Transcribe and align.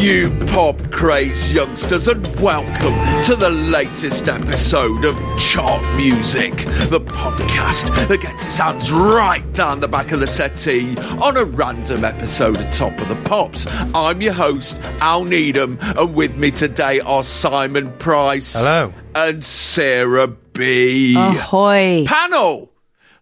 you 0.00 0.30
pop 0.46 0.78
craze 0.92 1.52
youngsters, 1.52 2.06
and 2.06 2.24
welcome 2.40 2.94
to 3.24 3.34
the 3.34 3.50
latest 3.50 4.28
episode 4.28 5.04
of 5.04 5.18
Chart 5.38 5.82
Music, 5.96 6.52
the 6.88 7.00
podcast 7.00 7.88
that 8.06 8.20
gets 8.20 8.46
its 8.46 8.58
hands 8.58 8.92
right 8.92 9.52
down 9.54 9.80
the 9.80 9.88
back 9.88 10.12
of 10.12 10.20
the 10.20 10.26
settee 10.26 10.96
on 11.20 11.36
a 11.36 11.44
random 11.44 12.04
episode 12.04 12.58
of 12.58 12.70
Top 12.70 12.96
of 13.00 13.08
the 13.08 13.16
Pops. 13.24 13.66
I'm 13.92 14.20
your 14.20 14.34
host, 14.34 14.78
Al 15.00 15.24
Needham, 15.24 15.78
and 15.80 16.14
with 16.14 16.36
me 16.36 16.52
today 16.52 17.00
are 17.00 17.24
Simon 17.24 17.90
Price. 17.98 18.54
Hello. 18.54 18.92
And 19.16 19.42
Sarah 19.42 20.28
Bee. 20.28 21.16
Ahoy. 21.16 22.04
Panel! 22.06 22.70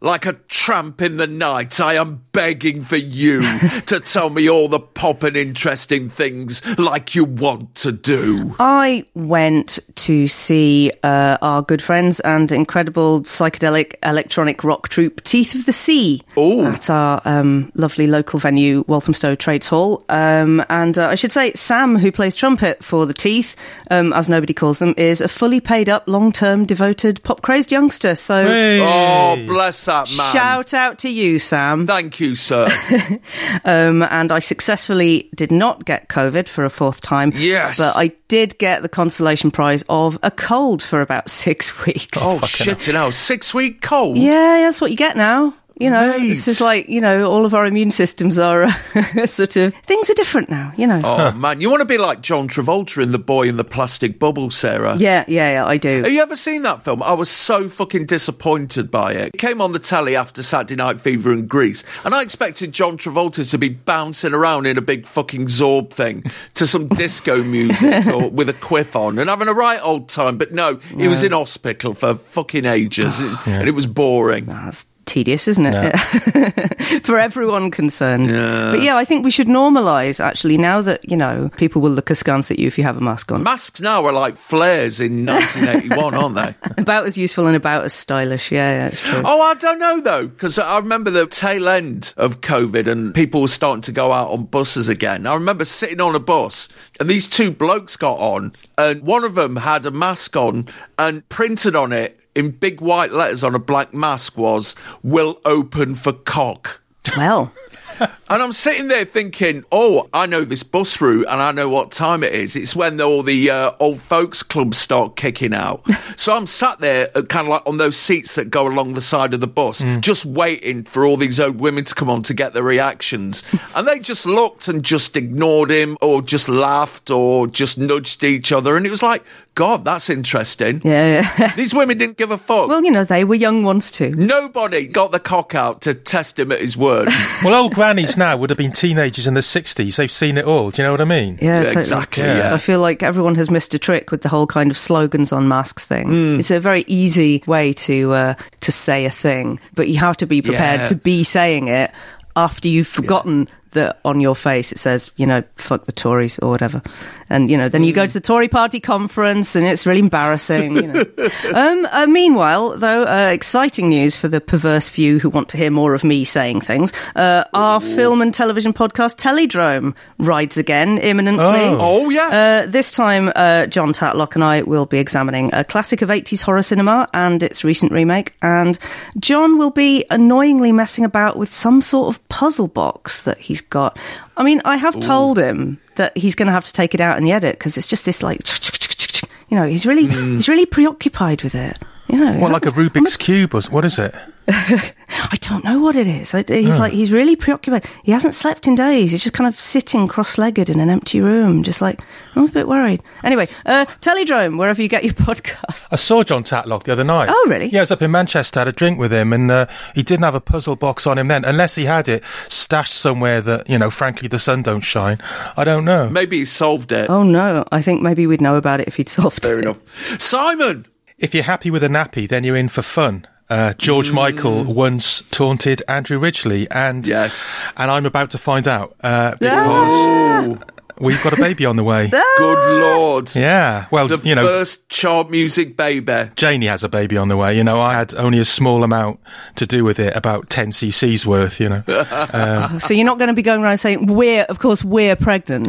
Like 0.01 0.27
a 0.27 0.35
tramp 0.35 1.01
in 1.01 1.17
the 1.17 1.27
night, 1.27 1.81
I 1.81 1.95
am 1.95 2.25
begging 2.33 2.83
for 2.83 2.97
you 2.97 3.41
to 3.87 4.01
tell 4.01 4.29
me 4.29 4.49
all 4.49 4.69
the 4.69 4.81
pop 4.81 5.23
and 5.23 5.37
interesting 5.37 6.11
things 6.11 6.63
like 6.79 7.15
you 7.15 7.25
want 7.25 7.75
to 7.77 7.93
do. 7.93 8.55
I 8.59 9.05
went 9.15 9.79
to 9.97 10.29
see 10.29 10.93
uh, 11.03 11.39
our 11.41 11.63
good 11.63 11.81
friends 11.81 12.21
and 12.21 12.53
incredible 12.53 13.23
psychedelic 13.23 13.95
electronic 14.03 14.63
rock 14.65 14.89
troupe 14.89 15.23
Teeth 15.25 15.55
of 15.55 15.65
the 15.65 15.73
Sea 15.73 16.23
Ooh. 16.37 16.67
at 16.67 16.91
our 16.91 17.23
um, 17.25 17.73
lovely 17.75 18.07
local 18.07 18.39
venue, 18.39 18.85
Walthamstow 18.87 19.35
Trades 19.35 19.67
Hall. 19.67 20.05
Um, 20.09 20.65
and 20.69 20.99
uh, 20.99 21.09
I 21.09 21.15
should 21.15 21.33
say, 21.33 21.53
Sam, 21.55 21.97
who 21.97 22.13
plays 22.13 22.35
trumpet 22.35 22.85
for 22.85 23.07
the 23.07 23.15
Teeth, 23.15 23.57
um, 23.91 24.13
as 24.13 24.29
nobody 24.29 24.53
calls 24.53 24.79
them, 24.79 24.95
is 24.97 25.21
a 25.21 25.29
fully 25.29 25.61
paid 25.61 25.89
up, 25.89 26.07
long 26.07 26.33
term, 26.33 26.67
devoted, 26.67 27.23
pop 27.23 27.41
crazed 27.41 27.73
youngster. 27.73 28.15
So 28.15 28.47
Hey. 28.47 28.81
Oh, 28.83 29.47
bless 29.47 29.86
that 29.87 30.15
man. 30.17 30.33
shout 30.33 30.75
out 30.75 30.99
to 31.01 31.09
you, 31.09 31.39
Sam. 31.39 31.87
Thank 31.87 32.21
you, 32.21 32.35
sir. 32.35 32.69
Um, 33.65 34.03
and 34.03 34.31
I 34.31 34.39
successfully 34.39 35.29
did 35.35 35.51
not 35.51 35.85
get 35.85 36.09
COVID 36.09 36.49
for 36.49 36.65
a 36.65 36.71
fourth 36.71 37.01
time. 37.01 37.33
Yes. 37.35 37.79
But 37.79 37.97
I 37.97 38.09
did 38.29 38.59
get 38.59 38.83
the 38.83 38.89
consolation 38.89 39.51
prize 39.51 39.83
of 39.89 40.19
a 40.23 40.31
cold 40.31 40.83
for 40.83 41.01
about 41.01 41.31
six 41.45 41.85
weeks. 41.87 42.19
oh, 42.21 42.39
shit, 42.41 42.87
you 42.87 42.93
know, 42.93 43.11
six 43.11 43.53
week 43.55 43.81
cold. 43.83 44.19
Yeah, 44.19 44.59
that's 44.65 44.81
what 44.81 44.91
you 44.91 44.97
get 44.97 45.17
now. 45.17 45.55
You 45.79 45.91
know, 45.91 46.17
Mate. 46.17 46.29
this 46.29 46.49
is 46.49 46.63
like, 46.63 46.89
you 46.89 47.03
know, 47.03 47.31
all 47.31 47.45
of 47.45 47.53
our 47.53 47.67
immune 47.67 47.91
systems 47.91 48.39
are 48.39 48.63
uh, 48.63 49.27
sort 49.27 49.57
of, 49.57 49.75
things 49.75 50.09
are 50.09 50.15
different 50.15 50.49
now, 50.49 50.73
you 50.75 50.87
know. 50.87 51.03
Oh, 51.05 51.33
man. 51.37 51.61
You 51.61 51.69
want 51.69 51.83
to 51.83 51.87
be 51.87 51.99
like 51.99 52.23
John 52.23 52.49
Travolta 52.49 53.03
in 53.03 53.13
The 53.13 53.19
Boy 53.19 53.47
in 53.47 53.59
the 53.59 53.65
Plastic 53.65 54.19
Bubble, 54.19 54.51
Sarah? 54.51 54.97
Yeah, 54.97 55.27
yeah, 55.29 55.53
yeah, 55.53 55.67
I 55.67 55.77
do. 55.77 56.03
Have 56.03 56.11
you 56.11 56.23
ever 56.23 56.35
seen 56.35 56.63
that 56.63 56.83
film? 56.83 57.03
I 57.03 57.13
was 57.13 57.29
so 57.29 57.69
fucking 57.69 58.07
disappointed 58.07 58.91
by 58.91 59.13
it. 59.13 59.35
It 59.35 59.39
came 59.39 59.61
on 59.61 59.73
the 59.73 59.79
telly 59.79 60.17
after 60.17 60.43
Saturday 60.43 60.77
Night 60.77 61.01
Fever 61.01 61.31
in 61.31 61.47
Greece, 61.47 61.85
and 62.07 62.15
I 62.15 62.23
expected 62.23 62.73
John 62.73 62.97
Travolta 62.97 63.49
to 63.51 63.59
be 63.59 63.69
bouncing 63.69 64.33
around 64.33 64.65
in 64.65 64.79
a 64.79 64.83
big 64.83 65.07
fucking 65.07 65.47
Zorb 65.47 65.91
thing 65.91 66.25
to 66.55 66.67
some 66.67 66.89
disco 66.97 67.43
music 67.43 68.07
or 68.07 68.31
with 68.31 68.49
a 68.49 68.55
quiff 68.55 68.97
on 68.97 69.19
and 69.19 69.29
having 69.29 69.49
a 69.49 69.55
right 69.55 69.81
old 69.83 70.09
time. 70.09 70.39
But 70.39 70.53
no, 70.53 70.77
he 70.77 71.07
was 71.07 71.23
in 71.23 71.33
hospital 71.33 71.93
for 71.93 72.15
fucking 72.15 72.65
ages, 72.65 73.21
and 73.47 73.69
it 73.69 73.73
was 73.73 73.85
boring. 73.85 74.47
That's 74.47 74.87
tedious, 75.07 75.49
isn't 75.49 75.67
it? 75.67 75.97
For 77.05 77.19
everyone 77.19 77.71
concerned. 77.71 78.31
But 78.31 78.83
yeah, 78.83 78.97
I 78.97 79.05
think 79.05 79.25
we 79.25 79.31
should 79.31 79.47
normalise, 79.47 80.23
actually, 80.23 80.59
now 80.59 80.83
that, 80.83 81.09
you 81.09 81.17
know, 81.17 81.51
people 81.57 81.81
will 81.81 81.91
look 81.91 82.11
askance 82.11 82.51
at 82.51 82.59
you 82.59 82.67
if 82.67 82.77
you 82.77 82.85
have 82.85 82.97
a 82.97 83.01
mask 83.01 83.33
on. 83.33 83.43
Masks 83.43 83.81
now 83.81 84.05
are 84.05 84.13
like 84.13 84.37
flares 84.37 85.01
in 85.01 85.25
1981, 85.27 86.15
aren't 86.15 86.35
they? 86.35 86.55
about 86.83 87.07
as 87.07 87.17
useful 87.17 87.47
and 87.47 87.57
about 87.57 87.85
as 87.85 87.93
stylish. 87.93 88.53
Yeah, 88.53 88.73
yeah, 88.73 88.87
it's 88.89 89.01
true. 89.01 89.23
Oh, 89.25 89.41
I 89.41 89.55
don't 89.55 89.79
know 89.79 90.01
though, 90.01 90.27
because 90.27 90.59
I 90.59 90.77
remember 90.79 91.11
the 91.11 91.27
tail 91.27 91.69
end 91.69 92.13
of 92.17 92.41
COVID 92.41 92.87
and 92.87 93.15
people 93.15 93.41
were 93.41 93.49
starting 93.49 93.83
to 93.83 93.93
go 93.93 94.13
out 94.13 94.31
on 94.31 94.45
buses 94.47 94.89
again. 94.89 95.27
I 95.27 95.35
remember 95.35 95.65
sitting 95.65 96.01
on 96.01 96.15
a 96.15 96.21
bus 96.21 96.69
and 97.01 97.09
these 97.09 97.27
two 97.29 97.51
blokes 97.51 97.97
got 97.97 98.19
on, 98.19 98.53
and 98.77 99.03
one 99.03 99.25
of 99.25 99.35
them 99.35 99.57
had 99.57 99.87
a 99.87 99.91
mask 99.91 100.37
on 100.37 100.69
and 100.99 101.29
printed 101.29 101.75
on 101.77 101.93
it 101.93 102.21
in 102.37 102.51
big 102.53 102.81
white 102.81 103.13
letters 103.13 103.43
on 103.43 103.55
a 103.55 103.59
black 103.59 103.93
mask 103.93 104.37
was 104.37 104.77
"Will 105.03 105.41
open 105.45 105.95
for 105.97 106.13
cock." 106.13 106.83
Well, 107.17 107.53
And 108.29 108.43
I'm 108.43 108.53
sitting 108.53 108.89
there 108.89 109.05
thinking, 109.05 109.65
oh, 109.71 110.09
I 110.13 110.27
know 110.27 110.45
this 110.45 110.65
bus 110.65 111.01
route 111.01 111.27
and 111.29 111.41
I 111.41 111.53
know 111.53 111.69
what 111.69 111.93
time 111.93 112.25
it 112.25 112.33
is. 112.33 112.57
It's 112.57 112.75
when 112.75 113.01
all 113.01 113.23
the 113.23 113.51
uh, 113.51 113.71
old 113.79 114.01
folks 114.01 114.43
clubs 114.43 114.79
start 114.79 115.15
kicking 115.15 115.55
out. 115.55 115.87
so 116.17 116.37
I'm 116.37 116.47
sat 116.47 116.81
there, 116.81 117.09
uh, 117.15 117.23
kind 117.23 117.47
of 117.47 117.51
like 117.51 117.63
on 117.67 117.77
those 117.77 117.97
seats 117.97 118.35
that 118.35 118.51
go 118.51 118.67
along 118.67 118.95
the 118.95 119.01
side 119.01 119.33
of 119.33 119.41
the 119.41 119.47
bus, 119.47 119.85
just 120.01 120.27
waiting 120.27 120.83
for 120.83 121.07
all 121.07 121.17
these 121.17 121.39
old 121.39 121.61
women 121.61 121.85
to 121.85 121.95
come 121.95 122.11
on 122.11 122.23
to 122.25 122.35
get 122.35 122.53
their 122.53 122.65
reactions. 122.65 123.45
and 123.77 123.87
they 123.87 124.01
just 124.01 124.27
looked 124.27 124.67
and 124.67 124.85
just 124.85 125.17
ignored 125.17 125.71
him 125.71 125.97
or 126.01 126.21
just 126.21 126.49
laughed 126.49 127.11
or 127.11 127.47
just 127.47 127.79
nudged 127.79 128.25
each 128.25 128.51
other. 128.51 128.77
And 128.77 128.87
it 128.87 128.91
was 128.91 129.05
like, 129.05 129.25
God, 129.57 129.85
that's 129.87 130.09
interesting. 130.11 130.83
yeah, 130.85 131.33
yeah. 131.39 131.55
These 131.57 131.75
women 131.75 131.97
didn't 131.99 132.19
give 132.19 132.31
a 132.31 132.37
fuck. 132.39 132.69
well, 132.69 132.85
you 132.85 132.91
know, 132.91 133.05
they 133.05 133.25
were 133.25 133.35
young 133.35 133.65
ones 133.65 133.91
too. 133.91 134.11
Nobody 134.15 134.87
got 134.87 135.13
the 135.13 135.19
cock 135.19 135.55
out 135.55 135.81
to 135.81 135.95
test 135.95 136.39
him 136.39 136.53
at 136.53 136.61
his 136.61 136.77
word. 136.77 137.09
Well, 137.45 137.55
old 137.55 137.75
grannies 137.75 138.17
now 138.17 138.37
would 138.37 138.51
have 138.51 138.57
been 138.57 138.73
teenagers 138.73 139.27
in 139.27 139.35
the 139.35 139.41
60s. 139.41 139.97
They've 139.97 140.11
seen 140.11 140.37
it 140.39 140.45
all. 140.47 140.71
Do 140.71 140.81
you 140.83 140.87
know 140.87 140.93
what 140.93 141.01
I 141.01 141.05
mean? 141.05 141.39
Yeah, 141.41 141.59
Yeah, 141.59 141.63
totally. 141.65 141.81
exactly, 141.81 142.25
yeah. 142.25 142.55
I 142.55 142.59
feel 142.59 142.81
like 142.81 143.03
everyone 143.03 143.35
has 143.37 143.51
missed 143.51 143.73
a 143.75 143.79
trick 143.79 144.11
with 144.11 144.23
the 144.23 144.29
whole 144.29 144.47
kind 144.47 144.71
of 144.71 144.77
slogans 144.77 145.33
on 145.33 145.47
masks 145.49 145.85
thing. 145.85 146.07
Hmm. 146.09 146.39
It's 146.41 146.51
a 146.51 146.61
very 146.61 146.85
easy 146.87 147.43
way 147.47 147.73
to 147.75 148.13
uh, 148.13 148.35
to 148.61 148.73
say 148.73 149.05
a 149.05 149.11
thing, 149.11 149.59
but 149.75 149.89
you 149.89 149.99
have 149.99 150.17
to 150.19 150.27
be 150.27 150.41
prepared 150.43 150.81
Yeah. 150.81 150.87
to 150.87 150.95
be 150.97 151.25
saying 151.25 151.69
it 151.69 151.91
after 152.37 152.69
you've 152.69 152.89
forgotten 152.89 153.49
that 153.73 153.99
on 154.05 154.21
your 154.21 154.35
face 154.35 154.73
it 154.73 154.79
says, 154.79 155.11
you 155.17 155.27
know, 155.27 155.43
fuck 155.57 155.85
the 155.85 155.93
Tories 155.93 156.39
or 156.39 156.49
whatever. 156.51 156.81
And, 157.29 157.51
you 157.51 157.57
know, 157.57 157.69
then 157.69 157.83
you 157.83 157.93
go 157.93 158.07
to 158.07 158.13
the 158.13 158.21
Tory 158.21 158.49
party 158.49 158.79
conference 158.79 159.57
and 159.57 159.67
it's 159.67 159.87
really 159.87 160.01
embarrassing, 160.01 160.77
you 160.77 160.87
know. 160.87 161.01
um, 161.55 161.87
uh, 161.91 162.07
meanwhile, 162.09 162.77
though, 162.79 163.03
uh, 163.03 163.31
exciting 163.33 163.89
news 163.89 164.15
for 164.15 164.29
the 164.29 164.41
perverse 164.41 164.89
few 164.89 165.19
who 165.19 165.29
want 165.31 165.49
to 165.49 165.57
hear 165.57 165.71
more 165.71 165.95
of 165.95 166.05
me 166.05 166.25
saying 166.25 166.61
things. 166.61 166.93
Uh, 167.17 167.45
our 167.53 167.81
film 167.81 168.23
and 168.23 168.33
television 168.33 168.73
podcast, 168.73 169.17
Teledrome, 169.17 169.95
rides 170.19 170.57
again 170.57 170.99
imminently. 170.99 171.45
Oh. 171.45 171.79
oh, 171.81 172.11
yes. 172.11 172.33
Uh, 172.33 172.71
this 172.71 172.91
time, 172.91 173.33
uh, 173.35 173.67
John 173.67 173.93
Tatlock 173.93 174.35
and 174.35 174.45
I 174.45 174.63
will 174.63 174.87
be 174.87 174.99
examining 174.99 175.53
a 175.53 175.65
classic 175.65 176.03
of 176.03 176.09
80s 176.09 176.43
horror 176.43 176.63
cinema 176.63 177.09
and 177.13 177.43
its 177.43 177.65
recent 177.65 177.91
remake. 177.91 178.35
And 178.43 178.79
John 179.19 179.59
will 179.59 179.71
be 179.71 180.05
annoyingly 180.11 180.73
messing 180.73 181.05
about 181.05 181.37
with 181.37 181.53
some 181.53 181.83
sort 181.83 182.15
of 182.15 182.29
puzzle 182.29 182.69
box 182.69 183.23
that 183.23 183.39
he's 183.39 183.61
got. 183.61 183.99
I 184.37 184.45
mean, 184.45 184.61
I 184.65 184.77
have 184.77 185.01
told 185.01 185.39
him 185.39 185.81
that 185.95 186.17
he's 186.17 186.35
going 186.35 186.47
to 186.47 186.53
have 186.53 186.65
to 186.65 186.73
take 186.73 186.95
it 186.95 187.01
out 187.01 187.17
in 187.17 187.25
the 187.25 187.33
edit 187.33 187.59
because 187.59 187.79
it's 187.79 187.87
just 187.87 188.05
this 188.05 188.23
like, 188.23 188.41
you 189.49 189.57
know, 189.57 189.67
he's 189.67 189.87
really 189.87 190.07
hmm. 190.07 190.35
he's 190.35 190.49
really 190.49 190.67
preoccupied 190.67 191.43
with 191.43 191.55
it. 191.55 191.79
You 192.09 192.19
know, 192.19 192.39
What, 192.39 192.53
like 192.53 192.65
a 192.67 192.71
hasn't- 192.71 192.93
Rubik's 192.93 193.17
Cube? 193.17 193.55
Or, 193.55 193.61
what 193.63 193.85
is 193.85 193.99
it? 193.99 194.15
I 194.49 195.37
don't 195.41 195.65
know 195.65 195.81
what 195.81 195.97
it 195.97 196.07
is. 196.07 196.33
I- 196.33 196.45
He's 196.47 196.79
like 196.79 196.93
he's 196.93 197.13
really 197.13 197.35
preoccupied. 197.35 197.85
He 198.05 198.13
hasn't 198.13 198.33
slept 198.33 198.69
in 198.69 198.77
days. 198.77 199.11
He's 199.11 199.25
just 199.25 199.35
kind 199.35 199.49
of 199.49 199.59
sitting 199.59 200.07
cross-legged 200.07 200.71
in 200.71 200.79
an 200.79 200.89
empty 200.89 201.21
room, 201.21 201.65
just 201.65 201.83
like 201.83 202.01
I'm 202.37 202.45
a 202.45 202.49
bit 202.49 202.69
worried. 202.69 203.03
Anyway, 203.25 203.49
uh, 203.67 203.87
Teledrome, 204.01 204.57
wherever 204.57 204.81
you 204.81 204.87
get 204.89 205.03
your 205.03 205.15
podcast. 205.29 205.89
I 205.91 205.97
saw 205.97 206.23
John 206.23 206.45
Tatlock 206.45 206.85
the 206.85 206.93
other 206.93 207.03
night. 207.03 207.29
Oh, 207.29 207.47
really? 207.49 207.67
Yeah, 207.71 207.81
I 207.81 207.83
was 207.83 207.91
up 207.91 208.03
in 208.03 208.13
Manchester, 208.13 208.61
had 208.61 208.69
a 208.69 208.73
drink 208.73 209.01
with 209.01 209.13
him, 209.13 209.33
and 209.33 209.51
uh, 209.51 209.67
he 209.97 210.05
didn't 210.05 210.23
have 210.23 210.37
a 210.37 210.41
puzzle 210.41 210.77
box 210.77 211.09
on 211.09 211.19
him 211.19 211.27
then, 211.27 211.45
unless 211.45 211.75
he 211.75 211.87
had 211.87 212.07
it 212.07 212.25
stashed 212.49 212.95
somewhere 212.95 213.41
that, 213.41 213.69
you 213.69 213.79
know, 213.79 213.91
frankly, 213.91 214.29
the 214.29 214.39
sun 214.39 214.63
don't 214.63 214.83
shine. 214.83 215.19
I 215.57 215.65
don't 215.65 215.85
know. 215.85 216.09
Maybe 216.09 216.39
he 216.39 216.45
solved 216.45 216.93
it. 216.93 217.11
Oh 217.11 217.25
no, 217.25 217.65
I 217.73 217.83
think 217.83 218.01
maybe 218.01 218.29
we'd 218.29 218.41
know 218.41 218.55
about 218.55 218.79
it 218.79 218.87
if 218.87 218.95
he'd 218.97 219.09
solved 219.09 219.43
Fair 219.43 219.59
it. 219.59 219.63
enough. 219.65 219.81
Simon! 220.21 220.87
If 221.19 221.35
you're 221.35 221.45
happy 221.45 221.71
with 221.71 221.83
a 221.83 221.89
nappy, 221.89 222.29
then 222.29 222.45
you're 222.45 222.57
in 222.57 222.69
for 222.69 222.83
fun. 222.83 223.27
Uh, 223.49 223.73
George 223.75 224.13
Michael 224.13 224.65
once 224.65 225.23
taunted 225.31 225.83
Andrew 225.89 226.19
Ridgeley, 226.19 226.67
and 226.71 227.07
Yes. 227.07 227.47
and 227.77 227.91
I'm 227.91 228.05
about 228.05 228.31
to 228.31 228.39
find 228.39 228.67
out 228.69 228.95
uh, 229.03 229.31
because 229.33 229.49
Ah! 229.49 230.55
we've 231.01 231.23
got 231.23 231.33
a 231.33 231.37
baby 231.37 231.65
on 231.65 231.77
the 231.77 231.85
way. 231.85 232.09
Good 232.39 232.81
lord. 232.83 233.35
Yeah, 233.37 233.87
well, 233.91 234.09
The 234.09 234.19
you 234.29 234.35
know, 234.35 234.45
first 234.45 234.89
child 234.91 235.31
music 235.31 235.77
baby. 235.77 236.29
Janie 236.35 236.67
has 236.67 236.83
a 236.85 236.89
baby 236.89 237.17
on 237.17 237.29
the 237.29 237.37
way. 237.37 237.57
You 237.57 237.63
know, 237.65 237.81
I 237.81 237.95
had 237.95 238.15
only 238.17 238.41
a 238.41 238.45
small 238.45 238.83
amount 238.83 239.21
to 239.55 239.67
do 239.67 239.85
with 239.85 239.99
it, 240.01 240.15
about 240.17 240.51
10 240.51 240.73
cc's 240.73 241.25
worth, 241.25 241.59
you 241.61 241.69
know. 241.69 241.83
So 242.81 242.93
you're 242.95 243.07
not 243.07 243.19
going 243.19 243.29
to 243.29 243.35
be 243.35 243.43
going 243.43 243.63
around 243.63 243.79
saying 243.79 244.07
we're, 244.07 244.43
of 244.45 244.59
course, 244.59 244.85
we're 244.85 245.17
pregnant. 245.17 245.69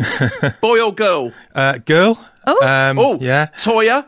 Boy 0.62 0.82
or 0.84 0.94
girl? 0.94 1.32
Uh, 1.56 1.78
girl? 1.78 2.20
Oh. 2.48 2.66
Um, 2.66 2.98
Oh, 2.98 3.20
yeah. 3.22 3.48
Toya? 3.58 4.06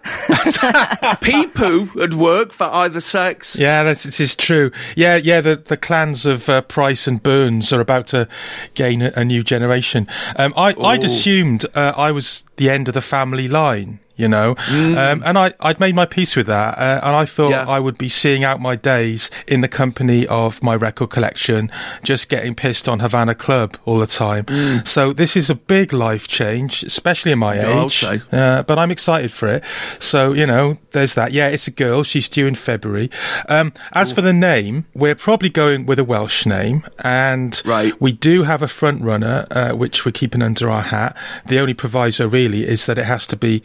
Pee 1.21 1.45
poo 1.47 1.89
would 1.95 2.13
work 2.13 2.53
for 2.53 2.63
either 2.65 3.01
sex. 3.01 3.57
Yeah, 3.59 3.83
that's, 3.83 4.03
this 4.03 4.19
is 4.19 4.35
true. 4.35 4.71
Yeah, 4.95 5.17
yeah, 5.17 5.41
the, 5.41 5.57
the 5.57 5.77
clans 5.77 6.25
of 6.25 6.47
uh, 6.49 6.61
Price 6.61 7.07
and 7.07 7.21
Burns 7.21 7.71
are 7.73 7.81
about 7.81 8.07
to 8.07 8.27
gain 8.73 9.01
a, 9.01 9.11
a 9.15 9.25
new 9.25 9.43
generation. 9.43 10.07
Um, 10.37 10.53
I, 10.55 10.73
I'd 10.81 11.03
assumed 11.03 11.65
uh, 11.75 11.93
I 11.97 12.11
was 12.11 12.45
the 12.55 12.69
end 12.69 12.87
of 12.87 12.93
the 12.93 13.01
family 13.01 13.47
line. 13.47 13.99
You 14.19 14.27
know, 14.27 14.55
um, 14.69 15.23
and 15.25 15.37
I, 15.37 15.53
I'd 15.61 15.79
made 15.79 15.95
my 15.95 16.05
peace 16.05 16.35
with 16.35 16.47
that, 16.47 16.77
uh, 16.77 16.99
and 17.03 17.15
I 17.15 17.23
thought 17.25 17.51
Yeah. 17.51 17.65
I 17.65 17.79
would 17.79 17.97
be 17.97 18.09
seeing 18.09 18.43
out 18.43 18.59
my 18.59 18.75
days 18.75 19.31
in 19.47 19.61
the 19.61 19.69
company 19.69 20.27
of 20.27 20.61
my 20.61 20.75
record 20.75 21.09
collection, 21.09 21.71
just 22.03 22.27
getting 22.27 22.53
pissed 22.53 22.89
on 22.89 22.99
Havana 22.99 23.33
Club 23.33 23.77
all 23.85 23.97
the 23.97 24.07
time. 24.07 24.45
So 24.85 25.13
this 25.13 25.37
is 25.37 25.49
a 25.49 25.55
big 25.55 25.93
life 25.93 26.27
change, 26.27 26.83
especially 26.83 27.31
in 27.31 27.39
my 27.39 27.55
Yeah, 27.55 27.83
age. 27.85 28.03
Uh, 28.03 28.63
but 28.63 28.77
I'm 28.77 28.91
excited 28.91 29.31
for 29.31 29.47
it. 29.47 29.63
So, 29.99 30.33
you 30.33 30.45
know, 30.45 30.77
there's 30.91 31.13
that. 31.15 31.31
Yeah, 31.31 31.47
it's 31.47 31.67
a 31.67 31.71
girl. 31.71 32.03
She's 32.03 32.27
due 32.27 32.45
in 32.47 32.55
February. 32.55 33.09
Um, 33.47 33.71
as 33.93 34.11
for 34.11 34.21
the 34.21 34.33
name, 34.33 34.85
we're 34.93 35.15
probably 35.15 35.49
going 35.49 35.85
with 35.85 35.97
a 35.99 36.03
Welsh 36.03 36.45
name. 36.45 36.83
And 37.05 37.61
Right. 37.63 37.93
we 38.01 38.11
do 38.11 38.43
have 38.43 38.61
a 38.61 38.67
front 38.67 39.01
runner, 39.01 39.47
uh, 39.51 39.71
which 39.71 40.03
we're 40.05 40.11
keeping 40.11 40.41
under 40.43 40.69
our 40.69 40.81
hat. 40.81 41.15
The 41.45 41.59
only 41.59 41.73
proviso 41.73 42.27
really 42.27 42.67
is 42.67 42.85
that 42.87 42.97
it 42.97 43.05
has 43.05 43.25
to 43.27 43.37
be 43.37 43.61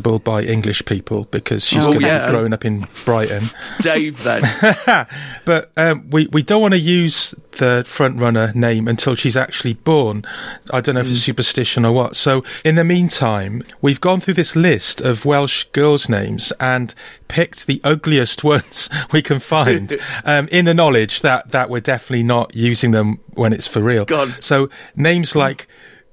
by 0.00 0.42
English 0.42 0.84
people 0.84 1.26
because 1.30 1.64
she's 1.64 1.84
Oh, 1.84 1.88
going 1.88 2.00
to 2.00 2.06
yeah. 2.06 2.26
be 2.26 2.30
growing 2.32 2.52
up 2.52 2.64
in 2.64 2.86
Brighton. 3.04 3.44
Dave, 3.80 4.22
then. 4.22 4.42
but 5.44 5.70
um, 5.76 6.08
we 6.10 6.26
we 6.28 6.42
don't 6.42 6.60
want 6.62 6.72
to 6.74 6.78
use 6.80 7.34
the 7.52 7.84
front 7.86 8.20
runner 8.20 8.52
name 8.54 8.86
until 8.88 9.14
she's 9.14 9.36
actually 9.36 9.74
born. 9.74 10.24
I 10.70 10.80
don't 10.80 10.94
know 10.94 11.00
if 11.00 11.10
it's 11.10 11.20
superstition 11.20 11.84
or 11.86 11.92
what. 11.92 12.14
So 12.16 12.44
in 12.64 12.74
the 12.74 12.84
meantime, 12.84 13.62
we've 13.80 14.00
gone 14.00 14.20
through 14.20 14.34
this 14.34 14.54
list 14.54 15.00
of 15.00 15.24
Welsh 15.24 15.64
girls' 15.72 16.08
names 16.08 16.52
and 16.60 16.94
picked 17.28 17.66
the 17.66 17.80
ugliest 17.82 18.44
ones 18.54 18.88
we 19.12 19.22
can 19.22 19.40
find, 19.40 19.96
um, 20.24 20.48
in 20.48 20.64
the 20.66 20.74
knowledge 20.74 21.22
that 21.22 21.50
that 21.50 21.70
we're 21.70 21.80
definitely 21.80 22.22
not 22.24 22.54
using 22.54 22.90
them 22.90 23.20
when 23.34 23.52
it's 23.52 23.66
for 23.66 23.80
real. 23.80 24.04
God. 24.04 24.42
So 24.42 24.68
names 24.94 25.34
like. 25.34 25.66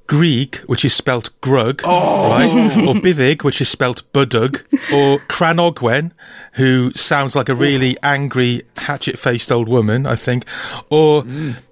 Grieg, 0.08 0.58
which 0.68 0.84
is 0.86 0.94
spelt 0.94 1.30
Grug, 1.42 1.82
right? 1.84 2.78
Or 2.88 2.94
Bithig, 2.96 3.44
which 3.44 3.62
is 3.62 3.70
spelt 3.70 4.04
Budug, 4.14 4.62
or 4.94 5.20
Cranogwen, 5.28 6.12
who 6.54 6.92
sounds 6.94 7.36
like 7.36 7.50
a 7.50 7.56
really 7.56 7.98
angry, 8.04 8.64
hatchet-faced 8.78 9.52
old 9.52 9.68
woman, 9.70 10.06
I 10.06 10.16
think, 10.16 10.46
or 10.90 11.24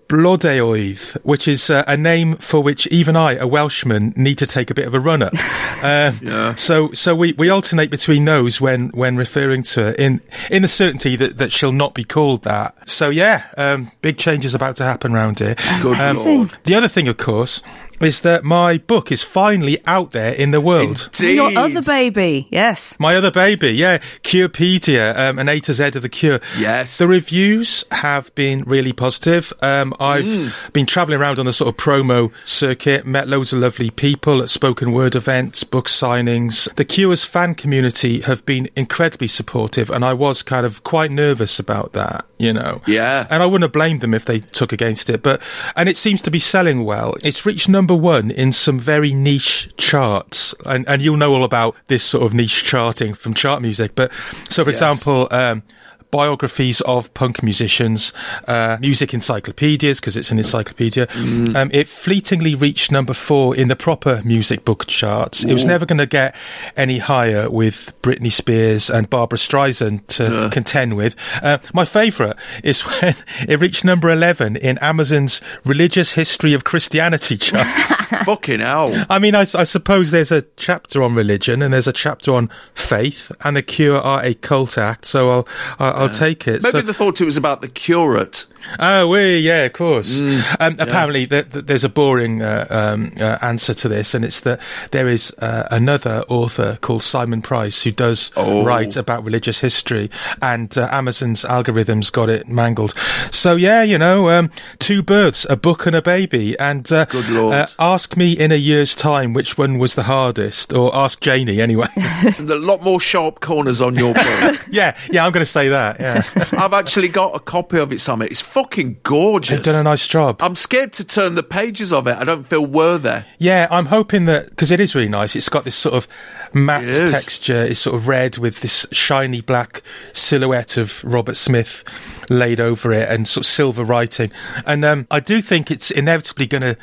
Blodeuedd, 0.07 1.17
which 1.23 1.47
is 1.47 1.69
uh, 1.69 1.83
a 1.87 1.95
name 1.95 2.35
for 2.35 2.59
which 2.61 2.85
even 2.87 3.15
I, 3.15 3.35
a 3.35 3.47
Welshman, 3.47 4.13
need 4.17 4.37
to 4.39 4.45
take 4.45 4.69
a 4.69 4.73
bit 4.73 4.85
of 4.85 4.93
a 4.93 4.99
run 4.99 5.23
at. 5.23 5.33
Um, 5.83 6.19
Yeah. 6.21 6.53
So, 6.53 6.91
so 6.91 7.15
we, 7.15 7.33
we 7.33 7.49
alternate 7.49 7.89
between 7.89 8.23
those 8.25 8.61
when, 8.61 8.89
when 8.89 9.17
referring 9.17 9.63
to 9.63 9.85
her 9.85 9.91
in 9.97 10.21
in 10.51 10.61
the 10.61 10.67
certainty 10.67 11.15
that, 11.15 11.39
that 11.39 11.51
she'll 11.51 11.71
not 11.71 11.95
be 11.95 12.03
called 12.03 12.43
that. 12.43 12.75
So 12.87 13.09
yeah, 13.09 13.45
um, 13.57 13.91
big 14.03 14.19
changes 14.19 14.53
about 14.53 14.75
to 14.75 14.83
happen 14.83 15.15
around 15.15 15.39
here. 15.39 15.55
Good 15.81 15.99
Um, 15.99 16.51
the 16.65 16.75
other 16.75 16.87
thing, 16.87 17.07
of 17.07 17.17
course, 17.17 17.63
is 18.01 18.21
that 18.21 18.43
my 18.43 18.77
book 18.77 19.11
is 19.11 19.21
finally 19.23 19.81
out 19.85 20.11
there 20.11 20.33
in 20.33 20.51
the 20.51 20.61
world. 20.61 21.09
Indeed. 21.19 21.35
Your 21.35 21.57
other 21.57 21.81
baby, 21.81 22.47
yes. 22.51 22.95
My 22.99 23.15
other 23.15 23.31
baby, 23.31 23.71
yeah, 23.71 23.99
Curepedia, 24.23 25.15
um, 25.17 25.37
an 25.39 25.47
A 25.49 25.59
to 25.61 25.73
Z 25.73 25.83
of 25.95 26.01
the 26.01 26.09
cure. 26.09 26.39
Yes. 26.57 26.97
The 26.97 27.07
reviews 27.07 27.83
have 27.91 28.33
been 28.35 28.63
really 28.63 28.93
positive. 28.93 29.53
Um, 29.61 29.93
I've 29.99 30.25
Mm. 30.25 30.51
been 30.73 30.85
travelling 30.85 31.19
around 31.19 31.37
on 31.39 31.45
the 31.45 31.53
sort 31.53 31.69
of 31.69 31.77
promo 31.77 32.31
circuit, 32.45 33.05
met 33.05 33.27
loads 33.27 33.53
of 33.53 33.59
lovely 33.59 33.89
people 33.91 34.41
at 34.41 34.49
spoken 34.49 34.91
word 34.93 35.15
events, 35.15 35.63
book 35.63 35.87
signings. 35.87 36.73
The 36.75 36.85
Cure's 36.85 37.23
fan 37.23 37.55
community 37.55 38.21
have 38.21 38.45
been 38.45 38.69
incredibly 38.75 39.27
supportive, 39.27 39.89
and 39.89 40.03
I 40.03 40.13
was 40.13 40.41
kind 40.43 40.65
of 40.65 40.83
quite 40.83 41.11
nervous 41.11 41.59
about 41.59 41.93
that, 41.93 42.25
you 42.41 42.51
know. 42.53 42.81
Yeah. 42.87 43.27
And 43.29 43.41
I 43.43 43.45
wouldn't 43.45 43.63
have 43.63 43.71
blamed 43.71 44.01
them 44.01 44.13
if 44.13 44.25
they 44.25 44.39
took 44.39 44.73
against 44.73 45.09
it, 45.09 45.21
but 45.23 45.41
and 45.75 45.87
it 45.87 45.97
seems 45.97 46.21
to 46.23 46.31
be 46.31 46.39
selling 46.39 46.83
well. 46.83 47.15
It's 47.23 47.45
reached 47.45 47.69
number 47.69 47.95
one 47.95 48.31
in 48.31 48.51
some 48.51 48.79
very 48.79 49.13
niche 49.13 49.69
charts, 49.77 50.53
and 50.65 50.87
and 50.87 51.01
you'll 51.01 51.17
know 51.17 51.33
all 51.33 51.43
about 51.43 51.75
this 51.87 52.03
sort 52.03 52.23
of 52.25 52.33
niche 52.33 52.63
charting 52.63 53.13
from 53.13 53.33
chart 53.33 53.61
music. 53.61 53.95
But 53.95 54.11
so, 54.49 54.63
for 54.63 54.71
Yes. 54.71 54.77
example. 54.81 55.27
Um, 55.31 55.63
Biographies 56.11 56.81
of 56.81 57.13
punk 57.13 57.41
musicians, 57.41 58.13
uh, 58.47 58.77
music 58.79 59.13
encyclopedias, 59.13 59.99
because 59.99 60.17
it's 60.17 60.31
an 60.31 60.37
encyclopedia. 60.37 61.07
Um, 61.55 61.71
it 61.73 61.87
fleetingly 61.87 62.55
reached 62.55 62.91
number 62.91 63.13
four 63.13 63.55
in 63.55 63.67
the 63.67 63.75
proper 63.75 64.21
music 64.23 64.65
book 64.65 64.87
charts. 64.87 65.43
It 65.43 65.53
was 65.53 65.65
never 65.65 65.85
going 65.85 65.99
to 65.99 66.05
get 66.05 66.35
any 66.75 66.99
higher 66.99 67.49
with 67.49 67.93
Britney 68.01 68.31
Spears 68.31 68.89
and 68.89 69.09
Barbra 69.09 69.37
Streisand 69.37 70.07
to 70.07 70.49
contend 70.51 70.97
with. 70.97 71.15
Uh, 71.41 71.59
my 71.73 71.85
favourite 71.85 72.35
is 72.63 72.81
when 73.01 73.15
it 73.47 73.59
reached 73.59 73.85
number 73.85 74.09
11 74.09 74.57
in 74.57 74.77
Amazon's 74.79 75.41
Religious 75.65 76.13
History 76.13 76.53
of 76.53 76.63
Christianity 76.63 77.37
charts. 77.37 77.95
Fucking 78.25 78.59
hell. 78.59 79.05
I 79.09 79.19
mean, 79.19 79.35
I, 79.35 79.41
I 79.41 79.63
suppose 79.63 80.11
there's 80.11 80.31
a 80.31 80.43
chapter 80.57 81.01
on 81.01 81.15
religion 81.15 81.61
and 81.61 81.73
there's 81.73 81.87
a 81.87 81.93
chapter 81.93 82.33
on 82.33 82.49
faith, 82.73 83.31
and 83.41 83.55
the 83.55 83.61
Cure 83.61 83.99
are 83.99 84.23
a 84.23 84.33
cult 84.33 84.77
act, 84.77 85.05
so 85.05 85.29
I'll 85.29 85.47
I'll, 85.79 86.00
I'll 86.01 86.09
take 86.09 86.47
it. 86.47 86.63
Maybe 86.63 86.71
So- 86.71 86.81
they 86.81 86.93
thought 86.93 87.21
it 87.21 87.25
was 87.25 87.37
about 87.37 87.61
the 87.61 87.67
curate. 87.67 88.45
Oh, 88.77 89.07
we 89.07 89.37
yeah, 89.39 89.63
of 89.63 89.73
course. 89.73 90.21
um, 90.21 90.75
apparently, 90.77 91.25
th- 91.25 91.49
th- 91.49 91.65
there's 91.65 91.83
a 91.83 91.89
boring 91.89 92.43
uh, 92.43 92.67
um, 92.69 93.11
uh, 93.19 93.39
answer 93.41 93.73
to 93.73 93.89
this, 93.89 94.13
and 94.13 94.23
it's 94.23 94.41
that 94.41 94.59
there 94.91 95.07
is 95.07 95.33
uh, 95.39 95.67
another 95.71 96.23
author 96.29 96.77
called 96.81 97.01
Simon 97.01 97.41
Price 97.41 97.81
who 97.81 97.91
does 97.91 98.29
Oh. 98.37 98.63
write 98.63 98.95
about 98.95 99.23
religious 99.25 99.59
history, 99.61 100.11
and 100.43 100.77
uh, 100.77 100.87
Amazon's 100.91 101.43
algorithms 101.43 102.11
got 102.11 102.29
it 102.29 102.47
mangled. 102.47 102.93
So 103.31 103.55
yeah, 103.55 103.81
you 103.81 103.97
know, 103.97 104.29
um, 104.29 104.51
two 104.77 105.01
births, 105.01 105.45
a 105.49 105.55
book 105.55 105.87
and 105.87 105.95
a 105.95 106.01
baby, 106.01 106.57
and 106.59 106.89
uh, 106.91 107.05
Good 107.05 107.29
Lord. 107.29 107.55
uh, 107.55 107.67
ask 107.79 108.15
me 108.15 108.33
in 108.33 108.51
a 108.51 108.55
year's 108.55 108.93
time 108.93 109.33
which 109.33 109.57
one 109.57 109.79
was 109.79 109.95
the 109.95 110.03
hardest, 110.03 110.71
or 110.71 110.95
ask 110.95 111.19
Janie 111.19 111.59
anyway. 111.59 111.87
a 112.37 112.43
lot 112.45 112.83
more 112.83 112.99
sharp 112.99 113.39
corners 113.39 113.81
on 113.81 113.95
your 113.95 114.13
book. 114.41 114.67
yeah, 114.69 114.95
yeah, 115.09 115.25
I'm 115.25 115.31
going 115.31 115.43
to 115.43 115.51
say 115.51 115.69
that. 115.69 115.90
Yeah, 115.99 116.23
I've 116.57 116.73
actually 116.73 117.09
got 117.09 117.35
a 117.35 117.39
copy 117.39 117.77
of 117.77 117.91
it 117.91 117.99
somewhere. 118.01 118.27
It's 118.29 118.41
fucking 118.41 118.99
gorgeous. 119.03 119.57
they've 119.57 119.65
done 119.65 119.79
a 119.79 119.83
nice 119.83 120.07
job. 120.07 120.41
I'm 120.41 120.55
scared 120.55 120.93
to 120.93 121.05
turn 121.05 121.35
the 121.35 121.43
pages 121.43 121.91
of 121.93 122.07
it. 122.07 122.17
I 122.17 122.23
don't 122.23 122.43
feel 122.43 122.65
worthy. 122.65 123.23
Yeah, 123.37 123.67
I'm 123.71 123.87
hoping 123.87 124.25
that 124.25 124.49
because 124.49 124.71
it 124.71 124.79
is 124.79 124.95
really 124.95 125.09
nice. 125.09 125.35
It's 125.35 125.49
got 125.49 125.63
this 125.63 125.75
sort 125.75 125.95
of 125.95 126.07
matte 126.53 126.83
It 126.83 127.07
texture. 127.07 127.63
It's 127.63 127.79
sort 127.79 127.95
of 127.95 128.07
red 128.07 128.37
with 128.37 128.61
this 128.61 128.85
shiny 128.91 129.41
black 129.41 129.81
silhouette 130.13 130.77
of 130.77 131.03
Robert 131.03 131.35
Smith 131.37 131.83
laid 132.29 132.59
over 132.59 132.91
it 132.91 133.09
and 133.09 133.27
sort 133.27 133.45
of 133.45 133.51
silver 133.51 133.83
writing. 133.83 134.31
And 134.65 134.85
um, 134.85 135.07
I 135.11 135.19
do 135.19 135.41
think 135.41 135.71
it's 135.71 135.91
inevitably 135.91 136.47
going 136.47 136.61
to 136.61 136.77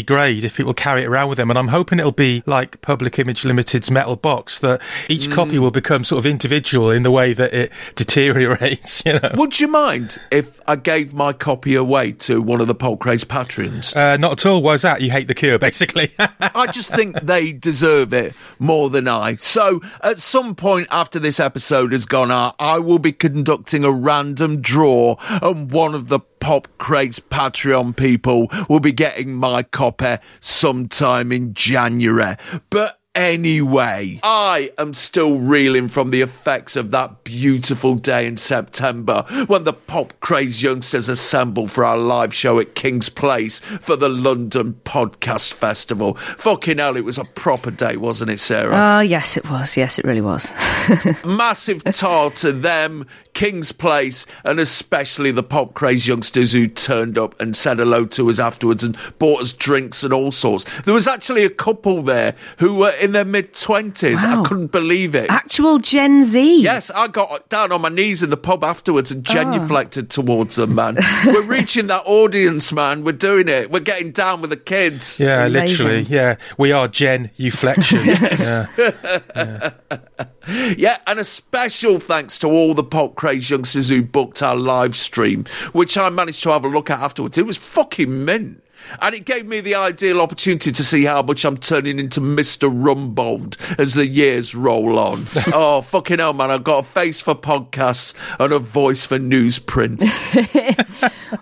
degrade 0.00 0.44
if 0.44 0.56
people 0.56 0.72
carry 0.74 1.02
it 1.02 1.06
around 1.06 1.28
with 1.28 1.36
them. 1.36 1.50
And 1.50 1.58
I'm 1.58 1.68
hoping 1.68 1.98
it'll 1.98 2.12
be 2.12 2.42
like 2.46 2.80
Public 2.80 3.18
Image 3.18 3.44
Limited's 3.44 3.90
metal 3.90 4.16
box 4.16 4.58
that 4.60 4.80
each 5.08 5.28
Mm. 5.28 5.34
copy 5.34 5.58
will 5.58 5.70
become 5.70 6.02
sort 6.04 6.18
of 6.18 6.26
individual 6.26 6.90
in 6.90 7.02
the 7.02 7.10
way 7.10 7.32
that 7.34 7.52
it 7.52 7.70
deteriorates. 7.94 9.02
You 9.04 9.14
know. 9.20 9.30
Would 9.34 9.60
you 9.60 9.68
mind 9.68 10.18
if 10.30 10.60
I 10.66 10.76
gave 10.76 11.12
my 11.14 11.32
copy 11.32 11.74
away 11.74 12.12
to 12.12 12.40
one 12.40 12.60
of 12.60 12.66
the 12.66 12.74
Pulp 12.74 13.00
Craze 13.00 13.24
patrons? 13.24 13.94
Uh, 13.94 14.16
not 14.16 14.32
at 14.32 14.46
all. 14.46 14.62
Why 14.62 14.74
is 14.74 14.82
that? 14.82 15.00
You 15.02 15.10
hate 15.10 15.28
the 15.28 15.34
Cure, 15.34 15.58
basically. 15.58 16.10
I 16.18 16.68
just 16.72 16.92
think 16.94 17.20
they 17.20 17.52
deserve 17.52 18.12
it 18.12 18.34
more 18.58 18.90
than 18.90 19.08
I. 19.08 19.34
So, 19.36 19.80
at 20.02 20.18
some 20.18 20.54
point 20.54 20.88
after 20.90 21.18
this 21.18 21.38
episode 21.40 21.92
has 21.92 22.06
gone 22.06 22.30
out, 22.30 22.54
I 22.58 22.78
will 22.78 22.98
be 22.98 23.12
conducting 23.12 23.84
a 23.84 23.90
random 23.90 24.60
draw, 24.60 25.16
and 25.42 25.70
one 25.70 25.94
of 25.94 26.08
the 26.08 26.20
Pop 26.42 26.66
Craze 26.78 27.20
Patreon 27.20 27.94
people 27.96 28.48
will 28.68 28.80
be 28.80 28.90
getting 28.90 29.32
my 29.32 29.62
copy 29.62 30.16
sometime 30.40 31.30
in 31.30 31.54
January. 31.54 32.34
But 32.68 32.98
Anyway, 33.14 34.18
I 34.22 34.72
am 34.78 34.94
still 34.94 35.38
reeling 35.38 35.88
from 35.88 36.12
the 36.12 36.22
effects 36.22 36.76
of 36.76 36.92
that 36.92 37.24
beautiful 37.24 37.94
day 37.96 38.26
in 38.26 38.38
September 38.38 39.26
when 39.48 39.64
the 39.64 39.74
pop 39.74 40.18
craze 40.20 40.62
youngsters 40.62 41.10
assembled 41.10 41.70
for 41.70 41.84
our 41.84 41.98
live 41.98 42.32
show 42.32 42.58
at 42.58 42.74
King's 42.74 43.10
Place 43.10 43.60
for 43.60 43.96
the 43.96 44.08
London 44.08 44.80
Podcast 44.84 45.52
Festival. 45.52 46.14
Fucking 46.14 46.78
hell, 46.78 46.96
it 46.96 47.04
was 47.04 47.18
a 47.18 47.24
proper 47.24 47.70
day, 47.70 47.98
wasn't 47.98 48.30
it, 48.30 48.38
Sarah? 48.38 48.72
Ah, 48.72 49.00
yes, 49.02 49.36
it 49.36 49.48
was. 49.50 49.76
Yes, 49.76 49.98
it 49.98 50.06
really 50.06 50.22
was. 50.22 50.50
Massive 51.24 51.84
tar 51.84 52.30
to 52.30 52.50
them, 52.50 53.06
King's 53.34 53.72
Place, 53.72 54.24
and 54.42 54.58
especially 54.58 55.32
the 55.32 55.42
pop 55.42 55.74
craze 55.74 56.08
youngsters 56.08 56.52
who 56.52 56.66
turned 56.66 57.18
up 57.18 57.38
and 57.38 57.54
said 57.54 57.78
hello 57.78 58.06
to 58.06 58.30
us 58.30 58.38
afterwards 58.38 58.82
and 58.82 58.96
bought 59.18 59.42
us 59.42 59.52
drinks 59.52 60.02
and 60.02 60.14
all 60.14 60.32
sorts. 60.32 60.64
There 60.82 60.94
was 60.94 61.06
actually 61.06 61.44
a 61.44 61.50
couple 61.50 62.00
there 62.00 62.34
who 62.56 62.76
were 62.76 62.94
in 63.02 63.12
their 63.12 63.24
mid 63.24 63.52
20s. 63.52 64.22
Wow. 64.22 64.42
I 64.42 64.48
couldn't 64.48 64.72
believe 64.72 65.14
it. 65.14 65.30
Actual 65.30 65.78
Gen 65.78 66.22
Z. 66.22 66.62
Yes, 66.62 66.90
I 66.90 67.08
got 67.08 67.48
down 67.48 67.72
on 67.72 67.82
my 67.82 67.88
knees 67.88 68.22
in 68.22 68.30
the 68.30 68.36
pub 68.36 68.64
afterwards 68.64 69.10
and 69.10 69.26
ah. 69.28 69.32
genuflected 69.32 70.08
towards 70.08 70.56
them, 70.56 70.74
man. 70.74 70.98
We're 71.26 71.42
reaching 71.42 71.88
that 71.88 72.04
audience, 72.06 72.72
man. 72.72 73.04
We're 73.04 73.12
doing 73.12 73.48
it. 73.48 73.70
We're 73.70 73.80
getting 73.80 74.12
down 74.12 74.40
with 74.40 74.50
the 74.50 74.56
kids. 74.56 75.18
yeah, 75.18 75.46
Amazing. 75.46 75.86
literally. 75.86 76.02
Yeah, 76.02 76.36
we 76.56 76.72
are 76.72 76.88
Gen 76.88 77.30
Uflection. 77.38 78.06
yeah. 79.34 79.70
Yeah, 80.76 80.98
and 81.06 81.20
a 81.20 81.24
special 81.24 82.00
thanks 82.00 82.36
to 82.40 82.48
all 82.48 82.74
the 82.74 82.82
pop 82.82 83.14
craze 83.14 83.48
youngsters 83.48 83.88
who 83.88 84.02
booked 84.02 84.42
our 84.42 84.56
live 84.56 84.96
stream, 84.96 85.44
which 85.72 85.96
I 85.96 86.10
managed 86.10 86.42
to 86.42 86.50
have 86.50 86.64
a 86.64 86.68
look 86.68 86.90
at 86.90 86.98
afterwards. 86.98 87.38
It 87.38 87.46
was 87.46 87.58
fucking 87.58 88.24
mint. 88.24 88.62
And 89.00 89.14
it 89.14 89.24
gave 89.24 89.46
me 89.46 89.60
the 89.60 89.74
ideal 89.74 90.20
opportunity 90.20 90.72
to 90.72 90.84
see 90.84 91.04
how 91.04 91.22
much 91.22 91.44
I'm 91.44 91.56
turning 91.56 91.98
into 91.98 92.20
Mr. 92.20 92.70
Rumbold 92.70 93.56
as 93.78 93.94
the 93.94 94.06
years 94.06 94.54
roll 94.54 94.98
on. 94.98 95.26
oh, 95.52 95.80
fucking 95.80 96.18
hell, 96.18 96.32
man. 96.32 96.50
I've 96.50 96.64
got 96.64 96.78
a 96.78 96.82
face 96.82 97.20
for 97.20 97.34
podcasts 97.34 98.14
and 98.38 98.52
a 98.52 98.58
voice 98.58 99.04
for 99.04 99.18
newsprint. 99.18 100.02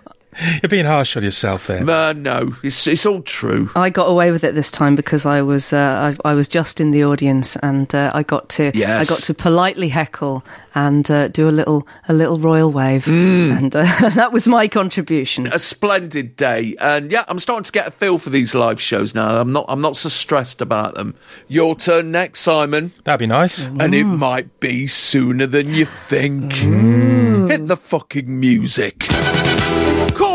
You're 0.61 0.69
being 0.69 0.85
harsh 0.85 1.17
on 1.17 1.23
yourself 1.23 1.67
there. 1.67 1.83
Man, 1.83 2.23
no, 2.23 2.55
it's, 2.63 2.87
it's 2.87 3.05
all 3.05 3.21
true. 3.21 3.69
I 3.75 3.89
got 3.89 4.05
away 4.05 4.31
with 4.31 4.43
it 4.43 4.55
this 4.55 4.71
time 4.71 4.95
because 4.95 5.25
I 5.25 5.41
was 5.41 5.73
uh, 5.73 6.15
I, 6.25 6.29
I 6.29 6.33
was 6.35 6.47
just 6.47 6.79
in 6.79 6.91
the 6.91 7.03
audience 7.03 7.55
and 7.57 7.93
uh, 7.93 8.11
I 8.13 8.23
got 8.23 8.47
to 8.49 8.71
Yes. 8.73 9.09
I 9.09 9.13
got 9.13 9.21
to 9.23 9.33
politely 9.33 9.89
heckle 9.89 10.43
and 10.73 11.09
uh, 11.11 11.27
do 11.27 11.49
a 11.49 11.51
little 11.51 11.85
a 12.07 12.13
little 12.13 12.39
royal 12.39 12.71
wave. 12.71 13.07
And 13.07 13.75
uh, 13.75 13.83
that 14.15 14.31
was 14.31 14.47
my 14.47 14.67
contribution. 14.69 15.47
a 15.47 15.59
splendid 15.59 16.35
day. 16.37 16.75
And 16.79 17.11
yeah 17.11 17.25
i'm 17.27 17.39
starting 17.39 17.63
to 17.65 17.71
get 17.71 17.87
a 17.87 17.91
feel 17.91 18.17
for 18.17 18.29
these 18.29 18.55
live 18.55 18.79
shows 18.79 19.13
now. 19.13 19.37
I'm 19.41 19.51
not 19.51 19.65
i'm 19.67 19.81
not 19.81 19.97
so 19.97 20.07
stressed 20.09 20.61
about 20.61 20.95
them. 20.95 21.15
Your 21.49 21.75
turn 21.75 22.11
next 22.11 22.39
simon. 22.39 22.93
That'd 23.03 23.19
be 23.19 23.25
nice. 23.27 23.65
and 23.67 23.93
it 23.93 24.05
might 24.05 24.59
be 24.61 24.87
sooner 24.87 25.45
than 25.45 25.67
you 25.67 25.85
think. 25.85 26.53
Hit 26.53 27.67
the 27.67 27.75
fucking 27.77 28.39
music 28.39 29.07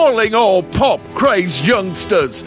calling 0.06 0.36
all 0.36 0.62
pop 0.62 1.00
crazed 1.16 1.66
youngsters 1.66 2.44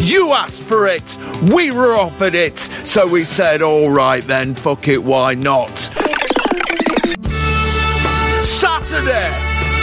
you 0.00 0.32
asked 0.32 0.62
for 0.64 0.86
it. 0.86 1.16
We 1.42 1.70
were 1.70 1.94
offered 1.94 2.34
it. 2.34 2.58
So 2.58 3.06
we 3.06 3.24
said, 3.24 3.62
all 3.62 3.90
right 3.90 4.22
then, 4.22 4.54
fuck 4.54 4.86
it, 4.86 5.02
why 5.02 5.32
not? 5.32 5.78
Saturday, 8.44 9.32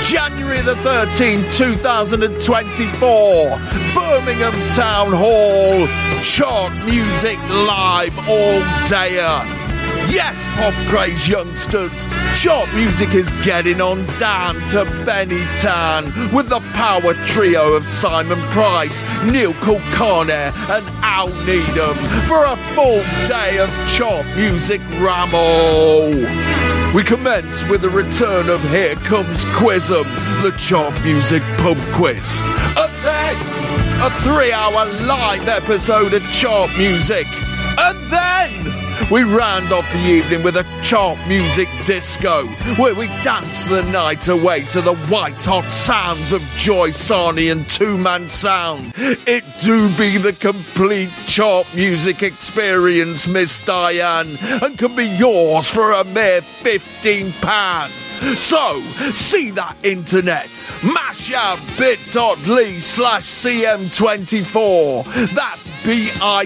January 0.05 0.61
the 0.61 0.75
13th, 0.83 1.57
2024, 1.57 3.49
Birmingham 3.95 4.69
Town 4.69 5.11
Hall, 5.11 5.87
chart 6.21 6.71
music 6.85 7.39
live 7.49 8.15
all 8.29 8.61
dayer. 8.85 9.62
Yes, 10.13 10.47
pop 10.57 10.75
craze 10.89 11.27
youngsters, 11.27 12.05
chart 12.35 12.71
music 12.75 13.15
is 13.15 13.31
getting 13.43 13.81
on 13.81 14.05
down 14.19 14.53
to 14.67 14.85
Benny 15.07 15.43
Tan 15.59 16.05
with 16.31 16.49
the 16.49 16.59
power 16.73 17.15
trio 17.25 17.73
of 17.73 17.87
Simon 17.87 18.39
Price, 18.49 19.01
Neil 19.23 19.53
Kulkarni, 19.53 20.53
and 20.69 20.85
Al 21.01 21.29
Needham 21.47 21.95
for 22.27 22.45
a 22.45 22.55
full 22.75 23.01
day 23.27 23.57
of 23.57 23.71
chart 23.89 24.27
music 24.35 24.81
ramble. 24.99 26.13
We 26.93 27.03
commence 27.03 27.67
with 27.67 27.81
the 27.81 27.89
return 27.89 28.49
of 28.49 28.61
Here 28.69 28.93
Comes 28.97 29.45
Quizum, 29.45 30.05
the 30.43 30.51
chart 30.59 30.93
music 31.03 31.41
pub 31.57 31.79
quiz. 31.95 32.39
And 32.77 32.93
then 33.01 33.35
a 34.03 34.11
three 34.21 34.51
hour 34.51 34.85
live 35.07 35.47
episode 35.47 36.13
of 36.13 36.21
chart 36.31 36.69
music. 36.77 37.25
And 37.79 37.97
then 38.11 38.82
we 39.11 39.23
round 39.23 39.71
off 39.71 39.91
the 39.93 39.99
evening 39.99 40.43
with 40.43 40.57
a 40.57 40.65
chart 40.83 41.17
music 41.27 41.67
disco, 41.85 42.47
where 42.77 42.95
we 42.95 43.07
dance 43.23 43.65
the 43.65 43.83
night 43.91 44.27
away 44.27 44.61
to 44.65 44.81
the 44.81 44.95
white 45.07 45.43
hot 45.43 45.69
sounds 45.71 46.31
of 46.31 46.41
Joy 46.57 46.89
Sarney 46.89 47.51
and 47.51 47.67
Two 47.67 47.97
Man 47.97 48.27
Sound. 48.27 48.93
It 48.95 49.43
do 49.61 49.89
be 49.97 50.17
the 50.17 50.33
complete 50.33 51.11
chart 51.27 51.67
music 51.75 52.23
experience, 52.23 53.27
Miss 53.27 53.63
Diane, 53.65 54.37
and 54.41 54.77
can 54.77 54.95
be 54.95 55.07
yours 55.07 55.69
for 55.69 55.91
a 55.91 56.03
mere 56.03 56.41
£15. 56.41 58.12
So, 58.37 58.79
see 59.11 59.51
that 59.51 59.75
internet. 59.83 60.47
Mash 60.83 61.33
out 61.33 61.59
bit.ly 61.77 62.77
slash 62.77 63.25
CM24. 63.25 65.33
That's 65.35 65.67
bit.ly 65.83 66.45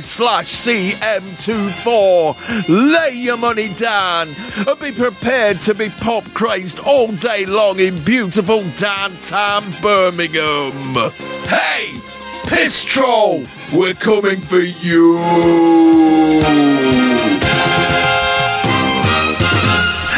slash 0.00 0.52
CM24. 0.52 2.68
Lay 2.68 3.14
your 3.16 3.38
money 3.38 3.72
down 3.74 4.28
and 4.56 4.80
be 4.80 4.92
prepared 4.92 5.62
to 5.62 5.74
be 5.74 5.88
pop 5.88 6.24
crazed 6.34 6.78
all 6.80 7.10
day 7.12 7.46
long 7.46 7.80
in 7.80 7.98
beautiful 8.04 8.62
downtown 8.76 9.64
Birmingham. 9.80 11.10
Hey, 11.48 11.98
Piss 12.46 12.84
Troll, 12.84 13.44
we're 13.72 13.94
coming 13.94 14.42
for 14.42 14.60
you. 14.60 15.16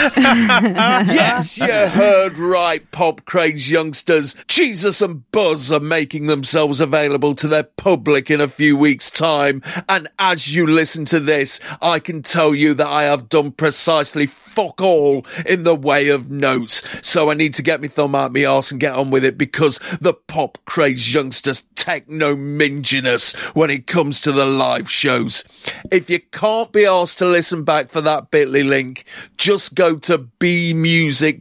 yes, 0.16 1.56
you 1.56 1.66
heard 1.66 2.36
right, 2.38 2.90
pop 2.90 3.24
craze 3.24 3.70
youngsters. 3.70 4.36
Jesus 4.46 5.00
and 5.00 5.30
Buzz 5.32 5.72
are 5.72 5.80
making 5.80 6.26
themselves 6.26 6.80
available 6.80 7.34
to 7.36 7.48
their 7.48 7.62
public 7.62 8.30
in 8.30 8.40
a 8.40 8.48
few 8.48 8.76
weeks' 8.76 9.10
time. 9.10 9.62
And 9.88 10.08
as 10.18 10.54
you 10.54 10.66
listen 10.66 11.04
to 11.06 11.20
this, 11.20 11.58
I 11.80 12.00
can 12.00 12.22
tell 12.22 12.54
you 12.54 12.74
that 12.74 12.86
I 12.86 13.04
have 13.04 13.28
done 13.28 13.52
precisely 13.52 14.26
fuck 14.26 14.80
all 14.80 15.26
in 15.46 15.64
the 15.64 15.74
way 15.74 16.08
of 16.08 16.30
notes. 16.30 16.82
So 17.06 17.30
I 17.30 17.34
need 17.34 17.54
to 17.54 17.62
get 17.62 17.80
my 17.80 17.88
thumb 17.88 18.14
out 18.14 18.32
my 18.32 18.44
arse 18.44 18.70
and 18.70 18.80
get 18.80 18.94
on 18.94 19.10
with 19.10 19.24
it 19.24 19.38
because 19.38 19.78
the 20.00 20.14
pop 20.14 20.58
craze 20.66 21.12
youngsters 21.12 21.62
techno 21.84 22.34
minginess 22.34 23.36
when 23.54 23.68
it 23.68 23.86
comes 23.86 24.18
to 24.18 24.32
the 24.32 24.46
live 24.46 24.90
shows. 24.90 25.44
If 25.92 26.08
you 26.08 26.18
can't 26.18 26.72
be 26.72 26.86
asked 26.86 27.18
to 27.18 27.26
listen 27.26 27.62
back 27.62 27.90
for 27.90 28.00
that 28.00 28.30
bit.ly 28.30 28.62
link, 28.62 29.04
just 29.36 29.74
go 29.74 29.96
to 29.96 30.16
bmusic.co.uk. 30.16 31.40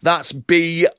That's 0.00 0.32
bmusic.co.uk 0.32 0.96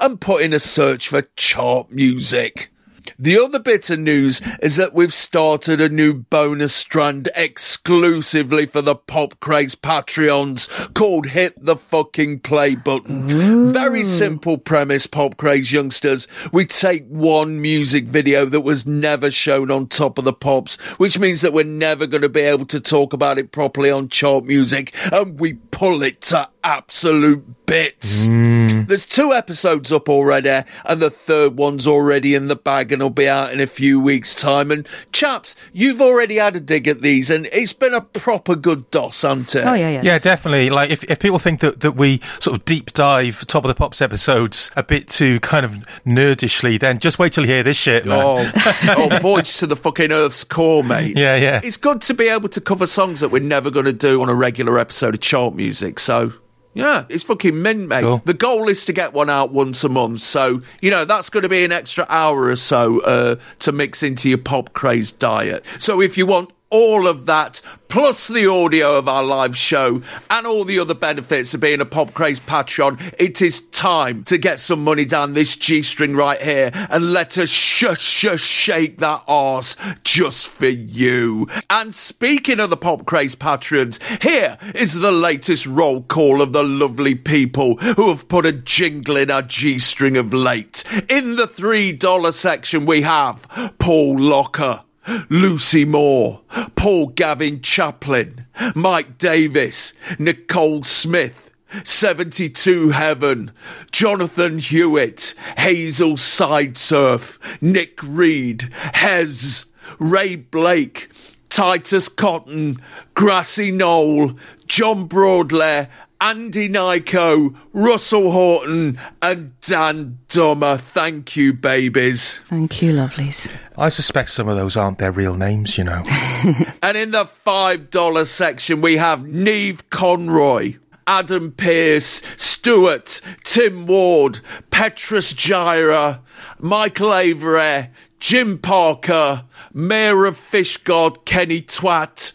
and 0.00 0.20
put 0.20 0.42
in 0.42 0.52
a 0.52 0.58
search 0.58 1.06
for 1.06 1.22
chart 1.36 1.92
music. 1.92 2.72
The 3.18 3.38
other 3.38 3.58
bit 3.58 3.90
of 3.90 3.98
news 4.00 4.42
is 4.60 4.76
that 4.76 4.94
we've 4.94 5.14
started 5.14 5.80
a 5.80 5.88
new 5.88 6.14
bonus 6.14 6.74
strand 6.74 7.28
exclusively 7.34 8.66
for 8.66 8.82
the 8.82 8.94
Pop 8.94 9.38
Craze 9.40 9.74
Patreons 9.74 10.92
called 10.94 11.26
Hit 11.26 11.54
the 11.64 11.76
Fucking 11.76 12.40
Play 12.40 12.74
Button. 12.74 13.72
Very 13.72 14.04
simple 14.04 14.58
premise, 14.58 15.06
Pop 15.06 15.36
Craze 15.36 15.72
youngsters. 15.72 16.26
We 16.52 16.64
take 16.64 17.06
one 17.06 17.62
music 17.62 18.06
video 18.06 18.44
that 18.46 18.62
was 18.62 18.86
never 18.86 19.30
shown 19.30 19.70
on 19.70 19.86
Top 19.86 20.18
of 20.18 20.24
the 20.24 20.32
Pops, 20.32 20.76
which 20.98 21.18
means 21.18 21.40
that 21.42 21.52
we're 21.52 21.64
never 21.64 22.06
going 22.06 22.22
to 22.22 22.28
be 22.28 22.40
able 22.40 22.66
to 22.66 22.80
talk 22.80 23.12
about 23.12 23.38
it 23.38 23.52
properly 23.52 23.90
on 23.90 24.08
chart 24.08 24.44
music, 24.44 24.94
and 25.12 25.38
we 25.38 25.54
pull 25.54 26.02
it 26.02 26.20
to 26.22 26.48
absolute 26.64 27.66
bits. 27.66 28.26
Mm. 28.26 28.86
There's 28.88 29.06
two 29.06 29.32
episodes 29.32 29.92
up 29.92 30.08
already, 30.08 30.66
and 30.84 31.00
the 31.00 31.10
third 31.10 31.56
one's 31.56 31.86
already 31.86 32.34
in 32.34 32.48
the 32.48 32.56
bag 32.56 32.92
and 32.92 33.02
will 33.02 33.10
be 33.10 33.28
out 33.28 33.52
in 33.52 33.60
a 33.60 33.66
few 33.66 34.00
weeks' 34.00 34.34
time. 34.34 34.70
And 34.70 34.88
chaps, 35.12 35.54
you've 35.72 36.00
already 36.00 36.36
had 36.36 36.56
a 36.56 36.60
dig 36.60 36.88
at 36.88 37.02
these, 37.02 37.30
and 37.30 37.46
it's 37.52 37.72
been 37.72 37.94
a 37.94 38.00
proper 38.00 38.56
good 38.56 38.90
dos, 38.90 39.22
hasn't 39.22 39.54
it? 39.54 39.66
Oh, 39.66 39.74
yeah, 39.74 39.90
yeah. 39.90 40.02
Yeah, 40.02 40.18
definitely. 40.18 40.70
Like, 40.70 40.90
if, 40.90 41.04
if 41.04 41.18
people 41.18 41.38
think 41.38 41.60
that, 41.60 41.80
that 41.80 41.92
we 41.92 42.20
sort 42.40 42.58
of 42.58 42.64
deep 42.64 42.92
dive 42.92 43.46
Top 43.46 43.64
of 43.64 43.68
the 43.68 43.74
Pops 43.74 44.00
episodes 44.00 44.70
a 44.76 44.82
bit 44.82 45.08
too 45.08 45.40
kind 45.40 45.64
of 45.66 45.72
nerdishly, 46.06 46.80
then 46.80 46.98
just 46.98 47.18
wait 47.18 47.32
till 47.32 47.44
you 47.44 47.52
hear 47.52 47.62
this 47.62 47.76
shit, 47.76 48.06
man. 48.06 48.18
Oh, 48.18 48.50
oh, 49.12 49.18
voyage 49.20 49.58
to 49.58 49.66
the 49.66 49.76
fucking 49.76 50.12
Earth's 50.12 50.44
core, 50.44 50.82
mate. 50.82 51.16
Yeah, 51.16 51.36
yeah. 51.36 51.60
It's 51.62 51.76
good 51.76 52.00
to 52.02 52.14
be 52.14 52.28
able 52.28 52.48
to 52.50 52.60
cover 52.60 52.86
songs 52.86 53.20
that 53.20 53.28
we're 53.28 53.42
never 53.42 53.70
going 53.70 53.86
to 53.86 53.92
do 53.92 54.22
on 54.22 54.28
a 54.28 54.34
regular 54.34 54.78
episode 54.78 55.14
of 55.14 55.20
chart 55.20 55.54
music. 55.54 55.98
So. 55.98 56.32
Yeah, 56.78 57.04
it's 57.08 57.24
fucking 57.24 57.60
mint, 57.60 57.88
mate. 57.88 58.02
Cool. 58.02 58.22
The 58.24 58.34
goal 58.34 58.68
is 58.68 58.84
to 58.84 58.92
get 58.92 59.12
one 59.12 59.28
out 59.28 59.50
once 59.50 59.82
a 59.84 59.88
month. 59.88 60.22
So, 60.22 60.62
you 60.80 60.90
know, 60.90 61.04
that's 61.04 61.28
going 61.28 61.42
to 61.42 61.48
be 61.48 61.64
an 61.64 61.72
extra 61.72 62.06
hour 62.08 62.44
or 62.44 62.56
so 62.56 63.00
uh, 63.02 63.36
to 63.60 63.72
mix 63.72 64.02
into 64.02 64.28
your 64.28 64.38
pop 64.38 64.72
craze 64.72 65.10
diet. 65.10 65.64
So 65.80 66.00
if 66.00 66.16
you 66.16 66.26
want 66.26 66.50
all 66.70 67.06
of 67.06 67.26
that, 67.26 67.62
plus 67.88 68.28
the 68.28 68.46
audio 68.46 68.98
of 68.98 69.08
our 69.08 69.24
live 69.24 69.56
show 69.56 70.02
and 70.30 70.46
all 70.46 70.64
the 70.64 70.78
other 70.78 70.94
benefits 70.94 71.54
of 71.54 71.60
being 71.60 71.80
a 71.80 71.86
Pop 71.86 72.12
Craze 72.12 72.40
Patreon, 72.40 73.14
it 73.18 73.40
is 73.40 73.62
time 73.62 74.24
to 74.24 74.36
get 74.36 74.60
some 74.60 74.84
money 74.84 75.04
down 75.04 75.32
this 75.32 75.56
G 75.56 75.82
string 75.82 76.14
right 76.14 76.40
here 76.40 76.70
and 76.74 77.12
let 77.12 77.38
us 77.38 77.48
shush, 77.48 78.02
shush, 78.02 78.44
shake 78.44 78.98
that 78.98 79.22
arse 79.26 79.76
just 80.04 80.48
for 80.48 80.68
you. 80.68 81.48
And 81.70 81.94
speaking 81.94 82.60
of 82.60 82.70
the 82.70 82.76
Pop 82.76 83.06
Craze 83.06 83.34
Patreons, 83.34 84.00
here 84.22 84.58
is 84.74 85.00
the 85.00 85.12
latest 85.12 85.66
roll 85.66 86.02
call 86.02 86.42
of 86.42 86.52
the 86.52 86.62
lovely 86.62 87.14
people 87.14 87.76
who 87.76 88.08
have 88.08 88.28
put 88.28 88.44
a 88.46 88.52
jingle 88.52 89.16
in 89.16 89.30
our 89.30 89.42
G 89.42 89.78
string 89.78 90.16
of 90.16 90.34
late. 90.34 90.84
In 91.08 91.36
the 91.36 91.46
$3 91.46 92.32
section, 92.32 92.84
we 92.84 93.02
have 93.02 93.74
Paul 93.78 94.18
Locker. 94.18 94.82
Lucy 95.28 95.84
Moore, 95.84 96.42
Paul 96.76 97.08
Gavin 97.08 97.62
Chaplin, 97.62 98.46
Mike 98.74 99.18
Davis, 99.18 99.92
Nicole 100.18 100.82
Smith, 100.84 101.50
72 101.84 102.90
Heaven, 102.90 103.52
Jonathan 103.92 104.58
Hewitt, 104.58 105.34
Hazel 105.58 106.12
Sidesurf, 106.12 107.38
Nick 107.60 107.98
Reed, 108.02 108.72
Hez, 108.94 109.66
Ray 109.98 110.36
Blake, 110.36 111.08
Titus 111.48 112.08
Cotton, 112.08 112.78
Grassy 113.14 113.70
Knoll, 113.70 114.38
John 114.66 115.08
Broadley, 115.08 115.88
Andy 116.20 116.68
Nyko, 116.68 117.56
Russell 117.72 118.32
Horton, 118.32 118.98
and 119.22 119.58
Dan 119.60 120.18
Dummer. 120.28 120.76
Thank 120.76 121.36
you, 121.36 121.52
babies. 121.52 122.38
Thank 122.46 122.82
you, 122.82 122.92
lovelies. 122.92 123.50
I 123.76 123.88
suspect 123.88 124.30
some 124.30 124.48
of 124.48 124.56
those 124.56 124.76
aren't 124.76 124.98
their 124.98 125.12
real 125.12 125.34
names, 125.34 125.78
you 125.78 125.84
know. 125.84 126.02
And 126.82 126.96
in 126.96 127.10
the 127.10 127.24
$5 127.24 128.26
section, 128.26 128.80
we 128.80 128.96
have 128.96 129.26
Neve 129.26 129.90
Conroy. 129.90 130.76
Adam 131.06 131.52
Pearce, 131.52 132.22
Stewart, 132.36 133.22
Tim 133.42 133.86
Ward, 133.86 134.40
Petrus 134.70 135.32
Gyra, 135.32 136.20
Michael 136.58 137.14
Avery, 137.14 137.88
Jim 138.20 138.58
Parker, 138.58 139.44
Mayor 139.72 140.26
of 140.26 140.36
Fishgod, 140.36 141.24
Kenny 141.24 141.62
Twat, 141.62 142.32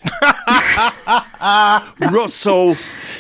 Russell, 2.12 2.76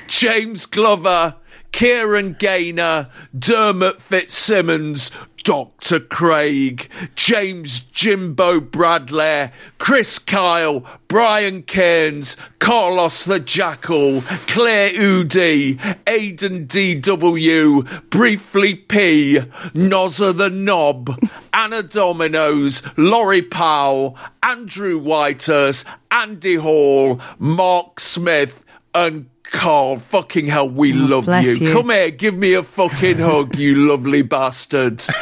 James 0.07 0.65
Glover, 0.65 1.35
Kieran 1.71 2.35
Gaynor, 2.39 3.09
Dermot 3.37 4.01
Fitzsimmons, 4.01 5.11
Dr. 5.43 5.99
Craig, 5.99 6.89
James 7.15 7.81
Jimbo 7.81 8.61
Bradley, 8.61 9.51
Chris 9.77 10.17
Kyle, 10.17 10.85
Brian 11.09 11.63
Cairns, 11.63 12.37
Carlos 12.59 13.25
the 13.25 13.39
Jackal, 13.41 14.21
Claire 14.47 14.91
Udi, 14.91 15.79
Aidan 16.07 16.67
DW, 16.67 18.09
Briefly 18.09 18.75
P, 18.75 19.39
Nozza 19.73 20.35
the 20.35 20.49
Knob, 20.49 21.19
Anna 21.53 21.83
Dominoes, 21.83 22.81
Laurie 22.95 23.41
Powell, 23.41 24.17
Andrew 24.41 24.99
Whitehurst, 24.99 25.85
Andy 26.09 26.55
Hall, 26.55 27.19
Mark 27.37 27.99
Smith, 27.99 28.63
and 28.95 29.29
Carl, 29.53 29.97
fucking 29.97 30.47
hell, 30.47 30.67
we 30.67 30.91
oh, 30.91 31.05
love 31.05 31.25
bless 31.25 31.59
you. 31.59 31.71
Come 31.71 31.91
here, 31.91 32.11
give 32.11 32.35
me 32.35 32.53
a 32.55 32.63
fucking 32.63 33.19
hug, 33.19 33.55
you 33.55 33.75
lovely 33.87 34.23
bastards. 34.23 35.09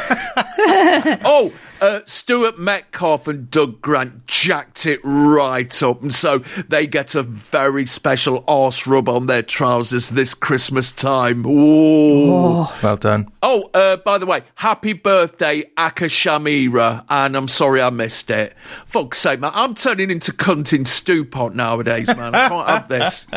oh, 1.24 1.52
uh, 1.82 2.00
Stuart 2.04 2.60
Metcalf 2.60 3.26
and 3.26 3.50
Doug 3.50 3.82
Grant 3.82 4.26
jacked 4.28 4.86
it 4.86 5.00
right 5.02 5.82
up, 5.82 6.00
and 6.00 6.14
so 6.14 6.38
they 6.68 6.86
get 6.86 7.16
a 7.16 7.24
very 7.24 7.86
special 7.86 8.44
arse 8.46 8.86
rub 8.86 9.08
on 9.08 9.26
their 9.26 9.42
trousers 9.42 10.10
this 10.10 10.32
Christmas 10.32 10.92
time. 10.92 11.44
Ooh. 11.44 12.66
well 12.82 12.96
done. 12.96 13.30
Oh, 13.42 13.68
uh, 13.74 13.96
by 13.96 14.18
the 14.18 14.26
way, 14.26 14.42
happy 14.54 14.92
birthday, 14.92 15.64
Aka 15.76 16.06
Shamira, 16.06 17.04
and 17.08 17.36
I'm 17.36 17.48
sorry 17.48 17.82
I 17.82 17.90
missed 17.90 18.30
it. 18.30 18.54
Fuck's 18.86 19.18
sake, 19.18 19.40
man, 19.40 19.50
I'm 19.52 19.74
turning 19.74 20.12
into 20.12 20.32
cunt 20.32 20.72
in 20.72 20.84
stew 20.84 21.24
pot 21.24 21.56
nowadays, 21.56 22.06
man. 22.06 22.32
I 22.34 22.48
can't 22.48 22.68
have 22.68 22.88
this. 22.88 23.26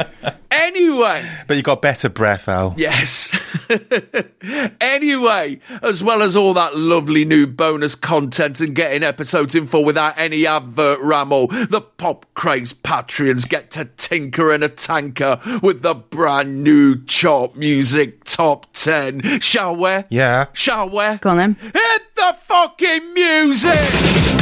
Anyway. 0.51 1.29
But 1.47 1.57
you 1.57 1.63
got 1.63 1.81
better 1.81 2.07
breath, 2.07 2.47
Al. 2.47 2.73
Yes. 2.77 3.29
anyway, 4.81 5.59
as 5.83 6.01
well 6.01 6.21
as 6.21 6.37
all 6.37 6.53
that 6.53 6.77
lovely 6.77 7.25
new 7.25 7.45
bonus 7.45 7.93
content 7.93 8.34
and 8.39 8.75
getting 8.75 9.03
episodes 9.03 9.55
in 9.55 9.67
full 9.67 9.85
without 9.85 10.17
any 10.17 10.45
advert 10.45 10.99
ramble, 10.99 11.47
the 11.47 11.81
Pop 11.81 12.25
Craze 12.33 12.73
Patreons 12.73 13.47
get 13.47 13.71
to 13.71 13.85
tinker 13.85 14.51
in 14.53 14.61
a 14.61 14.69
tanker 14.69 15.39
with 15.61 15.81
the 15.81 15.95
brand 15.95 16.63
new 16.63 17.03
chart 17.05 17.55
music 17.55 18.23
top 18.23 18.71
10. 18.73 19.39
Shall 19.39 19.75
we? 19.75 20.03
Yeah. 20.09 20.47
Shall 20.53 20.89
we? 20.89 21.17
Go 21.17 21.29
on 21.29 21.37
then. 21.37 21.55
Hit 21.55 22.15
the 22.15 22.35
fucking 22.37 23.13
music! 23.13 24.34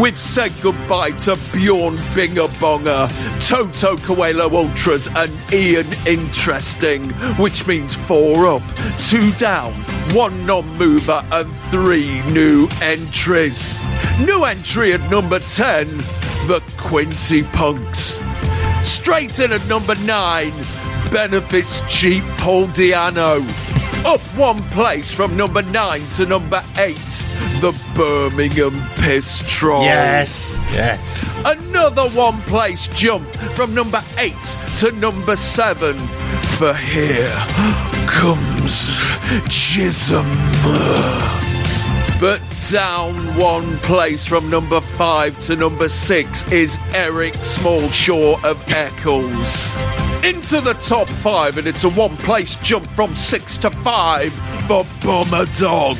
We've 0.00 0.16
said 0.16 0.50
goodbye 0.62 1.10
to 1.10 1.36
Bjorn 1.52 1.96
Bingerbonga, 2.14 3.08
Toto 3.46 3.96
Coelo 3.96 4.50
Ultras, 4.50 5.08
and 5.14 5.30
Ian 5.52 5.86
Interesting, 6.06 7.10
which 7.36 7.66
means 7.66 7.94
four 7.94 8.46
up, 8.46 8.62
two 8.98 9.30
down, 9.32 9.74
one 10.14 10.46
non 10.46 10.66
mover, 10.78 11.22
and 11.32 11.54
three 11.70 12.22
new 12.32 12.66
entries. 12.80 13.74
New 14.20 14.44
entry 14.44 14.94
at 14.94 15.10
number 15.10 15.38
10, 15.38 15.98
the 16.48 16.62
Quincy 16.78 17.42
Punks. 17.42 18.18
Straight 18.80 19.38
in 19.38 19.52
at 19.52 19.66
number 19.66 19.96
9, 19.96 20.50
Benefits 21.12 21.82
Cheap 21.90 22.24
Paul 22.38 22.68
Di'Anno. 22.68 23.79
Up 24.06 24.20
one 24.36 24.62
place 24.70 25.12
from 25.12 25.36
number 25.36 25.62
9 25.62 26.08
to 26.16 26.26
number 26.26 26.62
8, 26.78 26.96
the 27.60 27.78
Birmingham 27.94 28.82
Piss 28.96 29.42
Troll. 29.46 29.82
Yes. 29.82 30.58
Yes. 30.72 31.24
Another 31.44 32.08
one 32.10 32.40
place 32.42 32.88
jump 32.88 33.28
from 33.54 33.74
number 33.74 34.02
8 34.16 34.34
to 34.78 34.92
number 34.92 35.36
7. 35.36 35.98
For 36.58 36.74
here 36.74 37.30
comes 38.06 38.98
Jism. 39.46 40.26
But 42.20 42.42
down 42.70 43.34
one 43.34 43.78
place 43.78 44.26
from 44.26 44.50
number 44.50 44.82
5 44.82 45.40
to 45.46 45.56
number 45.56 45.88
6 45.88 46.52
is 46.52 46.78
Eric 46.92 47.32
Smallshaw 47.32 48.44
of 48.44 48.62
Eccles. 48.68 49.74
Into 50.22 50.60
the 50.60 50.74
top 50.74 51.08
5, 51.08 51.56
and 51.56 51.66
it's 51.66 51.84
a 51.84 51.88
one 51.88 52.18
place 52.18 52.56
jump 52.56 52.86
from 52.90 53.16
6 53.16 53.56
to 53.58 53.70
5 53.70 54.32
for 54.66 54.84
Bomber 55.02 55.46
Dog. 55.58 55.96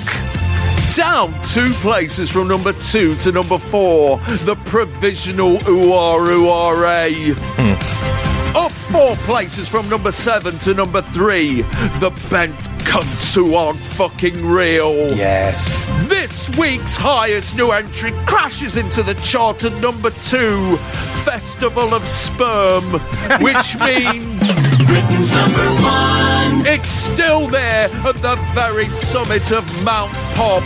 Down 0.94 1.32
two 1.44 1.72
places 1.74 2.30
from 2.30 2.48
number 2.48 2.74
two 2.74 3.14
to 3.16 3.32
number 3.32 3.56
four, 3.56 4.18
the 4.44 4.56
provisional 4.66 5.56
URURA. 5.58 7.34
Hmm. 7.56 8.29
Up 8.54 8.72
four 8.72 9.14
places 9.16 9.68
from 9.68 9.88
number 9.88 10.10
seven 10.10 10.58
to 10.60 10.74
number 10.74 11.02
three, 11.02 11.62
the 12.00 12.10
bent 12.30 12.54
cunts 12.80 13.34
who 13.34 13.54
aren't 13.54 13.78
fucking 13.78 14.44
real. 14.44 15.14
Yes. 15.16 15.72
This 16.08 16.50
week's 16.58 16.96
highest 16.96 17.56
new 17.56 17.70
entry 17.70 18.10
crashes 18.26 18.76
into 18.76 19.02
the 19.04 19.14
chart 19.14 19.64
at 19.64 19.72
number 19.80 20.10
two, 20.10 20.76
Festival 21.24 21.94
of 21.94 22.04
Sperm, 22.06 22.84
which 23.40 23.78
means 23.78 24.40
Britain's 24.84 25.30
number 25.30 25.70
one. 25.82 26.66
it's 26.66 26.88
still 26.88 27.46
there 27.46 27.88
at 27.88 28.16
the 28.20 28.36
very 28.52 28.88
summit 28.88 29.52
of 29.52 29.64
Mount 29.84 30.12
Pop. 30.34 30.64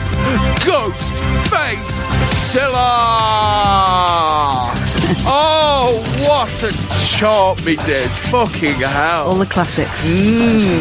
Ghost 0.64 1.12
Face 1.50 2.02
Silla! 2.50 2.80
Oh, 5.26 6.02
what 6.20 6.62
a 6.62 6.72
chart, 7.16 7.64
me 7.64 7.76
dears. 7.76 8.18
Fucking 8.30 8.74
hell. 8.80 9.26
All 9.28 9.34
the 9.34 9.46
classics. 9.46 10.04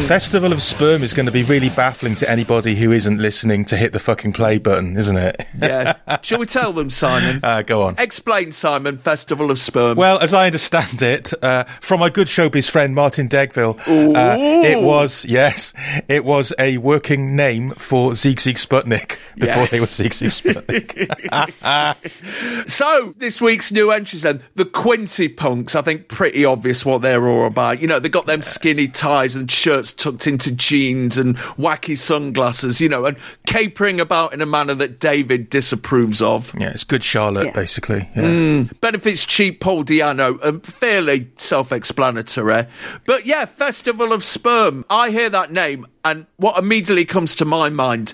Festival 0.07 0.51
of 0.53 0.61
Sperm 0.61 1.01
is 1.03 1.13
going 1.13 1.25
to 1.25 1.31
be 1.31 1.43
really 1.43 1.69
baffling 1.69 2.15
to 2.15 2.29
anybody 2.29 2.75
who 2.75 2.91
isn't 2.91 3.17
listening 3.17 3.65
to 3.65 3.77
hit 3.77 3.93
the 3.93 3.99
fucking 3.99 4.33
play 4.33 4.57
button, 4.57 4.95
isn't 4.97 5.17
it? 5.17 5.41
Yeah. 5.57 5.97
Shall 6.21 6.39
we 6.39 6.45
tell 6.45 6.71
them, 6.73 6.89
Simon? 6.89 7.39
Uh, 7.43 7.61
go 7.63 7.81
on. 7.83 7.95
Explain, 7.97 8.51
Simon, 8.51 8.97
Festival 8.97 9.49
of 9.51 9.59
Sperm. 9.59 9.97
Well, 9.97 10.19
as 10.19 10.33
I 10.33 10.45
understand 10.45 11.01
it, 11.01 11.33
uh, 11.43 11.63
from 11.81 11.99
my 11.99 12.09
good 12.09 12.27
showbiz 12.27 12.69
friend 12.69 12.93
Martin 12.95 13.27
Degville, 13.27 13.77
uh, 13.79 14.37
it 14.65 14.83
was 14.83 15.25
yes, 15.25 15.73
it 16.07 16.23
was 16.25 16.53
a 16.59 16.77
working 16.77 17.35
name 17.35 17.71
for 17.71 18.11
Sigue 18.11 18.37
Sigue 18.37 18.57
Sputnik 18.57 19.17
before 19.35 19.63
Yes. 19.63 19.71
they 19.71 19.79
were 19.79 19.85
Sigue 19.85 20.11
Sigue 20.13 20.63
Sputnik. 20.63 21.93
So, 22.67 23.13
this 23.17 23.41
week's 23.41 23.71
new 23.71 23.91
entries 23.91 24.21
then, 24.21 24.41
the 24.55 24.65
Quincy 24.65 25.27
Punks, 25.37 25.75
I 25.75 25.81
think 25.81 26.07
pretty 26.07 26.45
obvious 26.45 26.85
what 26.85 27.01
they're 27.01 27.27
all 27.27 27.45
about. 27.45 27.81
You 27.81 27.87
know, 27.87 27.99
they 27.99 28.09
got 28.09 28.25
them 28.25 28.41
skinny 28.41 28.87
ties 28.87 29.35
and 29.35 29.49
shirts 29.51 29.91
tucked 29.91 30.27
into 30.27 30.51
jeans 30.53 31.17
and 31.17 31.35
wacky 31.57 31.97
sunglasses, 31.97 32.79
you 32.81 32.89
know, 32.89 33.05
and 33.05 33.17
capering 33.47 33.99
about 33.99 34.33
in 34.33 34.41
a 34.41 34.45
manner 34.45 34.73
that 34.75 34.99
David 34.99 35.49
disapproves 35.49 36.21
of. 36.21 36.53
yeah, 36.59 36.69
it's 36.69 36.83
good 36.83 37.03
Charlotte, 37.03 37.45
Yeah. 37.47 37.51
basically. 37.53 38.09
Yeah. 38.15 38.21
Hmm. 38.29 38.61
Benefits 38.81 39.25
cheap 39.25 39.59
Paul 39.59 39.83
Di'Anno, 39.83 40.41
and 40.43 40.65
fairly 40.65 41.29
self-explanatory. 41.37 42.65
But 43.05 43.25
yeah, 43.25 43.45
Festival 43.45 44.13
of 44.13 44.23
Sperm. 44.23 44.85
I 44.89 45.09
hear 45.11 45.29
that 45.29 45.51
name, 45.51 45.85
and 46.05 46.25
what 46.37 46.57
immediately 46.57 47.05
comes 47.05 47.35
to 47.35 47.45
my 47.45 47.69
mind 47.69 48.13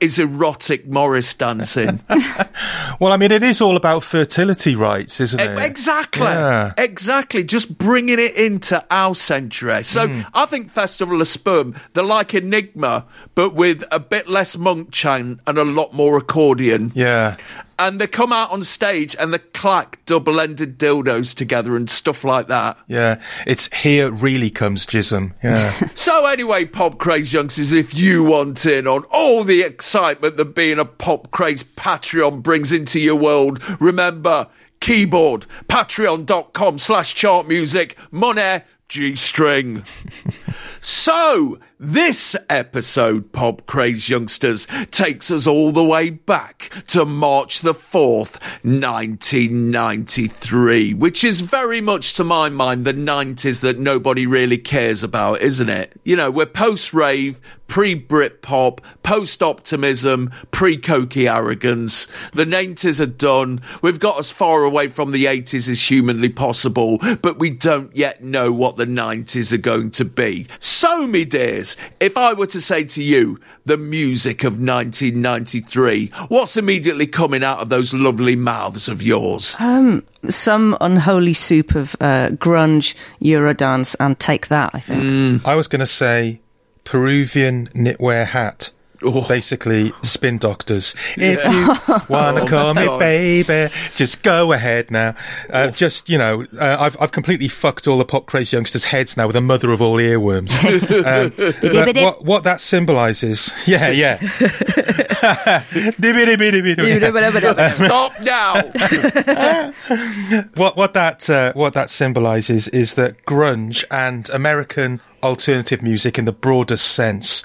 is 0.00 0.18
erotic 0.18 0.86
Morris 0.86 1.34
dancing. 1.34 2.00
Well, 3.00 3.12
I 3.12 3.16
mean, 3.16 3.30
it 3.30 3.44
is 3.44 3.60
all 3.60 3.76
about 3.76 4.02
fertility 4.02 4.74
rites, 4.74 5.20
isn't 5.20 5.38
it? 5.38 5.56
Exactly. 5.56 6.26
Yeah. 6.26 6.72
Exactly. 6.76 7.44
Just 7.44 7.78
bringing 7.78 8.18
it 8.18 8.34
into 8.34 8.84
our 8.90 9.14
century. 9.14 9.84
So 9.84 10.08
Hmm. 10.08 10.22
I 10.34 10.46
think 10.46 10.72
Festival 10.72 11.20
of 11.20 11.28
Sperm, 11.28 11.76
they're 11.92 12.02
like 12.02 12.34
Enigma, 12.34 13.04
but 13.36 13.54
with 13.54 13.84
a 13.92 14.00
bit 14.00 14.28
less 14.28 14.56
monk 14.56 14.90
chant 14.90 15.38
and 15.46 15.58
a 15.58 15.64
lot 15.64 15.92
more 15.92 16.16
accordion. 16.16 16.90
Yeah. 16.96 17.36
And 17.78 18.00
they 18.00 18.06
come 18.06 18.32
out 18.32 18.50
on 18.50 18.62
stage 18.62 19.14
and 19.18 19.32
they 19.32 19.38
clack 19.38 20.04
double 20.04 20.40
ended 20.40 20.78
dildos 20.78 21.34
together 21.34 21.76
and 21.76 21.88
stuff 21.88 22.24
like 22.24 22.48
that. 22.48 22.76
Yeah. 22.88 23.22
It's 23.46 23.72
here 23.72 24.10
really 24.10 24.50
comes 24.50 24.86
Jism. 24.86 25.34
Yeah. 25.42 25.72
So 25.94 26.26
anyway, 26.26 26.64
pop 26.64 26.98
craze 26.98 27.32
youngsters, 27.32 27.72
if 27.72 27.94
you 27.94 28.24
want 28.24 28.64
in 28.64 28.86
on 28.86 29.04
all 29.10 29.44
the 29.44 29.62
excitement 29.62 30.36
that 30.36 30.54
being 30.54 30.78
a 30.78 30.84
pop 30.84 31.30
craze 31.30 31.62
Patreon 31.62 32.42
brings 32.42 32.72
into 32.72 32.98
your 32.98 33.16
world, 33.16 33.62
remember 33.80 34.48
keyboard 34.80 35.46
patreon.com 35.68 36.78
slash 36.78 37.14
chart 37.14 37.46
music 37.48 37.96
money 38.10 38.62
G 38.88 39.16
string. 39.16 39.84
so 40.80 41.58
this 41.78 42.34
episode, 42.50 43.32
Pop 43.32 43.64
Craze 43.66 44.08
Youngsters, 44.08 44.66
takes 44.90 45.30
us 45.30 45.46
all 45.46 45.70
the 45.70 45.84
way 45.84 46.10
back 46.10 46.72
to 46.88 47.04
March 47.04 47.60
the 47.60 47.74
4th, 47.74 48.40
1993, 48.64 50.94
which 50.94 51.22
is 51.22 51.42
very 51.42 51.80
much 51.80 52.14
to 52.14 52.24
my 52.24 52.48
mind 52.48 52.84
the 52.84 52.92
90s 52.92 53.60
that 53.60 53.78
nobody 53.78 54.26
really 54.26 54.58
cares 54.58 55.04
about, 55.04 55.40
isn't 55.40 55.68
it? 55.68 55.92
You 56.02 56.16
know, 56.16 56.32
we're 56.32 56.46
post 56.46 56.92
rave, 56.92 57.40
pre 57.68 57.94
Britpop, 57.94 58.80
post 59.02 59.42
optimism, 59.42 60.32
pre 60.50 60.76
cokey 60.76 61.32
arrogance. 61.32 62.08
The 62.32 62.44
90s 62.44 63.00
are 63.00 63.06
done. 63.06 63.60
We've 63.82 64.00
got 64.00 64.18
as 64.18 64.32
far 64.32 64.64
away 64.64 64.88
from 64.88 65.12
the 65.12 65.26
80s 65.26 65.68
as 65.68 65.88
humanly 65.88 66.30
possible, 66.30 66.98
but 67.22 67.38
we 67.38 67.50
don't 67.50 67.94
yet 67.94 68.24
know 68.24 68.50
what 68.50 68.76
the 68.76 68.86
90s 68.86 69.52
are 69.52 69.58
going 69.58 69.92
to 69.92 70.04
be. 70.04 70.48
So, 70.80 71.08
me 71.08 71.24
dears, 71.24 71.76
if 71.98 72.16
I 72.16 72.34
were 72.34 72.46
to 72.46 72.60
say 72.60 72.84
to 72.84 73.02
you, 73.02 73.40
the 73.64 73.76
music 73.76 74.44
of 74.44 74.60
1993, 74.60 76.12
what's 76.28 76.56
immediately 76.56 77.08
coming 77.08 77.42
out 77.42 77.58
of 77.58 77.68
those 77.68 77.92
lovely 77.92 78.36
mouths 78.36 78.88
of 78.88 79.02
yours? 79.02 79.56
Um, 79.58 80.04
Some 80.28 80.76
unholy 80.80 81.32
soup 81.32 81.74
of 81.74 81.96
uh, 81.98 82.28
grunge, 82.28 82.94
Eurodance, 83.20 83.96
and 83.98 84.16
take 84.20 84.46
that, 84.46 84.70
I 84.72 84.78
think. 84.78 85.44
I 85.44 85.56
was 85.56 85.66
going 85.66 85.80
to 85.80 85.86
say 85.86 86.40
Peruvian 86.84 87.66
knitwear 87.70 88.26
hat. 88.26 88.70
Oh. 89.02 89.26
Basically, 89.28 89.92
spin 90.02 90.38
doctors. 90.38 90.94
If 91.16 91.44
you 91.44 91.96
wanna 92.08 92.42
Oh, 92.42 92.46
call 92.46 92.74
me 92.74 92.86
baby, 92.98 93.72
just 93.94 94.22
go 94.22 94.52
ahead 94.52 94.90
now. 94.90 95.14
Uh, 95.50 95.70
just 95.70 96.08
you 96.08 96.18
know, 96.18 96.44
uh, 96.60 96.76
I've 96.80 96.96
I've 97.00 97.12
completely 97.12 97.48
fucked 97.48 97.86
all 97.86 97.98
the 97.98 98.04
pop 98.04 98.26
crazy 98.26 98.56
youngsters' 98.56 98.86
heads 98.86 99.16
now 99.16 99.26
with 99.26 99.34
the 99.34 99.40
mother 99.40 99.70
of 99.72 99.80
all 99.80 99.96
earworms. 99.98 100.50
um, 101.94 102.02
what 102.02 102.24
what 102.24 102.44
that 102.44 102.60
symbolises? 102.60 103.52
Yeah, 103.68 103.90
yeah. 103.90 104.16
Stop 107.68 108.12
now! 108.22 108.54
what 110.54 110.76
what 110.76 110.94
that 110.94 111.28
uh, 111.28 111.52
what 111.52 111.74
that 111.74 111.90
symbolises 111.90 112.68
is 112.68 112.94
that 112.94 113.24
grunge 113.26 113.84
and 113.90 114.28
American 114.30 115.00
alternative 115.22 115.82
music 115.82 116.18
in 116.18 116.24
the 116.24 116.32
broadest 116.32 116.86
sense 116.92 117.44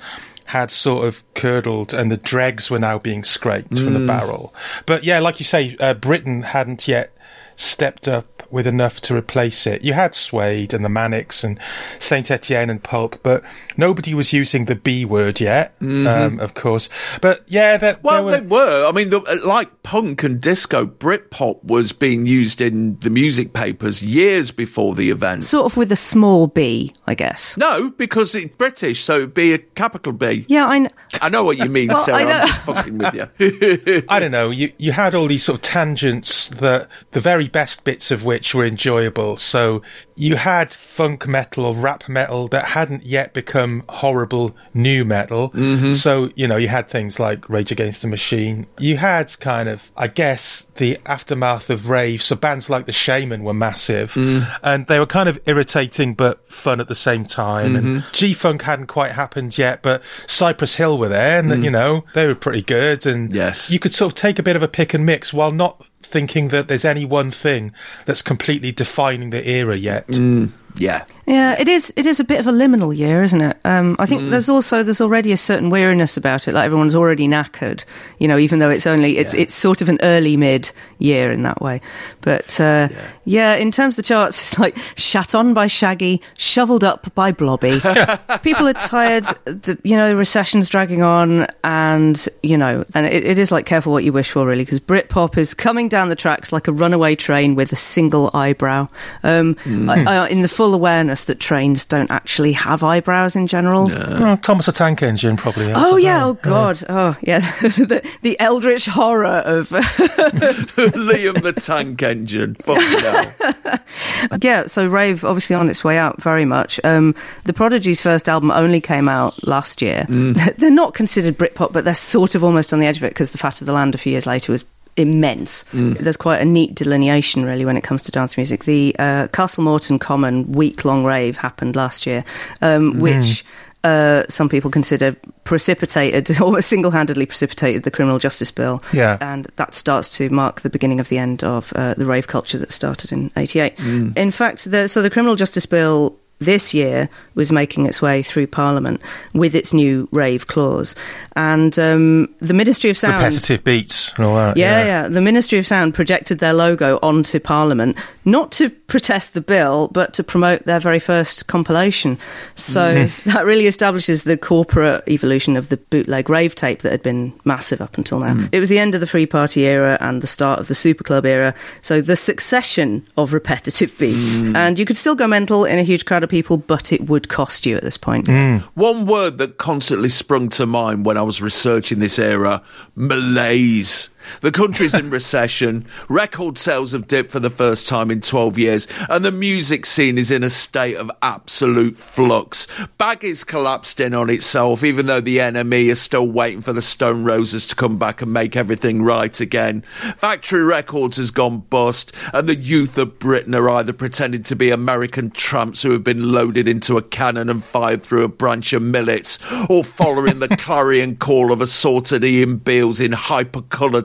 had 0.54 0.70
sort 0.70 1.08
of 1.08 1.24
curdled 1.34 1.96
and 1.96 2.12
the 2.12 2.18
dregs 2.18 2.70
were 2.70 2.78
now 2.78 3.00
being 3.00 3.24
scraped 3.24 3.76
from 3.80 3.94
the 3.96 4.06
barrel. 4.06 4.54
But 4.86 5.04
yeah, 5.04 5.18
like 5.20 5.40
you 5.40 5.46
say, 5.46 5.76
uh, 5.80 5.96
Britain 5.96 6.44
hadn't 6.44 6.88
yet 6.88 7.12
stepped 7.56 8.08
up 8.08 8.33
with 8.54 8.68
enough 8.68 9.02
to 9.02 9.16
replace 9.18 9.66
it. 9.68 9.84
You 9.84 9.94
had 9.94 10.14
Suede 10.16 10.74
and 10.74 10.86
the 10.86 10.90
Manics 10.90 11.44
and 11.44 11.60
Saint 12.00 12.30
Etienne 12.32 12.70
and 12.70 12.82
Pulp, 12.82 13.20
but 13.24 13.44
nobody 13.76 14.14
was 14.14 14.32
using 14.32 14.66
the 14.66 14.76
B 14.76 15.04
word 15.04 15.42
yet, 15.42 15.76
um, 15.82 16.40
of 16.40 16.54
course. 16.54 16.88
But 17.22 17.44
yeah, 17.48 17.76
that 17.78 18.04
Well, 18.04 18.26
there 18.26 18.40
they 18.42 18.48
were, 18.48 18.84
were. 18.84 18.86
I 18.88 18.92
mean, 18.92 19.10
the, 19.10 19.22
uh, 19.22 19.38
like 19.46 19.82
punk 19.84 20.24
and 20.24 20.40
disco, 20.40 20.86
Britpop 20.86 21.64
was 21.64 21.92
being 21.92 22.26
used 22.26 22.62
in 22.62 23.00
the 23.00 23.10
music 23.10 23.54
papers 23.54 24.02
years 24.04 24.52
before 24.52 24.94
the 24.96 25.10
event. 25.10 25.44
Sort 25.44 25.66
of 25.66 25.76
with 25.76 25.92
a 25.92 25.96
small 25.96 26.48
b, 26.48 26.94
I 27.08 27.16
guess. 27.16 27.58
No, 27.58 27.90
because 27.90 28.36
it's 28.36 28.56
British, 28.56 29.04
so 29.04 29.18
it'd 29.18 29.34
be 29.34 29.54
a 29.54 29.58
capital 29.58 30.14
B. 30.14 30.46
Yeah, 30.48 30.68
I, 30.68 30.78
kn- 30.80 30.92
I 31.22 31.30
know 31.30 31.44
what 31.44 31.58
you 31.58 31.70
mean, 31.70 31.88
Well, 31.88 32.04
Sarah. 32.04 32.20
I 32.20 32.24
know. 32.24 32.32
I'm 32.40 32.48
just 32.48 32.62
fucking 32.62 32.98
with 33.00 33.14
you. 33.16 34.04
I 34.10 34.20
don't 34.20 34.32
know. 34.32 34.52
You 34.52 34.72
you 34.78 34.92
had 34.92 35.16
all 35.16 35.28
these 35.28 35.44
sort 35.44 35.58
of 35.58 35.62
tangents 35.64 36.50
that 36.50 36.88
the 37.12 37.20
very 37.20 37.48
best 37.48 37.84
bits 37.84 38.12
of 38.12 38.24
which 38.24 38.43
were 38.52 38.66
enjoyable. 38.66 39.38
So 39.38 39.84
you 40.16 40.36
had 40.36 40.74
funk 40.74 41.28
metal 41.28 41.66
or 41.66 41.76
rap 41.76 42.10
metal 42.10 42.48
that 42.50 42.66
hadn't 42.66 43.04
yet 43.04 43.34
become 43.34 43.84
horrible 43.90 44.56
nu 44.74 45.06
metal. 45.06 45.52
Mm-hmm. 45.52 45.92
So 45.92 46.32
you 46.36 46.48
know 46.48 46.58
you 46.58 46.68
had 46.68 46.90
things 46.90 47.20
like 47.20 47.48
Rage 47.48 47.72
Against 47.72 48.02
the 48.02 48.08
Machine. 48.08 48.66
You 48.80 48.98
had 48.98 49.40
kind 49.40 49.70
of, 49.70 49.92
I 49.96 50.08
guess, 50.08 50.68
the 50.76 50.98
aftermath 51.06 51.70
of 51.70 51.90
rave. 51.90 52.24
So 52.24 52.36
bands 52.36 52.70
like 52.70 52.88
the 52.88 52.92
Shamen 52.92 53.44
were 53.44 53.54
massive, 53.54 54.14
mm. 54.14 54.44
and 54.64 54.88
they 54.88 55.00
were 55.00 55.06
kind 55.06 55.30
of 55.30 55.40
irritating 55.46 56.16
but 56.16 56.52
fun 56.52 56.80
at 56.80 56.88
the 56.88 56.96
same 56.96 57.26
time. 57.26 57.76
And 57.76 57.86
mm-hmm. 57.86 58.14
G 58.14 58.34
Funk 58.34 58.64
hadn't 58.64 58.88
quite 58.88 59.12
happened 59.12 59.58
yet, 59.58 59.82
but 59.84 60.02
Cypress 60.28 60.76
Hill 60.76 60.98
were 60.98 61.10
there, 61.10 61.40
and 61.40 61.52
mm. 61.52 61.64
you 61.64 61.70
know 61.70 62.06
they 62.14 62.28
were 62.28 62.36
pretty 62.36 62.62
good. 62.62 63.06
And 63.06 63.34
Yes. 63.34 63.70
you 63.70 63.80
could 63.80 63.94
sort 63.94 64.12
of 64.12 64.16
take 64.16 64.40
a 64.40 64.44
bit 64.44 64.56
of 64.56 64.64
a 64.64 64.68
pick 64.68 64.94
and 64.94 65.06
mix 65.06 65.34
while 65.34 65.52
not 65.52 65.86
thinking 66.06 66.50
that 66.50 66.68
there's 66.68 66.86
any 66.86 67.06
one 67.06 67.32
thing 67.32 67.72
that's 68.06 68.22
completely 68.22 68.72
defining 68.72 69.30
the 69.32 69.48
era 69.48 69.78
yet. 69.78 70.08
Mm. 70.08 70.52
Yeah. 70.78 71.06
yeah, 71.28 71.56
it 71.60 71.68
is. 71.68 71.94
It 71.96 72.06
is 72.06 72.20
a 72.20 72.24
bit 72.24 72.40
of 72.40 72.48
a 72.48 72.52
liminal 72.52 72.96
year, 72.96 73.24
isn't 73.24 73.42
it? 73.42 73.58
Um, 73.66 73.96
I 74.00 74.06
think 74.06 74.22
Mm. 74.24 74.32
there's 74.32 74.50
also 74.50 74.84
there's 74.84 75.02
already 75.02 75.32
a 75.32 75.38
certain 75.38 75.70
weariness 75.70 76.18
about 76.18 76.48
it. 76.48 76.54
Like 76.54 76.66
everyone's 76.66 76.96
already 76.96 77.28
knackered, 77.28 77.86
you 78.20 78.28
know. 78.28 78.38
Even 78.38 78.60
though 78.60 78.70
it's 78.70 78.88
only 78.88 79.18
it's 79.18 79.34
it's 79.34 79.54
sort 79.54 79.82
of 79.82 79.90
an 79.90 80.00
early 80.02 80.36
mid 80.38 80.72
year 81.00 81.32
in 81.32 81.44
that 81.44 81.62
way. 81.62 81.82
But 82.22 82.60
uh, 82.60 82.90
yeah. 83.26 83.56
in 83.56 83.72
terms 83.72 83.94
of 83.94 83.96
the 83.98 84.04
charts, 84.04 84.42
it's 84.54 84.60
like 84.60 84.78
shat 84.96 85.36
on 85.36 85.54
by 85.54 85.68
Shaggy, 85.68 86.22
shoveled 86.38 86.84
up 86.84 87.14
by 87.16 87.32
Blobby. 87.32 87.80
People 88.44 88.68
are 88.68 88.74
tired. 88.74 89.26
The 89.46 89.78
you 89.84 89.96
know 89.96 90.14
recession's 90.14 90.70
dragging 90.70 91.02
on, 91.02 91.48
and 91.64 92.28
you 92.42 92.58
know, 92.58 92.84
and 92.94 93.06
it, 93.06 93.24
it 93.26 93.38
is 93.38 93.52
like 93.52 93.66
careful 93.66 93.92
what 93.94 94.04
you 94.04 94.12
wish 94.14 94.32
for, 94.32 94.46
really, 94.46 94.64
because 94.66 94.80
Britpop 94.80 95.38
is 95.38 95.54
coming 95.54 95.88
down 95.90 96.10
the 96.10 96.16
tracks 96.16 96.52
like 96.52 96.68
a 96.68 96.72
runaway 96.72 97.16
train 97.16 97.56
with 97.56 97.72
a 97.72 97.76
single 97.78 98.30
eyebrow. 98.34 98.88
Um, 99.24 99.56
I, 99.66 100.06
I, 100.06 100.28
in 100.30 100.42
the 100.42 100.48
full 100.64 100.70
full 100.70 100.76
awareness 100.76 101.26
that 101.26 101.40
trains 101.42 101.84
don't 101.84 102.10
actually 102.10 102.54
have 102.54 102.84
eyebrows 102.84 103.36
in 103.36 103.48
general. 103.48 103.90
Oh, 103.92 104.38
Thomas 104.38 104.66
the 104.68 104.72
Tank 104.72 105.04
Engine 105.04 105.36
probably. 105.36 105.68
has, 105.68 105.76
Oh 105.78 105.98
yeah, 105.98 106.20
don't 106.20 106.24
oh 106.24 106.34
know. 106.34 106.40
god, 106.42 106.84
oh 106.88 107.18
yeah, 107.22 107.40
the, 107.62 108.02
the 108.22 108.40
eldritch 108.40 108.86
horror 108.86 109.42
of 109.46 109.68
Liam 109.70 111.42
the 111.44 111.54
Tank 111.54 112.02
Engine. 112.02 112.56
Fucking 112.56 113.00
hell. 114.30 114.40
yeah. 114.42 114.68
So 114.68 114.88
rave 114.88 115.26
obviously 115.26 115.56
on 115.56 115.70
its 115.70 115.84
way 115.84 115.98
out 115.98 116.22
very 116.22 116.46
much. 116.46 116.80
Um, 116.86 117.14
the 117.44 117.54
Prodigy's 117.54 118.02
first 118.02 118.30
album 118.30 118.50
only 118.52 118.80
came 118.80 119.10
out 119.10 119.46
last 119.46 119.82
year. 119.82 120.06
They're 120.10 120.72
not 120.72 120.94
considered 120.94 121.38
Britpop, 121.38 121.74
but 121.74 121.84
they're 121.84 121.94
sort 121.94 122.36
of 122.36 122.44
almost 122.44 122.72
on 122.74 122.80
the 122.80 122.86
edge 122.86 122.98
of 122.98 123.04
it 123.04 123.10
because 123.10 123.32
the 123.32 123.38
Fat 123.38 123.60
of 123.60 123.68
the 123.68 123.74
Land 123.74 123.96
a 123.96 123.98
few 123.98 124.12
years 124.12 124.26
later 124.26 124.52
was 124.52 124.64
immense. 124.98 125.66
There's 125.74 126.18
quite 126.18 126.42
a 126.42 126.46
neat 126.46 126.76
delineation 126.76 127.46
really 127.46 127.66
when 127.66 127.78
it 127.78 127.84
comes 127.84 128.02
to 128.04 128.12
dance 128.12 128.38
music. 128.38 128.66
The 128.66 128.96
uh, 129.00 129.28
Castle 129.28 129.64
Morton 129.64 130.00
Common 130.00 130.52
week 130.52 130.86
long 130.86 131.04
rave 131.04 131.38
happened 131.38 131.76
last 131.76 132.06
year, 132.06 132.24
um, 132.62 133.00
which. 133.00 133.44
Uh, 133.86 134.24
some 134.30 134.48
people 134.48 134.72
consider 134.72 135.14
precipitated, 135.44 136.40
almost 136.42 136.70
single-handedly 136.70 137.26
precipitated 137.26 137.84
the 137.84 137.92
criminal 137.92 138.18
justice 138.18 138.50
bill. 138.50 138.82
Yeah. 138.94 139.18
and 139.20 139.44
that 139.58 139.76
starts 139.76 140.08
to 140.20 140.30
mark 140.30 140.62
the 140.62 140.70
beginning 140.70 141.02
of 141.02 141.10
the 141.10 141.18
end 141.18 141.44
of 141.44 141.74
uh, 141.74 141.94
the 141.96 142.06
rave 142.06 142.28
culture 142.28 142.58
that 142.60 142.72
started 142.72 143.12
in 143.12 143.30
'88. 143.36 143.78
In 144.16 144.32
fact, 144.32 144.72
the, 144.72 144.88
so 144.88 145.02
the 145.02 145.10
criminal 145.10 145.36
justice 145.36 145.66
bill 145.66 146.18
this 146.44 146.74
year 146.74 147.10
was 147.36 147.52
making 147.52 147.86
its 147.86 148.02
way 148.02 148.22
through 148.22 148.48
Parliament 148.48 149.02
with 149.34 149.56
its 149.56 149.74
new 149.74 150.08
rave 150.12 150.48
clause, 150.48 150.96
and 151.36 151.78
um, 151.80 152.34
the 152.40 152.54
Ministry 152.54 152.90
of 152.90 152.98
Sound. 152.98 153.16
Repetitive 153.16 153.64
beats 153.64 154.14
and 154.18 154.26
all 154.26 154.36
that. 154.36 154.58
Yeah, 154.58 154.84
yeah, 154.84 155.08
The 155.08 155.22
Ministry 155.22 155.58
of 155.58 155.66
Sound 155.66 155.94
projected 155.94 156.40
their 156.40 156.54
logo 156.54 157.00
onto 157.02 157.40
Parliament, 157.40 157.98
not 158.26 158.52
to 158.54 158.70
protest 158.70 159.34
the 159.34 159.42
bill, 159.42 159.88
but 159.90 160.14
to 160.16 160.24
promote 160.24 160.66
their 160.66 160.80
very 160.80 161.00
first 161.00 161.48
compilation. 161.48 162.18
So 162.56 163.08
hmm. 163.08 163.30
that 163.32 163.46
really 163.46 163.68
establishes 163.68 164.24
the 164.24 164.38
corporate 164.38 165.04
evolution 165.08 165.58
of 165.58 165.70
the 165.70 165.78
bootleg 165.78 166.30
rave 166.30 166.56
tape 166.56 166.82
that 166.82 166.92
had 166.92 167.04
been 167.04 167.34
massive 167.46 167.82
up 167.82 167.98
until 167.98 168.20
now. 168.20 168.34
Hmm. 168.34 168.46
It 168.52 168.60
was 168.60 168.70
the 168.70 168.80
end 168.80 168.96
of 168.96 169.02
the 169.02 169.08
Free 169.08 169.26
Party 169.26 169.62
era 169.62 169.98
and 170.00 170.22
the 170.22 170.28
start 170.28 170.60
of 170.60 170.68
the 170.68 170.76
Super 170.76 171.04
Club 171.04 171.26
era. 171.26 171.54
So 171.82 172.02
the 172.02 172.16
succession 172.16 173.06
of 173.18 173.34
repetitive 173.34 173.98
beats. 173.98 174.38
Hmm. 174.38 174.56
And 174.56 174.80
you 174.80 174.86
could 174.86 174.98
still 174.98 175.16
go 175.16 175.28
mental 175.28 175.66
in 175.66 175.80
a 175.80 175.84
huge 175.84 176.06
crowd 176.06 176.24
of 176.24 176.30
people, 176.34 176.58
but 176.58 176.92
it 176.92 177.08
would 177.08 177.30
cost 177.30 177.64
you 177.68 177.78
at 177.78 177.84
this 177.84 177.96
point. 177.96 178.26
Mm. 178.26 178.62
One 178.74 179.06
word 179.06 179.38
that 179.38 179.60
constantly 179.60 180.10
sprung 180.10 180.50
to 180.50 180.66
mind 180.66 181.06
when 181.06 181.16
I 181.16 181.22
was 181.22 181.44
researching 181.44 182.00
this 182.00 182.18
era 182.18 182.64
malaise. 182.96 184.10
The 184.42 184.52
country's 184.52 184.94
in 184.94 185.10
recession, 185.12 185.86
record 186.10 186.58
sales 186.58 186.92
have 186.92 187.08
dipped 187.08 187.32
for 187.32 187.40
the 187.40 187.50
first 187.50 187.88
time 187.88 188.12
in 188.12 188.22
12 188.22 188.58
years, 188.58 188.88
and 189.10 189.24
the 189.24 189.32
music 189.32 189.86
scene 189.86 190.18
is 190.18 190.32
in 190.32 190.44
a 190.44 190.50
state 190.50 190.96
of 190.96 191.12
absolute 191.22 191.96
flux. 191.96 192.68
Baggy's 192.98 193.44
collapsed 193.44 194.00
in 194.00 194.14
on 194.14 194.30
itself, 194.30 194.84
even 194.84 195.06
though 195.06 195.22
the 195.22 195.40
enemy 195.40 195.90
is 195.90 196.02
still 196.02 196.28
waiting 196.28 196.62
for 196.62 196.74
the 196.74 196.82
Stone 196.82 197.24
Roses 197.24 197.68
to 197.68 197.76
come 197.76 197.98
back 197.98 198.22
and 198.22 198.32
make 198.32 198.56
everything 198.56 199.02
right 199.02 199.40
again. 199.40 199.82
Factory 200.18 200.64
Records 200.64 201.18
has 201.18 201.32
gone 201.32 201.60
bust, 201.60 202.12
and 202.34 202.48
the 202.48 202.56
youth 202.56 202.98
of 202.98 203.20
Britain 203.20 203.56
are 203.56 203.70
either 203.70 203.94
pretending 203.94 204.44
to 204.44 204.56
be 204.56 204.70
American 204.70 205.32
tramps 205.32 205.84
who 205.84 205.92
have 205.92 206.04
been 206.04 206.32
loaded 206.32 206.68
into 206.68 206.98
a 206.98 207.02
cannon 207.02 207.50
and 207.50 207.64
fired 207.64 208.04
through 208.04 208.24
a 208.24 208.30
branch 208.30 208.74
of 208.74 208.82
millets, 208.82 209.40
or 209.70 209.84
following 209.84 210.40
the 210.40 210.48
clarion 210.58 211.16
call 211.16 211.52
of 211.52 211.62
assorted 211.62 212.24
Ian 212.24 212.58
Beales 212.58 213.00
in 213.00 213.12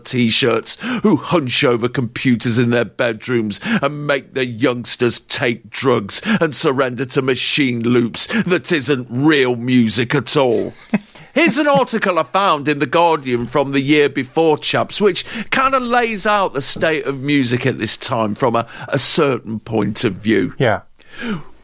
hypercolour 0.08 0.28
t-shirts 0.28 0.76
who 1.02 1.16
hunch 1.16 1.64
over 1.64 1.88
computers 1.88 2.58
in 2.58 2.70
their 2.70 2.84
bedrooms 2.84 3.60
and 3.82 4.06
make 4.06 4.34
the 4.34 4.46
youngsters 4.46 5.20
take 5.20 5.70
drugs 5.70 6.20
and 6.40 6.54
surrender 6.54 7.04
to 7.06 7.22
machine 7.22 7.82
loops 7.82 8.26
that 8.44 8.72
isn't 8.72 9.06
real 9.10 9.56
music 9.56 10.14
at 10.14 10.36
all. 10.36 10.72
Here's 11.34 11.58
an 11.58 11.68
article 11.68 12.18
I 12.18 12.24
found 12.24 12.66
in 12.66 12.80
The 12.80 12.86
Guardian 12.86 13.46
from 13.46 13.70
the 13.70 13.80
year 13.80 14.08
before, 14.08 14.58
chaps, 14.58 15.00
which 15.00 15.24
kind 15.50 15.74
of 15.74 15.82
lays 15.82 16.26
out 16.26 16.52
the 16.52 16.60
state 16.60 17.04
of 17.04 17.20
music 17.20 17.64
at 17.64 17.78
this 17.78 17.96
time 17.96 18.34
from 18.34 18.56
a, 18.56 18.66
a 18.88 18.98
certain 18.98 19.60
point 19.60 20.02
of 20.04 20.14
view 20.14 20.54
Yeah. 20.58 20.82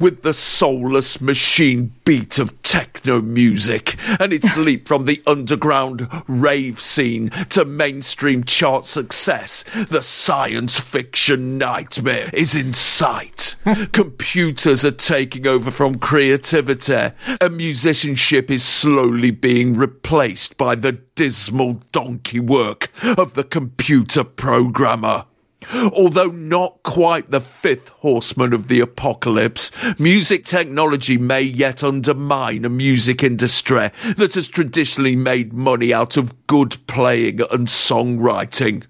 With 0.04 0.20
the 0.20 0.34
soulless 0.34 1.18
machine 1.18 1.90
beat 2.04 2.38
of 2.38 2.62
techno 2.62 3.22
music 3.22 3.96
and 4.20 4.34
its 4.34 4.54
leap 4.58 4.86
from 4.86 5.06
the 5.06 5.22
underground 5.26 6.06
rave 6.28 6.78
scene 6.78 7.30
to 7.48 7.64
mainstream 7.64 8.44
chart 8.44 8.84
success, 8.84 9.64
the 9.88 10.02
science 10.02 10.78
fiction 10.78 11.56
nightmare 11.56 12.28
is 12.34 12.54
in 12.54 12.70
sight. 12.74 13.56
Computers 13.92 14.84
are 14.84 14.90
taking 14.90 15.46
over 15.46 15.70
from 15.70 15.94
creativity, 15.94 17.14
and 17.40 17.56
musicianship 17.56 18.50
is 18.50 18.62
slowly 18.62 19.30
being 19.30 19.72
replaced 19.72 20.58
by 20.58 20.74
the 20.74 20.92
dismal 20.92 21.80
donkey 21.92 22.40
work 22.40 22.90
of 23.16 23.32
the 23.32 23.44
computer 23.44 24.22
programmer. 24.22 25.24
Although 25.72 26.30
not 26.30 26.82
quite 26.82 27.30
the 27.30 27.40
fifth 27.40 27.88
horseman 27.88 28.52
of 28.52 28.68
the 28.68 28.80
apocalypse, 28.80 29.70
music 29.98 30.44
technology 30.44 31.18
may 31.18 31.42
yet 31.42 31.82
undermine 31.82 32.64
a 32.64 32.68
music 32.68 33.22
industry 33.22 33.90
that 34.16 34.34
has 34.34 34.48
traditionally 34.48 35.16
made 35.16 35.52
money 35.52 35.92
out 35.92 36.16
of 36.16 36.46
good 36.46 36.76
playing 36.86 37.40
and 37.50 37.68
songwriting. 37.68 38.84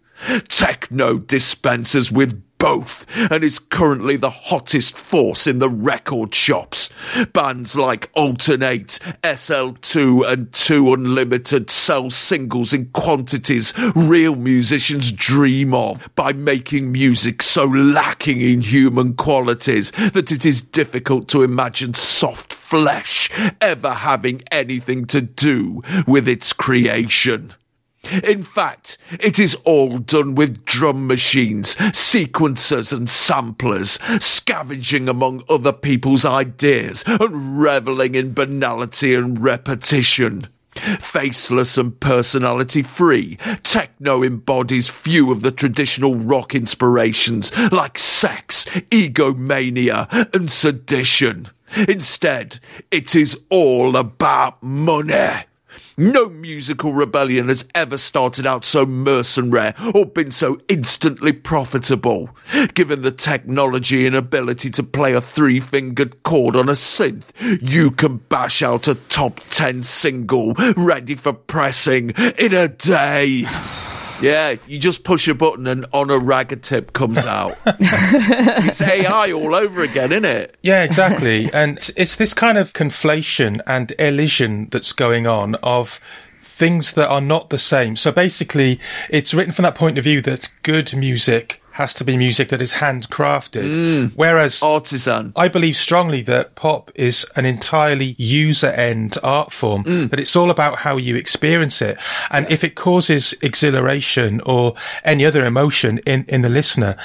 Techno 0.49 1.19
dispenses 1.19 2.11
with 2.11 2.43
both 2.65 3.07
and 3.31 3.45
is 3.45 3.59
currently 3.59 4.17
the 4.17 4.31
hottest 4.31 4.97
force 4.97 5.47
in 5.47 5.59
the 5.59 5.69
record 5.69 6.35
shops. 6.35 6.89
Bands 7.35 7.77
like 7.77 8.11
Altern-8, 8.15 9.21
SL2 9.21 10.27
and 10.27 10.51
2 10.51 10.95
Unlimited 10.95 11.69
sell 11.69 12.09
singles 12.09 12.73
in 12.73 12.87
quantities 12.87 13.75
real 13.95 14.35
musicians 14.35 15.13
dream 15.13 15.75
of 15.75 16.09
by 16.15 16.33
making 16.33 16.91
music 16.91 17.43
so 17.43 17.67
lacking 17.67 18.41
in 18.41 18.63
human 18.63 19.13
qualities 19.13 19.91
that 20.15 20.33
it 20.33 20.47
is 20.47 20.63
difficult 20.63 21.29
to 21.29 21.43
imagine 21.43 21.93
soft 21.93 22.55
flesh 22.55 23.29
ever 23.61 23.93
having 23.93 24.43
anything 24.51 25.05
to 25.05 25.21
do 25.21 25.83
with 26.07 26.27
its 26.27 26.55
creation. 26.55 27.53
In 28.23 28.43
fact, 28.43 28.99
it 29.21 29.39
is 29.39 29.55
all 29.65 29.99
done 29.99 30.35
with 30.35 30.65
drum 30.65 31.07
machines, 31.07 31.77
sequencers 31.77 32.97
and 32.97 33.09
samplers, 33.09 33.99
scavenging 34.23 35.09
among 35.09 35.43
other 35.49 35.73
people's 35.73 36.25
ideas 36.25 37.05
and 37.07 37.59
reveling 37.59 38.15
in 38.15 38.33
banality 38.33 39.15
and 39.15 39.43
repetition. 39.43 40.49
Faceless 40.75 41.79
and 41.79 41.99
personality 42.01 42.83
free, 42.83 43.37
techno 43.63 44.23
embodies 44.23 44.89
few 44.89 45.31
of 45.31 45.43
the 45.43 45.53
traditional 45.53 46.17
rock 46.17 46.55
inspirations 46.55 47.57
like 47.71 47.97
sex, 47.97 48.67
egomania, 48.91 50.09
and 50.35 50.51
sedition. 50.51 51.47
Instead, 51.89 52.59
it 52.91 53.15
is 53.15 53.41
all 53.51 53.97
about 53.97 54.63
money. 54.63 55.45
No 55.97 56.29
musical 56.29 56.93
rebellion 56.93 57.47
has 57.47 57.69
ever 57.73 57.97
started 57.97 58.47
out 58.47 58.65
so 58.65 58.85
mercenary 58.85 59.73
or 59.95 60.05
been 60.05 60.33
so 60.33 60.59
instantly 60.67 61.33
profitable. 61.33 62.31
Given 62.75 63.03
the 63.03 63.13
technology 63.13 64.05
and 64.05 64.17
ability 64.17 64.71
to 64.71 64.83
play 64.83 65.13
a 65.13 65.21
three 65.21 65.61
fingered 65.61 66.25
chord 66.25 66.57
on 66.57 66.69
a 66.69 66.73
synth, 66.73 67.31
you 67.63 67.93
can 67.93 68.17
bash 68.17 68.61
out 68.61 68.89
a 68.89 68.97
top 68.97 69.41
10 69.51 69.85
single 69.85 70.55
ready 70.77 71.15
for 71.15 71.33
pressing 71.33 72.11
in 72.11 72.55
a 72.55 72.67
day. 72.67 73.47
Yeah, 74.21 74.57
you 74.67 74.79
just 74.79 75.03
push 75.05 75.27
a 75.29 75.35
button 75.35 75.67
and 75.67 75.87
on 75.93 76.11
a 76.11 76.15
ragga 76.19 76.61
tip 76.61 76.93
comes 76.93 77.19
out. 77.27 77.57
it's 77.67 78.81
AI 78.81 79.33
all 79.33 79.55
over 79.55 79.83
again, 79.83 80.13
isn't 80.13 80.25
it? 80.25 80.57
Yeah, 80.63 80.83
exactly. 80.85 81.51
and 81.53 81.73
it's- 81.73 81.91
it's 81.97 82.17
this 82.17 82.33
kind 82.35 82.57
of 82.57 82.73
conflation 82.73 83.61
and 83.67 83.93
elision 83.99 84.69
that's 84.71 84.93
going 84.93 85.27
on 85.27 85.57
of 85.57 86.01
things 86.41 86.95
that 86.95 87.09
are 87.09 87.21
not 87.21 87.51
the 87.51 87.59
same. 87.59 87.97
So 87.97 88.13
basically, 88.13 88.79
it's 89.11 89.35
written 89.35 89.53
from 89.53 89.65
that 89.65 89.75
point 89.75 89.99
of 89.99 90.05
view 90.05 90.21
that 90.23 90.49
good 90.63 90.95
music 90.97 91.61
has 91.75 91.93
to 91.93 92.05
be 92.05 92.17
music 92.17 92.51
that 92.51 92.63
is 92.63 92.75
handcrafted. 92.75 93.73
Mm. 93.73 94.13
Whereas 94.15 94.63
Artisan. 94.63 95.33
I 95.35 95.49
believe 95.49 95.77
strongly 95.77 96.23
that 96.23 96.55
pop 96.55 96.93
is 96.95 97.27
an 97.35 97.45
entirely 97.45 98.15
user 98.17 98.69
end 98.69 99.19
art 99.25 99.51
form, 99.51 99.83
mm. 99.83 100.09
that 100.11 100.21
it's 100.21 100.37
all 100.37 100.51
about 100.51 100.79
how 100.79 100.97
you 100.97 101.17
experience 101.17 101.83
it. 101.83 101.99
And 102.31 102.49
if 102.49 102.63
it 102.63 102.77
causes 102.77 103.35
exhilaration 103.43 104.41
or 104.47 104.75
any 105.05 105.27
other 105.27 105.45
emotion 105.45 105.99
in, 106.07 106.25
in 106.29 106.43
the 106.43 106.49
listener, 106.49 106.97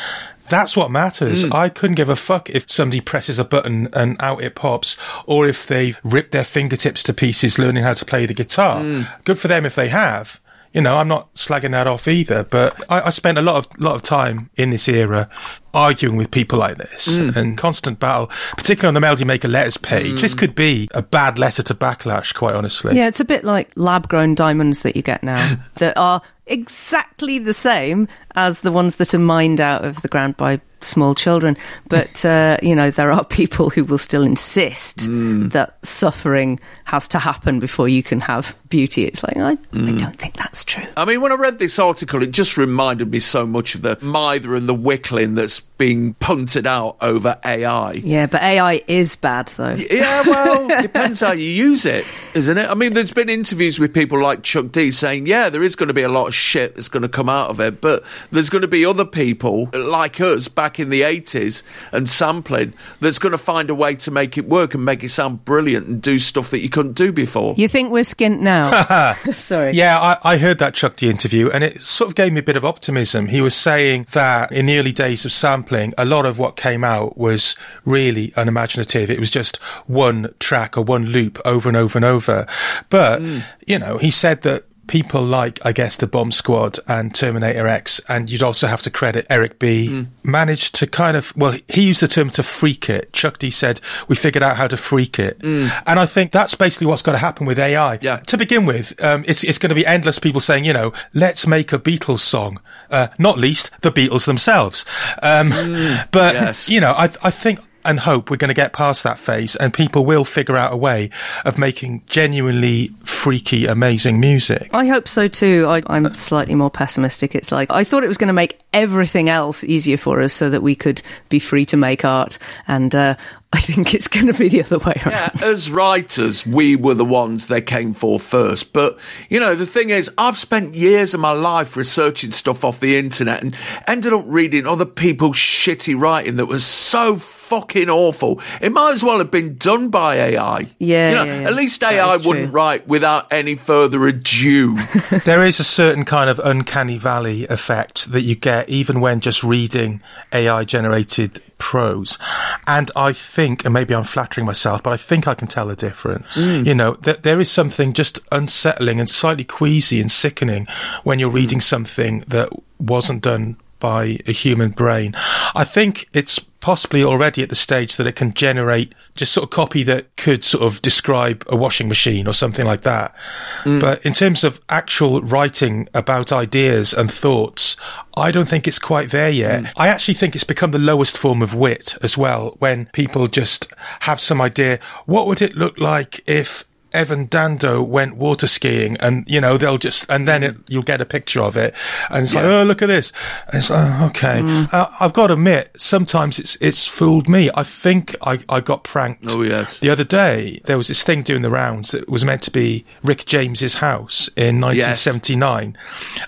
that's 0.49 0.77
what 0.77 0.91
matters. 0.91 1.45
Mm. 1.45 1.53
I 1.55 1.69
couldn't 1.69 1.95
give 1.95 2.09
a 2.09 2.15
fuck 2.15 2.51
if 2.51 2.69
somebody 2.69 3.01
presses 3.01 3.39
a 3.39 3.45
button 3.45 3.89
and 3.93 4.17
out 4.19 4.43
it 4.43 4.53
pops, 4.53 4.97
or 5.25 5.47
if 5.47 5.65
they've 5.65 5.97
ripped 6.03 6.31
their 6.31 6.43
fingertips 6.43 7.01
to 7.03 7.13
pieces 7.13 7.57
learning 7.57 7.83
how 7.83 7.95
to 7.95 8.05
play 8.05 8.27
the 8.27 8.35
guitar. 8.35 8.83
Good 9.23 9.39
for 9.39 9.47
them 9.47 9.65
if 9.65 9.73
they 9.73 9.89
have. 9.89 10.39
You 10.73 10.81
know, 10.81 10.97
I'm 10.97 11.07
not 11.07 11.33
slagging 11.33 11.71
that 11.71 11.87
off 11.87 12.07
either, 12.07 12.43
but 12.43 12.79
I, 12.91 13.01
I 13.01 13.09
spent 13.09 13.37
a 13.37 13.41
lot 13.41 13.55
of 13.55 13.79
lot 13.79 13.95
of 13.95 14.01
time 14.01 14.49
in 14.55 14.69
this 14.69 14.87
era 14.87 15.29
arguing 15.73 16.15
with 16.15 16.31
people 16.31 16.59
like 16.59 16.77
this 16.77 17.17
hmm. 17.17 17.29
and 17.35 17.57
constant 17.57 17.99
battle, 17.99 18.27
particularly 18.55 18.89
on 18.89 18.93
the 18.93 18.99
Melody 18.99 19.25
Maker 19.25 19.47
letters 19.47 19.77
page. 19.77 20.21
This 20.21 20.33
hmm. 20.33 20.39
could 20.39 20.55
be 20.55 20.87
a 20.93 21.01
bad 21.01 21.39
letter 21.39 21.63
to 21.63 21.73
backlash, 21.73 22.35
quite 22.35 22.55
honestly. 22.55 22.95
Yeah, 22.95 23.07
it's 23.07 23.19
a 23.19 23.25
bit 23.25 23.43
like 23.43 23.71
lab 23.75 24.07
grown 24.09 24.35
diamonds 24.35 24.81
that 24.81 24.95
you 24.95 25.01
get 25.01 25.23
now 25.23 25.57
that 25.75 25.97
are 25.97 26.21
exactly 26.45 27.39
the 27.39 27.53
same 27.53 28.07
as 28.35 28.61
the 28.61 28.71
ones 28.71 28.97
that 28.97 29.13
are 29.13 29.19
mined 29.19 29.61
out 29.61 29.85
of 29.85 30.01
the 30.01 30.07
ground 30.07 30.37
by 30.37 30.59
small 30.81 31.15
children. 31.15 31.57
But, 31.87 32.23
uh, 32.25 32.57
you 32.61 32.75
know, 32.75 32.91
there 32.91 33.11
are 33.11 33.23
people 33.23 33.69
who 33.69 33.83
will 33.83 33.97
still 33.97 34.23
insist 34.23 35.07
that 35.09 35.77
suffering 35.83 36.59
has 36.85 37.07
to 37.09 37.19
happen 37.19 37.59
before 37.59 37.87
you 37.89 38.03
can 38.03 38.21
have 38.21 38.55
beauty. 38.69 39.05
It's 39.05 39.23
like, 39.23 39.37
I, 39.37 39.51
I 39.51 39.91
don't 39.91 40.17
think 40.17 40.35
that's 40.35 40.63
true. 40.63 40.85
I 40.97 41.05
mean, 41.05 41.21
when 41.21 41.31
I 41.31 41.35
read 41.35 41.59
this 41.59 41.79
article, 41.79 42.23
it 42.23 42.31
just 42.31 42.57
reminded 42.57 43.11
me 43.11 43.19
so 43.19 43.45
much 43.45 43.75
of 43.75 43.81
the 43.81 43.97
mither 44.01 44.55
and 44.55 44.67
the 44.67 44.75
wickling 44.75 45.35
that's 45.35 45.61
being 45.79 46.13
punted 46.15 46.67
out 46.67 46.97
over 47.01 47.39
AI. 47.43 47.93
Yeah, 47.93 48.27
but 48.27 48.43
AI 48.43 48.83
is 48.85 49.15
bad, 49.15 49.47
though. 49.47 49.75
Yeah, 49.75 50.23
well, 50.27 50.67
depends 50.81 51.21
how 51.21 51.31
you 51.31 51.45
use 51.45 51.85
it, 51.85 52.05
isn't 52.35 52.57
it? 52.57 52.69
I 52.69 52.75
mean, 52.75 52.93
there's 52.93 53.13
been 53.13 53.29
interviews 53.29 53.79
with 53.79 53.93
people 53.93 54.21
like 54.21 54.43
Chuck 54.43 54.73
D 54.73 54.91
saying, 54.91 55.25
yeah, 55.25 55.49
there 55.49 55.63
is 55.63 55.77
going 55.77 55.87
to 55.87 55.93
be 55.93 56.01
a 56.01 56.09
lot 56.09 56.27
of 56.27 56.35
shit 56.35 56.75
that's 56.75 56.89
going 56.89 57.03
to 57.03 57.09
come 57.09 57.29
out 57.29 57.49
of 57.49 57.61
it, 57.61 57.79
but 57.79 58.03
there's 58.29 58.49
going 58.49 58.61
to 58.61 58.67
be 58.67 58.85
other 58.85 59.05
people 59.05 59.69
like 59.73 60.19
us 60.19 60.49
back 60.49 60.81
in 60.81 60.89
the 60.89 61.01
80s 61.01 61.63
and 61.93 62.09
sampling 62.09 62.73
that's 62.99 63.17
going 63.17 63.31
to 63.31 63.37
find 63.37 63.69
a 63.69 63.75
way 63.75 63.95
to 63.95 64.11
make 64.11 64.37
it 64.37 64.49
work 64.49 64.73
and 64.73 64.83
make 64.83 65.01
it 65.01 65.09
sound 65.09 65.45
brilliant 65.45 65.87
and 65.87 66.01
do 66.01 66.19
stuff 66.19 66.49
that 66.49 66.59
you 66.59 66.67
couldn't 66.67 66.93
do 66.93 67.13
before. 67.13 67.55
You 67.55 67.69
think 67.69 67.89
we're 67.89 68.03
skint 68.03 68.41
now? 68.41 69.13
Sorry. 69.33 69.71
Yeah, 69.71 69.97
I, 69.97 70.33
I 70.33 70.37
heard 70.37 70.59
that 70.59 70.73
Chuck 70.73 70.97
D 70.97 71.09
interview, 71.09 71.49
and 71.49 71.63
it 71.63 71.81
sort 71.81 72.09
of 72.09 72.15
gave 72.15 72.33
me 72.33 72.39
a 72.41 72.43
bit 72.43 72.57
of 72.57 72.65
optimism. 72.65 73.27
He 73.27 73.39
was 73.39 73.55
saying 73.55 74.07
that 74.11 74.51
in 74.51 74.65
the 74.65 74.77
early 74.77 74.91
days 74.91 75.23
of 75.23 75.31
sampling, 75.31 75.68
a 75.97 76.05
lot 76.05 76.25
of 76.25 76.37
what 76.37 76.55
came 76.55 76.83
out 76.83 77.17
was 77.17 77.55
really 77.85 78.33
unimaginative. 78.35 79.09
It 79.09 79.19
was 79.19 79.31
just 79.31 79.57
one 79.87 80.33
track 80.39 80.77
or 80.77 80.83
one 80.83 81.07
loop 81.07 81.39
over 81.45 81.69
and 81.69 81.77
over 81.77 81.97
and 81.97 82.05
over. 82.05 82.47
But, 82.89 83.19
hmm. 83.21 83.39
you 83.65 83.79
know, 83.79 83.97
he 83.97 84.11
said 84.11 84.41
that 84.41 84.65
people 84.89 85.21
like, 85.21 85.63
I 85.63 85.71
guess, 85.71 85.95
the 85.95 86.07
Bomb 86.07 86.31
Squad 86.31 86.79
and 86.87 87.13
Terminator 87.13 87.67
X, 87.67 88.01
and 88.09 88.29
you'd 88.29 88.41
also 88.41 88.67
have 88.67 88.81
to 88.81 88.89
credit 88.89 89.27
Eric 89.29 89.59
B, 89.59 90.07
managed 90.23 90.75
to 90.75 90.87
kind 90.87 91.15
of, 91.15 91.31
well, 91.37 91.55
he 91.69 91.87
used 91.87 92.01
the 92.01 92.07
term 92.07 92.31
to 92.31 92.43
freak 92.43 92.89
it. 92.89 93.13
Chuck 93.13 93.37
D 93.37 93.51
said, 93.51 93.79
we 94.07 94.15
figured 94.15 94.43
out 94.43 94.57
how 94.57 94.67
to 94.67 94.75
freak 94.75 95.19
it. 95.19 95.37
And 95.41 95.99
I 95.99 96.05
think 96.07 96.31
that's 96.31 96.55
basically 96.55 96.87
what's 96.87 97.03
going 97.03 97.13
to 97.13 97.19
happen 97.19 97.45
with 97.45 97.59
AI. 97.59 97.99
Yeah. 98.01 98.17
To 98.17 98.37
begin 98.37 98.65
with, 98.65 99.01
um, 99.01 99.23
it's, 99.27 99.43
it's 99.43 99.59
going 99.59 99.69
to 99.69 99.75
be 99.75 99.85
endless 99.85 100.17
people 100.17 100.41
saying, 100.41 100.65
you 100.65 100.73
know, 100.73 100.91
let's 101.13 101.45
make 101.45 101.71
a 101.71 101.79
Beatles 101.79 102.19
song. 102.19 102.59
Uh, 102.89 103.09
not 103.19 103.37
least 103.37 103.69
the 103.81 103.91
Beatles 103.91 104.25
themselves. 104.25 104.83
Um, 105.21 105.49
but, 106.11 106.33
yes. 106.33 106.67
you 106.67 106.81
know, 106.81 106.93
I, 106.93 107.11
I 107.21 107.29
think 107.29 107.59
and 107.85 107.99
hope 107.99 108.29
we're 108.29 108.37
going 108.37 108.49
to 108.49 108.53
get 108.53 108.73
past 108.73 109.03
that 109.03 109.17
phase 109.17 109.55
and 109.55 109.73
people 109.73 110.05
will 110.05 110.25
figure 110.25 110.57
out 110.57 110.73
a 110.73 110.77
way 110.77 111.09
of 111.45 111.57
making 111.57 112.03
genuinely 112.07 112.89
freaky, 113.03 113.65
amazing 113.65 114.19
music. 114.19 114.69
I 114.73 114.85
hope 114.87 115.07
so 115.07 115.27
too. 115.27 115.65
I, 115.67 115.81
I'm 115.87 116.13
slightly 116.13 116.55
more 116.55 116.69
pessimistic. 116.69 117.35
It's 117.35 117.51
like 117.51 117.71
I 117.71 117.83
thought 117.83 118.03
it 118.03 118.07
was 118.07 118.17
going 118.17 118.27
to 118.27 118.33
make 118.33 118.59
everything 118.73 119.29
else 119.29 119.63
easier 119.63 119.97
for 119.97 120.21
us 120.21 120.33
so 120.33 120.49
that 120.49 120.61
we 120.61 120.75
could 120.75 121.01
be 121.29 121.39
free 121.39 121.65
to 121.67 121.77
make 121.77 122.05
art, 122.05 122.37
and 122.67 122.93
uh, 122.93 123.15
I 123.51 123.59
think 123.59 123.93
it's 123.95 124.07
going 124.07 124.27
to 124.27 124.33
be 124.33 124.47
the 124.47 124.63
other 124.63 124.77
way 124.77 124.93
Yeah, 124.97 125.29
around. 125.29 125.43
as 125.43 125.71
writers, 125.71 126.45
we 126.45 126.75
were 126.75 126.93
the 126.93 127.03
ones 127.05 127.47
they 127.47 127.61
came 127.61 127.93
for 127.95 128.19
first. 128.19 128.73
But, 128.73 128.99
you 129.27 129.39
know, 129.39 129.55
the 129.55 129.65
thing 129.65 129.89
is, 129.89 130.11
I've 130.19 130.37
spent 130.37 130.75
years 130.75 131.15
of 131.15 131.19
my 131.19 131.31
life 131.31 131.75
researching 131.75 132.31
stuff 132.31 132.63
off 132.63 132.79
the 132.79 132.97
internet 132.97 133.41
and 133.41 133.57
ended 133.87 134.13
up 134.13 134.23
reading 134.27 134.67
other 134.67 134.85
people's 134.85 135.35
shitty 135.37 135.99
writing 135.99 136.35
that 136.35 136.45
was 136.45 136.63
so 136.63 137.15
fucking 137.49 137.89
awful. 137.89 138.39
It 138.61 138.71
might 138.71 138.91
as 138.91 139.03
well 139.03 139.17
have 139.17 139.31
been 139.31 139.55
done 139.55 139.89
by 139.89 140.15
AI. 140.15 140.67
Yeah, 140.77 141.09
You 141.09 141.15
know, 141.15 141.23
yeah, 141.23 141.41
yeah. 141.41 141.47
At 141.47 141.55
least 141.55 141.83
AI 141.83 142.13
is 142.13 142.25
wouldn't 142.25 142.53
write 142.53 142.87
without 142.87 143.33
any 143.33 143.55
further 143.55 144.05
ado. 144.07 144.75
there 145.25 145.43
is 145.43 145.59
a 145.59 145.63
certain 145.63 146.05
kind 146.05 146.29
of 146.29 146.39
uncanny 146.39 146.99
valley 146.99 147.47
effect 147.47 148.11
that 148.11 148.21
you 148.21 148.35
get 148.35 148.69
even 148.69 149.01
when 149.01 149.19
just 149.19 149.43
reading 149.43 150.01
AI 150.31 150.63
generated 150.63 151.41
prose. 151.57 152.19
And 152.67 152.91
I 152.95 153.13
think, 153.13 153.65
and 153.65 153.73
maybe 153.73 153.95
I'm 153.95 154.03
flattering 154.03 154.45
myself, 154.45 154.83
but 154.83 154.93
I 154.93 154.97
think 154.97 155.27
I 155.27 155.33
can 155.33 155.47
tell 155.47 155.65
the 155.65 155.75
difference. 155.75 156.27
Mm. 156.35 156.67
You 156.67 156.75
know, 156.75 156.93
th- 156.95 157.23
there 157.23 157.39
is 157.39 157.49
something 157.49 157.93
just 157.93 158.19
unsettling 158.31 158.99
and 158.99 159.09
slightly 159.09 159.43
queasy 159.43 159.99
and 159.99 160.11
sickening 160.11 160.67
when 161.03 161.17
you're 161.17 161.31
mm. 161.31 161.41
reading 161.41 161.61
something 161.61 162.23
that 162.27 162.49
wasn't 162.79 163.23
done 163.23 163.57
by 163.79 164.19
a 164.27 164.31
human 164.31 164.69
brain. 164.71 165.13
I 165.55 165.63
think 165.63 166.07
it's 166.13 166.39
possibly 166.59 167.03
already 167.03 167.41
at 167.41 167.49
the 167.49 167.55
stage 167.55 167.95
that 167.97 168.05
it 168.05 168.15
can 168.15 168.33
generate 168.33 168.93
just 169.15 169.31
sort 169.31 169.43
of 169.45 169.49
copy 169.49 169.83
that 169.83 170.15
could 170.17 170.43
sort 170.43 170.63
of 170.63 170.81
describe 170.81 171.43
a 171.47 171.55
washing 171.55 171.87
machine 171.87 172.27
or 172.27 172.33
something 172.33 172.65
like 172.65 172.81
that. 172.81 173.15
Mm. 173.63 173.79
But 173.79 174.05
in 174.05 174.13
terms 174.13 174.43
of 174.43 174.59
actual 174.69 175.21
writing 175.21 175.87
about 175.93 176.31
ideas 176.31 176.93
and 176.93 177.09
thoughts, 177.09 177.77
I 178.17 178.31
don't 178.31 178.47
think 178.47 178.67
it's 178.67 178.79
quite 178.79 179.11
there 179.11 179.29
yet. 179.29 179.63
Mm. 179.63 179.71
I 179.77 179.87
actually 179.87 180.15
think 180.15 180.35
it's 180.35 180.43
become 180.43 180.71
the 180.71 180.79
lowest 180.79 181.17
form 181.17 181.41
of 181.41 181.53
wit 181.53 181.97
as 182.01 182.17
well 182.17 182.55
when 182.59 182.87
people 182.87 183.27
just 183.27 183.71
have 184.01 184.19
some 184.19 184.41
idea. 184.41 184.79
What 185.05 185.27
would 185.27 185.41
it 185.41 185.55
look 185.55 185.79
like 185.79 186.21
if 186.27 186.65
Evan 186.93 187.27
Dando 187.27 187.83
went 187.83 188.15
water 188.15 188.47
skiing 188.47 188.97
and, 188.97 189.27
you 189.29 189.39
know, 189.39 189.57
they'll 189.57 189.77
just, 189.77 190.09
and 190.09 190.27
then 190.27 190.43
it, 190.43 190.57
you'll 190.69 190.83
get 190.83 191.01
a 191.01 191.05
picture 191.05 191.41
of 191.41 191.57
it 191.57 191.73
and 192.09 192.23
it's 192.23 192.33
like, 192.33 192.45
oh, 192.45 192.63
look 192.63 192.81
at 192.81 192.87
this. 192.87 193.11
And 193.47 193.55
it's 193.55 193.69
like, 193.69 194.01
oh, 194.01 194.05
okay. 194.07 194.67
Uh, 194.71 194.87
I've 194.99 195.13
got 195.13 195.27
to 195.27 195.33
admit, 195.33 195.69
sometimes 195.77 196.39
it's, 196.39 196.57
it's 196.61 196.87
fooled 196.87 197.29
me. 197.29 197.49
I 197.53 197.63
think 197.63 198.15
I, 198.21 198.39
I 198.49 198.59
got 198.59 198.83
pranked. 198.83 199.25
Oh, 199.29 199.41
yes. 199.41 199.79
The 199.79 199.89
other 199.89 200.03
day, 200.03 200.59
there 200.65 200.77
was 200.77 200.87
this 200.87 201.03
thing 201.03 201.21
doing 201.21 201.41
the 201.41 201.49
rounds 201.49 201.91
that 201.91 202.09
was 202.09 202.25
meant 202.25 202.41
to 202.43 202.51
be 202.51 202.85
Rick 203.03 203.25
James's 203.25 203.75
house 203.75 204.27
in 204.35 204.59
1979. 204.61 205.77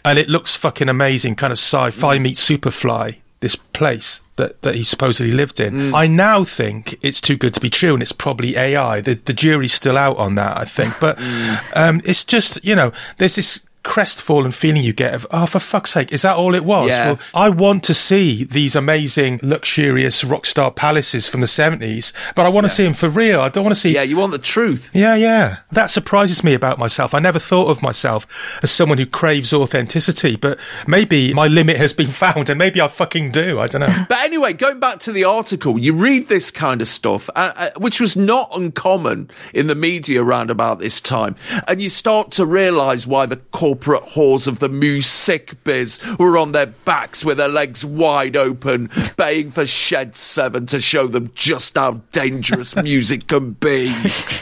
And 0.05 0.19
it 0.19 0.29
looks 0.29 0.55
fucking 0.55 0.89
amazing, 0.89 1.35
kind 1.35 1.51
of 1.51 1.59
sci-fi 1.59 2.19
meets 2.19 2.47
Superfly, 2.47 3.17
this 3.41 3.55
place 3.55 4.21
that, 4.37 4.61
that 4.61 4.75
he 4.75 4.83
supposedly 4.83 5.33
lived 5.33 5.59
in. 5.59 5.93
I 5.93 6.07
now 6.07 6.43
think 6.43 6.97
it's 7.03 7.19
too 7.19 7.35
good 7.35 7.53
to 7.55 7.59
be 7.59 7.69
true 7.69 7.93
and 7.93 8.01
it's 8.01 8.11
probably 8.11 8.55
AI. 8.55 9.01
The, 9.01 9.15
the 9.15 9.33
jury's 9.33 9.73
still 9.73 9.97
out 9.97 10.17
on 10.17 10.35
that, 10.35 10.57
I 10.57 10.65
think. 10.65 10.99
But 10.99 11.19
um, 11.75 12.01
it's 12.05 12.23
just, 12.23 12.63
you 12.63 12.75
know, 12.75 12.91
there's 13.17 13.35
this 13.35 13.65
crestfallen 13.83 14.51
feeling 14.51 14.83
you 14.83 14.93
get 14.93 15.13
of, 15.13 15.27
oh, 15.31 15.45
for 15.45 15.59
fuck's 15.59 15.91
sake, 15.91 16.11
is 16.11 16.21
that 16.21 16.35
all 16.35 16.55
it 16.55 16.63
was? 16.63 16.89
Yeah. 16.89 17.05
Well, 17.07 17.19
I 17.33 17.49
want 17.49 17.83
to 17.85 17.93
see 17.93 18.43
these 18.43 18.75
amazing, 18.75 19.39
luxurious 19.41 20.23
rock 20.23 20.45
star 20.45 20.71
palaces 20.71 21.27
from 21.27 21.41
the 21.41 21.47
70s, 21.47 22.13
but 22.35 22.45
I 22.45 22.49
want 22.49 22.65
to 22.65 22.69
see 22.69 22.83
them 22.83 22.93
for 22.93 23.09
real. 23.09 23.41
I 23.41 23.49
don't 23.49 23.63
want 23.63 23.75
to 23.75 23.79
see 23.79 23.93
yeah, 23.93 24.03
you 24.03 24.17
want 24.17 24.31
the 24.31 24.37
truth. 24.37 24.91
yeah, 24.93 25.15
yeah. 25.15 25.57
That 25.71 25.87
surprises 25.87 26.43
me 26.43 26.53
about 26.53 26.77
myself. 26.79 27.13
I 27.13 27.19
never 27.19 27.39
thought 27.39 27.69
of 27.69 27.81
myself 27.81 28.27
as 28.63 28.71
someone 28.71 28.97
who 28.97 29.05
craves 29.05 29.53
authenticity, 29.53 30.35
but 30.35 30.59
maybe 30.87 31.33
my 31.33 31.47
limit 31.47 31.77
has 31.77 31.93
been 31.93 32.11
found 32.11 32.49
and 32.49 32.57
maybe 32.57 32.81
I 32.81 32.87
fucking 32.87 33.31
do. 33.31 33.59
I 33.59 33.67
don't 33.67 33.81
know. 33.81 34.05
But 34.07 34.19
anyway, 34.19 34.53
going 34.53 34.79
back 34.79 34.99
to 34.99 35.11
the 35.11 35.23
article, 35.23 35.79
you 35.79 35.93
read 35.93 36.27
this 36.27 36.51
kind 36.51 36.81
of 36.81 36.87
stuff, 36.87 37.29
uh, 37.35 37.51
uh, 37.55 37.69
which 37.77 37.99
was 37.99 38.15
not 38.15 38.49
uncommon 38.53 39.29
in 39.53 39.67
the 39.67 39.75
media 39.75 40.21
around 40.21 40.51
about 40.51 40.79
this 40.79 41.01
time, 41.01 41.35
and 41.67 41.81
you 41.81 41.89
start 41.89 42.31
to 42.31 42.45
realise 42.45 43.07
why 43.07 43.25
the 43.25 43.37
corporate 43.71 44.03
whores 44.09 44.49
of 44.49 44.59
the 44.59 44.67
music 44.67 45.55
biz 45.63 46.01
were 46.19 46.37
on 46.37 46.51
their 46.51 46.65
backs 46.65 47.23
with 47.23 47.37
their 47.37 47.47
legs 47.47 47.85
wide 47.85 48.35
open, 48.35 48.89
baying 49.15 49.49
for 49.49 49.65
Shed 49.65 50.13
7 50.13 50.65
to 50.65 50.81
show 50.81 51.07
them 51.07 51.31
just 51.35 51.77
how 51.77 52.01
dangerous 52.11 52.75
music 52.83 53.27
can 53.27 53.51
be. 53.51 53.95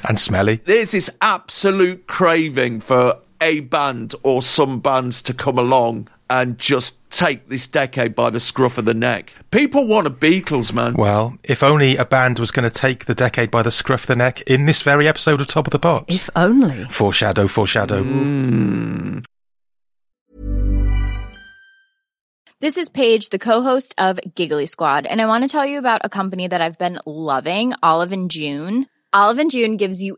And 0.03 0.19
smelly. 0.19 0.61
There's 0.65 0.91
this 0.91 1.11
absolute 1.21 2.07
craving 2.07 2.81
for 2.81 3.19
a 3.39 3.59
band 3.59 4.15
or 4.23 4.41
some 4.41 4.79
bands 4.79 5.21
to 5.21 5.33
come 5.35 5.59
along 5.59 6.07
and 6.29 6.57
just 6.57 6.97
take 7.09 7.49
this 7.49 7.67
decade 7.67 8.15
by 8.15 8.29
the 8.29 8.39
scruff 8.39 8.77
of 8.77 8.85
the 8.85 8.93
neck. 8.93 9.33
People 9.51 9.87
want 9.87 10.07
a 10.07 10.11
Beatles, 10.11 10.71
man. 10.71 10.93
Well, 10.93 11.37
if 11.43 11.63
only 11.63 11.97
a 11.97 12.05
band 12.05 12.39
was 12.39 12.51
going 12.51 12.69
to 12.69 12.73
take 12.73 13.05
the 13.05 13.15
decade 13.15 13.49
by 13.49 13.63
the 13.63 13.71
scruff 13.71 14.03
of 14.03 14.07
the 14.07 14.15
neck 14.15 14.41
in 14.41 14.65
this 14.65 14.81
very 14.81 15.07
episode 15.07 15.41
of 15.41 15.47
Top 15.47 15.67
of 15.67 15.71
the 15.71 15.79
Pops. 15.79 16.13
If 16.13 16.29
only. 16.35 16.85
Foreshadow, 16.85 17.47
foreshadow. 17.47 18.03
Mm. 18.03 19.25
This 22.61 22.75
is 22.75 22.89
Paige, 22.89 23.29
the 23.29 23.39
co-host 23.39 23.95
of 23.97 24.19
Giggly 24.35 24.65
Squad, 24.65 25.05
and 25.05 25.21
I 25.21 25.27
want 25.27 25.45
to 25.45 25.47
tell 25.47 25.65
you 25.65 25.79
about 25.79 26.01
a 26.03 26.09
company 26.09 26.45
that 26.45 26.61
I've 26.61 26.77
been 26.77 26.99
loving, 27.05 27.73
Olive 27.81 28.11
and 28.11 28.29
June. 28.29 28.87
Olive 29.13 29.39
and 29.39 29.49
June 29.49 29.77
gives 29.77 30.01
you 30.03 30.17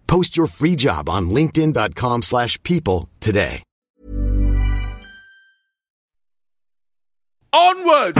Post 0.11 0.35
your 0.35 0.47
free 0.47 0.75
job 0.75 1.09
on 1.09 1.29
linkedin.com/people 1.29 2.21
slash 2.21 2.61
people 2.63 3.09
today. 3.21 3.63
Onward! 7.53 8.17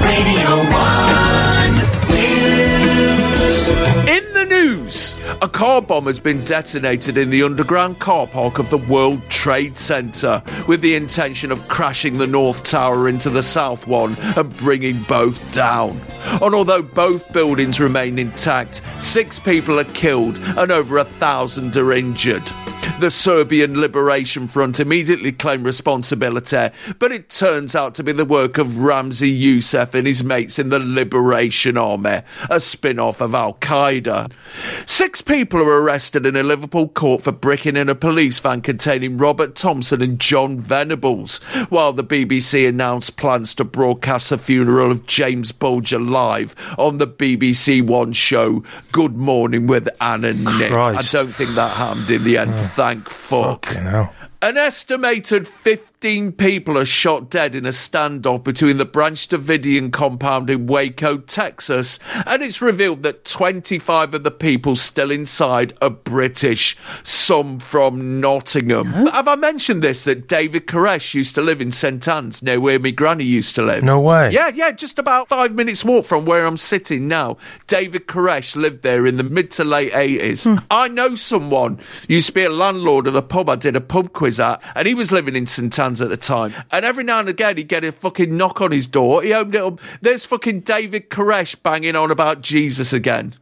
Radio 0.00 0.50
1 0.70 1.74
News. 2.10 3.68
In 4.08 4.24
the 4.34 4.44
news, 4.48 5.11
a 5.40 5.48
car 5.48 5.80
bomb 5.80 6.06
has 6.06 6.18
been 6.18 6.44
detonated 6.44 7.16
in 7.16 7.30
the 7.30 7.42
underground 7.42 7.98
car 7.98 8.26
park 8.26 8.58
of 8.58 8.70
the 8.70 8.78
World 8.78 9.22
Trade 9.28 9.78
Center 9.78 10.42
with 10.66 10.80
the 10.80 10.94
intention 10.94 11.52
of 11.52 11.68
crashing 11.68 12.18
the 12.18 12.26
North 12.26 12.64
Tower 12.64 13.08
into 13.08 13.30
the 13.30 13.42
South 13.42 13.86
one 13.86 14.16
and 14.36 14.56
bringing 14.56 15.02
both 15.04 15.52
down. 15.52 16.00
And 16.40 16.54
although 16.54 16.82
both 16.82 17.32
buildings 17.32 17.80
remain 17.80 18.18
intact, 18.18 18.82
six 18.98 19.38
people 19.38 19.78
are 19.78 19.84
killed 19.84 20.38
and 20.56 20.72
over 20.72 20.98
a 20.98 21.04
thousand 21.04 21.76
are 21.76 21.92
injured. 21.92 22.50
The 22.98 23.10
Serbian 23.10 23.80
Liberation 23.80 24.46
Front 24.46 24.78
immediately 24.78 25.32
claimed 25.32 25.64
responsibility, 25.64 26.68
but 27.00 27.10
it 27.10 27.28
turns 27.28 27.74
out 27.74 27.96
to 27.96 28.04
be 28.04 28.12
the 28.12 28.24
work 28.24 28.58
of 28.58 28.68
Ramzi 28.68 29.36
Youssef 29.36 29.94
and 29.94 30.06
his 30.06 30.22
mates 30.22 30.58
in 30.58 30.68
the 30.68 30.78
Liberation 30.78 31.76
Army, 31.76 32.20
a 32.48 32.60
spin 32.60 33.00
off 33.00 33.20
of 33.20 33.34
Al 33.34 33.54
Qaeda. 33.54 34.30
Six 34.86 35.20
people 35.20 35.60
are 35.60 35.82
arrested 35.82 36.26
in 36.26 36.36
a 36.36 36.44
Liverpool 36.44 36.88
court 36.88 37.22
for 37.22 37.32
breaking 37.32 37.76
in 37.76 37.88
a 37.88 37.94
police 37.96 38.38
van 38.38 38.60
containing 38.60 39.16
Robert 39.18 39.56
Thompson 39.56 40.00
and 40.00 40.20
John 40.20 40.58
Venables, 40.60 41.38
while 41.70 41.92
the 41.92 42.04
BBC 42.04 42.68
announced 42.68 43.16
plans 43.16 43.54
to 43.56 43.64
broadcast 43.64 44.30
the 44.30 44.38
funeral 44.38 44.92
of 44.92 45.06
James 45.06 45.50
Bulger 45.50 45.98
live 45.98 46.54
on 46.78 46.98
the 46.98 47.08
BBC 47.08 47.82
One 47.82 48.12
show 48.12 48.62
Good 48.92 49.16
Morning 49.16 49.66
with 49.66 49.88
Anne 50.00 50.24
and 50.24 50.44
Nick. 50.44 50.70
Christ. 50.70 51.14
I 51.14 51.18
don't 51.18 51.32
think 51.32 51.50
that 51.50 51.76
happened 51.76 52.08
in 52.10 52.22
the 52.22 52.38
end, 52.38 52.50
oh. 52.52 52.71
Thank 52.74 53.08
fuck. 53.08 53.74
An 54.42 54.56
estimated 54.56 55.46
15 56.02 56.32
people 56.32 56.76
are 56.76 56.84
shot 56.84 57.30
dead 57.30 57.54
in 57.54 57.64
a 57.64 57.68
standoff 57.68 58.42
between 58.42 58.76
the 58.76 58.84
Branch 58.84 59.28
Davidian 59.28 59.92
compound 59.92 60.50
in 60.50 60.66
Waco, 60.66 61.18
Texas, 61.18 62.00
and 62.26 62.42
it's 62.42 62.60
revealed 62.60 63.04
that 63.04 63.24
25 63.24 64.14
of 64.14 64.24
the 64.24 64.32
people 64.32 64.74
still 64.74 65.12
inside 65.12 65.78
are 65.80 65.90
British, 65.90 66.76
some 67.04 67.60
from 67.60 68.20
Nottingham. 68.20 68.86
Have 68.86 69.28
I 69.28 69.36
mentioned 69.36 69.80
this 69.80 70.02
that 70.02 70.26
David 70.26 70.66
Koresh 70.66 71.14
used 71.14 71.36
to 71.36 71.40
live 71.40 71.60
in 71.60 71.70
St 71.70 72.08
Anne's 72.08 72.42
near 72.42 72.58
where 72.58 72.80
my 72.80 72.90
granny 72.90 73.22
used 73.22 73.54
to 73.54 73.62
live? 73.62 73.84
No 73.84 74.00
way. 74.00 74.32
Yeah, 74.32 74.48
yeah, 74.48 74.72
just 74.72 74.98
about 74.98 75.28
five 75.28 75.54
minutes 75.54 75.84
walk 75.84 76.04
from 76.04 76.24
where 76.24 76.46
I'm 76.46 76.56
sitting 76.56 77.06
now. 77.06 77.36
David 77.68 78.08
Koresh 78.08 78.56
lived 78.56 78.82
there 78.82 79.06
in 79.06 79.18
the 79.18 79.24
mid 79.24 79.52
to 79.52 79.62
late 79.62 79.92
80s. 79.92 80.50
Hmm. 80.50 80.64
I 80.68 80.88
know 80.88 81.14
someone, 81.14 81.78
used 82.08 82.26
to 82.26 82.32
be 82.32 82.42
a 82.42 82.50
landlord 82.50 83.06
of 83.06 83.12
the 83.12 83.22
pub 83.22 83.48
I 83.48 83.54
did 83.54 83.76
a 83.76 83.80
pub 83.80 84.12
quiz 84.12 84.40
at, 84.40 84.60
and 84.74 84.88
he 84.88 84.96
was 84.96 85.12
living 85.12 85.36
in 85.36 85.46
St 85.46 85.78
Anne's 85.78 85.91
at 86.00 86.08
the 86.08 86.16
time. 86.16 86.52
And 86.70 86.84
every 86.84 87.04
now 87.04 87.20
and 87.20 87.28
again, 87.28 87.56
he'd 87.56 87.68
get 87.68 87.84
a 87.84 87.92
fucking 87.92 88.36
knock 88.36 88.60
on 88.60 88.72
his 88.72 88.86
door. 88.86 89.22
He 89.22 89.32
opened 89.34 89.54
it 89.56 89.62
up. 89.62 89.80
There's 90.00 90.24
fucking 90.24 90.60
David 90.60 91.10
Koresh 91.10 91.60
banging 91.62 91.96
on 91.96 92.10
about 92.10 92.40
Jesus 92.40 92.92
again. 92.92 93.34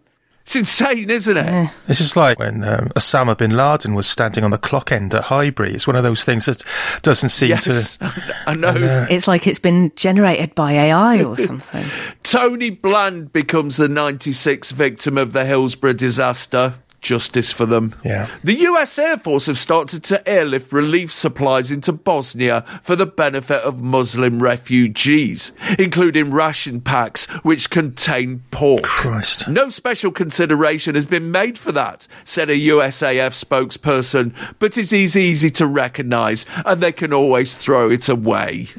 It's 0.43 0.57
insane, 0.57 1.11
isn't 1.11 1.37
it? 1.37 1.71
This 1.87 2.01
is 2.01 2.17
like 2.17 2.39
when 2.41 2.65
um, 2.65 2.89
Osama 2.97 3.37
bin 3.39 3.57
Laden 3.57 3.95
was 3.95 4.09
standing 4.09 4.43
on 4.43 4.51
the 4.51 4.59
clock 4.59 4.91
end 4.91 5.15
at 5.15 5.25
Highbury. 5.25 5.75
It's 5.75 5.87
one 5.87 5.95
of 5.95 6.03
those 6.03 6.25
things 6.25 6.47
that 6.47 6.65
doesn't 7.03 7.29
seem 7.29 7.51
Yes, 7.51 7.97
to. 7.99 8.35
I 8.49 8.55
know. 8.55 9.07
It's 9.09 9.29
like 9.29 9.47
it's 9.47 9.61
been 9.61 9.93
generated 9.95 10.55
by 10.57 10.73
AI 10.73 11.23
or 11.23 11.37
something. 11.37 11.85
Tony 12.25 12.71
Bland 12.71 13.33
becomes 13.33 13.77
the 13.77 13.87
96th 13.87 14.73
victim 14.73 15.17
of 15.19 15.33
the 15.35 15.45
Hillsborough 15.45 15.93
disaster. 15.93 16.75
Justice 17.01 17.53
for 17.53 17.67
them. 17.67 17.95
Yeah. 18.05 18.29
The 18.45 18.55
US 18.55 18.99
Air 18.99 19.17
Force 19.17 19.47
have 19.47 19.59
started 19.59 20.05
to 20.05 20.29
airlift 20.29 20.73
relief 20.73 21.13
supplies 21.13 21.71
into 21.71 21.93
Bosnia 21.93 22.63
for 22.83 22.97
the 22.97 23.07
benefit 23.07 23.63
of 23.63 23.83
Muslim 23.83 24.43
refugees, 24.43 25.53
including 25.79 26.31
ration 26.31 26.81
packs 26.81 27.27
which 27.43 27.71
contain 27.71 28.43
pork. 28.51 28.83
Christ. 28.83 29.49
No 29.49 29.69
special 29.69 30.11
consideration 30.11 30.95
has 30.95 31.07
been 31.07 31.31
made 31.31 31.59
for 31.59 31.73
that, 31.73 32.07
said 32.25 32.51
a 32.51 32.59
USAF 32.59 33.33
spokesperson, 33.33 34.35
but 34.59 34.77
it 34.77 34.93
is 34.93 35.17
easy 35.17 35.51
to 35.51 35.67
recognise 35.67 36.47
and 36.65 36.81
they 36.81 36.93
can 36.93 37.13
always 37.13 37.57
throw 37.57 37.91
it 37.91 38.09
away. 38.09 38.69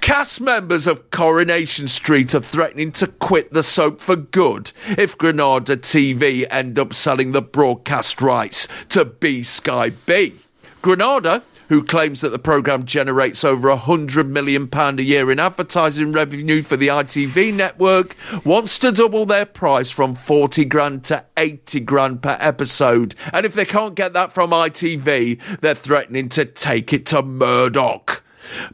Cast 0.00 0.40
members 0.40 0.86
of 0.86 1.10
Coronation 1.10 1.86
Street 1.86 2.34
are 2.34 2.40
threatening 2.40 2.92
to 2.92 3.08
quit 3.08 3.52
the 3.52 3.62
soap 3.62 4.00
for 4.00 4.16
good 4.16 4.72
if 4.96 5.18
Granada 5.18 5.76
TV 5.76 6.46
end 6.50 6.78
up 6.78 6.94
selling 6.94 7.32
the 7.32 7.42
broadcast 7.58 8.22
rights 8.22 8.68
to 8.88 9.04
B 9.04 9.42
Sky 9.42 9.90
B. 9.90 10.32
Granada, 10.80 11.42
who 11.68 11.82
claims 11.82 12.20
that 12.20 12.28
the 12.28 12.38
programme 12.38 12.84
generates 12.84 13.42
over 13.42 13.68
a 13.68 13.76
hundred 13.76 14.30
million 14.30 14.68
pound 14.68 15.00
a 15.00 15.02
year 15.02 15.28
in 15.32 15.40
advertising 15.40 16.12
revenue 16.12 16.62
for 16.62 16.76
the 16.76 16.86
ITV 16.86 17.52
network, 17.52 18.14
wants 18.44 18.78
to 18.78 18.92
double 18.92 19.26
their 19.26 19.44
price 19.44 19.90
from 19.90 20.14
40 20.14 20.66
grand 20.66 21.02
to 21.06 21.24
80 21.36 21.80
grand 21.80 22.22
per 22.22 22.36
episode. 22.38 23.16
And 23.32 23.44
if 23.44 23.54
they 23.54 23.64
can't 23.64 23.96
get 23.96 24.12
that 24.12 24.32
from 24.32 24.50
ITV, 24.50 25.58
they're 25.58 25.74
threatening 25.74 26.28
to 26.28 26.44
take 26.44 26.92
it 26.92 27.06
to 27.06 27.22
Murdoch. 27.22 28.22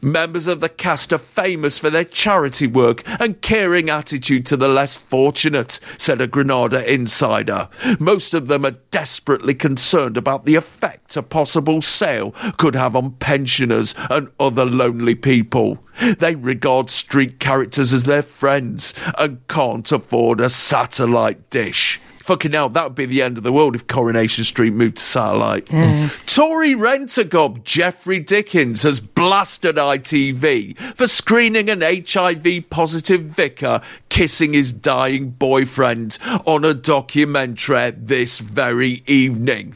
Members 0.01 0.47
of 0.47 0.59
the 0.59 0.69
cast 0.69 1.11
are 1.13 1.17
famous 1.17 1.77
for 1.77 1.89
their 1.89 2.03
charity 2.03 2.67
work 2.67 3.03
and 3.19 3.41
caring 3.41 3.89
attitude 3.89 4.45
to 4.47 4.57
the 4.57 4.67
less 4.67 4.97
fortunate, 4.97 5.79
said 5.97 6.21
a 6.21 6.27
Granada 6.27 6.91
insider. 6.91 7.69
Most 7.99 8.33
of 8.33 8.47
them 8.47 8.65
are 8.65 8.77
desperately 8.91 9.53
concerned 9.53 10.17
about 10.17 10.45
the 10.45 10.55
effect 10.55 11.05
a 11.17 11.23
possible 11.23 11.81
sale 11.81 12.31
could 12.57 12.75
have 12.75 12.95
on 12.95 13.11
pensioners 13.13 13.95
and 14.09 14.29
other 14.39 14.65
lonely 14.65 15.15
people. 15.15 15.79
They 16.17 16.35
regard 16.35 16.89
street 16.89 17.39
characters 17.39 17.93
as 17.93 18.03
their 18.03 18.21
friends 18.21 18.93
and 19.17 19.47
can't 19.47 19.89
afford 19.91 20.41
a 20.41 20.49
satellite 20.49 21.49
dish. 21.49 21.99
Fucking 22.25 22.53
hell, 22.53 22.69
that 22.69 22.83
would 22.85 22.95
be 22.95 23.05
the 23.05 23.21
end 23.21 23.37
of 23.37 23.43
the 23.43 23.53
world 23.53 23.75
if 23.75 23.85
Coronation 23.85 24.43
Street 24.43 24.73
moved 24.73 24.97
to 24.97 25.03
satellite. 25.03 25.67
Tory 26.25 26.73
rent-a-gob 26.73 27.63
Geoffrey 27.63 28.19
Dickens 28.19 28.81
has 28.81 28.99
blasted 28.99 29.75
ITV 29.75 30.75
for 30.95 31.05
screening 31.05 31.69
an 31.69 31.81
HIV 31.81 32.71
positive 32.71 33.21
vicar 33.21 33.79
kissing 34.09 34.53
his 34.53 34.73
dying 34.73 35.29
boyfriend 35.29 36.17
on 36.47 36.65
a 36.65 36.73
documentary 36.73 37.91
this 37.91 38.39
very 38.39 39.03
evening. 39.05 39.75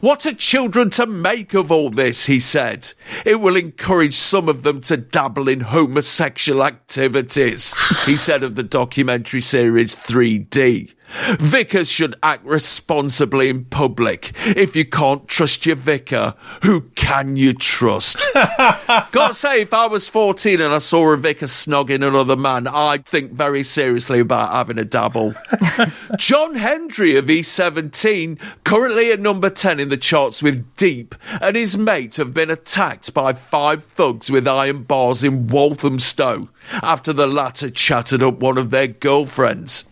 What 0.00 0.26
are 0.26 0.34
children 0.34 0.90
to 0.90 1.06
make 1.06 1.54
of 1.54 1.72
all 1.72 1.88
this? 1.88 2.26
He 2.26 2.38
said. 2.38 2.92
It 3.24 3.36
will 3.36 3.56
encourage 3.56 4.14
some 4.14 4.50
of 4.50 4.62
them 4.62 4.82
to 4.82 4.98
dabble 4.98 5.48
in 5.48 5.60
homosexual 5.60 6.64
activities, 6.64 7.74
he 8.04 8.16
said 8.16 8.42
of 8.42 8.56
the 8.56 8.62
documentary 8.62 9.40
series 9.40 9.96
3D. 9.96 10.92
Vicars 11.38 11.88
should 11.88 12.14
act 12.22 12.44
responsibly 12.44 13.48
in 13.48 13.64
public. 13.64 14.32
If 14.46 14.76
you 14.76 14.84
can't 14.84 15.26
trust 15.26 15.66
your 15.66 15.76
vicar, 15.76 16.34
who 16.62 16.82
can 16.94 17.36
you 17.36 17.54
trust? 17.54 18.18
Gotta 18.34 19.34
say, 19.34 19.62
if 19.62 19.72
I 19.72 19.86
was 19.86 20.08
14 20.08 20.60
and 20.60 20.72
I 20.72 20.78
saw 20.78 21.12
a 21.12 21.16
vicar 21.16 21.46
snogging 21.46 22.06
another 22.06 22.36
man, 22.36 22.66
I'd 22.66 23.06
think 23.06 23.32
very 23.32 23.62
seriously 23.62 24.20
about 24.20 24.52
having 24.52 24.78
a 24.78 24.84
dabble. 24.84 25.34
John 26.18 26.56
Hendy 26.56 27.16
of 27.16 27.26
E17, 27.26 28.40
currently 28.64 29.10
at 29.10 29.20
number 29.20 29.50
10 29.50 29.80
in 29.80 29.88
the 29.88 29.96
charts 29.96 30.42
with 30.42 30.64
Deep, 30.76 31.14
and 31.40 31.56
his 31.56 31.76
mate 31.76 32.16
have 32.16 32.34
been 32.34 32.50
attacked 32.50 33.14
by 33.14 33.32
five 33.32 33.84
thugs 33.84 34.30
with 34.30 34.46
iron 34.46 34.82
bars 34.82 35.24
in 35.24 35.46
Walthamstow 35.46 36.48
after 36.82 37.12
the 37.12 37.26
latter 37.26 37.70
chattered 37.70 38.22
up 38.22 38.40
one 38.40 38.58
of 38.58 38.70
their 38.70 38.86
girlfriends. 38.86 39.84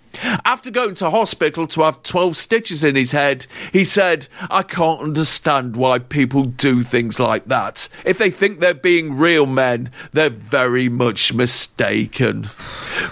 After 0.45 0.71
going 0.71 0.95
to 0.97 1.11
hospital 1.11 1.67
to 1.69 1.83
have 1.83 2.03
12 2.03 2.37
stitches 2.37 2.85
in 2.85 2.97
his 2.97 3.12
head, 3.12 3.47
he 3.73 3.85
said, 3.85 4.29
I 4.51 4.62
can't 4.62 5.01
understand 5.01 5.77
why 5.77 5.99
people 5.99 6.45
do 6.45 6.83
things 6.83 7.19
like 7.19 7.47
that. 7.47 7.89
If 8.05 8.19
they 8.19 8.31
think 8.31 8.61
they're 8.61 8.75
being 8.75 9.17
real 9.17 9.47
men, 9.47 9.91
they're 10.12 10.31
very 10.31 10.89
much 10.89 11.33
mistaken. 11.33 12.49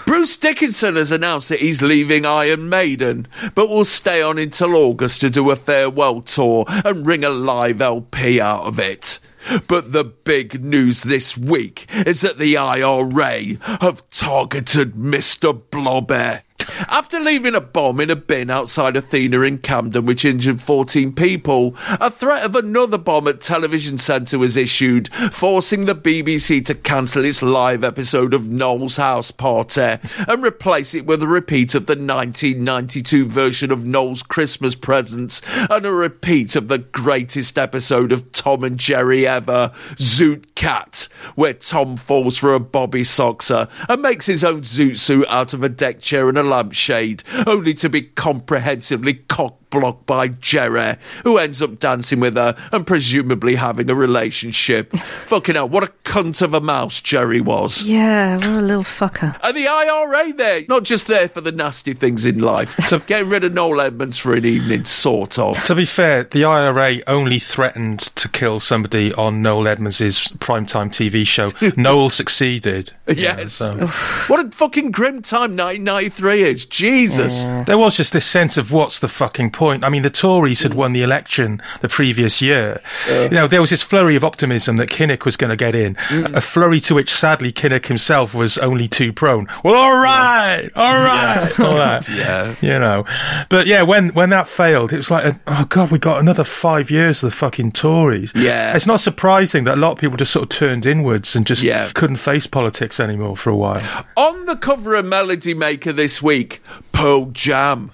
Bruce 0.05 0.37
Dickinson 0.37 0.95
has 0.95 1.11
announced 1.11 1.49
that 1.49 1.59
he's 1.59 1.81
leaving 1.81 2.25
Iron 2.25 2.69
Maiden, 2.69 3.27
but 3.53 3.69
will 3.69 3.85
stay 3.85 4.21
on 4.21 4.37
until 4.37 4.75
August 4.75 5.21
to 5.21 5.29
do 5.29 5.51
a 5.51 5.55
farewell 5.55 6.21
tour 6.21 6.65
and 6.67 7.05
ring 7.05 7.23
a 7.23 7.29
live 7.29 7.81
LP 7.81 8.39
out 8.41 8.65
of 8.65 8.79
it. 8.79 9.19
But 9.67 9.91
the 9.91 10.03
big 10.03 10.63
news 10.63 11.03
this 11.03 11.37
week 11.37 11.87
is 11.93 12.21
that 12.21 12.37
the 12.37 12.57
IRA 12.57 13.57
have 13.79 14.09
targeted 14.09 14.93
Mr. 14.95 15.61
Blobby. 15.69 16.41
After 16.89 17.19
leaving 17.19 17.55
a 17.55 17.61
bomb 17.61 17.99
in 17.99 18.09
a 18.09 18.15
bin 18.15 18.49
outside 18.49 18.95
Athena 18.95 19.41
in 19.41 19.57
Camden, 19.59 20.05
which 20.05 20.25
injured 20.25 20.61
14 20.61 21.13
people, 21.13 21.75
a 21.99 22.09
threat 22.09 22.43
of 22.43 22.55
another 22.55 22.97
bomb 22.97 23.27
at 23.27 23.41
Television 23.41 23.97
Centre 23.97 24.39
was 24.39 24.57
issued, 24.57 25.13
forcing 25.31 25.85
the 25.85 25.95
BBC 25.95 26.65
to 26.65 26.75
cancel 26.75 27.25
its 27.25 27.41
live 27.41 27.83
episode 27.83 28.33
of 28.33 28.49
Noel's 28.49 28.97
House 28.97 29.31
Party 29.31 29.97
and 30.27 30.43
replace 30.43 30.93
it 30.93 31.05
with 31.05 31.21
a 31.23 31.27
repeat 31.27 31.75
of 31.75 31.85
the 31.85 31.93
1992 31.93 33.25
version 33.27 33.71
of 33.71 33.85
Noel's 33.85 34.23
Christmas 34.23 34.75
Presents 34.75 35.41
and 35.69 35.85
a 35.85 35.91
repeat 35.91 36.55
of 36.55 36.67
the 36.67 36.79
greatest 36.79 37.57
episode 37.57 38.11
of 38.11 38.31
Tom 38.31 38.63
and 38.63 38.79
Jerry 38.79 39.27
ever, 39.27 39.71
Zoot 39.95 40.55
Cat, 40.55 41.07
where 41.35 41.53
Tom 41.53 41.97
falls 41.97 42.37
for 42.37 42.53
a 42.53 42.59
Bobby 42.59 43.01
Soxer 43.01 43.69
and 43.89 44.01
makes 44.01 44.25
his 44.25 44.43
own 44.43 44.61
zoot 44.61 44.97
suit 44.97 45.25
out 45.29 45.53
of 45.53 45.63
a 45.63 45.69
deck 45.69 46.01
chair 46.01 46.29
and 46.29 46.37
a 46.37 46.43
lampshade, 46.55 47.23
only 47.45 47.73
to 47.73 47.89
be 47.89 48.01
comprehensively 48.01 49.13
cock 49.13 49.64
blocked 49.79 50.05
by 50.05 50.29
Jerry, 50.29 50.95
who 51.23 51.37
ends 51.37 51.61
up 51.61 51.79
dancing 51.79 52.19
with 52.19 52.35
her 52.37 52.55
and 52.71 52.87
presumably 52.87 53.55
having 53.55 53.89
a 53.89 53.95
relationship. 53.95 54.95
Fucking 55.27 55.55
hell, 55.55 55.69
what 55.69 55.83
a 55.83 55.87
cunt 56.03 56.41
of 56.41 56.53
a 56.53 56.61
mouse 56.61 57.01
Jerry 57.01 57.41
was. 57.41 57.83
Yeah, 57.83 58.35
what 58.35 58.45
a 58.45 58.61
little 58.61 58.83
fucker. 58.83 59.37
And 59.43 59.55
the 59.55 59.67
IRA 59.67 60.33
there, 60.33 60.63
not 60.69 60.83
just 60.83 61.07
there 61.07 61.27
for 61.27 61.41
the 61.41 61.51
nasty 61.51 61.93
things 61.93 62.25
in 62.25 62.39
life. 62.39 62.75
So 62.85 62.99
getting 62.99 63.29
rid 63.29 63.43
of 63.43 63.51
Noel 63.53 63.81
Edmonds 63.81 64.17
for 64.19 64.35
an 64.35 64.45
evening, 64.45 64.85
sort 64.85 65.39
of. 65.39 65.61
To 65.63 65.73
be 65.75 65.85
fair, 65.85 66.23
the 66.23 66.45
IRA 66.45 66.99
only 67.07 67.39
threatened 67.39 67.99
to 67.99 68.29
kill 68.29 68.59
somebody 68.59 69.11
on 69.15 69.41
Noel 69.41 69.67
Edmonds' 69.67 70.31
primetime 70.33 70.89
TV 70.89 71.25
show. 71.25 71.51
Noel 71.75 72.09
succeeded. 72.11 72.91
Yes. 73.07 73.53
so- 73.53 73.87
What 74.27 74.45
a 74.45 74.51
fucking 74.51 74.91
grim 74.91 75.21
time 75.23 75.57
1993 75.57 76.43
is. 76.43 76.65
Jesus. 76.65 77.45
There 77.65 77.77
was 77.77 77.97
just 77.97 78.13
this 78.13 78.25
sense 78.25 78.55
of 78.57 78.71
what's 78.71 78.99
the 78.99 79.07
fucking 79.07 79.49
point. 79.51 79.64
I 79.73 79.89
mean, 79.89 80.03
the 80.03 80.09
Tories 80.09 80.63
had 80.63 80.73
won 80.73 80.93
the 80.93 81.03
election 81.03 81.61
the 81.81 81.89
previous 81.89 82.41
year. 82.41 82.81
you 83.09 83.29
know, 83.29 83.47
there 83.47 83.61
was 83.61 83.69
this 83.69 83.81
flurry 83.83 84.15
of 84.15 84.23
optimism 84.23 84.77
that 84.77 84.89
Kinnock 84.89 85.25
was 85.25 85.37
going 85.37 85.49
to 85.49 85.55
get 85.55 85.75
in, 85.75 85.95
mm. 85.95 86.35
a 86.35 86.41
flurry 86.41 86.79
to 86.81 86.95
which 86.95 87.13
sadly 87.13 87.51
Kinnock 87.51 87.85
himself 87.87 88.33
was 88.33 88.57
only 88.57 88.87
too 88.87 89.11
prone. 89.13 89.47
Well, 89.63 89.75
all 89.75 89.97
right, 89.97 90.69
all 90.75 90.93
right, 91.03 91.59
all 91.59 91.75
that. 91.75 92.07
Yeah. 92.09 92.55
You 92.61 92.79
know, 92.79 93.05
but 93.49 93.67
yeah, 93.67 93.81
when 93.83 94.09
when 94.09 94.29
that 94.29 94.47
failed, 94.47 94.93
it 94.93 94.97
was 94.97 95.11
like, 95.11 95.25
uh, 95.25 95.33
oh 95.47 95.65
god, 95.69 95.91
we 95.91 95.99
got 95.99 96.19
another 96.19 96.43
five 96.43 96.89
years 96.91 97.23
of 97.23 97.31
the 97.31 97.35
fucking 97.35 97.71
Tories. 97.73 98.33
Yeah. 98.35 98.75
it's 98.75 98.85
not 98.87 98.99
surprising 98.99 99.63
that 99.65 99.75
a 99.75 99.81
lot 99.81 99.93
of 99.93 99.97
people 99.97 100.17
just 100.17 100.31
sort 100.31 100.43
of 100.43 100.49
turned 100.49 100.85
inwards 100.85 101.35
and 101.35 101.45
just 101.45 101.63
Yeah. 101.63 101.89
couldn't 101.93 102.17
face 102.17 102.47
politics 102.47 102.99
anymore 102.99 103.37
for 103.37 103.49
a 103.49 103.55
while. 103.55 104.05
On 104.15 104.45
the 104.45 104.55
cover 104.55 104.95
of 104.95 105.05
Melody 105.05 105.53
Maker 105.53 105.91
this 105.93 106.21
week, 106.21 106.61
Pearl 106.91 107.25
Jam. 107.27 107.91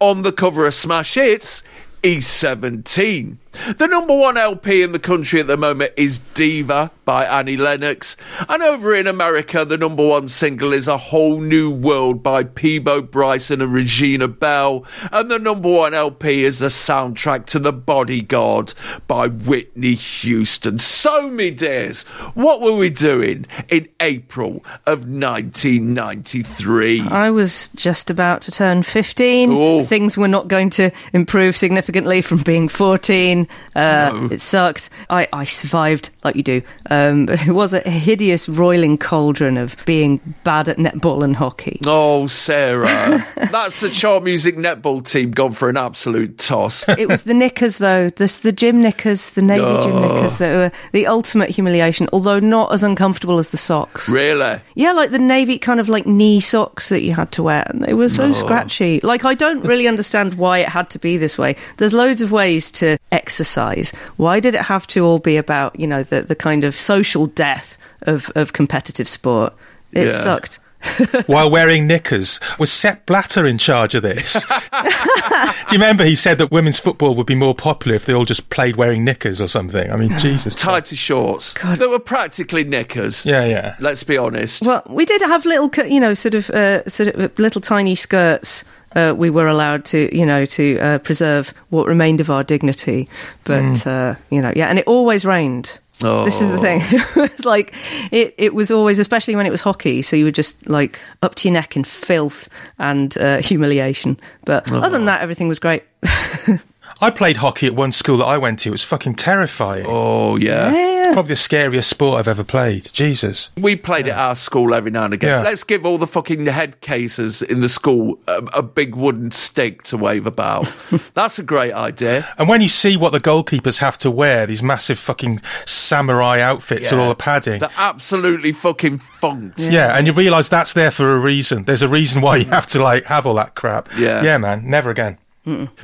On 0.00 0.22
the 0.22 0.32
cover 0.32 0.66
of 0.66 0.74
Smash 0.74 1.14
Hits, 1.14 1.62
E17. 2.02 3.36
The 3.52 3.86
number 3.86 4.16
one 4.16 4.38
LP 4.38 4.82
in 4.82 4.92
the 4.92 4.98
country 4.98 5.38
at 5.40 5.46
the 5.46 5.58
moment 5.58 5.92
is 5.96 6.20
Diva 6.34 6.90
by 7.04 7.26
Annie 7.26 7.58
Lennox. 7.58 8.16
And 8.48 8.62
over 8.62 8.94
in 8.94 9.06
America, 9.06 9.64
the 9.64 9.76
number 9.76 10.06
one 10.06 10.26
single 10.28 10.72
is 10.72 10.88
A 10.88 10.96
Whole 10.96 11.40
New 11.40 11.70
World 11.70 12.22
by 12.22 12.44
Peabo 12.44 13.02
Bryson 13.02 13.60
and 13.60 13.72
Regina 13.72 14.26
Belle. 14.26 14.86
And 15.12 15.30
the 15.30 15.38
number 15.38 15.70
one 15.70 15.92
LP 15.92 16.44
is 16.44 16.60
the 16.60 16.68
soundtrack 16.68 17.44
to 17.46 17.58
The 17.58 17.72
Bodyguard 17.72 18.72
by 19.06 19.28
Whitney 19.28 19.94
Houston. 19.94 20.78
So, 20.78 21.28
me 21.28 21.50
dears, 21.50 22.04
what 22.34 22.62
were 22.62 22.76
we 22.76 22.88
doing 22.88 23.46
in 23.68 23.88
April 24.00 24.64
of 24.86 25.00
1993? 25.06 27.02
I 27.08 27.30
was 27.30 27.68
just 27.74 28.08
about 28.10 28.40
to 28.42 28.50
turn 28.50 28.82
15. 28.82 29.50
Oh. 29.52 29.84
Things 29.84 30.16
were 30.16 30.28
not 30.28 30.48
going 30.48 30.70
to 30.70 30.90
improve 31.12 31.54
significantly 31.56 32.22
from 32.22 32.42
being 32.42 32.68
14. 32.68 33.41
Uh, 33.74 34.10
No. 34.12 34.28
It 34.30 34.40
sucked. 34.40 34.90
I, 35.10 35.28
I 35.32 35.44
survived, 35.44 36.10
like 36.24 36.36
you 36.36 36.42
do. 36.42 36.62
Um, 36.90 37.26
but 37.26 37.40
it 37.46 37.52
was 37.52 37.72
a 37.74 37.88
hideous, 37.88 38.48
roiling 38.48 38.98
cauldron 38.98 39.56
of 39.56 39.76
being 39.86 40.20
bad 40.44 40.68
at 40.68 40.76
netball 40.78 41.24
and 41.24 41.36
hockey. 41.36 41.78
Oh, 41.86 42.26
Sarah. 42.26 42.86
That's 43.50 43.80
the 43.80 43.90
chart 43.90 44.24
music 44.24 44.56
netball 44.56 45.04
team 45.08 45.30
gone 45.30 45.52
for 45.52 45.68
an 45.68 45.76
absolute 45.76 46.38
toss. 46.38 46.88
It 46.88 47.08
was 47.08 47.24
the 47.24 47.34
knickers, 47.34 47.78
though. 47.78 48.10
The, 48.10 48.38
the 48.42 48.52
gym 48.52 48.82
knickers, 48.82 49.30
the 49.30 49.42
navy 49.42 49.62
gym 49.82 49.92
Oh. 49.92 50.00
knickers, 50.14 50.38
that 50.38 50.54
were 50.54 50.78
the 50.92 51.06
ultimate 51.06 51.50
humiliation, 51.50 52.08
although 52.12 52.40
not 52.40 52.72
as 52.72 52.82
uncomfortable 52.82 53.38
as 53.38 53.48
the 53.50 53.56
socks. 53.56 54.08
Really? 54.08 54.60
Yeah, 54.74 54.92
like 54.92 55.10
the 55.10 55.18
navy 55.18 55.58
kind 55.58 55.80
of 55.80 55.88
like 55.88 56.06
knee 56.06 56.40
socks 56.40 56.88
that 56.88 57.02
you 57.02 57.14
had 57.14 57.30
to 57.32 57.42
wear, 57.42 57.64
and 57.68 57.82
they 57.82 57.94
were 57.94 58.08
so 58.08 58.32
scratchy. 58.32 59.00
Like, 59.02 59.24
I 59.24 59.34
don't 59.34 59.62
really 59.64 59.88
understand 59.88 60.34
why 60.34 60.58
it 60.58 60.68
had 60.68 60.90
to 60.90 60.98
be 60.98 61.16
this 61.16 61.36
way. 61.38 61.56
There's 61.76 61.92
loads 61.92 62.22
of 62.22 62.32
ways 62.32 62.70
to 62.72 62.98
exercise. 63.12 63.90
Why 64.16 64.40
did 64.40 64.54
it 64.54 64.62
have 64.62 64.86
to 64.88 65.04
all 65.04 65.18
be 65.18 65.36
about, 65.36 65.78
you 65.78 65.86
know, 65.86 66.02
the, 66.02 66.22
the 66.22 66.34
kind 66.36 66.64
of 66.64 66.76
social 66.76 67.26
death 67.26 67.78
of, 68.02 68.30
of 68.34 68.52
competitive 68.52 69.08
sport? 69.08 69.52
It 69.92 70.04
Yeah. 70.04 70.08
sucked. 70.10 70.58
while 71.26 71.48
wearing 71.48 71.86
knickers. 71.86 72.40
Was 72.58 72.72
Sepp 72.72 73.06
Blatter 73.06 73.46
in 73.46 73.56
charge 73.56 73.94
of 73.94 74.02
this? 74.02 74.32
Do 74.42 75.76
you 75.76 75.80
remember 75.80 76.04
he 76.04 76.16
said 76.16 76.38
that 76.38 76.50
women's 76.50 76.80
football 76.80 77.14
would 77.14 77.26
be 77.26 77.36
more 77.36 77.54
popular 77.54 77.94
if 77.94 78.04
they 78.06 78.12
all 78.12 78.24
just 78.24 78.50
played 78.50 78.74
wearing 78.74 79.04
knickers 79.04 79.40
or 79.40 79.46
something? 79.46 79.92
I 79.92 79.96
mean, 79.96 80.18
Jesus. 80.18 80.56
Tighter 80.56 80.96
shorts. 80.96 81.54
God. 81.54 81.78
They 81.78 81.86
were 81.86 82.00
practically 82.00 82.64
knickers. 82.64 83.24
Yeah, 83.24 83.44
yeah. 83.44 83.76
Let's 83.78 84.02
be 84.02 84.18
honest. 84.18 84.62
Well, 84.66 84.82
we 84.88 85.04
did 85.04 85.20
have 85.22 85.44
little, 85.44 85.70
you 85.86 86.00
know, 86.00 86.14
sort 86.14 86.34
of, 86.34 86.50
uh, 86.50 86.82
sort 86.88 87.10
of 87.14 87.20
uh, 87.20 87.28
little 87.38 87.60
tiny 87.60 87.94
skirts. 87.94 88.64
Uh, 88.94 89.14
we 89.16 89.30
were 89.30 89.48
allowed 89.48 89.84
to, 89.86 90.14
you 90.16 90.26
know, 90.26 90.44
to 90.44 90.78
uh, 90.78 90.98
preserve 90.98 91.54
what 91.70 91.86
remained 91.86 92.20
of 92.20 92.30
our 92.30 92.44
dignity. 92.44 93.08
But 93.44 93.86
uh, 93.86 94.14
you 94.30 94.42
know, 94.42 94.52
yeah, 94.54 94.68
and 94.68 94.78
it 94.78 94.86
always 94.86 95.24
rained. 95.24 95.78
This 96.24 96.40
is 96.40 96.48
the 96.50 96.58
thing. 96.58 96.80
it 96.90 97.16
was 97.16 97.44
like 97.44 97.72
it. 98.10 98.34
It 98.36 98.54
was 98.54 98.70
always, 98.70 98.98
especially 98.98 99.36
when 99.36 99.46
it 99.46 99.50
was 99.50 99.60
hockey. 99.60 100.02
So 100.02 100.16
you 100.16 100.24
were 100.24 100.32
just 100.32 100.68
like 100.68 100.98
up 101.22 101.34
to 101.36 101.48
your 101.48 101.52
neck 101.52 101.76
in 101.76 101.84
filth 101.84 102.48
and 102.78 103.16
uh, 103.18 103.36
humiliation. 103.42 104.18
But 104.44 104.70
other 104.72 104.90
than 104.90 105.04
that, 105.06 105.22
everything 105.22 105.48
was 105.48 105.58
great. 105.58 105.84
I 107.02 107.10
played 107.10 107.38
hockey 107.38 107.66
at 107.66 107.74
one 107.74 107.92
school 107.92 108.16
that 108.18 108.24
I 108.26 108.38
went 108.38 108.60
to. 108.60 108.68
It 108.68 108.72
was 108.72 108.84
fucking 108.84 109.16
terrifying. 109.16 109.84
oh, 109.88 110.36
yeah. 110.36 110.72
yeah. 110.72 111.12
Probably 111.12 111.30
the 111.32 111.36
scariest 111.36 111.90
sport 111.90 112.18
I've 112.18 112.28
ever 112.28 112.44
played. 112.44 112.88
Jesus. 112.92 113.50
We 113.58 113.76
played 113.76 114.08
at 114.08 114.16
our 114.16 114.34
school 114.34 114.72
every 114.72 114.90
now 114.92 115.04
and 115.04 115.12
again. 115.12 115.28
Yeah. 115.28 115.42
Let's 115.42 115.64
give 115.64 115.84
all 115.84 115.98
the 115.98 116.06
fucking 116.06 116.46
head 116.46 116.80
cases 116.80 117.42
in 117.42 117.60
the 117.60 117.68
school 117.68 118.18
a, 118.28 118.38
a 118.54 118.62
big 118.62 118.94
wooden 118.94 119.30
stick 119.32 119.82
to 119.84 119.98
wave 119.98 120.26
about. 120.26 120.72
That's 121.14 121.38
a 121.38 121.42
great 121.42 121.72
idea. 121.74 122.26
And 122.38 122.48
when 122.48 122.60
you 122.62 122.68
see 122.68 122.96
what 122.96 123.12
the 123.12 123.20
goalkeepers 123.20 123.78
have 123.80 123.98
to 123.98 124.10
wear, 124.10 124.46
these 124.46 124.62
massive 124.62 124.98
fucking 124.98 125.40
samurai 125.66 126.40
outfits 126.40 126.90
with 126.90 126.98
Yeah. 126.98 127.02
all 127.02 127.08
the 127.10 127.14
padding. 127.16 127.60
They're 127.60 127.68
absolutely 127.76 128.52
fucking 128.52 128.98
funked. 128.98 129.60
yeah. 129.60 129.96
and 129.98 130.06
you 130.06 130.12
realise 130.12 130.48
that's 130.48 130.72
there 130.72 130.90
for 130.90 131.12
a 131.14 131.18
reason. 131.18 131.64
There's 131.64 131.82
a 131.82 131.88
reason 131.88 132.22
why 132.22 132.36
you 132.36 132.44
have 132.46 132.66
to 132.68 132.82
like 132.82 133.04
have 133.06 133.26
all 133.26 133.34
that 133.34 133.54
crap. 133.54 133.88
Yeah. 133.98 134.22
Yeah, 134.22 134.38
man. 134.38 134.68
Never 134.70 134.90
again. 134.90 135.18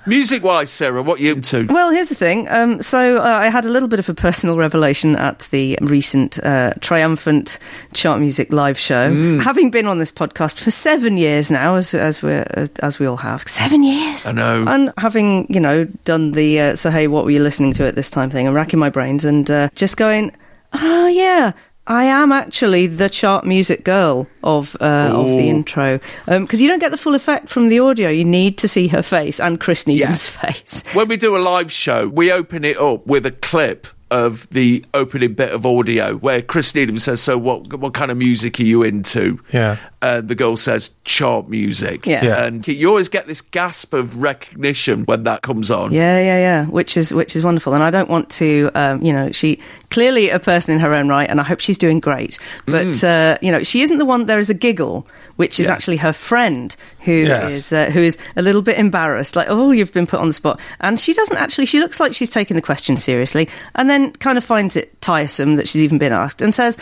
Music 0.07 0.45
wise, 0.45 0.71
Sarah, 0.71 1.03
what 1.03 1.19
you 1.19 1.33
into? 1.33 1.67
Well, 1.69 1.91
here's 1.91 2.09
the 2.09 2.15
thing. 2.15 2.49
Um, 2.49 2.81
so 2.81 3.19
uh, 3.19 3.23
I 3.23 3.49
had 3.49 3.65
a 3.65 3.69
little 3.69 3.89
bit 3.89 3.99
of 3.99 4.09
a 4.09 4.15
personal 4.15 4.57
revelation 4.57 5.17
at 5.17 5.49
the 5.51 5.77
recent 5.81 6.39
uh, 6.45 6.75
triumphant 6.81 7.59
chart 7.93 8.21
music 8.21 8.53
live 8.53 8.79
show. 8.79 9.11
Mm. 9.11 9.43
Having 9.43 9.73
been 9.73 9.89
on 9.89 9.99
this 9.99 10.13
podcast 10.13 10.61
for 10.61 10.71
seven 10.71 11.17
years 11.17 11.51
now, 11.51 11.75
as 11.75 11.93
as 11.93 12.23
we 12.23 12.35
uh, 12.35 12.69
as 12.83 13.01
we 13.01 13.07
all 13.07 13.17
have, 13.17 13.49
seven 13.49 13.83
years. 13.83 14.29
I 14.29 14.33
know. 14.33 14.65
And 14.69 14.93
having 14.97 15.53
you 15.53 15.59
know 15.59 15.87
done 16.05 16.33
the 16.33 16.61
uh, 16.61 16.75
so 16.77 16.91
hey, 16.91 17.09
what 17.09 17.25
were 17.25 17.33
you 17.33 17.43
listening 17.43 17.73
to 17.75 17.85
at 17.85 17.97
this 17.97 18.11
time 18.11 18.31
thing? 18.31 18.47
I'm 18.47 18.55
racking 18.55 18.79
my 18.79 18.91
brains 18.91 19.25
and 19.25 19.51
uh, 19.51 19.71
just 19.75 19.97
going, 19.97 20.31
oh 20.73 21.09
yeah. 21.09 21.53
I 21.89 22.05
am 22.05 22.33
actually 22.33 22.87
the 22.87 23.09
chart 23.09 23.47
music 23.47 23.83
girl 23.83 24.27
of 24.45 24.77
uh, 24.79 25.11
of 25.15 25.27
the 25.27 25.49
intro 25.49 25.99
because 26.27 26.61
you 26.61 26.69
don't 26.69 26.81
get 26.81 26.91
the 26.91 26.99
full 26.99 27.15
effect 27.15 27.49
from 27.49 27.71
the 27.71 27.79
audio. 27.79 28.11
You 28.11 28.27
need 28.27 28.59
to 28.59 28.69
see 28.69 28.89
her 28.89 29.03
face 29.03 29.41
and 29.41 29.59
Chris 29.59 29.87
Needham's 29.87 30.29
face. 30.29 30.85
When 30.93 31.09
we 31.09 31.17
do 31.17 31.35
a 31.35 31.39
live 31.39 31.73
show, 31.73 32.07
we 32.07 32.31
open 32.31 32.65
it 32.65 32.77
up 32.77 33.07
with 33.07 33.25
a 33.25 33.31
clip 33.31 33.87
of 34.11 34.49
the 34.51 34.85
opening 34.95 35.35
bit 35.35 35.51
of 35.53 35.67
audio 35.67 36.17
where 36.17 36.41
Chris 36.43 36.75
Needham 36.75 36.99
says, 36.99 37.21
"So 37.21 37.37
what? 37.39 37.73
What 37.79 37.95
kind 37.95 38.11
of 38.11 38.17
music 38.17 38.59
are 38.61 38.65
you 38.65 38.83
into?" 38.83 39.39
Yeah. 39.53 39.77
And 40.01 40.29
the 40.29 40.35
girl 40.35 40.57
says, 40.57 40.93
"Chart 41.05 41.49
music." 41.49 42.07
Yeah. 42.07 42.25
Yeah. 42.25 42.45
And 42.45 42.67
you 42.67 42.89
always 42.89 43.09
get 43.09 43.27
this 43.27 43.41
gasp 43.41 43.93
of 43.95 44.23
recognition 44.23 45.05
when 45.05 45.25
that 45.25 45.43
comes 45.43 45.71
on. 45.71 45.93
Yeah, 45.93 46.19
yeah, 46.19 46.39
yeah. 46.39 46.67
Which 46.67 46.97
is 46.97 47.13
which 47.13 47.37
is 47.37 47.45
wonderful, 47.45 47.75
and 47.75 47.83
I 47.83 47.91
don't 47.91 48.09
want 48.09 48.31
to, 48.31 48.71
um, 48.75 49.03
you 49.03 49.13
know, 49.13 49.31
she 49.33 49.59
clearly 49.91 50.31
a 50.31 50.39
person 50.39 50.75
in 50.75 50.81
her 50.81 50.95
own 50.95 51.09
right, 51.09 51.29
and 51.29 51.41
I 51.41 51.45
hope 51.45 51.61
she's 51.61 51.79
doing 51.79 52.01
great. 52.01 52.39
But 52.67 52.87
Mm. 52.89 53.05
uh, 53.35 53.39
you 53.43 53.51
know, 53.51 53.63
she 53.63 53.83
isn't 53.83 53.99
the 53.99 54.05
one. 54.07 54.27
There 54.27 54.39
is 54.39 54.51
a 54.51 54.55
giggle, 54.55 55.07
which 55.39 55.59
is 55.59 55.67
Yeah. 55.67 55.73
actually 55.73 55.97
her 55.97 56.13
friend 56.13 56.77
who 57.01 57.13
is 57.13 57.73
Yes. 57.73 57.73
uh, 57.73 57.91
who 57.91 58.01
is 58.01 58.19
a 58.37 58.43
little 58.43 58.63
bit 58.63 58.77
embarrassed, 58.79 59.35
like, 59.35 59.47
oh, 59.49 59.71
you've 59.73 59.93
been 59.93 60.07
put 60.07 60.21
on 60.21 60.27
the 60.29 60.35
spot, 60.35 60.61
and 60.81 61.01
she 61.01 61.13
doesn't 61.15 61.37
actually. 61.39 61.67
She 61.67 61.81
looks 61.81 61.99
like 62.01 62.15
she's 62.15 62.31
taking 62.31 62.55
the 62.55 62.63
question 62.63 62.97
seriously, 62.97 63.49
and 63.75 63.89
then 63.91 64.13
kind 64.13 64.37
of 64.37 64.45
finds 64.45 64.77
it 64.77 65.01
tiresome 65.01 65.57
that 65.57 65.67
she's 65.69 65.83
even 65.83 65.99
been 65.99 66.13
asked, 66.13 66.43
and 66.43 66.55
says, 66.55 66.77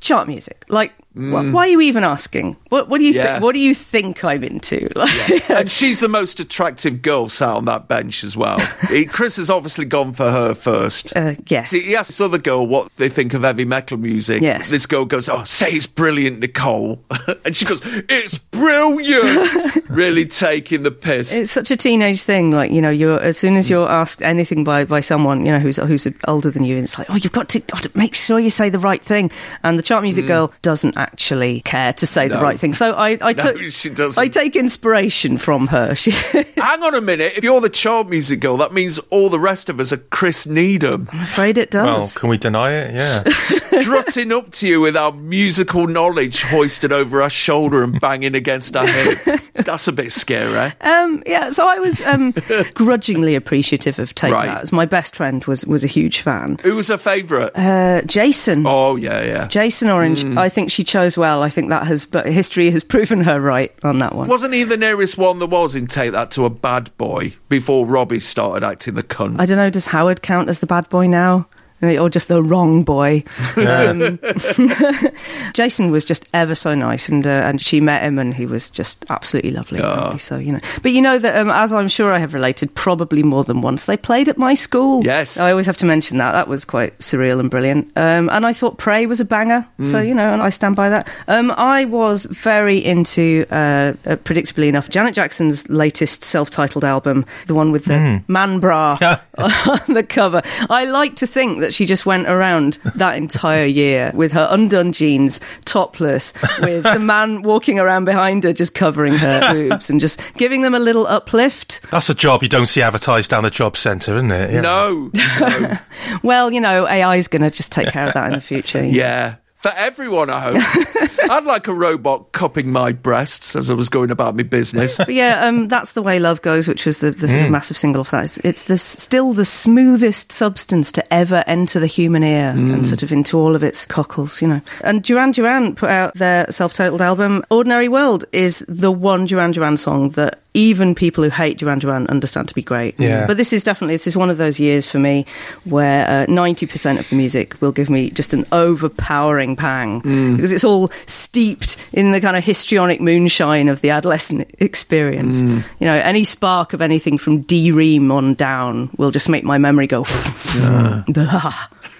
"Chart 0.00 0.28
music, 0.28 0.64
like." 0.68 0.92
Wh- 1.14 1.52
Why 1.54 1.60
are 1.62 1.68
you 1.68 1.80
even 1.80 2.04
asking? 2.04 2.56
What, 2.68 2.88
what 2.88 2.98
do 2.98 3.04
you 3.04 3.12
Mm. 3.12 3.16
Yeah. 3.16 3.24
think? 3.34 3.42
What 3.44 3.52
do 3.54 3.58
you 3.60 3.74
think 3.74 4.24
I'm 4.24 4.42
into? 4.44 4.88
Like, 4.96 5.50
and 5.50 5.70
she's 5.70 6.00
the 6.00 6.08
most 6.08 6.40
attractive 6.40 7.02
girl 7.02 7.28
sat 7.28 7.48
on 7.50 7.64
that 7.66 7.88
bench 7.88 8.24
as 8.24 8.36
well. 8.36 8.58
He- 8.88 9.04
Chris 9.06 9.36
has 9.36 9.50
obviously 9.50 9.84
gone 9.84 10.12
for 10.12 10.30
her 10.30 10.54
first. 10.54 11.12
Uh, 11.16 11.34
yes. 11.48 11.70
See, 11.70 11.82
he 11.82 11.96
asks 11.96 12.08
this 12.08 12.20
other 12.20 12.38
girl 12.38 12.66
what 12.66 12.88
they 12.96 13.08
think 13.08 13.34
of 13.34 13.42
heavy 13.42 13.64
metal 13.64 13.96
music. 13.96 14.42
Yes. 14.42 14.70
This 14.70 14.86
girl 14.86 15.04
goes, 15.04 15.28
"Oh, 15.28 15.44
say 15.44 15.68
it's 15.70 15.86
brilliant, 15.86 16.40
Nicole," 16.40 17.02
and 17.44 17.56
she 17.56 17.64
goes, 17.64 17.80
"It's 17.84 18.38
brilliant." 18.38 19.88
really 19.88 20.26
taking 20.26 20.82
the 20.82 20.90
piss. 20.90 21.32
It's 21.32 21.50
such 21.52 21.70
a 21.70 21.76
teenage 21.76 22.22
thing. 22.22 22.50
Like 22.50 22.70
you 22.70 22.80
know, 22.80 22.90
you're 22.90 23.20
as 23.20 23.38
soon 23.38 23.56
as 23.56 23.70
you're 23.70 23.88
asked 23.88 24.22
anything 24.22 24.64
by, 24.64 24.84
by 24.84 25.00
someone 25.00 25.44
you 25.46 25.52
know 25.52 25.58
who's 25.58 25.76
who's 25.76 26.06
older 26.28 26.50
than 26.50 26.64
you, 26.64 26.76
and 26.76 26.84
it's 26.84 26.98
like, 26.98 27.08
oh, 27.10 27.16
you've 27.16 27.32
got 27.32 27.48
to 27.50 27.60
got 27.60 27.82
to 27.82 27.90
make 27.96 28.14
sure 28.14 28.38
you 28.38 28.50
say 28.50 28.68
the 28.68 28.78
right 28.78 29.02
thing. 29.02 29.30
And 29.62 29.78
the 29.78 29.82
chart 29.82 30.02
music 30.02 30.26
girl 30.26 30.52
doesn't 30.62 30.96
actually 31.04 31.60
care 31.60 31.92
to 31.94 32.06
say 32.06 32.28
the 32.28 32.38
right 32.38 32.58
thing. 32.58 32.72
So 32.72 32.92
I 32.94 33.10
I 33.20 33.32
No, 33.32 33.42
took 33.52 33.60
she 33.72 33.90
doesn't. 33.90 34.20
I 34.22 34.28
take 34.28 34.56
inspiration 34.56 35.38
from 35.38 35.66
her. 35.68 35.94
She, 36.04 36.10
Hang 36.10 36.82
on 36.82 36.94
a 36.94 37.00
minute. 37.00 37.32
If 37.36 37.44
you're 37.44 37.60
the 37.60 37.68
child 37.70 38.10
music 38.10 38.40
girl, 38.40 38.56
that 38.58 38.72
means 38.72 38.98
all 39.10 39.28
the 39.30 39.38
rest 39.40 39.68
of 39.68 39.78
us 39.80 39.92
are 39.92 39.98
Chris 39.98 40.46
Needham, 40.46 41.08
I'm 41.12 41.20
afraid 41.20 41.56
it 41.58 41.72
Well, 41.74 42.00
does. 42.00 42.16
can 42.18 42.28
we 42.30 42.36
deny 42.38 42.72
it? 42.72 42.94
Yeah. 42.94 43.22
strutting 43.80 44.32
up 44.32 44.50
to 44.52 44.68
you 44.68 44.80
with 44.80 44.96
our 44.96 45.12
musical 45.12 45.86
knowledge 45.86 46.42
hoisted 46.42 46.92
over 46.92 47.22
our 47.22 47.30
shoulder 47.30 47.82
and 47.82 47.98
banging 48.00 48.34
against 48.34 48.76
our 48.76 48.86
head. 48.86 49.40
That's 49.54 49.88
a 49.88 49.92
bit 49.92 50.12
scary. 50.12 50.72
Um, 50.80 51.22
yeah, 51.26 51.50
so 51.50 51.66
I 51.68 51.78
was 51.78 52.00
um, 52.06 52.32
grudgingly 52.74 53.34
appreciative 53.34 53.98
of 53.98 54.14
Take 54.14 54.32
Right. 54.32 54.46
That. 54.46 54.62
As 54.62 54.72
my 54.72 54.84
best 54.86 55.14
friend 55.16 55.44
was 55.44 55.64
was 55.66 55.84
a 55.84 55.86
huge 55.88 56.20
fan. 56.20 56.58
Who 56.62 56.74
was 56.76 56.88
her 56.88 56.96
favourite? 56.98 57.52
Uh, 57.54 58.02
Jason. 58.02 58.64
oh 58.66 58.96
yeah, 58.96 59.22
yeah. 59.22 59.46
Jason 59.48 59.88
Orange, 59.90 60.24
I 60.36 60.48
think 60.48 60.70
she 60.70 60.82
chose 60.94 61.18
well. 61.18 61.42
I 61.42 61.48
think 61.48 61.70
that 61.70 61.88
has, 61.88 62.06
but 62.06 62.24
history 62.26 62.70
has 62.70 62.84
proven 62.94 63.22
her 63.22 63.40
right 63.40 63.74
on 63.82 63.98
that 63.98 64.14
one. 64.14 64.28
Wasn't 64.28 64.54
he 64.54 64.62
the 64.62 64.76
nearest 64.76 65.18
one 65.18 65.40
there 65.40 65.48
was 65.48 65.74
in 65.74 65.88
Take 65.88 66.12
That 66.12 66.30
to 66.32 66.44
a 66.44 66.50
bad 66.50 66.96
boy 66.96 67.34
before 67.48 67.84
Robbie 67.84 68.20
started 68.20 68.64
acting 68.64 68.94
the 68.94 69.02
cunt? 69.02 69.40
I 69.40 69.46
don't 69.46 69.58
know. 69.58 69.70
Does 69.70 69.86
Howard 69.86 70.22
count 70.22 70.48
as 70.48 70.60
the 70.60 70.66
bad 70.66 70.88
boy 70.88 71.08
now? 71.08 71.48
Or 71.98 72.08
just 72.10 72.28
the 72.28 72.42
wrong 72.42 72.82
boy. 72.82 73.22
Um, 73.56 74.18
Jason 75.54 75.90
was 75.90 76.04
just 76.04 76.26
ever 76.34 76.54
so 76.54 76.74
nice, 76.74 77.08
and 77.08 77.26
uh, 77.26 77.30
and 77.30 77.60
she 77.60 77.80
met 77.80 78.02
him, 78.02 78.18
and 78.18 78.34
he 78.34 78.46
was 78.46 78.70
just 78.70 79.04
absolutely 79.08 79.50
lovely. 79.52 79.80
So 80.18 80.38
you 80.38 80.52
know, 80.52 80.60
but 80.82 80.92
you 80.92 81.00
know 81.00 81.18
that 81.18 81.36
um, 81.36 81.50
as 81.50 81.72
I'm 81.72 81.88
sure 81.88 82.12
I 82.12 82.18
have 82.18 82.34
related, 82.34 82.74
probably 82.74 83.22
more 83.22 83.44
than 83.44 83.60
once, 83.60 83.84
they 83.86 83.96
played 83.96 84.28
at 84.28 84.38
my 84.38 84.54
school. 84.54 85.04
Yes. 85.04 85.38
I 85.38 85.50
always 85.50 85.66
have 85.66 85.76
to 85.78 85.86
mention 85.86 86.18
that. 86.18 86.32
That 86.32 86.48
was 86.48 86.64
quite 86.64 86.98
surreal 86.98 87.40
and 87.40 87.50
brilliant. 87.50 87.92
Um, 87.96 88.28
and 88.30 88.46
I 88.46 88.52
thought 88.52 88.78
Pray 88.78 89.06
was 89.06 89.20
a 89.20 89.24
banger, 89.24 89.66
so 89.80 89.94
Mm. 90.02 90.08
you 90.08 90.14
know, 90.14 90.32
and 90.32 90.42
I 90.42 90.50
stand 90.50 90.76
by 90.76 90.88
that. 90.88 91.08
Um, 91.28 91.50
I 91.56 91.84
was 91.84 92.24
very 92.24 92.78
into, 92.84 93.46
uh, 93.50 93.94
uh, 94.06 94.16
predictably 94.16 94.68
enough, 94.68 94.88
Janet 94.88 95.14
Jackson's 95.14 95.68
latest 95.68 96.24
self-titled 96.24 96.84
album, 96.84 97.24
the 97.46 97.54
one 97.54 97.72
with 97.72 97.84
the 97.86 98.22
man 98.28 98.60
bra 98.60 98.98
on 99.38 99.80
the 99.94 100.04
cover. 100.08 100.42
I 100.70 100.84
like 100.86 101.16
to 101.16 101.26
think 101.26 101.60
that 101.60 101.73
she 101.74 101.86
just 101.86 102.06
went 102.06 102.28
around 102.28 102.78
that 102.94 103.16
entire 103.16 103.66
year 103.66 104.12
with 104.14 104.32
her 104.32 104.46
undone 104.50 104.92
jeans, 104.92 105.40
topless, 105.64 106.32
with 106.60 106.84
the 106.84 106.98
man 106.98 107.42
walking 107.42 107.78
around 107.78 108.04
behind 108.04 108.44
her, 108.44 108.52
just 108.52 108.74
covering 108.74 109.14
her 109.14 109.40
boobs 109.52 109.90
and 109.90 110.00
just 110.00 110.20
giving 110.34 110.62
them 110.62 110.74
a 110.74 110.78
little 110.78 111.06
uplift. 111.06 111.80
That's 111.90 112.08
a 112.08 112.14
job 112.14 112.42
you 112.42 112.48
don't 112.48 112.66
see 112.66 112.82
advertised 112.82 113.30
down 113.30 113.44
the 113.44 113.50
job 113.50 113.76
centre, 113.76 114.16
isn't 114.16 114.30
it? 114.30 114.52
Yeah. 114.52 114.60
No, 114.60 115.10
no. 115.40 115.74
Well, 116.22 116.52
you 116.52 116.60
know, 116.60 116.86
AI 116.86 117.16
is 117.16 117.28
going 117.28 117.42
to 117.42 117.50
just 117.50 117.72
take 117.72 117.88
care 117.88 118.06
of 118.06 118.14
that 118.14 118.26
in 118.28 118.32
the 118.34 118.40
future. 118.40 118.84
yeah. 118.84 119.36
For 119.56 119.70
everyone, 119.76 120.30
I 120.30 120.40
hope. 120.40 121.10
I'd 121.30 121.44
like 121.44 121.66
a 121.68 121.74
robot 121.74 122.32
cupping 122.32 122.70
my 122.72 122.92
breasts 122.92 123.56
as 123.56 123.70
I 123.70 123.74
was 123.74 123.88
going 123.88 124.10
about 124.10 124.36
my 124.36 124.42
business. 124.42 124.96
But 124.98 125.14
yeah, 125.14 125.46
um, 125.46 125.66
that's 125.68 125.92
the 125.92 126.02
way 126.02 126.18
love 126.18 126.42
goes, 126.42 126.68
which 126.68 126.86
was 126.86 126.98
the, 126.98 127.10
the 127.10 127.26
Mm. 127.26 127.30
sort 127.30 127.44
of 127.44 127.50
massive 127.50 127.76
single 127.76 128.00
of 128.02 128.10
that. 128.10 128.24
It's, 128.24 128.38
it's 128.38 128.64
the, 128.64 128.78
still 128.78 129.32
the 129.32 129.44
smoothest 129.44 130.30
substance 130.32 130.92
to 130.92 131.14
ever 131.14 131.42
enter 131.46 131.80
the 131.80 131.86
human 131.86 132.22
ear 132.22 132.52
Mm. 132.56 132.72
and 132.74 132.86
sort 132.86 133.02
of 133.02 133.12
into 133.12 133.38
all 133.38 133.56
of 133.56 133.62
its 133.62 133.84
cockles, 133.86 134.40
you 134.42 134.48
know. 134.48 134.60
And 134.82 135.02
Duran 135.02 135.32
Duran 135.32 135.74
put 135.74 135.90
out 135.90 136.14
their 136.14 136.50
self-titled 136.50 137.00
album. 137.00 137.42
Ordinary 137.50 137.88
World 137.88 138.24
is 138.32 138.64
the 138.68 138.90
one 138.92 139.24
Duran 139.24 139.52
Duran 139.52 139.76
song 139.76 140.10
that 140.10 140.40
even 140.56 140.94
people 140.94 141.24
who 141.24 141.30
hate 141.30 141.58
Duran 141.58 141.80
Duran 141.80 142.06
understand 142.06 142.46
to 142.46 142.54
be 142.54 142.62
great. 142.62 142.94
Yeah. 142.98 143.26
But 143.26 143.36
this 143.38 143.52
is 143.52 143.64
definitely 143.64 143.94
this 143.94 144.06
is 144.06 144.16
one 144.16 144.30
of 144.30 144.36
those 144.38 144.60
years 144.60 144.86
for 144.88 145.00
me 145.00 145.26
where 145.64 146.06
uh, 146.08 146.26
ninety 146.32 146.64
percent 146.66 147.00
of 147.00 147.08
the 147.10 147.16
music 147.16 147.60
will 147.60 147.72
give 147.72 147.90
me 147.90 148.10
just 148.10 148.32
an 148.32 148.46
overpowering 148.52 149.56
pang 149.56 150.00
Mm. 150.02 150.36
because 150.36 150.52
it's 150.52 150.62
all 150.64 150.90
steeped 151.14 151.76
in 151.92 152.12
the 152.12 152.20
kind 152.20 152.36
of 152.36 152.44
histrionic 152.44 153.00
moonshine 153.00 153.68
of 153.68 153.80
the 153.80 153.90
adolescent 153.90 154.50
experience. 154.58 155.40
Mm. 155.40 155.64
You 155.78 155.86
know, 155.86 155.94
any 155.94 156.24
spark 156.24 156.72
of 156.72 156.82
anything 156.82 157.18
from 157.18 157.42
D 157.42 157.70
Ream 157.70 158.10
on 158.10 158.34
down 158.34 158.90
will 158.96 159.10
just 159.10 159.28
make 159.28 159.44
my 159.44 159.58
memory 159.58 159.86
go. 159.86 160.04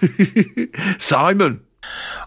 Simon. 0.97 1.64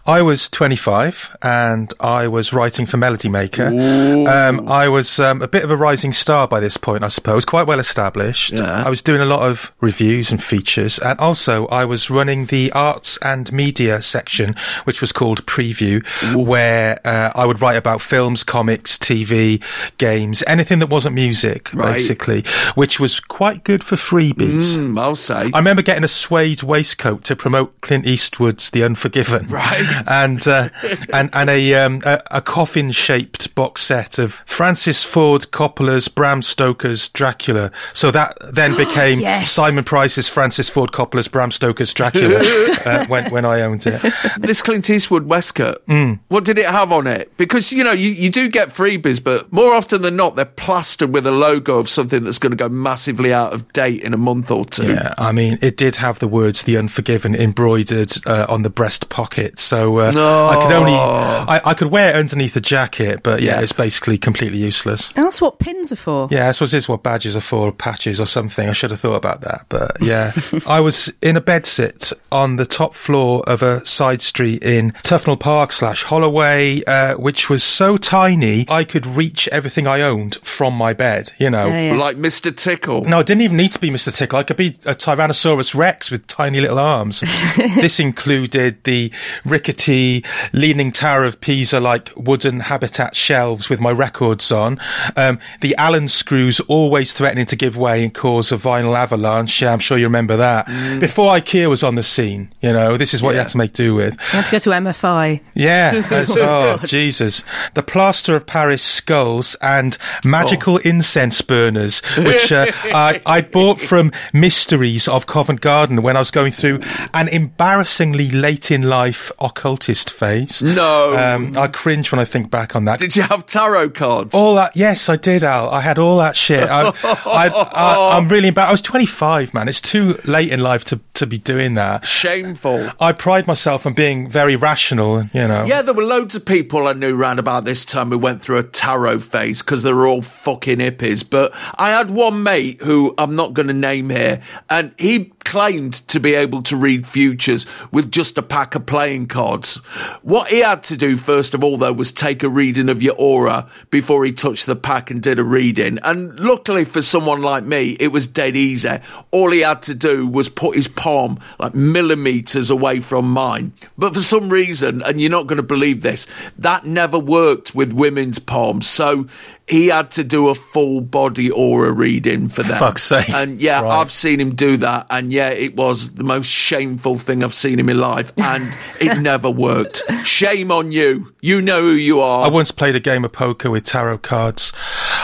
I 0.05 0.21
was 0.23 0.49
25 0.49 1.37
and 1.43 1.93
I 1.99 2.27
was 2.27 2.51
writing 2.51 2.87
for 2.87 2.97
Melody 2.97 3.29
Maker. 3.29 3.67
Um, 3.67 4.67
I 4.67 4.87
was 4.87 5.19
um, 5.19 5.41
a 5.43 5.47
bit 5.47 5.63
of 5.63 5.69
a 5.69 5.75
rising 5.77 6.13
star 6.13 6.47
by 6.47 6.59
this 6.59 6.77
point, 6.77 7.03
I 7.03 7.09
suppose, 7.09 7.45
quite 7.45 7.67
well 7.67 7.79
established. 7.79 8.53
Yeah. 8.53 8.83
I 8.85 8.89
was 8.89 9.03
doing 9.03 9.21
a 9.21 9.25
lot 9.25 9.47
of 9.47 9.71
reviews 9.81 10.31
and 10.31 10.41
features, 10.41 10.97
and 10.99 11.19
also 11.19 11.67
I 11.67 11.85
was 11.85 12.09
running 12.09 12.45
the 12.47 12.71
arts 12.71 13.17
and 13.21 13.51
media 13.51 14.01
section, 14.01 14.55
which 14.85 14.99
was 15.01 15.11
called 15.11 15.45
Preview, 15.45 16.03
where 16.35 16.99
uh, 17.05 17.31
I 17.35 17.45
would 17.45 17.61
write 17.61 17.77
about 17.77 18.01
films, 18.01 18.43
comics, 18.43 18.97
TV, 18.97 19.61
games, 19.97 20.43
anything 20.47 20.79
that 20.79 20.87
wasn't 20.89 21.13
music, 21.13 21.71
Right. 21.73 21.93
basically, 21.97 22.43
which 22.73 22.99
was 22.99 23.19
quite 23.19 23.63
good 23.63 23.83
for 23.83 23.95
freebies. 23.95 24.75
Mm, 24.75 24.99
I'll 24.99 25.15
say. 25.15 25.51
I 25.53 25.57
remember 25.59 25.81
getting 25.83 26.03
a 26.03 26.07
suede 26.07 26.63
waistcoat 26.63 27.23
to 27.25 27.35
promote 27.35 27.79
Clint 27.81 28.07
Eastwood's 28.07 28.71
The 28.71 28.83
Unforgiven, 28.83 29.48
Right. 29.59 30.03
And 30.07 30.47
uh, 30.47 30.69
and 31.11 31.29
and 31.33 31.49
a, 31.49 31.73
um, 31.75 32.01
a 32.05 32.21
a 32.31 32.41
coffin 32.41 32.91
shaped 32.91 33.53
box 33.55 33.81
set 33.81 34.19
of 34.19 34.33
Francis 34.45 35.03
Ford 35.03 35.51
Coppola's 35.51 36.07
Bram 36.07 36.41
Stoker's 36.41 37.09
Dracula. 37.09 37.71
So 37.93 38.11
that 38.11 38.37
then 38.53 38.77
became 38.77 39.19
Yes. 39.19 39.51
Simon 39.51 39.83
Price's 39.83 40.27
Francis 40.29 40.69
Ford 40.69 40.91
Coppola's 40.91 41.27
Bram 41.27 41.51
Stoker's 41.51 41.93
Dracula 41.93 42.39
uh, 42.85 43.05
when 43.07 43.31
when 43.31 43.45
I 43.45 43.61
owned 43.61 43.85
it. 43.87 44.01
this 44.39 44.61
Clint 44.61 44.89
Eastwood 44.89 45.25
waistcoat, 45.25 45.85
Mm. 45.87 46.19
what 46.27 46.45
did 46.45 46.57
it 46.57 46.67
have 46.69 46.91
on 46.91 47.07
it? 47.07 47.35
Because, 47.37 47.71
you 47.71 47.83
know, 47.83 47.91
you, 47.91 48.09
you 48.11 48.29
do 48.29 48.47
get 48.49 48.69
freebies, 48.69 49.23
but 49.23 49.51
more 49.51 49.73
often 49.73 50.01
than 50.03 50.15
not, 50.15 50.35
they're 50.35 50.45
plastered 50.45 51.11
with 51.13 51.25
a 51.25 51.31
logo 51.31 51.79
of 51.79 51.89
something 51.89 52.23
that's 52.23 52.37
going 52.39 52.51
to 52.51 52.55
go 52.55 52.69
massively 52.69 53.33
out 53.33 53.53
of 53.53 53.71
date 53.73 54.03
in 54.03 54.13
a 54.13 54.17
month 54.17 54.51
or 54.51 54.65
two. 54.65 54.87
Yeah, 54.87 55.13
I 55.17 55.31
mean, 55.31 55.57
it 55.61 55.75
did 55.77 55.95
have 55.97 56.19
the 56.19 56.27
words 56.27 56.63
"The 56.65 56.77
Unforgiven" 56.77 57.35
embroidered 57.35 58.11
uh, 58.25 58.45
on 58.47 58.61
the 58.61 58.69
breast 58.69 59.09
pocket. 59.09 59.38
So 59.57 60.09
So 60.11 60.27
uh, 60.45 60.49
I 60.49 60.61
could 60.61 60.71
only 60.71 60.93
I, 60.93 61.61
I 61.65 61.73
could 61.73 61.89
wear 61.91 62.09
it 62.09 62.15
underneath 62.15 62.55
a 62.55 62.61
jacket, 62.61 63.21
but 63.23 63.41
yeah, 63.41 63.55
Yeah. 63.55 63.61
it's 63.61 63.71
basically 63.73 64.17
completely 64.17 64.57
useless. 64.59 65.11
And 65.15 65.25
that's 65.25 65.41
what 65.41 65.59
pins 65.59 65.91
are 65.91 65.95
for. 65.95 66.27
Yeah, 66.31 66.49
I 66.49 66.51
suppose 66.51 66.73
it's 66.73 66.89
what 66.89 67.03
badges 67.03 67.35
are 67.35 67.41
for, 67.41 67.71
patches 67.71 68.19
or 68.19 68.25
something. 68.27 68.67
I 68.69 68.73
should 68.73 68.91
have 68.91 68.99
thought 68.99 69.15
about 69.15 69.41
that. 69.41 69.65
But 69.69 69.97
yeah, 70.01 70.31
I 70.67 70.79
was 70.79 71.13
in 71.21 71.37
a 71.37 71.41
bedsit 71.41 72.13
on 72.31 72.55
the 72.57 72.65
top 72.65 72.93
floor 72.93 73.43
of 73.47 73.61
a 73.63 73.85
side 73.85 74.21
street 74.21 74.63
in 74.63 74.91
Tufnell 75.03 75.39
Park 75.39 75.71
slash 75.71 76.03
Holloway, 76.03 76.83
uh, 76.85 77.15
which 77.15 77.49
was 77.49 77.63
so 77.63 77.97
tiny 77.97 78.65
I 78.69 78.83
could 78.83 79.05
reach 79.05 79.47
everything 79.49 79.87
I 79.87 80.01
owned 80.01 80.35
from 80.43 80.73
my 80.73 80.93
bed, 80.93 81.31
you 81.37 81.49
know. 81.49 81.67
Yeah, 81.67 81.93
yeah. 81.93 81.99
Like 81.99 82.17
Mr. 82.17 82.55
Tickle. 82.55 83.03
No, 83.05 83.19
I 83.19 83.23
didn't 83.23 83.41
even 83.41 83.57
need 83.57 83.71
to 83.73 83.79
be 83.79 83.89
Mr. 83.89 84.15
Tickle. 84.15 84.39
I 84.39 84.43
could 84.43 84.57
be 84.57 84.67
a 84.85 84.95
Tyrannosaurus 84.95 85.73
Rex 85.75 86.11
with 86.11 86.27
tiny 86.27 86.59
little 86.59 86.79
arms. 86.79 87.21
this 87.57 87.99
included 87.99 88.83
the 88.83 89.11
rickety 89.45 90.23
Leaning 90.53 90.91
Tower 90.91 91.23
of 91.25 91.41
Pisa 91.41 91.79
like 91.79 92.09
wooden 92.15 92.61
habitat 92.61 93.15
shelves 93.15 93.69
with 93.69 93.79
my 93.79 93.91
records 93.91 94.51
on. 94.51 94.79
Um, 95.15 95.39
the 95.61 95.75
Allen 95.77 96.07
screws 96.07 96.59
always 96.61 97.13
threatening 97.13 97.45
to 97.47 97.55
give 97.55 97.77
way 97.77 98.03
and 98.03 98.13
cause 98.13 98.51
a 98.51 98.57
vinyl 98.57 98.95
avalanche. 98.95 99.61
Yeah, 99.61 99.73
I'm 99.73 99.79
sure 99.79 99.97
you 99.97 100.05
remember 100.05 100.37
that. 100.37 100.67
Before 100.99 101.33
IKEA 101.33 101.69
was 101.69 101.83
on 101.83 101.95
the 101.95 102.03
scene, 102.03 102.53
you 102.61 102.71
know, 102.73 102.97
this 102.97 103.13
is 103.13 103.21
what 103.21 103.31
you 103.31 103.37
had 103.39 103.47
to 103.49 103.57
make 103.57 103.73
do 103.73 103.95
with. 103.95 104.13
You 104.13 104.39
had 104.39 104.45
to 104.45 104.51
go 104.51 104.59
to 104.59 104.69
MFI. 104.71 105.41
Yeah. 105.55 105.91
that's- 106.09 106.35
oh, 106.37 106.77
Jesus. 106.85 107.43
The 107.73 107.83
plaster 107.83 108.35
of 108.35 108.45
Paris 108.45 108.83
skulls 108.83 109.55
and 109.61 109.97
magical 110.25 110.77
incense 110.77 111.41
burners, 111.41 111.99
which 112.17 112.51
uh, 112.51 112.65
I, 112.93 113.21
I 113.25 113.41
bought 113.41 113.79
from 113.79 114.11
Mysteries 114.33 115.07
of 115.07 115.25
Covent 115.25 115.61
Garden 115.61 116.01
when 116.01 116.15
I 116.15 116.19
was 116.19 116.31
going 116.31 116.51
through 116.51 116.79
an 117.13 117.27
embarrassingly 117.27 118.29
late 118.29 118.71
in 118.71 118.83
life 118.83 119.18
occultist 119.39 120.09
phase. 120.09 120.61
No. 120.61 121.15
Um, 121.17 121.57
I 121.57 121.67
cringe 121.67 122.11
when 122.11 122.19
I 122.19 122.25
think 122.25 122.49
back 122.49 122.75
on 122.75 122.85
that. 122.85 122.99
Did 122.99 123.15
you 123.15 123.23
have 123.23 123.45
tarot 123.45 123.91
cards? 123.91 124.33
All 124.33 124.55
that, 124.55 124.75
yes, 124.75 125.09
I 125.09 125.15
did, 125.15 125.43
Al. 125.43 125.69
I 125.69 125.81
had 125.81 125.97
all 125.97 126.17
that 126.19 126.35
shit. 126.35 126.67
I, 126.69 126.91
I'm 128.15 128.27
really 128.27 128.51
bad. 128.51 128.67
I 128.67 128.71
was 128.71 128.81
25, 128.81 129.53
man. 129.53 129.67
It's 129.67 129.81
too 129.81 130.17
late 130.25 130.51
in 130.51 130.59
life 130.61 130.85
to, 130.85 130.99
to 131.15 131.25
be 131.25 131.37
doing 131.37 131.73
that. 131.75 132.05
Shameful. 132.05 132.91
I 132.99 133.11
pride 133.13 133.47
myself 133.47 133.85
on 133.85 133.93
being 133.93 134.29
very 134.29 134.55
rational, 134.55 135.23
you 135.33 135.47
know. 135.47 135.65
Yeah, 135.65 135.81
there 135.81 135.93
were 135.93 136.03
loads 136.03 136.35
of 136.35 136.45
people 136.45 136.87
I 136.87 136.93
knew 136.93 137.15
round 137.15 137.39
about 137.39 137.65
this 137.65 137.85
time 137.85 138.09
who 138.09 138.17
went 138.17 138.41
through 138.41 138.57
a 138.57 138.63
tarot 138.63 139.19
phase 139.19 139.61
because 139.61 139.83
they 139.83 139.93
were 139.93 140.07
all 140.07 140.21
fucking 140.21 140.79
hippies. 140.79 141.27
But 141.27 141.51
I 141.77 141.89
had 141.89 142.11
one 142.11 142.43
mate 142.43 142.81
who 142.81 143.13
I'm 143.17 143.35
not 143.35 143.53
going 143.53 143.67
to 143.67 143.73
name 143.73 144.09
here, 144.09 144.41
and 144.69 144.93
he 144.97 145.31
claimed 145.49 145.95
to 146.07 146.19
be 146.19 146.35
able 146.35 146.61
to 146.61 146.77
read 146.77 147.07
futures 147.07 147.65
with 147.91 148.11
just 148.11 148.37
a 148.37 148.43
pack 148.43 148.75
of 148.75 148.85
playing 148.85 149.25
cards. 149.25 149.77
What 150.21 150.49
he 150.49 150.59
had 150.59 150.83
to 150.83 150.95
do, 150.95 151.17
first 151.17 151.55
of 151.55 151.63
all, 151.63 151.79
though, 151.79 151.91
was 151.91 152.11
take 152.11 152.43
a 152.43 152.49
reading 152.49 152.87
of 152.87 153.01
your 153.01 153.15
aura 153.17 153.67
before 153.89 154.23
he 154.25 154.31
touched 154.31 154.67
the 154.67 154.75
pack 154.75 155.09
and 155.09 155.23
did 155.23 155.39
a 155.39 155.43
reading. 155.43 155.97
And 156.03 156.39
luckily 156.39 156.85
for 156.85 157.01
someone 157.01 157.41
like 157.41 157.63
me, 157.63 157.97
it 157.99 158.09
was 158.09 158.27
dead 158.27 158.55
easy. 158.55 158.99
All 159.31 159.49
he 159.49 159.61
had 159.61 159.81
to 159.83 159.95
do 159.95 160.27
was 160.27 160.49
put 160.49 160.75
his 160.75 160.87
palm 160.87 161.39
like 161.57 161.73
millimeters 161.73 162.69
away 162.69 162.99
from 162.99 163.31
mine. 163.31 163.73
But 163.97 164.13
for 164.13 164.21
some 164.21 164.51
reason, 164.51 165.01
and 165.01 165.19
you're 165.19 165.31
not 165.31 165.47
going 165.47 165.57
to 165.57 165.63
believe 165.63 166.03
this, 166.03 166.27
that 166.59 166.85
never 166.85 167.17
worked 167.17 167.73
with 167.73 167.91
women's 167.91 168.37
palms. 168.37 168.85
So 168.85 169.25
he 169.69 169.87
had 169.87 170.11
to 170.11 170.23
do 170.23 170.49
a 170.49 170.55
full 170.55 170.99
body 171.01 171.49
aura 171.51 171.91
reading 171.91 172.49
for 172.49 172.63
them. 172.63 172.77
Fuck's 172.79 173.03
sake. 173.03 173.29
And 173.29 173.61
yeah, 173.61 173.81
Right. 173.81 174.01
I've 174.01 174.11
seen 174.11 174.39
him 174.39 174.55
do 174.55 174.77
that, 174.77 175.05
and 175.09 175.31
yeah, 175.31 175.49
it 175.49 175.75
was 175.75 176.15
the 176.15 176.23
most 176.23 176.47
shameful 176.47 177.17
thing 177.17 177.43
I've 177.43 177.53
seen 177.53 177.79
in 177.79 177.85
my 177.85 177.93
life, 177.93 178.33
and 178.37 178.75
it 178.99 179.19
never 179.19 179.49
worked. 179.49 180.01
Shame 180.25 180.71
on 180.71 180.91
you. 180.91 181.33
You 181.41 181.61
know 181.61 181.81
who 181.81 181.91
you 181.93 182.19
are. 182.19 182.45
I 182.45 182.49
once 182.49 182.71
played 182.71 182.95
a 182.95 182.99
game 182.99 183.23
of 183.23 183.31
poker 183.31 183.69
with 183.69 183.83
tarot 183.85 184.17
cards. 184.19 184.73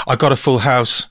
I 0.08 0.16
got 0.16 0.32
a 0.32 0.36
full 0.36 0.60
house. 0.60 1.08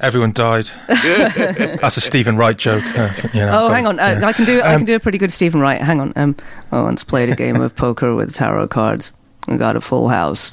Everyone 0.00 0.30
died. 0.30 0.70
That's 0.86 1.96
a 1.96 2.00
Steven 2.00 2.36
Wright 2.36 2.56
joke. 2.56 2.84
uh, 2.96 3.12
you 3.34 3.40
know, 3.40 3.64
Oh, 3.64 3.68
but, 3.68 3.74
hang 3.74 3.86
on. 3.88 3.98
Uh, 3.98 4.18
yeah. 4.20 4.26
I 4.28 4.32
can 4.32 4.44
do. 4.46 4.60
I 4.60 4.74
Um, 4.74 4.78
can 4.80 4.86
do 4.86 4.94
a 4.94 5.00
pretty 5.00 5.18
good 5.18 5.32
Steven 5.32 5.60
Wright. 5.60 5.80
Hang 5.80 6.00
on. 6.00 6.12
Um, 6.14 6.36
I 6.70 6.80
once 6.80 7.02
played 7.02 7.30
a 7.30 7.34
game 7.34 7.56
of 7.60 7.74
poker 7.74 8.14
with 8.14 8.32
tarot 8.32 8.68
cards. 8.68 9.10
I 9.48 9.56
got 9.56 9.74
a 9.74 9.80
full 9.80 10.08
house. 10.08 10.52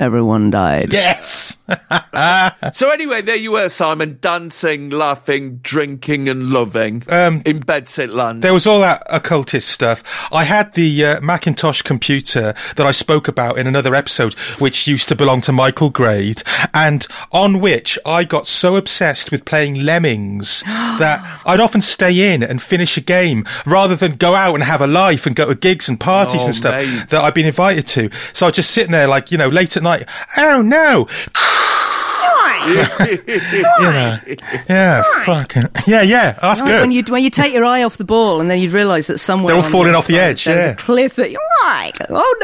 Everyone 0.00 0.50
died. 0.50 0.92
Yes. 0.92 1.58
So 2.72 2.90
anyway, 2.90 3.22
there 3.22 3.36
you 3.36 3.52
were, 3.52 3.68
Simon, 3.68 4.18
dancing, 4.20 4.90
laughing, 4.90 5.58
drinking, 5.62 6.28
and 6.28 6.50
loving 6.50 7.04
Um, 7.08 7.42
in 7.46 7.58
bedsit 7.58 8.12
land. 8.12 8.42
There 8.42 8.52
was 8.52 8.66
all 8.66 8.80
that 8.80 9.02
occultist 9.10 9.68
stuff. 9.68 10.02
I 10.32 10.44
had 10.44 10.74
the 10.74 11.04
uh, 11.04 11.20
Macintosh 11.20 11.82
computer 11.82 12.54
that 12.76 12.86
I 12.86 12.90
spoke 12.90 13.28
about 13.28 13.56
in 13.58 13.66
another 13.66 13.94
episode, 13.94 14.34
which 14.58 14.86
used 14.88 15.08
to 15.10 15.16
belong 15.16 15.40
to 15.42 15.52
Michael 15.52 15.90
Grade, 15.90 16.42
and 16.74 17.06
on 17.32 17.60
which 17.60 17.98
I 18.04 18.24
got 18.24 18.46
so 18.46 18.76
obsessed 18.76 19.30
with 19.30 19.44
playing 19.44 19.76
Lemmings 19.84 20.62
that 20.66 21.40
I'd 21.46 21.60
often 21.60 21.80
stay 21.80 22.34
in 22.34 22.42
and 22.42 22.60
finish 22.60 22.96
a 22.96 23.00
game 23.00 23.44
rather 23.66 23.96
than 23.96 24.16
go 24.16 24.34
out 24.34 24.54
and 24.54 24.64
have 24.64 24.80
a 24.80 24.86
life 24.86 25.26
and 25.26 25.36
go 25.36 25.46
to 25.46 25.54
gigs 25.54 25.88
and 25.88 25.98
parties 26.00 26.42
Oh, 26.42 26.46
and 26.46 26.54
stuff 26.54 26.74
mate. 26.74 27.08
that 27.10 27.22
I'd 27.24 27.34
been 27.34 27.46
invited 27.46 27.86
to. 27.88 28.10
So 28.32 28.46
I'd 28.48 28.54
just 28.54 28.70
sitting 28.72 28.92
there, 28.92 29.06
like, 29.06 29.30
you 29.30 29.38
know, 29.38 29.48
late 29.48 29.76
at 29.76 29.82
night. 29.82 29.89
Oh 30.36 30.62
no! 30.62 31.06
you 32.68 32.74
know, 32.76 34.18
yeah, 34.68 35.02
fucking, 35.24 35.62
yeah, 35.86 36.02
yeah, 36.02 36.32
that's 36.40 36.60
Right, 36.60 36.68
good. 36.68 36.80
When 36.82 36.92
you 36.92 37.02
when 37.08 37.22
you 37.24 37.30
take 37.30 37.52
your 37.54 37.64
eye 37.64 37.82
off 37.82 37.96
the 37.96 38.04
ball 38.04 38.40
and 38.40 38.50
then 38.50 38.58
you'd 38.58 38.72
realise 38.72 39.06
that 39.06 39.18
somewhere 39.18 39.54
They're 39.54 39.62
all 39.64 39.68
falling 39.68 39.90
other 39.90 39.98
off 39.98 40.06
the 40.08 40.18
edge, 40.18 40.44
There's 40.44 40.64
yeah. 40.66 40.72
a 40.72 40.76
cliff 40.76 41.16
that 41.16 41.30
you're 41.30 41.40
like, 41.64 41.96
oh 42.10 42.36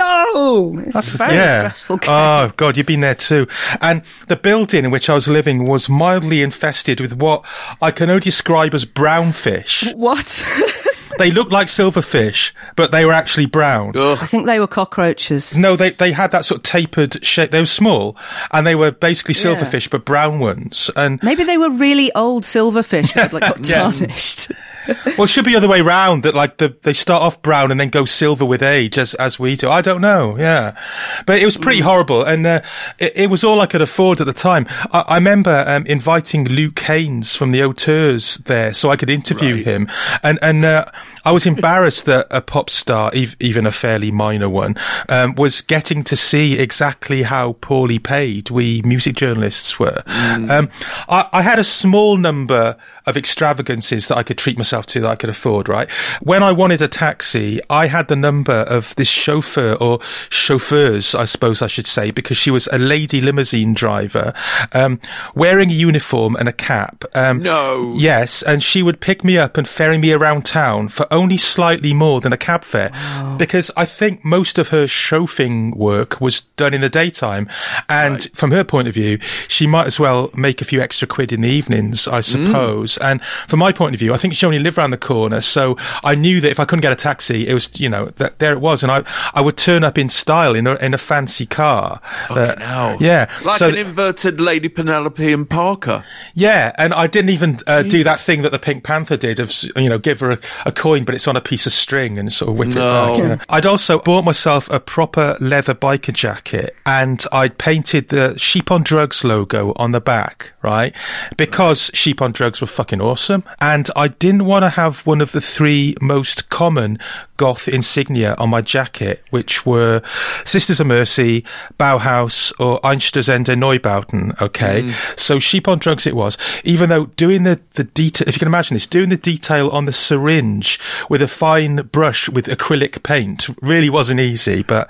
no! 0.75 0.81
It's 0.81 0.95
That's 0.95 1.15
a 1.15 1.19
very 1.19 1.35
yeah. 1.35 1.59
stressful. 1.59 1.97
Game. 1.99 2.11
Oh 2.11 2.53
god, 2.57 2.77
you've 2.77 2.87
been 2.87 3.01
there 3.01 3.15
too. 3.15 3.47
And 3.81 4.03
the 4.29 4.37
building 4.37 4.85
in 4.87 4.91
which 4.91 5.11
I 5.11 5.15
was 5.15 5.29
living 5.29 5.67
was 5.67 5.89
mildly 5.89 6.43
infested 6.43 7.01
with 7.01 7.15
what 7.17 7.45
I 7.83 7.91
can 7.91 8.09
only 8.09 8.21
describe 8.21 8.73
as 8.75 8.85
brown 8.85 9.33
fish. 9.33 9.93
What? 9.95 10.43
they 11.19 11.31
looked 11.31 11.53
like 11.53 11.69
silverfish, 11.69 12.53
but 12.77 12.91
they 12.91 13.05
were 13.05 13.13
actually 13.13 13.47
brown. 13.47 13.97
I 13.97 14.27
think 14.27 14.47
they 14.47 14.59
were 14.61 14.67
cockroaches. 14.67 15.57
No, 15.57 15.77
they 15.77 15.91
they 15.91 16.13
had 16.13 16.31
that 16.33 16.45
sort 16.45 16.59
of 16.59 16.63
tapered 16.63 17.25
shape. 17.25 17.51
They 17.51 17.61
were 17.61 17.67
small, 17.67 18.17
and 18.53 18.67
they 18.67 18.75
were 18.75 18.91
basically 18.91 19.35
Yeah. 19.35 19.57
silverfish, 19.57 19.91
but 19.91 20.05
brown 20.05 20.39
ones. 20.39 20.91
And 20.97 21.21
Maybe 21.23 21.45
they 21.45 21.59
were 21.59 21.71
really 21.71 22.11
old 22.15 22.45
silverfish 22.45 23.15
that 23.15 23.33
like 23.33 23.43
got 23.43 23.65
tarnished. 23.65 24.51
Well, 24.87 25.25
it 25.25 25.29
should 25.29 25.45
be 25.45 25.53
the 25.53 25.57
other 25.59 25.69
way 25.69 25.81
round. 25.81 26.23
That 26.23 26.35
like 26.35 26.59
the 26.59 26.77
they 26.83 26.93
start 26.93 27.23
off 27.23 27.43
brown 27.43 27.71
and 27.71 27.81
then 27.81 27.89
go 27.89 28.05
silver 28.05 28.45
with 28.45 28.63
age, 28.63 28.99
as 28.99 29.15
as 29.15 29.39
we 29.39 29.57
do. 29.57 29.71
I 29.71 29.81
don't 29.81 30.01
know. 30.01 30.37
Yeah, 30.39 30.79
but 31.27 31.39
it 31.41 31.45
was 31.45 31.57
pretty 31.57 31.81
horrible, 31.81 32.23
and 32.23 32.47
uh, 32.47 32.61
it, 32.99 33.13
it 33.17 33.31
was 33.31 33.45
all 33.45 33.61
I 33.61 33.67
could 33.67 33.83
afford 33.83 34.21
at 34.21 34.27
the 34.27 34.33
time. 34.33 34.67
I, 34.93 35.05
I 35.09 35.15
remember 35.17 35.65
um, 35.67 35.87
inviting 35.87 36.45
Luke 36.49 36.79
Haines 36.81 37.35
from 37.35 37.51
the 37.51 37.63
Auteurs 37.63 38.37
there, 38.39 38.73
so 38.75 38.91
I 38.91 38.97
could 38.97 39.11
interview 39.11 39.63
him, 39.65 39.89
and 40.23 40.39
and 40.43 40.65
uh, 40.65 40.85
I 41.25 41.33
was 41.33 41.47
embarrassed 41.47 42.05
that 42.07 42.27
a 42.31 42.41
pop 42.41 42.71
star, 42.71 43.11
ev- 43.15 43.37
even 43.41 43.67
a 43.67 43.73
fairly 43.73 44.11
minor 44.11 44.49
one, 44.49 44.77
um, 45.09 45.35
was 45.35 45.61
getting 45.61 46.05
to 46.05 46.17
see 46.17 46.59
exactly 46.59 47.23
how 47.23 47.55
poorly 47.55 47.99
paid 47.99 48.51
we 48.51 48.83
music 48.83 49.17
journalists 49.17 49.79
were. 49.79 50.03
Um, 50.07 50.69
I, 51.09 51.29
I 51.33 51.43
had 51.43 51.59
a 51.59 51.65
small 51.65 52.17
number 52.17 52.77
of 53.07 53.17
extravagances 53.17 54.09
that 54.09 54.19
I 54.19 54.23
could 54.23 54.39
treat 54.39 54.57
myself 54.59 54.87
to 54.87 55.01
that 55.01 55.11
I 55.11 55.17
could 55.17 55.31
afford, 55.31 55.69
right? 55.69 55.89
When 56.23 56.43
I 56.43 56.53
wanted 56.53 56.83
a 56.83 56.89
taxi, 56.89 57.61
I 57.71 57.87
had 57.87 58.09
the 58.09 58.17
number 58.17 58.53
of 58.69 58.95
this 58.97 59.09
chauffeur 59.09 59.75
or 59.81 60.01
chauffeurs, 60.29 61.15
I 61.15 61.25
suppose 61.25 61.63
I 61.63 61.67
should 61.69 61.87
say, 61.87 62.11
because 62.11 62.37
she 62.37 62.51
was 62.51 62.67
a 62.73 62.79
lady 62.79 63.21
limousine 63.21 63.75
driver, 63.75 64.33
um, 64.73 65.01
wearing 65.35 65.71
a 65.71 65.75
uniform 65.75 66.37
and 66.37 66.49
a 66.49 66.53
cap. 66.53 67.05
Um, 67.15 67.43
No. 67.43 67.95
Yes, 67.97 68.43
and 68.43 68.63
she 68.63 68.83
would 68.83 69.01
pick 69.01 69.23
me 69.25 69.39
up 69.39 69.57
and 69.57 69.69
ferry 69.69 69.99
me 69.99 70.13
around 70.13 70.45
town 70.45 70.89
for 70.89 71.07
only 71.13 71.37
slightly 71.37 71.95
more 71.95 72.21
than 72.21 72.33
a 72.33 72.37
cab 72.37 72.65
fare 72.65 72.91
because 73.39 73.71
I 73.77 73.85
think 73.85 74.25
most 74.25 74.59
of 74.59 74.69
her 74.69 74.87
chauffing 74.87 75.71
work 75.77 76.21
was 76.21 76.41
done 76.57 76.75
in 76.75 76.81
the 76.81 76.89
daytime. 76.89 77.49
And 77.89 78.29
from 78.35 78.51
her 78.51 78.65
point 78.65 78.89
of 78.89 78.95
view, 78.95 79.19
she 79.49 79.67
might 79.67 79.87
as 79.87 80.01
well 80.01 80.31
make 80.35 80.61
a 80.61 80.65
few 80.65 80.81
extra 80.81 81.07
quid 81.07 81.33
in 81.33 81.43
the 81.43 81.49
evenings, 81.49 82.09
I 82.09 82.21
suppose. 82.21 82.96
And 82.99 83.23
from 83.25 83.59
my 83.61 83.73
point 83.73 83.95
of 83.95 84.01
view, 84.01 84.13
I 84.15 84.17
think 84.17 84.35
she 84.35 84.47
only 84.47 84.59
lived 84.59 84.79
around 84.79 84.91
the 84.91 84.99
corner. 84.99 85.41
So 85.41 85.77
I 86.05 86.15
knew 86.15 86.41
that 86.41 86.51
if 86.51 86.61
I 86.61 86.65
couldn't 86.65 86.83
get 86.83 86.93
a 86.93 86.97
taxi, 86.97 87.47
it 87.49 87.55
was, 87.55 87.69
you 87.81 87.89
know, 87.89 88.07
that 88.17 88.39
there 88.39 88.53
it 88.53 88.61
was. 88.61 88.83
And 88.83 88.93
I, 88.93 89.05
I 89.35 89.41
would 89.41 89.57
turn 89.57 89.85
up 89.85 89.99
in 89.99 90.09
style 90.09 90.55
in 90.55 90.67
a, 90.67 90.75
in 90.77 90.95
a 90.95 90.99
fancy 90.99 91.47
car. 91.47 92.01
Fucking 92.29 92.63
Uh, 92.63 92.67
hell. 92.67 92.97
Yeah. 93.01 93.31
Like 93.45 93.59
So- 93.59 93.69
an 93.69 93.77
inverted 93.77 94.41
Lady 94.41 94.69
Penelope 94.69 95.33
and 95.33 95.49
Parker. 95.49 96.05
yeah, 96.35 96.73
and 96.79 96.93
I 96.95 97.07
didn't 97.07 97.31
even 97.31 97.59
uh, 97.67 97.83
do 97.83 98.05
that 98.05 98.19
thing 98.21 98.43
that 98.43 98.53
the 98.53 98.59
Pink 98.59 98.85
Panther 98.85 99.17
did 99.17 99.39
of 99.41 99.53
you 99.77 99.89
know 99.89 99.99
give 99.99 100.21
her 100.21 100.33
a, 100.33 100.39
a 100.65 100.73
coin, 100.73 101.05
but 101.05 101.15
it's 101.15 101.27
on 101.29 101.37
a 101.37 101.41
piece 101.41 101.67
of 101.67 101.73
string 101.73 102.19
and 102.19 102.33
sort 102.33 102.51
of 102.51 102.59
whip 102.59 102.69
No. 102.69 102.81
it 102.81 103.07
back. 103.13 103.19
you 103.19 103.29
know. 103.29 103.39
I'd 103.49 103.67
also 103.67 103.99
bought 103.99 104.25
myself 104.25 104.69
a 104.71 104.81
proper 104.81 105.37
leather 105.41 105.75
biker 105.75 106.13
jacket, 106.13 106.75
and 106.85 107.25
I'd 107.33 107.59
painted 107.59 108.09
the 108.09 108.39
Sheep 108.39 108.71
on 108.71 108.83
Drugs 108.83 109.25
logo 109.25 109.73
on 109.77 109.93
the 109.93 110.01
back, 110.01 110.53
right? 110.63 110.95
Because 111.37 111.91
Sheep 111.95 112.21
on 112.23 112.33
Drugs 112.33 112.61
were 112.61 112.67
fucking 112.67 112.86
fucking 112.87 113.01
awesome. 113.01 113.43
And 113.61 113.91
I 113.97 114.07
didn't 114.07 114.45
want 114.45 114.63
to 114.63 114.69
have 114.69 115.05
one 115.05 115.21
of 115.21 115.33
the 115.33 115.41
three 115.41 115.97
most 116.01 116.51
common 116.51 117.01
goth 117.37 117.67
insignia 117.67 118.37
on 118.39 118.51
my 118.51 118.63
jacket, 118.63 119.25
which 119.31 119.67
were 119.67 120.03
Sisters 120.45 120.79
of 120.79 120.87
Mercy, 120.87 121.45
Bauhaus, 121.81 122.53
or 122.61 122.81
Einstürzende 122.83 123.57
Neubauten. 123.57 124.41
Okay. 124.41 124.83
Mm. 124.83 125.19
So 125.19 125.41
Sheep 125.41 125.67
on 125.67 125.81
Drugs 125.81 126.07
it 126.07 126.15
was, 126.15 126.39
even 126.63 126.89
though 126.89 127.07
doing 127.07 127.43
the, 127.43 127.61
the 127.75 127.85
detail, 127.85 128.29
if 128.29 128.37
you 128.37 128.39
can 128.39 128.49
imagine 128.49 128.77
this, 128.77 128.87
doing 128.87 129.09
the 129.09 129.17
detail 129.17 129.69
on 129.71 129.87
the 129.87 129.93
syringe 129.93 130.79
with 131.11 131.21
a 131.21 131.29
fine 131.29 131.89
brush 131.91 132.29
with 132.29 132.47
acrylic 132.47 133.03
paint 133.03 133.49
really 133.63 133.91
wasn't 133.91 134.21
easy, 134.21 134.63
but 134.63 134.89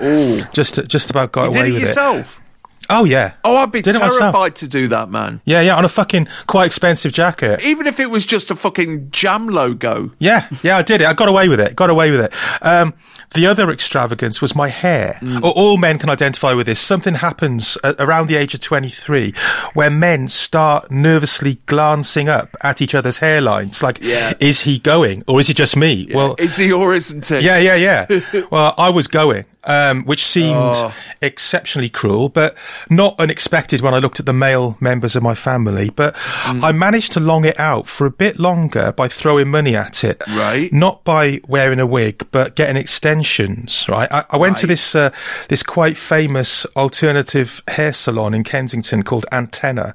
just, 0.52 0.86
just 0.86 1.08
about 1.08 1.32
got 1.32 1.54
You 1.54 1.60
away 1.60 1.72
with 1.72 1.80
yourself? 1.80 2.36
it. 2.38 2.45
Oh 2.88 3.04
yeah. 3.04 3.32
Oh, 3.44 3.56
I'd 3.56 3.72
be 3.72 3.82
Did 3.82 3.94
terrified 3.96 4.56
to 4.56 4.68
do 4.68 4.88
that, 4.88 5.08
man. 5.10 5.40
Yeah, 5.44 5.60
yeah, 5.60 5.76
on 5.76 5.84
a 5.84 5.88
fucking 5.88 6.28
quite 6.46 6.66
expensive 6.66 7.12
jacket. 7.12 7.60
Even 7.62 7.86
if 7.86 7.98
it 8.00 8.10
was 8.10 8.24
just 8.26 8.50
a 8.50 8.56
fucking 8.56 9.10
jam 9.10 9.48
logo. 9.48 10.12
Yeah, 10.18 10.48
yeah, 10.62 10.76
I 10.76 10.82
did 10.82 11.00
it. 11.00 11.06
I 11.06 11.12
got 11.14 11.28
away 11.28 11.48
with 11.48 11.60
it. 11.60 11.74
Got 11.76 11.90
away 11.90 12.10
with 12.10 12.20
it. 12.20 12.32
Um, 12.62 12.94
the 13.34 13.46
other 13.48 13.70
extravagance 13.70 14.40
was 14.40 14.54
my 14.54 14.68
hair. 14.68 15.18
All- 15.42 15.50
All 15.50 15.76
men 15.78 15.98
can 15.98 16.08
identify 16.10 16.52
with 16.52 16.66
this. 16.66 16.78
Something 16.80 17.14
happens 17.14 17.76
around 17.98 18.28
the 18.28 18.36
age 18.36 18.54
of 18.54 18.60
23 18.60 19.32
where 19.74 19.90
men 19.90 20.28
start 20.28 20.90
nervously 20.90 21.56
glancing 21.66 22.28
up 22.28 22.56
at 22.62 22.80
each 22.80 22.94
other's 22.94 23.18
hairlines. 23.18 23.82
Like, 23.82 23.98
Yeah. 24.00 24.32
is 24.38 24.60
he 24.60 24.78
going 24.78 25.24
or 25.26 25.40
is 25.40 25.50
it 25.50 25.56
just 25.56 25.76
me? 25.76 26.08
Well, 26.14 26.36
Is 26.38 26.56
he 26.56 26.70
or 26.72 26.94
isn't 26.94 27.26
he? 27.26 27.40
yeah, 27.40 27.58
yeah, 27.58 27.74
yeah. 27.74 28.06
well, 28.50 28.74
I 28.78 28.90
was 28.90 29.08
going, 29.08 29.44
um, 29.66 30.04
which 30.04 30.24
seemed 30.24 30.56
Oh. 30.56 30.92
exceptionally 31.20 31.88
cruel, 31.88 32.28
but 32.28 32.54
not 32.88 33.14
unexpected 33.18 33.80
when 33.80 33.92
I 33.94 33.98
looked 33.98 34.20
at 34.20 34.26
the 34.26 34.32
male 34.32 34.76
members 34.80 35.16
of 35.16 35.22
my 35.22 35.34
family. 35.34 35.90
But 35.90 36.14
Mm. 36.46 36.62
I 36.62 36.72
managed 36.72 37.12
to 37.12 37.20
long 37.20 37.44
it 37.44 37.58
out 37.58 37.86
for 37.88 38.06
a 38.06 38.10
bit 38.10 38.38
longer 38.38 38.92
by 38.92 39.08
throwing 39.08 39.48
money 39.48 39.74
at 39.76 40.04
it. 40.04 40.22
Right. 40.28 40.72
Not 40.72 41.04
by 41.04 41.40
wearing 41.48 41.80
a 41.80 41.86
wig, 41.86 42.26
but 42.30 42.54
getting 42.56 42.76
extensions. 42.76 43.86
Right. 43.88 44.08
I, 44.10 44.24
I 44.30 44.36
went 44.36 44.56
to 44.58 44.66
this 44.66 44.94
uh, 44.94 45.10
this 45.48 45.62
quite 45.62 45.96
famous 45.96 46.64
alternative 46.76 47.62
hair 47.68 47.92
salon 47.92 48.34
in 48.34 48.44
Kensington 48.44 49.02
called 49.02 49.26
Antenna, 49.32 49.94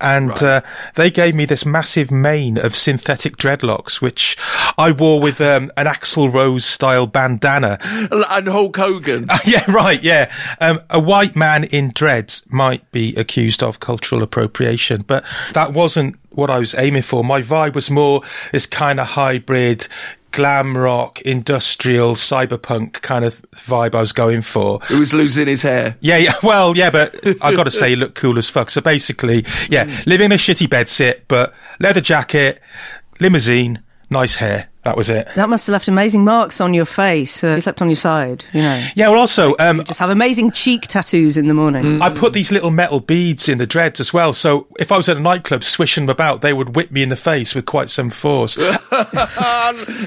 and 0.00 0.42
uh, 0.42 0.60
they 0.94 1.10
gave 1.10 1.34
me 1.34 1.44
this 1.44 1.66
massive 1.66 2.10
mane 2.10 2.56
of 2.58 2.74
synthetic 2.76 3.36
dreadlocks, 3.36 4.00
which 4.00 4.36
I 4.78 4.92
wore 4.92 5.20
with 5.20 5.40
um, 5.40 5.70
an 5.76 5.86
Axl 5.86 6.32
Rose 6.32 6.64
style 6.64 7.06
bandana. 7.06 7.78
And 8.30 8.48
Hulk 8.48 8.76
Hogan. 8.76 9.09
yeah, 9.46 9.70
right. 9.70 10.02
Yeah, 10.02 10.32
um, 10.60 10.80
a 10.90 11.00
white 11.00 11.36
man 11.36 11.64
in 11.64 11.90
dreads 11.94 12.42
might 12.48 12.90
be 12.92 13.14
accused 13.16 13.62
of 13.62 13.80
cultural 13.80 14.22
appropriation, 14.22 15.02
but 15.02 15.24
that 15.52 15.72
wasn't 15.72 16.16
what 16.30 16.50
I 16.50 16.58
was 16.58 16.74
aiming 16.74 17.02
for. 17.02 17.24
My 17.24 17.42
vibe 17.42 17.74
was 17.74 17.90
more 17.90 18.22
this 18.52 18.66
kind 18.66 19.00
of 19.00 19.08
hybrid. 19.08 19.86
Glam 20.32 20.78
rock, 20.78 21.20
industrial, 21.22 22.14
cyberpunk 22.14 22.92
kind 23.02 23.24
of 23.24 23.42
vibe 23.50 23.96
I 23.96 24.00
was 24.00 24.12
going 24.12 24.42
for. 24.42 24.78
Who 24.82 25.00
was 25.00 25.12
losing 25.12 25.48
his 25.48 25.62
hair. 25.62 25.96
Yeah, 25.98 26.18
yeah. 26.18 26.34
Well, 26.44 26.76
yeah, 26.76 26.90
but 26.90 27.16
I 27.42 27.52
got 27.52 27.64
to 27.64 27.70
say, 27.72 27.96
look 27.96 28.14
cool 28.14 28.38
as 28.38 28.48
fuck. 28.48 28.70
So 28.70 28.80
basically, 28.80 29.44
yeah, 29.68 29.86
living 30.06 30.26
in 30.26 30.32
a 30.32 30.36
shitty 30.36 30.70
bed 30.70 30.88
sit, 30.88 31.26
but 31.26 31.52
leather 31.80 32.00
jacket, 32.00 32.62
limousine, 33.18 33.82
nice 34.08 34.36
hair. 34.36 34.68
That 34.90 34.96
was 34.96 35.08
it. 35.08 35.28
That 35.36 35.48
must 35.48 35.68
have 35.68 35.72
left 35.74 35.86
amazing 35.86 36.24
marks 36.24 36.60
on 36.60 36.74
your 36.74 36.84
face. 36.84 37.44
Uh, 37.44 37.54
you 37.54 37.60
slept 37.60 37.80
on 37.80 37.88
your 37.88 37.94
side, 37.94 38.44
you 38.52 38.60
know. 38.60 38.88
Yeah. 38.96 39.08
Well, 39.10 39.20
also, 39.20 39.54
um, 39.60 39.84
Just 39.84 40.00
have 40.00 40.10
amazing 40.10 40.50
cheek 40.50 40.82
tattoos 40.82 41.36
in 41.36 41.46
the 41.46 41.54
morning. 41.54 42.02
I 42.02 42.10
put 42.10 42.32
these 42.32 42.50
little 42.50 42.72
metal 42.72 42.98
beads 42.98 43.48
in 43.48 43.58
the 43.58 43.68
dreads 43.68 44.00
as 44.00 44.12
well. 44.12 44.32
So 44.32 44.66
if 44.80 44.90
I 44.90 44.96
was 44.96 45.08
at 45.08 45.16
a 45.16 45.20
nightclub 45.20 45.62
swishing 45.62 46.06
them 46.06 46.10
about, 46.10 46.40
they 46.40 46.52
would 46.52 46.74
whip 46.74 46.90
me 46.90 47.04
in 47.04 47.08
the 47.08 47.14
face 47.14 47.54
with 47.54 47.66
quite 47.66 47.88
some 47.88 48.10
force. 48.10 48.58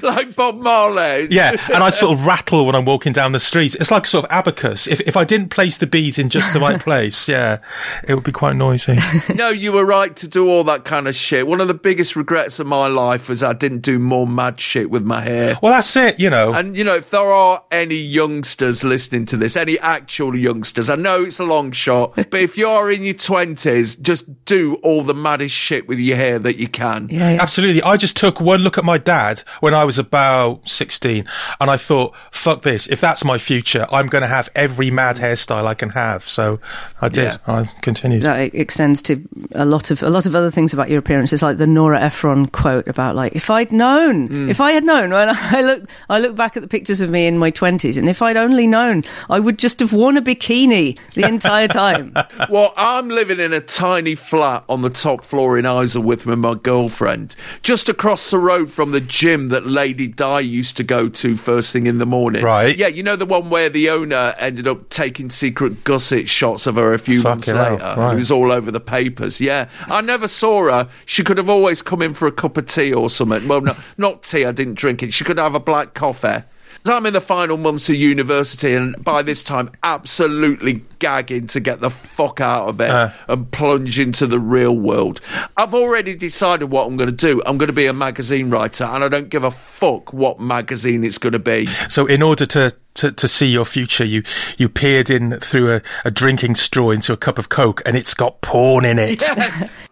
like 0.04 0.36
Bob 0.36 0.60
Marley. 0.60 1.30
Yeah, 1.32 1.56
and 1.72 1.82
I 1.82 1.90
sort 1.90 2.18
of 2.20 2.26
rattle 2.28 2.66
when 2.66 2.76
I'm 2.76 2.84
walking 2.84 3.14
down 3.14 3.32
the 3.32 3.40
street. 3.40 3.76
It's 3.76 3.90
like 3.90 4.06
sort 4.06 4.26
of 4.26 4.32
abacus. 4.32 4.86
If 4.86 5.00
if 5.00 5.16
I 5.16 5.24
didn't 5.24 5.48
place 5.48 5.78
the 5.78 5.88
beads 5.88 6.20
in 6.20 6.28
just 6.28 6.52
the 6.52 6.60
right 6.60 6.82
place, 6.88 7.30
yeah, 7.30 7.60
it 8.06 8.16
would 8.16 8.26
be 8.26 8.34
quite 8.34 8.58
noisy. 8.58 8.98
no, 9.34 9.48
you 9.48 9.72
were 9.72 9.86
right 9.86 10.14
to 10.18 10.28
do 10.28 10.50
all 10.50 10.66
that 10.66 10.84
kind 10.84 11.08
of 11.08 11.16
shit. 11.16 11.48
One 11.48 11.62
of 11.62 11.70
the 11.70 11.74
biggest 11.74 12.18
regrets 12.18 12.60
of 12.60 12.68
my 12.68 12.88
life 12.88 13.30
was 13.30 13.42
I 13.42 13.54
didn't 13.54 13.80
do 13.80 13.98
more 13.98 14.28
mad 14.28 14.60
shit 14.60 14.72
with 14.76 15.03
my 15.03 15.21
hair. 15.21 15.57
Well, 15.61 15.74
that's 15.74 15.95
it, 15.95 16.19
you 16.19 16.30
know. 16.30 16.53
And, 16.53 16.76
you 16.76 16.84
know, 16.84 16.95
if 16.95 17.09
there 17.09 17.21
are 17.21 17.63
any 17.71 17.95
youngsters 17.95 18.84
listening 18.84 19.26
to 19.28 19.38
this, 19.38 19.55
any 19.55 19.80
actual 19.80 20.36
youngsters, 20.38 20.89
I 20.89 20.95
know 20.95 21.24
it's 21.24 21.39
a 21.39 21.43
long 21.45 21.71
shot, 21.71 22.13
but 22.15 22.34
if 22.34 22.57
you're 22.57 22.91
in 22.91 23.03
your 23.03 23.13
20s, 23.13 24.01
just 24.01 24.45
do 24.45 24.76
all 24.84 25.03
the 25.03 25.13
maddest 25.13 25.55
shit 25.55 25.88
with 25.88 25.99
your 25.99 26.17
hair 26.17 26.39
that 26.39 26.57
you 26.57 26.67
can. 26.67 27.07
Yeah, 27.09 27.34
yeah. 27.34 27.41
Absolutely. 27.41 27.82
I 27.84 27.97
just 27.97 28.17
took 28.17 28.39
one 28.39 28.61
look 28.61 28.78
at 28.78 28.84
my 28.84 28.97
dad 28.97 29.43
when 29.59 29.74
I 29.74 29.84
was 29.84 29.99
about 29.99 30.67
16 30.67 31.26
and 31.59 31.69
I 31.69 31.78
thought, 31.78 32.15
fuck 32.32 32.63
this. 32.63 32.88
If 32.88 33.01
that's 33.01 33.24
my 33.24 33.38
future, 33.38 33.86
I'm 33.91 34.07
going 34.07 34.21
to 34.21 34.28
have 34.28 34.49
every 34.55 34.91
mad 34.91 35.17
hairstyle 35.17 35.65
I 35.65 35.74
can 35.74 35.89
have. 35.89 36.28
So 36.28 36.59
I 37.01 37.09
did. 37.09 37.24
Yeah. 37.24 37.38
I 37.47 37.69
continued. 37.82 38.24
That 38.24 38.53
extends 38.55 39.01
to 39.03 39.21
a 39.53 39.65
lot 39.65 39.91
of 39.91 40.01
a 40.03 40.09
lot 40.09 40.26
of 40.26 40.36
other 40.36 40.51
things 40.51 40.74
about 40.74 40.89
your 40.89 40.99
appearance. 40.99 41.34
It's 41.34 41.41
like 41.41 41.57
the 41.57 41.67
Nora 41.67 42.01
Ephron 42.01 42.47
quote 42.47 42.88
about 42.88 43.15
like 43.15 43.36
if 43.36 43.49
I'd 43.49 43.71
known, 43.71 44.30
mm. 44.30 44.49
If 44.54 44.62
I 44.62 44.72
had 44.74 44.84
known 44.84 45.10
when 45.10 45.30
I 45.32 45.62
look 45.62 45.89
I 46.10 46.20
look 46.20 46.36
back 46.36 46.56
at 46.56 46.62
the 46.62 46.70
pictures 46.70 47.01
of 47.01 47.10
me 47.10 47.26
in 47.26 47.39
my 47.39 47.49
twenties, 47.49 47.97
and 47.97 48.08
if 48.08 48.22
I'd 48.22 48.38
only 48.38 48.68
known, 48.68 49.04
I 49.28 49.39
would 49.39 49.58
just 49.58 49.80
have 49.80 49.93
worn 49.93 50.16
a 50.16 50.22
bikini 50.22 50.99
the 51.16 51.28
entire 51.28 51.68
time. 51.68 52.14
Well, 52.49 52.74
I'm 52.78 53.10
living 53.10 53.39
in 53.39 53.54
a 53.54 53.62
tiny 53.62 54.16
flat 54.16 54.64
on 54.68 54.82
the 54.82 54.89
top 54.89 55.24
floor 55.24 55.58
in 55.58 55.66
Isleworth 55.66 56.26
with 56.26 56.38
my 56.38 56.56
girlfriend, 56.56 57.36
just 57.62 57.88
across 57.88 58.32
the 58.32 58.38
road 58.38 58.70
from 58.70 58.91
the 58.91 58.99
gym 58.99 59.47
that 59.47 59.66
Lady 59.66 60.08
Di 60.08 60.41
used 60.41 60.78
to 60.78 60.84
go 60.84 61.10
to 61.10 61.36
first 61.36 61.72
thing 61.74 61.88
in 61.88 61.99
the 61.99 62.06
morning. 62.06 62.43
Right. 62.43 62.76
Yeah, 62.76 62.88
you 62.88 63.01
know 63.01 63.16
the 63.16 63.26
one 63.26 63.49
where 63.49 63.70
the 63.70 63.89
owner 63.89 64.36
ended 64.38 64.68
up 64.68 64.89
taking 64.89 65.30
secret 65.30 65.84
gusset 65.84 66.28
shots 66.28 66.68
of 66.68 66.76
her 66.76 66.93
a 66.93 66.99
few 66.99 67.22
months 67.24 67.47
hell, 67.47 67.74
later. 67.74 67.84
and 67.84 67.97
right. 67.97 68.14
It 68.14 68.18
was 68.18 68.32
all 68.32 68.51
over 68.51 68.72
the 68.72 68.82
papers. 68.82 69.39
Yeah, 69.39 69.70
I 69.88 70.01
never 70.01 70.28
saw 70.28 70.66
her. 70.66 70.89
She 71.06 71.24
could 71.24 71.38
have 71.38 71.49
always 71.49 71.82
come 71.82 72.01
in 72.01 72.14
for 72.14 72.28
a 72.28 72.32
cup 72.32 72.58
of 72.58 72.68
tea 72.68 72.93
or 72.93 73.10
something. 73.10 73.47
Well, 73.47 73.62
no, 73.62 73.74
not 73.97 74.24
tea. 74.24 74.43
I 74.46 74.52
didn't 74.52 74.76
drink 74.76 75.04
it. 75.04 75.14
She 75.14 75.24
could 75.24 75.38
have 75.38 75.56
a 75.56 75.60
black 75.60 75.94
coffee. 75.94 76.44
I'm 76.86 77.06
in 77.06 77.14
the 77.14 77.22
final 77.22 77.56
months 77.56 77.88
of 77.88 77.96
university, 77.96 78.74
and 78.74 79.02
by 79.02 79.22
this 79.22 79.41
time, 79.41 79.70
absolutely 79.84 80.84
gagging 81.00 81.48
to 81.48 81.62
get 81.62 81.80
the 81.80 81.89
fuck 81.89 82.41
out 82.41 82.68
of 82.68 82.82
it 82.82 82.89
Uh. 82.89 83.10
and 83.30 83.50
plunge 83.52 83.98
into 84.00 84.28
the 84.28 84.38
real 84.39 84.76
world. 84.78 85.22
I've 85.56 85.74
already 85.74 86.14
decided 86.14 86.66
what 86.72 86.86
I'm 86.88 86.98
going 86.98 87.10
to 87.10 87.16
do. 87.16 87.41
I'm 87.46 87.58
going 87.58 87.68
to 87.68 87.74
be 87.74 87.86
a 87.86 87.94
magazine 87.94 88.50
writer, 88.50 88.84
and 88.84 89.02
I 89.02 89.08
don't 89.08 89.30
give 89.30 89.46
a 89.46 89.52
fuck 89.52 90.12
what 90.12 90.41
magazine 90.41 91.06
it's 91.06 91.18
going 91.18 91.32
to 91.34 91.39
be. 91.39 91.68
So 91.88 92.06
in 92.06 92.22
order 92.22 92.46
to, 92.48 92.76
to, 92.96 93.12
to 93.12 93.28
see 93.28 93.48
your 93.48 93.66
future, 93.66 94.06
you, 94.06 94.24
you 94.58 94.70
peered 94.70 95.10
in 95.10 95.39
through 95.39 95.76
a, 95.76 95.82
a 96.06 96.12
drinking 96.12 96.56
straw 96.56 96.91
into 96.91 97.14
a 97.14 97.18
cup 97.18 97.38
of 97.38 97.50
Coke 97.50 97.82
and 97.86 97.96
it's 97.96 98.14
got 98.14 98.41
porn 98.41 98.86
in 98.86 99.00
it. 99.00 99.22
Yes. 99.22 99.80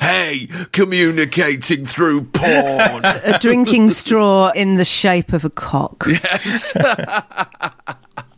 hey, 0.00 0.48
communicating 0.72 1.86
through 1.86 2.22
porn. 2.24 3.04
a 3.04 3.38
drinking 3.40 3.90
straw 3.90 4.50
in 4.50 4.76
the 4.76 4.84
shape 4.84 5.32
of 5.32 5.44
a 5.44 5.50
cock. 5.50 6.04
Yes. 6.06 6.76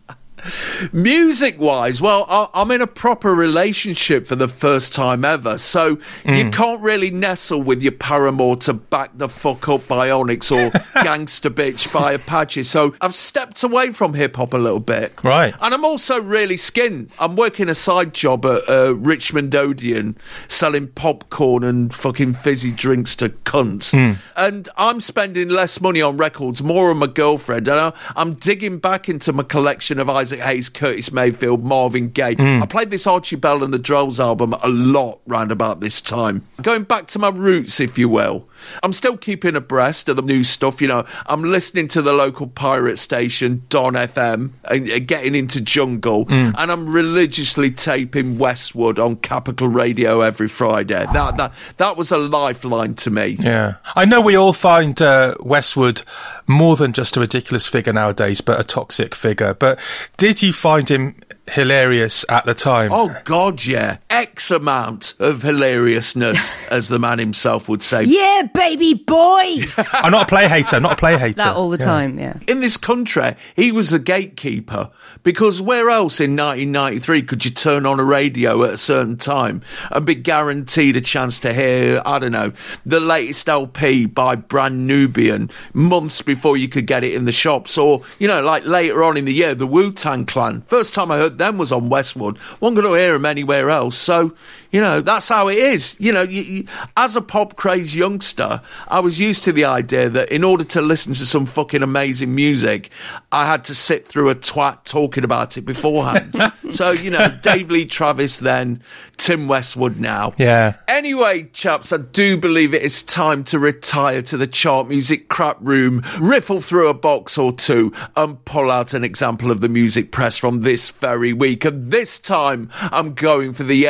Music 0.92 1.58
wise, 1.58 2.00
well, 2.00 2.26
I- 2.28 2.48
I'm 2.60 2.70
in 2.70 2.80
a 2.82 2.86
proper 2.86 3.34
relationship 3.34 4.26
for 4.26 4.36
the 4.36 4.48
first 4.48 4.92
time 4.92 5.24
ever, 5.24 5.58
so 5.58 5.98
you 6.24 6.50
can't 6.50 6.80
really 6.80 7.10
nestle 7.10 7.62
with 7.62 7.82
your 7.82 7.92
paramour 7.92 8.56
to 8.56 8.74
back 8.74 9.10
the 9.14 9.28
fuck 9.28 9.68
up 9.68 9.82
Bionics 9.82 10.50
or 10.50 10.70
Gangster 11.04 11.50
Bitch 11.50 11.92
by 11.92 12.12
Apache. 12.12 12.64
So 12.64 12.94
I've 13.00 13.14
stepped 13.14 13.62
away 13.62 13.92
from 13.92 14.14
hip 14.14 14.36
hop 14.36 14.54
a 14.54 14.58
little 14.58 14.80
bit. 14.80 15.22
Right. 15.24 15.54
And 15.60 15.74
I'm 15.74 15.84
also 15.84 16.20
really 16.20 16.56
skinned. 16.56 17.10
I'm 17.18 17.36
working 17.36 17.68
a 17.68 17.74
side 17.74 18.14
job 18.14 18.44
at 18.46 18.68
uh, 18.68 18.94
Richmond 18.96 19.54
Odeon 19.54 20.16
selling 20.48 20.88
popcorn 20.88 21.64
and 21.64 21.92
fucking 21.94 22.34
fizzy 22.34 22.72
drinks 22.72 23.14
to 23.16 23.28
cunts. 23.30 23.92
And 24.36 24.68
I'm 24.76 25.00
spending 25.00 25.48
less 25.48 25.80
money 25.80 26.02
on 26.02 26.16
records, 26.16 26.62
more 26.62 26.90
on 26.90 26.98
my 26.98 27.06
girlfriend. 27.06 27.68
And 27.68 27.78
I, 27.78 27.92
I'm 28.16 28.34
digging 28.34 28.78
back 28.78 29.08
into 29.08 29.32
my 29.32 29.42
collection 29.42 29.98
of 29.98 30.08
Isaac 30.10 30.31
Hayes, 30.40 30.68
Curtis 30.68 31.12
Mayfield, 31.12 31.64
Marvin 31.64 32.10
Gaye. 32.10 32.34
Hmm. 32.34 32.62
I 32.62 32.66
played 32.66 32.90
this 32.90 33.06
Archie 33.06 33.36
Bell 33.36 33.62
and 33.62 33.72
the 33.72 33.78
Drells 33.78 34.18
album 34.18 34.54
a 34.62 34.68
lot 34.68 35.20
round 35.26 35.52
about 35.52 35.80
this 35.80 36.00
time. 36.00 36.46
Going 36.60 36.84
back 36.84 37.06
to 37.08 37.18
my 37.18 37.28
roots, 37.28 37.80
if 37.80 37.98
you 37.98 38.08
will. 38.08 38.48
I'm 38.82 38.92
still 38.92 39.16
keeping 39.16 39.56
abreast 39.56 40.08
of 40.08 40.16
the 40.16 40.22
new 40.22 40.44
stuff, 40.44 40.80
you 40.80 40.88
know. 40.88 41.04
I'm 41.26 41.42
listening 41.42 41.88
to 41.88 42.02
the 42.02 42.12
local 42.12 42.46
pirate 42.46 42.98
station, 42.98 43.64
Don 43.68 43.94
FM, 43.94 44.50
and 44.70 44.90
uh, 44.90 44.98
getting 45.00 45.34
into 45.34 45.60
jungle, 45.60 46.26
and 46.28 46.56
I'm 46.56 46.88
religiously 46.88 47.70
taping 47.70 48.38
Westwood 48.38 48.98
on 48.98 49.16
Capital 49.16 49.68
Radio 49.68 50.20
every 50.20 50.48
Friday. 50.48 51.06
That 51.12 51.36
that 51.36 51.52
that 51.76 51.96
was 51.96 52.12
a 52.12 52.18
lifeline 52.18 52.94
to 52.94 53.10
me. 53.10 53.36
Yeah. 53.40 53.74
I 53.94 54.04
know 54.04 54.20
we 54.20 54.36
all 54.36 54.52
find 54.52 55.00
uh, 55.00 55.34
Westwood 55.40 56.02
more 56.46 56.76
than 56.76 56.92
just 56.92 57.16
a 57.16 57.20
ridiculous 57.20 57.66
figure 57.66 57.92
nowadays, 57.92 58.40
but 58.40 58.60
a 58.60 58.64
toxic 58.64 59.14
figure. 59.14 59.54
But 59.54 59.78
did 60.16 60.42
you 60.42 60.52
find 60.52 60.88
him 60.88 61.16
hilarious 61.50 62.24
at 62.28 62.44
the 62.44 62.54
time. 62.54 62.90
Oh 62.92 63.14
God, 63.24 63.64
yeah, 63.64 63.98
X 64.08 64.50
amount 64.50 65.14
of 65.18 65.42
hilariousness, 65.42 66.56
as 66.70 66.88
the 66.88 66.98
man 66.98 67.18
himself 67.18 67.68
would 67.68 67.82
say. 67.82 68.04
Yeah, 68.04 68.42
baby 68.54 68.94
boy. 68.94 69.56
I'm 69.92 70.12
not 70.12 70.24
a 70.24 70.26
play 70.26 70.48
hater. 70.48 70.80
Not 70.80 70.92
a 70.92 70.96
play 70.96 71.18
hater. 71.18 71.34
that 71.44 71.56
all 71.56 71.70
the 71.70 71.78
Yeah. 71.78 71.84
time. 71.84 72.18
Yeah. 72.18 72.34
In 72.46 72.60
this 72.60 72.76
country, 72.76 73.34
he 73.56 73.72
was 73.72 73.90
the 73.90 73.98
gatekeeper 73.98 74.90
because 75.22 75.60
where 75.60 75.90
else 75.90 76.20
in 76.20 76.36
1993 76.36 77.22
could 77.22 77.44
you 77.44 77.50
turn 77.50 77.86
on 77.86 77.98
a 78.00 78.04
radio 78.04 78.62
at 78.64 78.74
a 78.74 78.78
certain 78.78 79.16
time 79.16 79.62
and 79.90 80.06
be 80.06 80.14
guaranteed 80.14 80.96
a 80.96 81.00
chance 81.00 81.38
to 81.40 81.52
hear, 81.52 82.00
I 82.06 82.18
don't 82.18 82.32
know, 82.32 82.52
the 82.86 83.00
latest 83.00 83.48
LP 83.48 84.06
by 84.06 84.36
Brand 84.36 84.86
Nubian 84.86 85.50
months 85.72 86.22
before 86.22 86.56
you 86.56 86.68
could 86.68 86.86
get 86.86 87.04
it 87.04 87.14
in 87.14 87.24
the 87.24 87.32
shops? 87.32 87.76
Or, 87.76 88.02
you 88.18 88.28
know, 88.28 88.40
like 88.42 88.64
later 88.64 89.02
on 89.04 89.16
in 89.16 89.24
the 89.24 89.34
year, 89.34 89.54
the 89.54 89.66
Wu 89.66 89.92
Tang 89.92 90.24
Clan. 90.24 90.62
First 90.62 90.94
time 90.94 91.10
I 91.10 91.18
heard 91.18 91.31
them 91.38 91.58
was 91.58 91.72
on 91.72 91.88
Westwood. 91.88 92.38
Wasn't 92.60 92.76
going 92.76 92.92
to 92.92 92.98
hear 92.98 93.14
them 93.14 93.26
anywhere 93.26 93.70
else. 93.70 93.96
So, 93.96 94.34
you 94.72 94.80
know, 94.80 95.02
that's 95.02 95.28
how 95.28 95.48
it 95.48 95.58
is. 95.58 95.94
You 96.00 96.12
know, 96.12 96.22
you, 96.22 96.42
you, 96.42 96.66
as 96.96 97.14
a 97.14 97.20
pop 97.20 97.56
crazed 97.56 97.94
youngster, 97.94 98.62
I 98.88 99.00
was 99.00 99.20
used 99.20 99.44
to 99.44 99.52
the 99.52 99.66
idea 99.66 100.08
that 100.08 100.30
in 100.30 100.42
order 100.42 100.64
to 100.64 100.80
listen 100.80 101.12
to 101.12 101.26
some 101.26 101.44
fucking 101.44 101.82
amazing 101.82 102.34
music, 102.34 102.90
I 103.30 103.46
had 103.46 103.64
to 103.64 103.74
sit 103.74 104.08
through 104.08 104.30
a 104.30 104.34
twat 104.34 104.84
talking 104.84 105.24
about 105.24 105.58
it 105.58 105.62
beforehand. 105.62 106.34
so, 106.70 106.90
you 106.90 107.10
know, 107.10 107.28
Dave 107.42 107.70
Lee 107.70 107.84
Travis 107.84 108.38
then, 108.38 108.82
Tim 109.18 109.46
Westwood 109.46 109.98
now. 109.98 110.32
Yeah. 110.38 110.76
Anyway, 110.88 111.44
chaps, 111.52 111.92
I 111.92 111.98
do 111.98 112.38
believe 112.38 112.72
it 112.72 112.82
is 112.82 113.02
time 113.02 113.44
to 113.44 113.58
retire 113.58 114.22
to 114.22 114.38
the 114.38 114.46
chart 114.46 114.88
music 114.88 115.28
crap 115.28 115.58
room, 115.60 116.02
riffle 116.18 116.62
through 116.62 116.88
a 116.88 116.94
box 116.94 117.36
or 117.36 117.52
two, 117.52 117.92
and 118.16 118.42
pull 118.46 118.70
out 118.70 118.94
an 118.94 119.04
example 119.04 119.50
of 119.50 119.60
the 119.60 119.68
music 119.68 120.12
press 120.12 120.38
from 120.38 120.62
this 120.62 120.88
very 120.88 121.34
week. 121.34 121.66
And 121.66 121.90
this 121.90 122.18
time, 122.18 122.70
I'm 122.74 123.12
going 123.12 123.52
for 123.52 123.64
the 123.64 123.86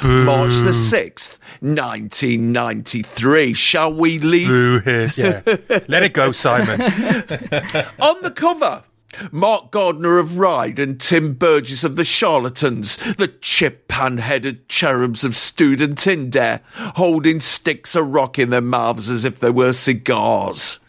NME, 0.00 0.24
March 0.24 0.52
the 0.64 0.72
6th, 0.72 1.38
1993. 1.60 3.54
Shall 3.54 3.92
we 3.92 4.18
leave? 4.18 4.48
Boo 4.48 4.80
hiss. 4.80 5.16
Yeah. 5.16 5.42
Let 5.88 6.02
it 6.02 6.12
go, 6.12 6.32
Simon. 6.32 6.80
On 8.00 8.22
the 8.22 8.32
cover, 8.34 8.84
Mark 9.30 9.70
Gardner 9.70 10.18
of 10.18 10.38
Ride 10.38 10.78
and 10.78 11.00
Tim 11.00 11.34
Burgess 11.34 11.84
of 11.84 11.96
the 11.96 12.04
Charlatans, 12.04 12.96
the 13.14 13.28
chip 13.28 13.88
pan 13.88 14.18
headed 14.18 14.68
cherubs 14.68 15.24
of 15.24 15.34
Student 15.34 15.98
Indare, 16.06 16.60
holding 16.96 17.40
sticks 17.40 17.94
of 17.94 18.08
rock 18.08 18.38
in 18.38 18.50
their 18.50 18.60
mouths 18.60 19.08
as 19.08 19.24
if 19.24 19.40
they 19.40 19.50
were 19.50 19.72
cigars. 19.72 20.80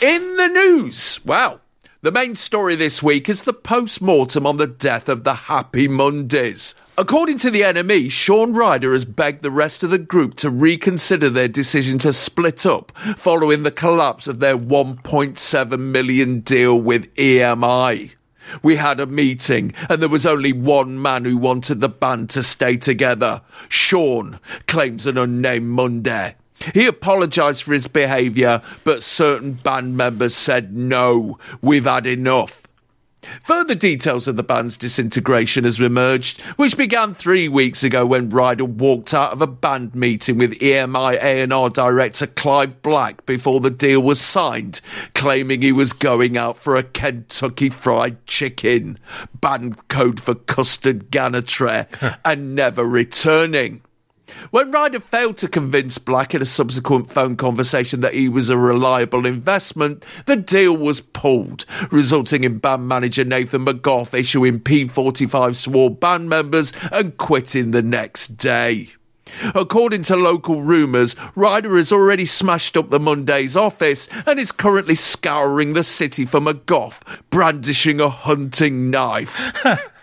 In 0.00 0.36
the 0.36 0.48
news, 0.48 1.20
well, 1.24 1.60
the 2.02 2.12
main 2.12 2.34
story 2.34 2.76
this 2.76 3.02
week 3.02 3.28
is 3.28 3.44
the 3.44 3.54
post 3.54 4.00
mortem 4.02 4.46
on 4.46 4.58
the 4.58 4.66
death 4.66 5.08
of 5.08 5.24
the 5.24 5.34
Happy 5.34 5.88
Mondays. 5.88 6.74
According 6.96 7.38
to 7.38 7.50
the 7.50 7.62
NME, 7.62 8.08
Shaun 8.08 8.52
Ryder 8.52 8.92
has 8.92 9.04
begged 9.04 9.42
the 9.42 9.50
rest 9.50 9.82
of 9.82 9.90
the 9.90 9.98
group 9.98 10.34
to 10.34 10.48
reconsider 10.48 11.28
their 11.28 11.48
decision 11.48 11.98
to 11.98 12.12
split 12.12 12.64
up 12.64 12.92
following 13.16 13.64
the 13.64 13.72
collapse 13.72 14.28
of 14.28 14.38
their 14.38 14.56
1.7 14.56 15.78
million 15.80 16.38
deal 16.38 16.80
with 16.80 17.12
EMI. 17.16 18.14
We 18.62 18.76
had 18.76 19.00
a 19.00 19.06
meeting 19.06 19.74
and 19.88 20.00
there 20.00 20.08
was 20.08 20.24
only 20.24 20.52
one 20.52 21.02
man 21.02 21.24
who 21.24 21.36
wanted 21.36 21.80
the 21.80 21.88
band 21.88 22.30
to 22.30 22.44
stay 22.44 22.76
together. 22.76 23.42
Shaun 23.68 24.38
claims 24.68 25.04
an 25.04 25.18
unnamed 25.18 25.70
Monday. 25.70 26.36
He 26.74 26.86
apologised 26.86 27.64
for 27.64 27.72
his 27.72 27.88
behaviour, 27.88 28.62
but 28.84 29.02
certain 29.02 29.54
band 29.54 29.96
members 29.96 30.36
said 30.36 30.76
no, 30.76 31.40
we've 31.60 31.86
had 31.86 32.06
enough. 32.06 32.63
Further 33.42 33.74
details 33.74 34.28
of 34.28 34.36
the 34.36 34.42
band's 34.42 34.76
disintegration 34.76 35.64
has 35.64 35.80
emerged, 35.80 36.40
which 36.56 36.76
began 36.76 37.14
three 37.14 37.48
weeks 37.48 37.82
ago 37.82 38.06
when 38.06 38.30
Ryder 38.30 38.64
walked 38.64 39.14
out 39.14 39.32
of 39.32 39.42
a 39.42 39.46
band 39.46 39.94
meeting 39.94 40.38
with 40.38 40.58
EMI 40.60 41.18
A&R 41.22 41.70
director 41.70 42.26
Clive 42.26 42.82
Black 42.82 43.24
before 43.26 43.60
the 43.60 43.70
deal 43.70 44.02
was 44.02 44.20
signed, 44.20 44.80
claiming 45.14 45.62
he 45.62 45.72
was 45.72 45.92
going 45.92 46.36
out 46.36 46.56
for 46.56 46.76
a 46.76 46.82
Kentucky 46.82 47.68
Fried 47.68 48.26
Chicken, 48.26 48.98
band 49.40 49.88
code 49.88 50.20
for 50.20 50.34
custard 50.34 51.10
ganatre, 51.10 51.86
and 52.24 52.54
never 52.54 52.84
returning. 52.84 53.82
When 54.50 54.70
Ryder 54.70 55.00
failed 55.00 55.36
to 55.38 55.48
convince 55.48 55.98
Black 55.98 56.34
in 56.34 56.42
a 56.42 56.44
subsequent 56.44 57.10
phone 57.10 57.36
conversation 57.36 58.00
that 58.00 58.14
he 58.14 58.28
was 58.28 58.50
a 58.50 58.58
reliable 58.58 59.26
investment, 59.26 60.04
the 60.26 60.36
deal 60.36 60.76
was 60.76 61.00
pulled, 61.00 61.64
resulting 61.90 62.44
in 62.44 62.58
band 62.58 62.88
manager 62.88 63.24
Nathan 63.24 63.64
McGough 63.64 64.14
issuing 64.14 64.60
P45 64.60 65.54
swore 65.54 65.90
band 65.90 66.28
members 66.28 66.72
and 66.92 67.16
quitting 67.16 67.70
the 67.70 67.82
next 67.82 68.36
day. 68.36 68.88
According 69.54 70.02
to 70.04 70.16
local 70.16 70.62
rumours, 70.62 71.16
Ryder 71.34 71.76
has 71.76 71.92
already 71.92 72.26
smashed 72.26 72.76
up 72.76 72.88
the 72.88 73.00
Monday's 73.00 73.56
office 73.56 74.08
and 74.26 74.38
is 74.38 74.52
currently 74.52 74.94
scouring 74.94 75.72
the 75.72 75.84
city 75.84 76.24
for 76.24 76.40
McGough, 76.40 77.00
brandishing 77.30 78.00
a 78.00 78.08
hunting 78.08 78.90
knife. 78.90 79.52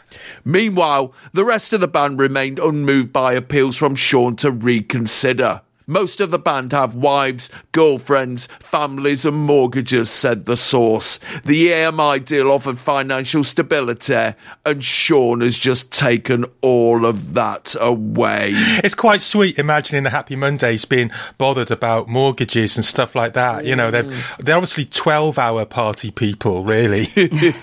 Meanwhile, 0.44 1.14
the 1.34 1.46
rest 1.46 1.74
of 1.74 1.82
the 1.82 1.88
band 1.88 2.20
remained 2.20 2.60
unmoved 2.60 3.14
by 3.14 3.34
appeals 3.34 3.78
from 3.78 3.96
Shaun 3.96 4.36
to 4.38 4.52
reconsider. 4.52 5.62
Most 5.92 6.22
of 6.22 6.32
the 6.32 6.40
band 6.40 6.72
have 6.72 6.96
wives, 6.96 7.50
girlfriends, 7.74 8.48
families, 8.62 9.26
and 9.26 9.36
mortgages, 9.36 10.10
said 10.10 10.46
the 10.46 10.56
source. 10.56 11.18
The 11.44 11.68
EMI 11.68 12.24
deal 12.24 12.50
offered 12.50 12.78
financial 12.78 13.44
stability, 13.44 14.36
and 14.66 14.84
Shaun 14.84 15.42
has 15.42 15.58
just 15.58 15.92
taken 15.92 16.46
all 16.62 17.06
of 17.06 17.34
that 17.34 17.76
away. 17.80 18.52
It's 18.54 18.96
quite 18.96 19.20
sweet 19.20 19.58
imagining 19.58 20.04
the 20.04 20.12
Happy 20.12 20.38
Mondays 20.38 20.86
being 20.86 21.12
bothered 21.38 21.72
about 21.72 22.08
mortgages 22.08 22.78
and 22.78 22.86
stuff 22.86 23.14
like 23.14 23.34
that. 23.34 23.66
You 23.66 23.76
know, 23.76 23.92
they're, 23.92 24.10
they're 24.40 24.56
obviously 24.56 24.86
12 24.86 25.38
hour 25.38 25.66
party 25.66 26.10
people, 26.10 26.64
really. 26.64 27.08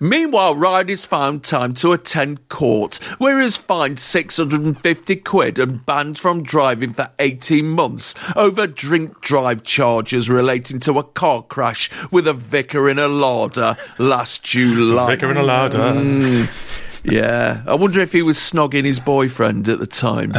Meanwhile, 0.00 0.56
Ryder's 0.56 1.04
found 1.04 1.44
time 1.44 1.74
to 1.74 1.92
attend 1.92 2.48
court, 2.48 2.96
where 3.18 3.40
he 3.40 3.46
is 3.46 3.56
fined 3.56 3.98
650 4.00 5.16
quid 5.16 5.58
and 5.58 5.84
banned 5.84 6.18
from 6.18 6.42
driving 6.42 6.92
for 6.92 7.10
18 7.18 7.68
months 7.68 8.14
over 8.36 8.66
drink 8.66 9.20
drive 9.20 9.62
charges 9.64 10.30
relating 10.30 10.80
to 10.80 10.98
a 10.98 11.04
car 11.04 11.42
crash 11.42 11.90
with 12.10 12.26
a 12.26 12.32
vicar 12.32 12.88
in 12.88 12.98
a 12.98 13.08
larder 13.08 13.76
last 13.98 14.42
July. 14.42 15.14
Vicar 15.14 15.30
in 15.30 15.36
a 15.36 15.42
larder. 15.42 15.78
Mm. 15.78 16.91
Yeah, 17.04 17.62
I 17.66 17.74
wonder 17.74 18.00
if 18.00 18.12
he 18.12 18.22
was 18.22 18.38
snogging 18.38 18.84
his 18.84 19.00
boyfriend 19.00 19.68
at 19.68 19.80
the 19.80 19.86
time. 19.86 20.32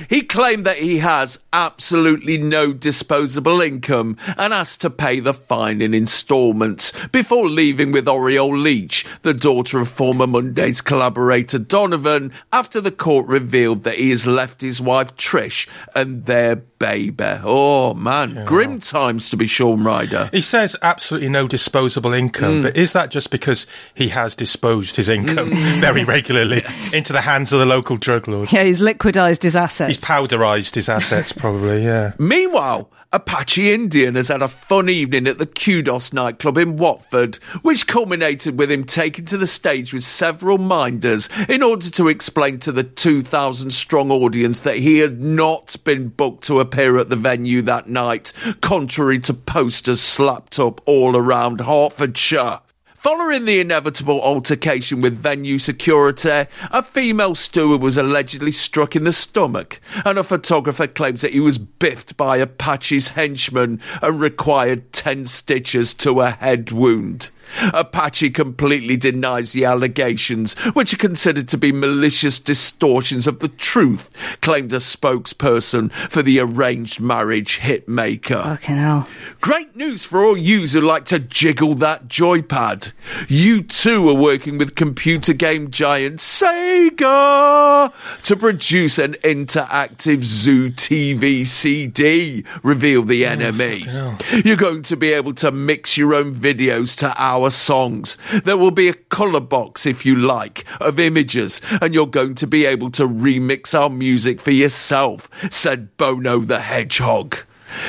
he 0.10 0.22
claimed 0.22 0.66
that 0.66 0.78
he 0.78 0.98
has 0.98 1.38
absolutely 1.52 2.38
no 2.38 2.72
disposable 2.72 3.60
income 3.60 4.16
and 4.36 4.52
asked 4.52 4.80
to 4.80 4.90
pay 4.90 5.20
the 5.20 5.32
fine 5.34 5.80
in 5.80 5.94
instalments 5.94 6.92
before 7.08 7.48
leaving 7.48 7.92
with 7.92 8.08
Oriole 8.08 8.56
Leitch, 8.56 9.06
the 9.22 9.34
daughter 9.34 9.78
of 9.78 9.88
former 9.88 10.26
Monday's 10.26 10.80
collaborator 10.80 11.58
Donovan, 11.58 12.32
after 12.52 12.80
the 12.80 12.90
court 12.90 13.26
revealed 13.26 13.84
that 13.84 13.98
he 13.98 14.10
has 14.10 14.26
left 14.26 14.60
his 14.62 14.80
wife 14.80 15.16
Trish 15.16 15.68
and 15.94 16.24
their 16.26 16.56
baby. 16.56 17.24
Oh 17.44 17.94
man, 17.94 18.44
grim 18.44 18.80
times 18.80 19.28
to 19.30 19.36
be 19.36 19.46
Shaun 19.46 19.84
Ryder. 19.84 20.30
He 20.32 20.40
says 20.40 20.74
absolutely 20.82 21.28
no 21.28 21.46
disposable 21.46 22.12
income, 22.12 22.40
Mm. 22.50 22.62
but 22.62 22.76
is 22.76 22.92
that 22.94 23.10
just 23.10 23.30
because 23.30 23.66
he 23.94 24.08
has 24.08 24.34
disposed 24.34 24.96
his 24.96 25.08
income 25.08 25.50
very 25.80 26.04
regularly 26.04 26.62
into 26.94 27.12
the 27.12 27.20
hands 27.20 27.52
of 27.52 27.60
the 27.60 27.66
local 27.66 27.96
drug 27.96 28.28
lord? 28.28 28.52
Yeah, 28.52 28.64
he's 28.64 28.80
liquidised 28.80 29.42
his 29.42 29.56
assets. 29.56 29.96
He's 29.96 30.04
powderised 30.04 30.74
his 30.74 30.88
assets, 30.88 31.32
probably, 31.32 31.84
yeah. 31.84 32.12
Meanwhile, 32.18 32.90
Apache 33.12 33.72
Indian 33.72 34.14
has 34.14 34.28
had 34.28 34.40
a 34.40 34.46
fun 34.46 34.88
evening 34.88 35.26
at 35.26 35.38
the 35.38 35.46
Kudos 35.46 36.12
nightclub 36.12 36.56
in 36.56 36.76
Watford, 36.76 37.36
which 37.62 37.88
culminated 37.88 38.56
with 38.56 38.70
him 38.70 38.84
taking 38.84 39.24
to 39.24 39.36
the 39.36 39.48
stage 39.48 39.92
with 39.92 40.04
several 40.04 40.58
minders 40.58 41.28
in 41.48 41.60
order 41.60 41.90
to 41.90 42.06
explain 42.06 42.60
to 42.60 42.70
the 42.70 42.84
2,000 42.84 43.72
strong 43.72 44.12
audience 44.12 44.60
that 44.60 44.76
he 44.76 44.98
had 44.98 45.20
not 45.20 45.74
been 45.82 46.08
booked 46.08 46.44
to 46.44 46.60
appear 46.60 46.98
at 46.98 47.08
the 47.08 47.16
venue 47.16 47.62
that 47.62 47.88
night, 47.88 48.32
contrary 48.60 49.18
to 49.18 49.34
posters 49.34 50.00
slapped 50.00 50.60
up 50.60 50.80
all 50.86 51.16
around 51.16 51.62
Hertfordshire. 51.62 52.60
Following 53.00 53.46
the 53.46 53.60
inevitable 53.60 54.20
altercation 54.20 55.00
with 55.00 55.16
venue 55.16 55.58
security, 55.58 56.44
a 56.70 56.82
female 56.82 57.34
steward 57.34 57.80
was 57.80 57.96
allegedly 57.96 58.52
struck 58.52 58.94
in 58.94 59.04
the 59.04 59.12
stomach, 59.14 59.80
and 60.04 60.18
a 60.18 60.22
photographer 60.22 60.86
claims 60.86 61.22
that 61.22 61.32
he 61.32 61.40
was 61.40 61.56
biffed 61.56 62.18
by 62.18 62.36
Apache's 62.36 63.08
henchman 63.08 63.80
and 64.02 64.20
required 64.20 64.92
10 64.92 65.28
stitches 65.28 65.94
to 65.94 66.20
a 66.20 66.32
head 66.32 66.72
wound. 66.72 67.30
Apache 67.74 68.30
completely 68.30 68.96
denies 68.96 69.52
the 69.52 69.64
allegations, 69.64 70.54
which 70.74 70.92
are 70.94 70.98
considered 70.98 71.48
to 71.48 71.58
be 71.58 71.72
malicious 71.72 72.38
distortions 72.38 73.26
of 73.26 73.38
the 73.40 73.48
truth, 73.48 74.10
claimed 74.40 74.72
a 74.72 74.76
spokesperson 74.76 75.92
for 76.10 76.22
the 76.22 76.38
arranged 76.40 77.00
marriage 77.00 77.60
hitmaker. 77.60 78.42
Fucking 78.42 78.76
hell. 78.76 79.08
Great 79.40 79.74
news 79.76 80.04
for 80.04 80.24
all 80.24 80.36
yous 80.36 80.72
who 80.72 80.80
like 80.80 81.04
to 81.06 81.18
jiggle 81.18 81.74
that 81.74 82.08
joypad. 82.08 82.92
U2 83.26 84.10
are 84.10 84.20
working 84.20 84.58
with 84.58 84.74
computer 84.74 85.32
game 85.32 85.70
giant 85.70 86.20
Sega 86.20 87.92
to 88.22 88.36
produce 88.36 88.98
an 88.98 89.14
interactive 89.14 90.24
Zoo 90.24 90.70
TV 90.70 91.46
CD, 91.46 92.44
reveal 92.62 93.02
the 93.02 93.22
NME. 93.22 94.44
You're 94.44 94.56
going 94.56 94.82
to 94.82 94.96
be 94.96 95.12
able 95.12 95.34
to 95.34 95.50
mix 95.50 95.96
your 95.96 96.14
own 96.14 96.34
videos 96.34 96.96
to 96.98 97.12
our 97.16 97.39
songs. 97.48 98.18
There 98.44 98.58
will 98.58 98.70
be 98.70 98.88
a 98.88 98.94
colour 98.94 99.40
box, 99.40 99.86
if 99.86 100.04
you 100.04 100.16
like, 100.16 100.66
of 100.80 101.00
images, 101.00 101.62
and 101.80 101.94
you're 101.94 102.06
going 102.06 102.34
to 102.34 102.46
be 102.46 102.66
able 102.66 102.90
to 102.90 103.08
remix 103.08 103.72
our 103.74 103.88
music 103.88 104.42
for 104.42 104.50
yourself, 104.50 105.30
said 105.50 105.96
Bono 105.96 106.40
the 106.40 106.60
Hedgehog. 106.60 107.38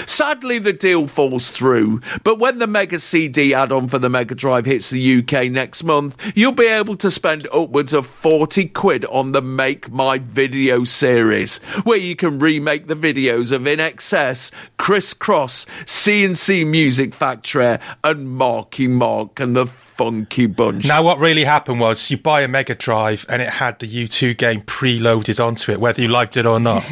Sadly, 0.05 0.59
the 0.59 0.73
deal 0.73 1.07
falls 1.07 1.51
through, 1.51 2.01
but 2.23 2.39
when 2.39 2.59
the 2.59 2.67
Mega 2.67 2.99
CD 2.99 3.53
add 3.53 3.71
on 3.71 3.88
for 3.88 3.99
the 3.99 4.09
Mega 4.09 4.36
Drive 4.36 4.65
hits 4.65 4.89
the 4.89 5.19
UK 5.19 5.51
next 5.51 5.84
month, 5.84 6.32
you'll 6.36 6.51
be 6.51 6.67
able 6.67 6.95
to 6.97 7.11
spend 7.11 7.47
upwards 7.53 7.93
of 7.93 8.05
40 8.05 8.67
quid 8.69 9.05
on 9.05 9.32
the 9.32 9.41
Make 9.41 9.91
My 9.91 10.17
Video 10.17 10.84
series, 10.84 11.59
where 11.84 11.97
you 11.97 12.15
can 12.15 12.39
remake 12.39 12.88
the 12.88 12.95
videos 12.95 13.51
of 13.51 13.67
In 13.67 13.79
Excess, 13.79 14.51
Kris 14.77 15.13
Kross, 15.13 15.65
C+C 15.88 16.65
Music 16.65 17.13
Factory, 17.13 17.77
and 18.03 18.29
Marky 18.29 18.88
Mark 18.88 19.39
and 19.39 19.55
the 19.55 19.67
Funky 19.67 20.47
Bunch. 20.47 20.88
Now, 20.88 21.03
what 21.03 21.19
really 21.19 21.43
happened 21.43 21.79
was 21.79 22.09
you 22.09 22.17
buy 22.17 22.41
a 22.41 22.47
Mega 22.47 22.73
Drive 22.73 23.25
and 23.29 23.41
it 23.41 23.49
had 23.49 23.77
the 23.79 23.88
U2 23.88 24.36
game 24.36 24.61
preloaded 24.61 25.43
onto 25.43 25.71
it, 25.71 25.79
whether 25.79 26.01
you 26.01 26.07
liked 26.07 26.38
it 26.38 26.45
or 26.45 26.59
not. 26.59 26.84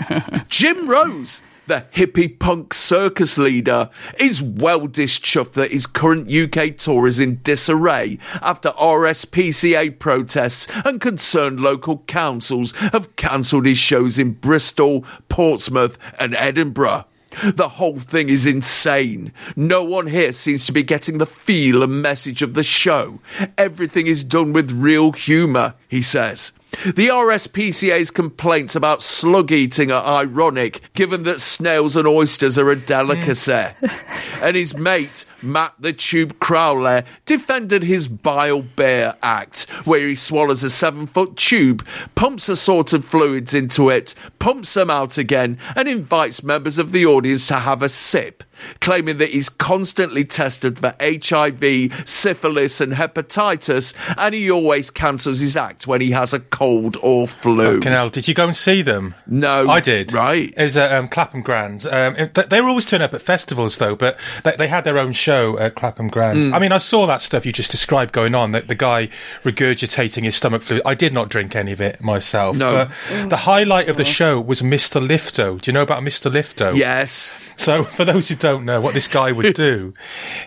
Jim 0.48 0.88
Rose, 0.88 1.42
the 1.68 1.84
hippie 1.94 2.38
punk 2.38 2.74
circus 2.74 3.38
leader, 3.38 3.90
is 4.18 4.42
well 4.42 4.86
dished 4.86 5.18
dischuffed 5.18 5.52
that 5.52 5.72
his 5.72 5.86
current 5.86 6.30
UK 6.32 6.76
tour 6.76 7.06
is 7.06 7.18
in 7.18 7.40
disarray 7.42 8.18
after 8.42 8.70
RSPCA 8.70 9.98
protests 9.98 10.68
and 10.84 11.00
concerned 11.00 11.60
local 11.60 11.98
councils 12.06 12.72
have 12.92 13.14
cancelled 13.16 13.66
his 13.66 13.78
shows 13.78 14.18
in 14.18 14.32
Bristol, 14.32 15.04
Portsmouth, 15.28 15.98
and 16.18 16.34
Edinburgh. 16.34 17.04
The 17.44 17.68
whole 17.68 17.98
thing 17.98 18.30
is 18.30 18.46
insane. 18.46 19.32
No 19.54 19.84
one 19.84 20.06
here 20.06 20.32
seems 20.32 20.64
to 20.66 20.72
be 20.72 20.82
getting 20.82 21.18
the 21.18 21.26
feel 21.26 21.82
and 21.82 22.02
message 22.02 22.42
of 22.42 22.54
the 22.54 22.64
show. 22.64 23.20
Everything 23.56 24.06
is 24.06 24.24
done 24.24 24.52
with 24.52 24.72
real 24.72 25.12
humour, 25.12 25.74
he 25.88 26.00
says. 26.00 26.52
The 26.84 27.08
RSPCA's 27.08 28.10
complaints 28.10 28.76
about 28.76 29.02
slug 29.02 29.50
eating 29.50 29.90
are 29.90 30.22
ironic, 30.22 30.82
given 30.94 31.24
that 31.24 31.40
snails 31.40 31.96
and 31.96 32.06
oysters 32.06 32.58
are 32.58 32.70
a 32.70 32.76
delicacy. 32.76 33.52
Hmm. 33.52 34.44
and 34.44 34.56
his 34.56 34.76
mate, 34.76 35.24
Matt 35.42 35.74
the 35.78 35.92
Tube 35.92 36.38
Crowley, 36.40 37.02
defended 37.26 37.82
his 37.82 38.08
bile 38.08 38.62
bear 38.62 39.16
act, 39.22 39.68
where 39.84 40.06
he 40.06 40.14
swallows 40.14 40.64
a 40.64 40.70
seven 40.70 41.06
foot 41.06 41.36
tube, 41.36 41.86
pumps 42.14 42.48
assorted 42.48 43.04
fluids 43.04 43.54
into 43.54 43.88
it, 43.90 44.14
pumps 44.38 44.74
them 44.74 44.90
out 44.90 45.18
again, 45.18 45.58
and 45.76 45.88
invites 45.88 46.42
members 46.42 46.78
of 46.78 46.92
the 46.92 47.06
audience 47.06 47.46
to 47.48 47.54
have 47.54 47.82
a 47.82 47.88
sip. 47.88 48.42
Claiming 48.80 49.18
that 49.18 49.30
he's 49.30 49.48
constantly 49.48 50.24
tested 50.24 50.80
for 50.80 50.92
HIV, 51.00 52.02
syphilis, 52.08 52.80
and 52.80 52.92
hepatitis, 52.92 53.94
and 54.18 54.34
he 54.34 54.50
always 54.50 54.90
cancels 54.90 55.38
his 55.38 55.56
act 55.56 55.86
when 55.86 56.00
he 56.00 56.10
has 56.10 56.32
a 56.32 56.40
cold 56.40 56.96
or 57.00 57.28
flu. 57.28 57.76
Fucking 57.76 57.92
hell, 57.92 58.08
did 58.08 58.26
you 58.26 58.34
go 58.34 58.46
and 58.46 58.56
see 58.56 58.82
them? 58.82 59.14
No. 59.28 59.68
I 59.70 59.78
did. 59.78 60.12
Right. 60.12 60.52
It 60.56 60.62
was 60.64 60.76
at 60.76 60.92
um, 60.92 61.06
Clapham 61.06 61.42
Grand. 61.42 61.86
Um, 61.86 62.16
it- 62.16 62.34
they 62.50 62.60
were 62.60 62.68
always 62.68 62.84
turning 62.86 63.04
up 63.04 63.14
at 63.14 63.22
festivals, 63.22 63.78
though, 63.78 63.94
but 63.94 64.18
they, 64.42 64.56
they 64.56 64.66
had 64.68 64.82
their 64.82 64.98
own 64.98 65.12
show 65.12 65.27
at 65.28 65.74
Clapham 65.74 66.08
Grand. 66.08 66.44
Mm. 66.44 66.54
I 66.54 66.58
mean, 66.58 66.72
I 66.72 66.78
saw 66.78 67.06
that 67.06 67.20
stuff 67.20 67.44
you 67.44 67.52
just 67.52 67.70
described 67.70 68.12
going 68.12 68.34
on, 68.34 68.52
that 68.52 68.68
the 68.68 68.74
guy 68.74 69.08
regurgitating 69.44 70.24
his 70.24 70.36
stomach 70.36 70.62
fluid. 70.62 70.82
I 70.84 70.94
did 70.94 71.12
not 71.12 71.28
drink 71.28 71.54
any 71.54 71.72
of 71.72 71.80
it 71.80 72.00
myself. 72.00 72.56
No. 72.56 72.88
But 73.10 73.30
the 73.30 73.36
highlight 73.38 73.88
of 73.88 73.96
the 73.96 74.04
show 74.04 74.40
was 74.40 74.62
Mr. 74.62 75.04
Lifto. 75.06 75.60
Do 75.60 75.70
you 75.70 75.72
know 75.72 75.82
about 75.82 76.02
Mr. 76.02 76.30
Lifto? 76.30 76.74
Yes. 76.74 77.36
So, 77.56 77.82
for 77.98 78.04
those 78.04 78.28
who 78.28 78.34
don't 78.34 78.64
know 78.64 78.80
what 78.80 78.94
this 78.94 79.08
guy 79.08 79.32
would 79.32 79.54
do, 79.54 79.94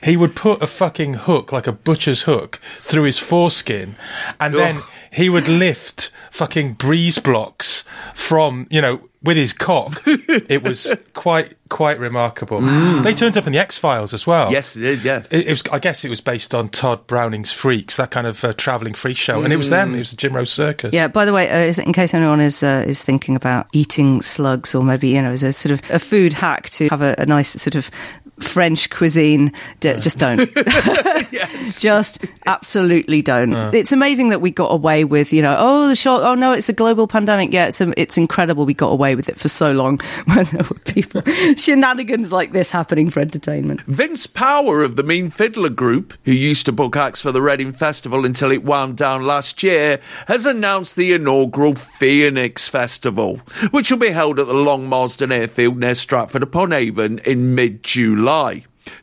he 0.04 0.18
would 0.18 0.36
put 0.36 0.62
a 0.62 0.68
fucking 0.68 1.14
hook, 1.16 1.52
like 1.52 1.68
a 1.68 1.72
butcher's 1.72 2.24
hook, 2.24 2.60
through 2.80 3.04
his 3.04 3.20
foreskin, 3.20 3.96
and 4.40 4.54
then 4.54 4.82
he 5.12 5.30
would 5.30 5.48
lift 5.48 6.12
fucking 6.32 6.74
breeze 6.74 7.20
blocks 7.20 7.84
from, 8.14 8.68
you 8.70 8.82
know, 8.82 9.10
with 9.24 9.38
his 9.38 9.54
cock. 9.54 10.02
it 10.06 10.64
was 10.64 10.94
quite, 11.14 11.56
quite 11.70 12.00
remarkable. 12.00 12.60
They 13.02 13.14
turned 13.14 13.38
up 13.38 13.46
in 13.46 13.54
the 13.54 13.60
X 13.60 13.78
Files 13.78 14.14
as 14.14 14.26
well. 14.26 14.50
Mm. 14.50 14.52
Yes, 14.54 14.76
it 14.76 14.80
did, 14.82 15.04
yeah. 15.04 15.24
It, 15.30 15.48
it 15.48 15.50
was, 15.50 15.64
I 15.72 15.80
guess 15.80 16.04
it 16.04 16.10
was 16.10 16.22
based 16.22 16.56
on 16.56 16.70
Tod 16.70 17.06
Browning's 17.08 17.54
Freaks, 17.54 17.98
that 17.98 18.10
kind 18.12 18.26
of 18.26 18.44
uh, 18.44 18.54
travelling 18.54 18.94
freak 18.96 19.18
show, 19.18 19.44
and 19.44 19.54
it 19.54 19.58
was 19.58 19.70
them. 19.70 19.94
It 19.96 20.00
was 20.00 20.12
the 20.12 20.18
Jim 20.18 20.34
Rose 20.36 20.52
Circus. 20.52 20.92
Yeah. 20.94 21.08
By 21.08 21.26
the 21.26 21.34
way, 21.34 21.50
uh, 21.50 21.58
is- 21.68 21.78
in 21.80 21.94
case 21.94 22.14
anyone 22.14 22.42
is 22.42 22.64
uh, 22.64 22.84
is 22.88 23.02
thinking 23.04 23.36
about 23.36 23.68
eating 23.74 24.22
slugs, 24.22 24.74
or 24.74 24.84
maybe 24.84 25.10
you 25.10 25.22
know, 25.22 25.32
as 25.32 25.44
a 25.44 25.52
sort 25.54 25.72
of 25.74 25.82
a 25.92 26.00
food 26.00 26.34
hack 26.34 26.70
to 26.72 26.88
have 26.90 27.02
a, 27.02 27.16
a 27.18 27.26
nice 27.26 27.50
sort 27.50 27.76
of 27.76 27.92
French 28.44 28.90
cuisine, 28.90 29.52
d- 29.80 29.96
just 30.00 30.18
don't. 30.18 30.50
just 31.80 32.26
absolutely 32.46 33.22
don't. 33.22 33.54
It's 33.74 33.92
amazing 33.92 34.30
that 34.30 34.42
we 34.42 34.52
got 34.52 34.72
away 34.72 35.04
with, 35.04 35.32
you 35.34 35.42
know, 35.42 35.56
oh 35.58 35.88
the 35.88 35.96
shock, 35.96 36.22
oh 36.24 36.36
no, 36.36 36.54
it's 36.54 36.70
a 36.70 36.74
global 36.74 37.08
pandemic. 37.08 37.54
Yeah, 37.54 37.68
it's 37.68 37.82
um, 37.82 37.94
it's 37.98 38.18
incredible 38.18 38.66
we 38.66 38.74
got 38.74 38.92
away 38.92 39.16
with 39.16 39.30
it 39.30 39.40
for 39.40 39.50
so 39.50 39.72
long 39.72 40.00
when 40.26 40.46
there 40.46 40.64
were 40.70 40.80
people 40.80 41.22
shenanigans 41.56 42.32
like 42.32 42.52
this 42.52 42.72
happening 42.72 43.10
for 43.10 43.20
entertainment. 43.20 43.82
Vince 43.82 44.28
Power 44.28 44.84
of 44.84 44.96
the 44.96 45.04
Mean 45.04 45.30
Fiddler 45.30 45.70
Group, 45.70 46.14
who 46.26 46.32
used 46.32 46.66
to 46.66 46.72
book 46.72 46.96
acts 46.96 47.22
for 47.22 47.32
the 47.32 47.42
Reading 47.42 47.74
Festival 47.74 48.26
until 48.26 48.52
it 48.52 48.64
wound 48.64 48.98
down 48.98 49.26
last 49.26 49.64
year, 49.64 50.00
has 50.28 50.46
announced 50.46 50.96
the 50.96 51.14
inaugural 51.14 51.76
Phoenix 51.76 52.68
Festival, 52.68 53.38
which 53.72 53.92
will 53.92 54.00
be 54.00 54.10
held 54.10 54.40
at 54.40 54.48
the 54.48 54.54
Long 54.54 54.88
Marston 54.88 55.32
Airfield 55.32 55.78
near 55.78 55.96
Stratford 55.96 56.44
upon 56.44 56.74
Avon 56.74 57.20
in 57.20 57.56
mid 57.56 57.84
July. 57.84 58.31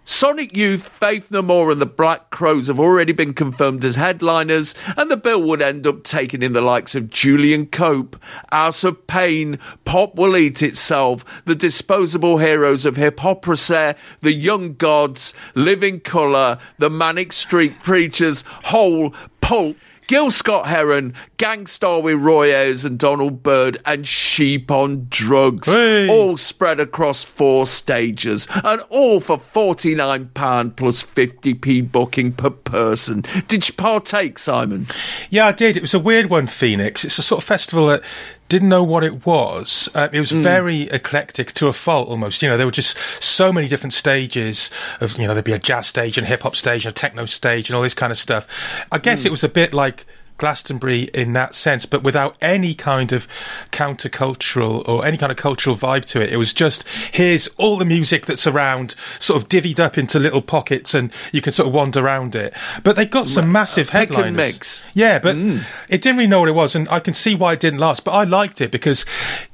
Sonic 0.04 0.56
Youth, 0.56 0.88
Faith 0.88 1.30
No 1.30 1.42
More, 1.42 1.70
and 1.70 1.82
the 1.82 1.84
Black 1.84 2.30
Crowes 2.30 2.68
have 2.68 2.80
already 2.80 3.12
been 3.12 3.34
confirmed 3.34 3.84
as 3.84 3.96
headliners, 3.96 4.74
and 4.96 5.10
the 5.10 5.18
bill 5.18 5.42
would 5.42 5.60
end 5.60 5.86
up 5.86 6.02
taking 6.02 6.42
in 6.42 6.54
the 6.54 6.62
likes 6.62 6.94
of 6.94 7.10
Julian 7.10 7.66
Cope, 7.66 8.16
House 8.50 8.84
of 8.84 9.06
Pain, 9.06 9.58
Pop 9.84 10.14
Will 10.14 10.34
Eat 10.34 10.62
Itself, 10.62 11.44
the 11.44 11.54
Disposable 11.54 12.38
Heroes 12.38 12.86
of 12.86 12.96
Hiphoprisy, 12.96 13.98
the 14.22 14.32
Young 14.32 14.72
Gods, 14.76 15.34
Living 15.54 16.00
Colour, 16.00 16.56
the 16.78 16.88
Manic 16.88 17.34
Street 17.34 17.82
Preachers, 17.82 18.44
Hole, 18.64 19.14
Pulp, 19.42 19.76
Gil 20.08 20.30
Scott 20.30 20.68
Heron, 20.68 21.12
Gang 21.36 21.66
Starr 21.66 22.00
with 22.00 22.18
Roy 22.18 22.48
Ayers 22.48 22.86
and 22.86 22.98
Donald 22.98 23.42
Byrd, 23.42 23.76
and 23.84 24.08
Sheep 24.08 24.70
on 24.70 25.06
Drugs, 25.10 25.68
all 25.74 26.38
spread 26.38 26.80
across 26.80 27.24
four 27.24 27.66
stages, 27.66 28.48
and 28.64 28.80
all 28.88 29.20
for 29.20 29.36
£49 29.36 30.74
plus 30.76 31.02
50p 31.02 31.92
booking 31.92 32.32
per 32.32 32.48
person. 32.48 33.22
Did 33.48 33.68
you 33.68 33.74
partake, 33.74 34.38
Simon? 34.38 34.86
Yeah, 35.28 35.46
I 35.46 35.52
did. 35.52 35.76
It 35.76 35.82
was 35.82 35.92
a 35.92 36.00
weird 36.00 36.30
one, 36.30 36.46
Phoenix. 36.46 37.04
It's 37.04 37.18
a 37.18 37.22
sort 37.22 37.42
of 37.42 37.46
festival 37.46 37.88
that 37.88 38.02
didn't 38.48 38.68
know 38.70 38.82
what 38.82 39.04
it 39.04 39.26
was. 39.26 39.88
Uh, 39.94 40.08
it 40.12 40.18
was 40.20 40.30
Mm. 40.32 40.42
very 40.42 40.82
eclectic 40.90 41.52
to 41.52 41.68
a 41.68 41.72
fault 41.72 42.08
almost. 42.08 42.42
You 42.42 42.48
know, 42.48 42.56
there 42.56 42.66
were 42.66 42.72
just 42.72 42.96
so 43.22 43.52
many 43.52 43.68
different 43.68 43.92
stages 43.92 44.70
of, 45.00 45.18
you 45.18 45.26
know, 45.26 45.34
there'd 45.34 45.44
be 45.44 45.52
a 45.52 45.58
jazz 45.58 45.86
stage 45.86 46.16
and 46.18 46.26
a 46.26 46.28
hip 46.28 46.42
hop 46.42 46.56
stage 46.56 46.86
and 46.86 46.92
a 46.92 46.94
techno 46.94 47.26
stage 47.26 47.68
and 47.68 47.76
all 47.76 47.82
this 47.82 47.94
kind 47.94 48.10
of 48.10 48.18
stuff. 48.18 48.46
I 48.90 48.98
guess 48.98 49.22
Mm. 49.22 49.26
it 49.26 49.30
was 49.30 49.44
a 49.44 49.48
bit 49.48 49.74
like 49.74 50.06
Glastonbury 50.38 51.02
in 51.14 51.34
that 51.34 51.54
sense, 51.54 51.84
but 51.84 52.02
without 52.02 52.36
any 52.40 52.74
kind 52.74 53.12
of 53.12 53.28
countercultural 53.70 54.88
or 54.88 55.04
any 55.04 55.16
kind 55.16 55.30
of 55.30 55.36
cultural 55.36 55.76
vibe 55.76 56.04
to 56.06 56.20
it. 56.20 56.32
It 56.32 56.36
was 56.36 56.52
just 56.52 56.88
here's 57.12 57.48
all 57.58 57.76
the 57.76 57.84
music 57.84 58.26
that's 58.26 58.46
around, 58.46 58.94
sort 59.18 59.42
of 59.42 59.48
divvied 59.48 59.78
up 59.78 59.98
into 59.98 60.18
little 60.18 60.42
pockets, 60.42 60.94
and 60.94 61.12
you 61.32 61.42
can 61.42 61.52
sort 61.52 61.68
of 61.68 61.74
wander 61.74 62.00
around 62.00 62.34
it. 62.34 62.54
But 62.82 62.96
they 62.96 63.04
got 63.04 63.26
some 63.26 63.52
massive 63.52 63.88
uh, 63.94 63.98
and 63.98 64.08
headliners. 64.10 64.36
mix. 64.36 64.84
Yeah, 64.94 65.18
but 65.18 65.36
mm. 65.36 65.64
it 65.88 66.00
didn't 66.00 66.16
really 66.16 66.28
know 66.28 66.40
what 66.40 66.48
it 66.48 66.52
was, 66.52 66.74
and 66.74 66.88
I 66.88 67.00
can 67.00 67.14
see 67.14 67.34
why 67.34 67.52
it 67.52 67.60
didn't 67.60 67.80
last. 67.80 68.04
But 68.04 68.12
I 68.12 68.24
liked 68.24 68.60
it 68.60 68.70
because 68.70 69.04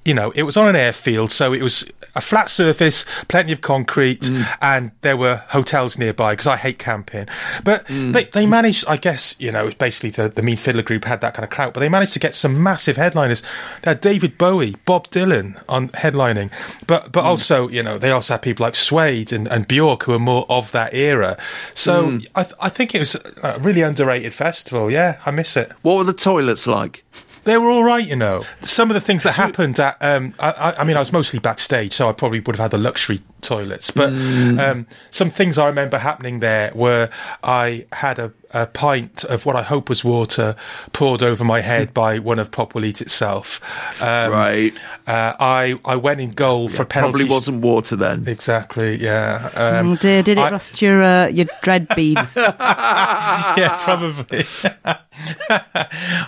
you 0.04 0.14
know, 0.14 0.30
it 0.32 0.42
was 0.42 0.56
on 0.56 0.68
an 0.68 0.76
airfield, 0.76 1.30
so 1.32 1.52
it 1.52 1.62
was 1.62 1.84
a 2.16 2.20
flat 2.20 2.48
surface, 2.48 3.04
plenty 3.28 3.52
of 3.52 3.60
concrete, 3.60 4.20
Mm. 4.22 4.46
and 4.62 4.92
there 5.00 5.16
were 5.16 5.42
hotels 5.48 5.98
nearby 5.98 6.32
because 6.34 6.46
I 6.46 6.56
hate 6.56 6.78
camping. 6.78 7.26
But 7.64 7.86
Mm. 7.88 8.12
they, 8.12 8.24
they 8.26 8.46
managed, 8.46 8.84
I 8.86 8.96
guess, 8.98 9.34
you 9.38 9.50
know, 9.50 9.70
basically 9.78 10.10
the, 10.10 10.28
the 10.28 10.42
Mean 10.42 10.56
Fiddler 10.56 10.82
group 10.82 11.06
had 11.06 11.20
that 11.22 11.34
kind 11.34 11.42
of 11.44 11.50
clout, 11.50 11.74
but 11.74 11.80
they 11.80 11.88
managed 11.88 12.12
to 12.12 12.18
get 12.20 12.34
some 12.34 12.62
massive 12.62 12.96
headliners. 12.96 13.42
They 13.82 13.90
had 13.92 14.00
David 14.00 14.38
Bowie, 14.38 14.76
Bob 14.84 15.08
Dylan 15.10 15.56
on 15.68 15.88
headlining, 15.88 16.50
but 16.86 17.06
Mm. 17.06 17.12
but 17.12 17.24
also, 17.24 17.68
you 17.68 17.82
know, 17.82 17.98
they 17.98 18.10
also 18.12 18.34
had 18.34 18.42
people 18.42 18.64
like 18.64 18.76
Suede 18.76 19.32
and, 19.32 19.48
and 19.48 19.66
Bjork 19.66 20.04
who 20.04 20.12
are 20.12 20.18
more 20.20 20.46
of 20.48 20.70
that 20.72 20.94
era. 20.94 21.36
So 21.74 22.04
Mm. 22.10 22.26
I, 22.34 22.42
th- 22.44 22.54
I 22.60 22.68
think 22.68 22.94
it 22.94 23.00
was 23.00 23.16
a 23.42 23.58
really 23.60 23.82
underrated 23.82 24.34
festival. 24.34 24.90
Yeah, 24.90 25.16
I 25.26 25.30
miss 25.32 25.56
it. 25.56 25.72
What 25.82 25.96
were 25.96 26.04
the 26.04 26.12
toilets 26.12 26.66
like? 26.66 27.02
They 27.44 27.58
were 27.58 27.70
all 27.70 27.84
right, 27.84 28.06
you 28.06 28.16
know. 28.16 28.44
Some 28.62 28.90
of 28.90 28.94
the 28.94 29.00
things 29.00 29.22
that 29.24 29.32
happened 29.32 29.78
at, 29.78 29.96
um, 30.00 30.34
I, 30.38 30.74
I, 30.78 30.84
mean, 30.84 30.96
I 30.96 31.00
was 31.00 31.12
mostly 31.12 31.38
backstage, 31.38 31.92
so 31.92 32.08
I 32.08 32.12
probably 32.12 32.40
would 32.40 32.56
have 32.56 32.62
had 32.64 32.70
the 32.70 32.78
luxury 32.78 33.20
toilets. 33.42 33.90
But 33.90 34.10
Mm. 34.10 34.58
um, 34.58 34.86
some 35.10 35.30
things 35.30 35.58
I 35.58 35.66
remember 35.66 35.98
happening 35.98 36.40
there 36.40 36.72
were 36.74 37.10
I 37.42 37.86
had 37.92 38.18
a, 38.18 38.32
a 38.54 38.66
pint 38.66 39.24
of 39.24 39.44
what 39.44 39.56
I 39.56 39.62
hope 39.62 39.88
was 39.88 40.02
water 40.04 40.56
poured 40.92 41.22
over 41.22 41.44
my 41.44 41.60
head 41.60 41.92
by 42.04 42.18
one 42.18 42.38
of 42.38 42.50
Pop 42.50 42.74
Will 42.74 42.84
Eat 42.84 43.00
Itself. 43.00 43.60
Um, 44.00 44.30
Right. 44.30 44.72
Uh, 45.06 45.34
I 45.38 45.78
I 45.84 45.96
went 45.96 46.20
in 46.20 46.30
goal 46.30 46.68
for 46.70 46.84
penalty. 46.84 47.18
Probably 47.18 47.34
wasn't 47.34 47.60
water 47.62 47.96
then. 47.96 48.24
Exactly. 48.26 48.96
Yeah. 49.02 49.50
Um, 49.54 49.92
Oh 49.92 49.96
dear, 49.96 50.22
did 50.22 50.38
it 50.38 50.40
I- 50.40 50.50
rust 50.50 50.80
your 50.80 51.02
uh, 51.02 51.26
your 51.28 51.46
dread 51.62 51.88
beads? 51.94 52.36
yeah, 52.36 53.78
probably. 53.84 54.44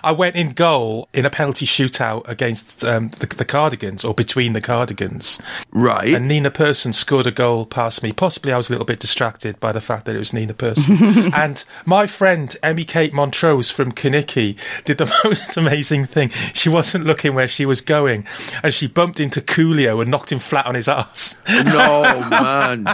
I 0.02 0.14
went 0.16 0.36
in 0.36 0.52
goal 0.52 1.08
in 1.12 1.24
a 1.26 1.30
penalty 1.30 1.66
shootout 1.66 2.28
against 2.28 2.84
um, 2.84 3.08
the, 3.18 3.26
the 3.26 3.44
Cardigans, 3.44 4.04
or 4.04 4.14
between 4.14 4.52
the 4.52 4.60
Cardigans. 4.60 5.40
Right. 5.72 6.14
And 6.14 6.28
Nina 6.28 6.50
Persson 6.50 6.92
scored 6.92 7.26
a 7.26 7.30
goal 7.30 7.66
past 7.66 8.02
me. 8.02 8.12
Possibly 8.12 8.52
I 8.52 8.56
was 8.56 8.68
a 8.68 8.72
little 8.72 8.86
bit 8.86 8.98
distracted 9.00 9.58
by 9.60 9.72
the 9.72 9.80
fact 9.80 10.04
that 10.06 10.14
it 10.14 10.18
was 10.18 10.32
Nina 10.32 10.54
Persson. 10.54 11.32
and 11.34 11.64
my 11.84 12.06
friend, 12.16 12.56
Emmy 12.62 12.86
Kate 12.86 13.12
Montrose 13.12 13.70
from 13.70 13.92
Kenickie, 13.92 14.56
did 14.86 14.96
the 14.96 15.04
most 15.24 15.56
amazing 15.58 16.06
thing. 16.06 16.30
She 16.30 16.70
wasn't 16.70 17.04
looking 17.04 17.34
where 17.34 17.46
she 17.46 17.66
was 17.66 17.82
going, 17.82 18.26
and 18.62 18.72
she 18.72 18.86
bumped 18.86 19.20
into 19.20 19.42
Coolio 19.42 20.00
and 20.00 20.10
knocked 20.10 20.32
him 20.32 20.38
flat 20.38 20.64
on 20.64 20.74
his 20.74 20.88
ass. 20.88 21.36
No, 21.46 22.26
man. 22.30 22.86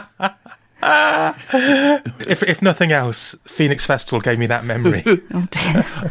If, 0.83 2.43
if 2.43 2.63
nothing 2.63 2.93
else, 2.93 3.35
Phoenix 3.45 3.85
Festival 3.85 4.21
gave 4.21 4.39
me 4.39 4.47
that 4.47 4.65
memory. 4.65 5.03
Oh, 5.35 5.47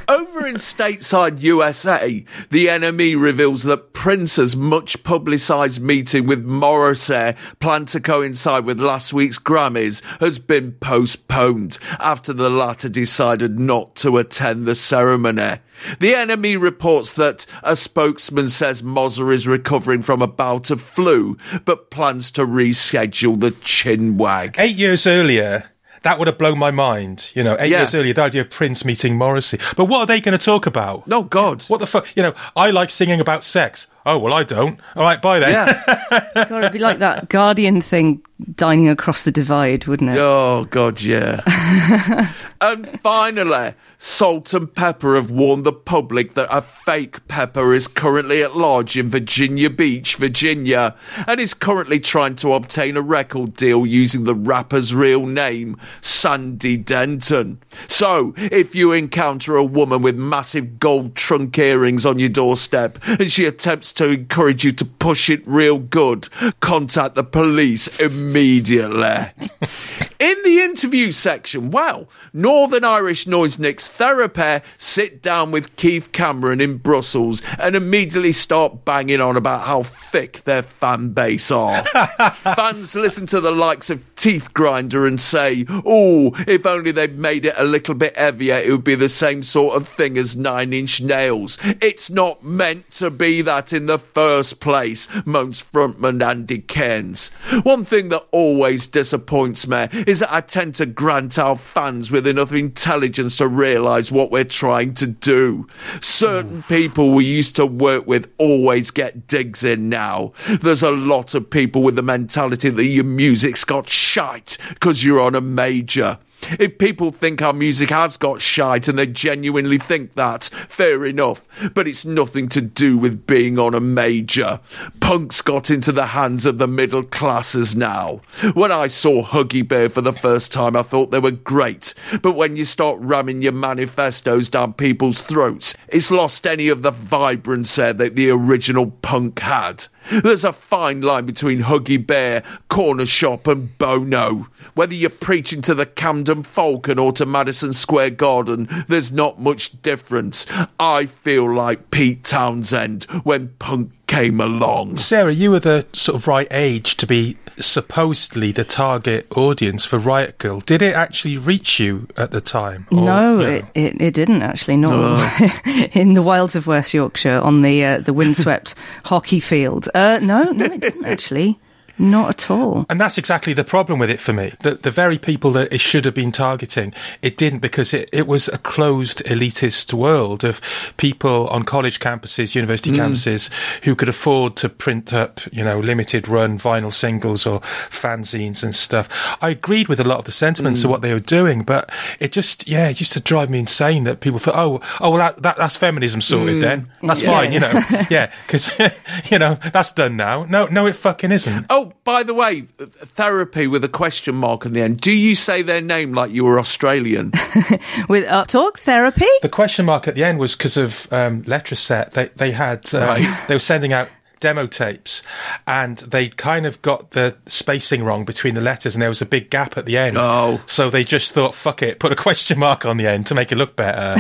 Over 0.08 0.48
in 0.48 0.56
stateside 0.56 1.42
USA, 1.42 2.26
the 2.50 2.68
NME 2.68 3.22
reveals 3.22 3.64
that 3.64 3.94
Prince's 3.94 4.56
much 4.56 5.04
publicised 5.04 5.82
meeting 5.82 6.26
with 6.26 6.44
Morrissey, 6.44 7.36
planned 7.60 7.88
to 7.90 8.00
coincide 8.00 8.66
with 8.66 8.80
last 8.80 9.14
week's 9.14 9.38
Grammys, 9.38 10.02
has 10.20 10.40
been 10.40 10.74
postponed 10.74 11.78
after 12.00 12.34
the 12.34 12.50
latter 12.50 12.90
decided 12.90 13.60
not 13.60 13.96
to 13.98 14.18
attend 14.18 14.66
the 14.68 14.76
ceremony. 14.76 15.58
The 16.00 16.14
NME 16.14 16.62
reports 16.62 17.14
that 17.16 17.46
a 17.64 17.76
spokesman 17.76 18.50
says 18.50 18.82
Mozza 18.82 19.34
is 19.34 19.48
recovering 19.48 20.02
from 20.02 20.22
a 20.22 20.28
bout 20.28 20.70
of 20.70 20.82
flu, 20.82 21.38
but 21.66 21.90
plans 21.90 22.32
to 22.34 22.46
reschedule 22.46 23.40
the 23.40 23.52
chinwag. 23.52 24.60
Eight 24.62 24.76
years 24.78 25.06
earlier, 25.08 25.66
that 26.04 26.18
would 26.18 26.28
have 26.28 26.38
blown 26.38 26.58
my 26.58 26.72
mind. 26.72 27.32
You 27.36 27.44
know, 27.44 27.56
eight 27.60 27.70
Yeah. 27.72 27.80
years 27.80 27.94
earlier, 27.94 28.14
the 28.14 28.22
idea 28.24 28.42
of 28.42 28.50
Prince 28.50 28.84
meeting 28.86 29.18
Morrissey. 29.18 29.60
But 29.78 29.86
what 29.86 30.00
are 30.00 30.06
they 30.06 30.20
going 30.22 30.38
to 30.38 30.44
talk 30.44 30.66
about? 30.66 31.08
No, 31.08 31.24
God. 31.24 31.64
What 31.66 31.80
the 31.80 31.88
fuck? 31.88 32.08
You 32.16 32.24
know, 32.24 32.34
I 32.56 32.72
like 32.72 32.90
singing 32.90 33.20
about 33.20 33.44
sex. 33.44 33.88
Oh, 34.06 34.18
well, 34.18 34.34
I 34.34 34.44
don't. 34.44 34.80
All 34.96 35.04
right, 35.04 35.22
bye 35.22 35.40
then. 35.40 35.52
Yeah. 35.52 36.26
God, 36.50 36.60
it'd 36.64 36.72
be 36.74 36.80
like 36.80 36.98
that 37.00 37.30
Guardian 37.30 37.82
thing, 37.82 38.22
dining 38.56 38.90
across 38.90 39.22
the 39.24 39.32
divide, 39.32 39.86
wouldn't 39.86 40.10
it? 40.10 40.18
Oh, 40.18 40.66
God, 40.72 41.02
yeah. 41.02 41.42
and 42.62 42.88
finally, 43.02 43.74
Salt-N-Pepa 43.98 45.16
have 45.16 45.30
warned 45.30 45.64
the 45.64 45.74
public 45.74 46.34
that 46.34 46.48
a 46.50 46.62
fake 46.62 47.28
Pepa 47.28 47.76
is 47.76 47.88
currently 47.88 48.42
at 48.42 48.56
large 48.56 48.98
in 48.98 49.10
Virginia 49.10 49.70
Beach, 49.70 50.16
Virginia, 50.16 50.96
and 51.28 51.40
is 51.40 51.54
currently 51.54 52.00
trying 52.00 52.36
to 52.38 52.54
obtain 52.54 52.98
a 52.98 53.02
record 53.02 53.56
deal 53.56 53.86
using 53.86 54.24
the 54.24 54.36
rapper's 54.36 54.94
real 54.94 55.26
name, 55.26 55.78
Sandy 56.02 56.78
Denton. 56.78 57.62
So, 57.88 58.34
if 58.38 58.76
you 58.76 58.92
encounter 58.92 59.56
a 59.56 59.64
woman 59.64 60.02
with 60.02 60.16
massive 60.16 60.80
gold 60.80 61.16
trunk 61.16 61.58
earrings 61.58 62.06
on 62.06 62.20
your 62.20 62.30
doorstep 62.30 62.98
and 63.08 63.32
she 63.32 63.46
attempts 63.46 63.92
to 63.94 64.10
encourage 64.10 64.64
you 64.64 64.72
to 64.74 64.86
push 64.86 65.30
it 65.30 65.42
real 65.48 65.80
good, 65.80 66.28
contact 66.60 67.16
the 67.16 67.24
police 67.24 67.88
immediately. 68.00 69.32
In 70.20 70.38
the 70.44 70.62
interview 70.62 71.12
section, 71.12 71.72
well, 71.72 72.08
Northern 72.52 72.84
Irish 72.84 73.28
Noisenicks 73.28 73.88
Therapy 73.88 74.62
sit 74.78 75.22
down 75.22 75.52
with 75.52 75.74
Keith 75.78 76.12
Cameron 76.12 76.60
in 76.60 76.80
Brussels 76.80 77.42
and 77.58 77.78
immediately 77.78 78.34
start 78.34 78.84
banging 78.84 79.22
on 79.22 79.38
about 79.38 79.66
how 79.66 79.84
thick 79.84 80.44
their 80.44 80.62
fan 80.62 81.14
base 81.14 81.50
are. 81.50 81.82
Fans 81.86 82.94
listen 82.94 83.26
to 83.28 83.40
the 83.40 83.52
likes 83.52 83.90
of 83.90 84.04
Teeth 84.18 84.54
Grinder 84.54 85.08
and 85.08 85.18
say, 85.18 85.66
oh, 85.70 86.34
if 86.46 86.66
only 86.66 86.92
they'd 86.92 87.18
made 87.18 87.46
it 87.46 87.56
a 87.56 87.64
little 87.64 87.96
bit 87.96 88.18
heavier, 88.18 88.56
it 88.56 88.70
would 88.70 88.84
be 88.84 88.96
the 88.96 89.08
same 89.08 89.44
sort 89.44 89.78
of 89.78 89.88
thing 89.88 90.18
as 90.18 90.36
Nine 90.36 90.74
Inch 90.74 91.00
Nails. 91.00 91.58
It's 91.64 92.10
not 92.10 92.44
meant 92.44 92.92
to 92.92 93.10
be 93.10 93.42
that 93.44 93.72
in 93.72 93.86
the 93.86 93.98
first 93.98 94.60
place, 94.60 95.08
moans 95.26 95.64
frontman 95.64 96.22
Andy 96.22 96.60
Cairns. 96.60 97.30
One 97.64 97.86
thing 97.86 98.10
that 98.10 98.28
always 98.32 98.88
disappoints 98.88 99.68
me 99.70 99.88
is 100.06 100.20
that 100.20 100.34
I 100.34 100.42
tend 100.42 100.76
to 100.76 100.86
grant 100.86 101.40
our 101.40 101.58
fans 101.58 102.12
with 102.12 102.28
enough 102.42 102.54
intelligence 102.54 103.38
to 103.38 103.48
realise 103.48 104.12
what 104.12 104.32
we're 104.32 104.44
trying 104.44 104.96
to 104.96 105.06
do. 105.06 105.68
Certain 106.02 106.64
people 106.64 107.12
we 107.12 107.24
used 107.24 107.56
to 107.56 107.68
work 107.68 108.08
with 108.08 108.34
always 108.40 108.90
get 108.90 109.28
digs 109.28 109.64
in 109.64 109.90
now. 109.90 110.34
There's 110.50 110.82
a 110.82 110.90
lot 110.90 111.36
of 111.36 111.52
people 111.52 111.84
with 111.84 111.96
the 111.96 112.02
mentality 112.02 112.72
that 112.72 112.84
your 112.84 113.04
music's 113.04 113.64
got 113.64 113.88
shite 113.88 114.58
because 114.70 115.04
you're 115.04 115.22
on 115.22 115.36
a 115.36 115.42
major. 115.42 116.18
If 116.60 116.78
people 116.78 117.12
think 117.12 117.42
our 117.42 117.54
music 117.54 117.90
has 117.90 118.18
got 118.18 118.42
shite 118.42 118.88
and 118.88 118.98
they 118.98 119.08
genuinely 119.08 119.78
think 119.78 120.14
that, 120.16 120.46
fair 120.46 121.06
enough. 121.06 121.46
But 121.74 121.88
it's 121.88 122.06
nothing 122.06 122.50
to 122.50 122.62
do 122.62 122.98
with 122.98 123.28
being 123.28 123.60
on 123.60 123.74
a 123.74 123.80
major. 123.80 124.60
Punk's 125.00 125.42
got 125.42 125.70
into 125.70 125.92
the 125.92 126.08
hands 126.08 126.46
of 126.46 126.58
the 126.58 126.68
middle 126.68 127.04
classes 127.04 127.76
now. 127.76 128.22
When 128.54 128.72
I 128.72 128.88
saw 128.88 129.24
Huggy 129.24 129.68
Bear 129.68 129.90
for 129.90 130.02
the 130.02 130.14
first 130.14 130.52
time, 130.52 130.76
I 130.76 130.84
thought 130.84 131.12
they 131.12 131.20
were 131.20 131.32
great. 131.32 131.94
But 132.22 132.34
when 132.34 132.56
you 132.56 132.66
start 132.66 132.98
ramming 133.00 133.42
your 133.42 133.52
manifestos 133.52 134.50
down 134.50 134.74
people's 134.74 135.22
throats, 135.22 135.76
it's 135.88 136.12
lost 136.12 136.48
any 136.48 136.68
of 136.68 136.82
the 136.82 136.92
vibrancy 136.92 137.92
that 137.92 138.16
the 138.16 138.30
original 138.30 138.92
punk 139.02 139.40
had. 139.40 139.86
There's 140.10 140.46
a 140.46 140.54
fine 140.54 141.02
line 141.02 141.26
between 141.26 141.62
Huggy 141.62 142.06
Bear, 142.06 142.42
Cornershop, 142.70 143.48
and 143.48 143.78
Bono. 143.78 144.48
Whether 144.74 144.96
you're 144.96 145.10
preaching 145.10 145.62
to 145.64 145.76
the 145.76 145.86
Camden 145.86 146.44
Falcon 146.44 147.00
or 147.00 147.12
to 147.14 147.26
Madison 147.26 147.74
Square 147.74 148.12
Garden, 148.12 148.68
there's 148.88 149.12
not 149.12 149.40
much 149.40 149.82
difference. 149.82 150.48
I 150.80 151.06
feel 151.06 151.52
like 151.54 151.92
Pete 151.92 152.24
Townshend 152.24 153.04
when 153.24 153.50
punk 153.60 153.92
came 154.12 154.42
along. 154.42 154.98
Sarah, 154.98 155.34
you 155.34 155.52
were 155.52 155.62
the 155.62 155.86
sort 155.94 156.18
of 156.18 156.28
right 156.28 156.48
age 156.52 156.98
to 156.98 157.08
be 157.08 157.38
supposedly 157.58 158.52
the 158.52 158.66
target 158.66 159.26
audience 159.38 159.86
for 159.86 159.98
Riot 159.98 160.38
Girl. 160.38 160.60
Did 160.60 160.82
it 160.82 160.94
actually 160.94 161.38
reach 161.38 161.80
you 161.80 162.08
at 162.18 162.32
the 162.32 162.42
time? 162.42 162.88
Or, 162.92 163.06
no, 163.06 163.40
you 163.40 163.48
it, 163.48 163.66
it, 163.74 164.02
it 164.02 164.14
didn't 164.14 164.42
actually. 164.42 164.76
Not 164.76 165.42
in 165.96 166.14
the 166.14 166.22
wilds 166.22 166.58
of 166.58 166.68
West 166.68 166.94
Yorkshire 166.94 167.40
on 167.40 167.60
the 167.60 167.86
uh, 167.86 167.98
the 168.00 168.12
windswept 168.12 168.76
hockey 169.06 169.40
field. 169.40 169.88
Uh, 169.96 170.20
no, 170.22 170.52
no, 170.52 170.66
it 170.66 170.82
didn't 170.82 171.06
actually. 171.06 171.58
Not 172.02 172.30
at 172.30 172.50
all. 172.50 172.86
And 172.90 173.00
that's 173.00 173.20
exactly 173.20 173.54
the 173.54 173.64
problem 173.64 174.00
with 174.00 174.10
it 174.10 174.20
for 174.20 174.34
me. 174.34 174.54
The, 174.62 174.74
the 174.74 174.90
very 174.90 175.20
people 175.20 175.52
that 175.52 175.72
it 175.72 175.80
should 175.80 176.04
have 176.06 176.16
been 176.16 176.32
targeting, 176.32 176.94
it 177.22 177.38
didn't 177.38 177.60
because 177.60 177.94
it, 177.94 178.10
it 178.12 178.26
was 178.26 178.48
a 178.48 178.58
closed 178.58 179.24
elitist 179.26 179.94
world 179.94 180.44
of 180.44 180.60
people 180.98 181.48
on 181.50 181.64
college 181.64 182.00
campuses, 182.00 182.56
university 182.56 182.90
Mm. 182.92 182.98
campuses, 183.12 183.50
who 183.84 183.96
could 183.96 184.10
afford 184.10 184.56
to 184.58 184.68
print 184.68 185.14
up, 185.14 185.42
you 185.54 185.64
know, 185.64 185.80
limited 185.80 186.28
run 186.28 186.58
vinyl 186.58 186.92
singles 186.92 187.46
or 187.46 187.60
fanzines 187.62 188.64
and 188.64 188.74
stuff. 188.76 189.38
I 189.42 189.50
agreed 189.52 189.88
with 189.88 190.00
a 190.00 190.04
lot 190.04 190.18
of 190.20 190.26
the 190.26 190.32
sentiments 190.32 190.80
Mm. 190.82 190.86
of 190.86 190.90
what 190.90 191.02
they 191.04 191.14
were 191.14 191.20
doing, 191.20 191.62
but 191.62 191.92
it 192.20 192.32
just, 192.32 192.68
yeah, 192.68 192.90
it 192.90 193.00
used 193.00 193.14
to 193.14 193.20
drive 193.22 193.50
me 193.52 193.60
insane 193.60 194.06
that 194.06 194.20
people 194.22 194.40
thought, 194.40 194.56
oh, 194.56 194.82
oh, 195.00 195.12
well, 195.12 195.20
that, 195.20 195.42
that 195.44 195.58
that's 195.58 195.78
feminism 195.78 196.22
sorted 196.22 196.56
Mm. 196.58 196.62
then. 196.62 196.92
That's 197.04 197.22
Yeah. 197.22 197.32
fine, 197.32 197.52
you 197.52 197.60
know. 197.60 197.72
yeah, 198.10 198.32
because, 198.48 198.72
you 199.32 199.38
know, 199.38 199.60
that's 199.72 199.92
done 199.92 200.18
now. 200.18 200.46
No, 200.50 200.66
no, 200.66 200.88
it 200.88 200.96
fucking 200.96 201.32
isn't. 201.32 201.66
Oh, 201.70 201.91
by 202.04 202.24
the 202.24 202.34
way, 202.34 202.62
therapy 202.80 203.68
with 203.68 203.84
a 203.84 203.90
question 203.90 204.36
mark 204.36 204.66
on 204.66 204.74
the 204.74 204.82
end. 204.82 205.00
Do 205.02 205.12
you 205.12 205.36
say 205.36 205.62
their 205.62 205.82
name 205.82 206.14
like 206.14 206.32
you 206.32 206.46
were 206.46 206.60
Australian? 206.60 207.32
With 208.10 208.28
uh, 208.28 208.46
talk 208.46 208.80
therapy. 208.80 209.28
The 209.42 209.50
question 209.50 209.86
mark 209.86 210.08
at 210.08 210.16
the 210.16 210.24
end 210.24 210.40
was 210.40 210.56
because 210.56 210.78
of 210.78 211.12
um, 211.12 211.44
Letraset. 211.44 212.12
They 212.12 212.28
they 212.36 212.52
had 212.52 212.94
um, 212.94 213.02
Right. 213.04 213.48
they 213.48 213.56
were 213.56 213.60
sending 213.60 213.94
out 213.94 214.10
demo 214.42 214.68
tapes, 214.68 215.24
and 215.66 216.00
they 216.00 216.28
kind 216.28 216.66
of 216.66 216.82
got 216.82 217.12
the 217.12 217.38
spacing 217.46 218.04
wrong 218.04 218.26
between 218.26 218.56
the 218.56 218.62
letters, 218.62 218.94
and 218.94 219.02
there 219.02 219.10
was 219.10 219.22
a 219.22 219.26
big 219.26 219.50
gap 219.50 219.78
at 219.78 219.86
the 219.86 219.98
end. 219.98 220.18
Oh. 220.20 220.62
So 220.66 220.90
they 220.90 221.06
just 221.06 221.32
thought, 221.32 221.56
fuck 221.56 221.82
it, 221.82 222.00
put 222.00 222.12
a 222.12 222.16
question 222.16 222.60
mark 222.60 222.86
on 222.86 222.98
the 222.98 223.08
end 223.08 223.28
to 223.28 223.36
make 223.36 223.54
it 223.54 223.56
look 223.56 223.78
better. 223.78 224.16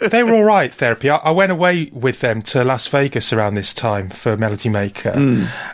they 0.08 0.22
were 0.22 0.34
all 0.34 0.44
right, 0.44 0.74
therapy. 0.74 1.08
I, 1.08 1.16
I 1.16 1.30
went 1.30 1.52
away 1.52 1.90
with 1.92 2.20
them 2.20 2.42
to 2.42 2.62
Las 2.62 2.86
Vegas 2.88 3.32
around 3.32 3.54
this 3.54 3.72
time 3.72 4.10
for 4.10 4.36
Melody 4.36 4.68
Maker. 4.68 5.12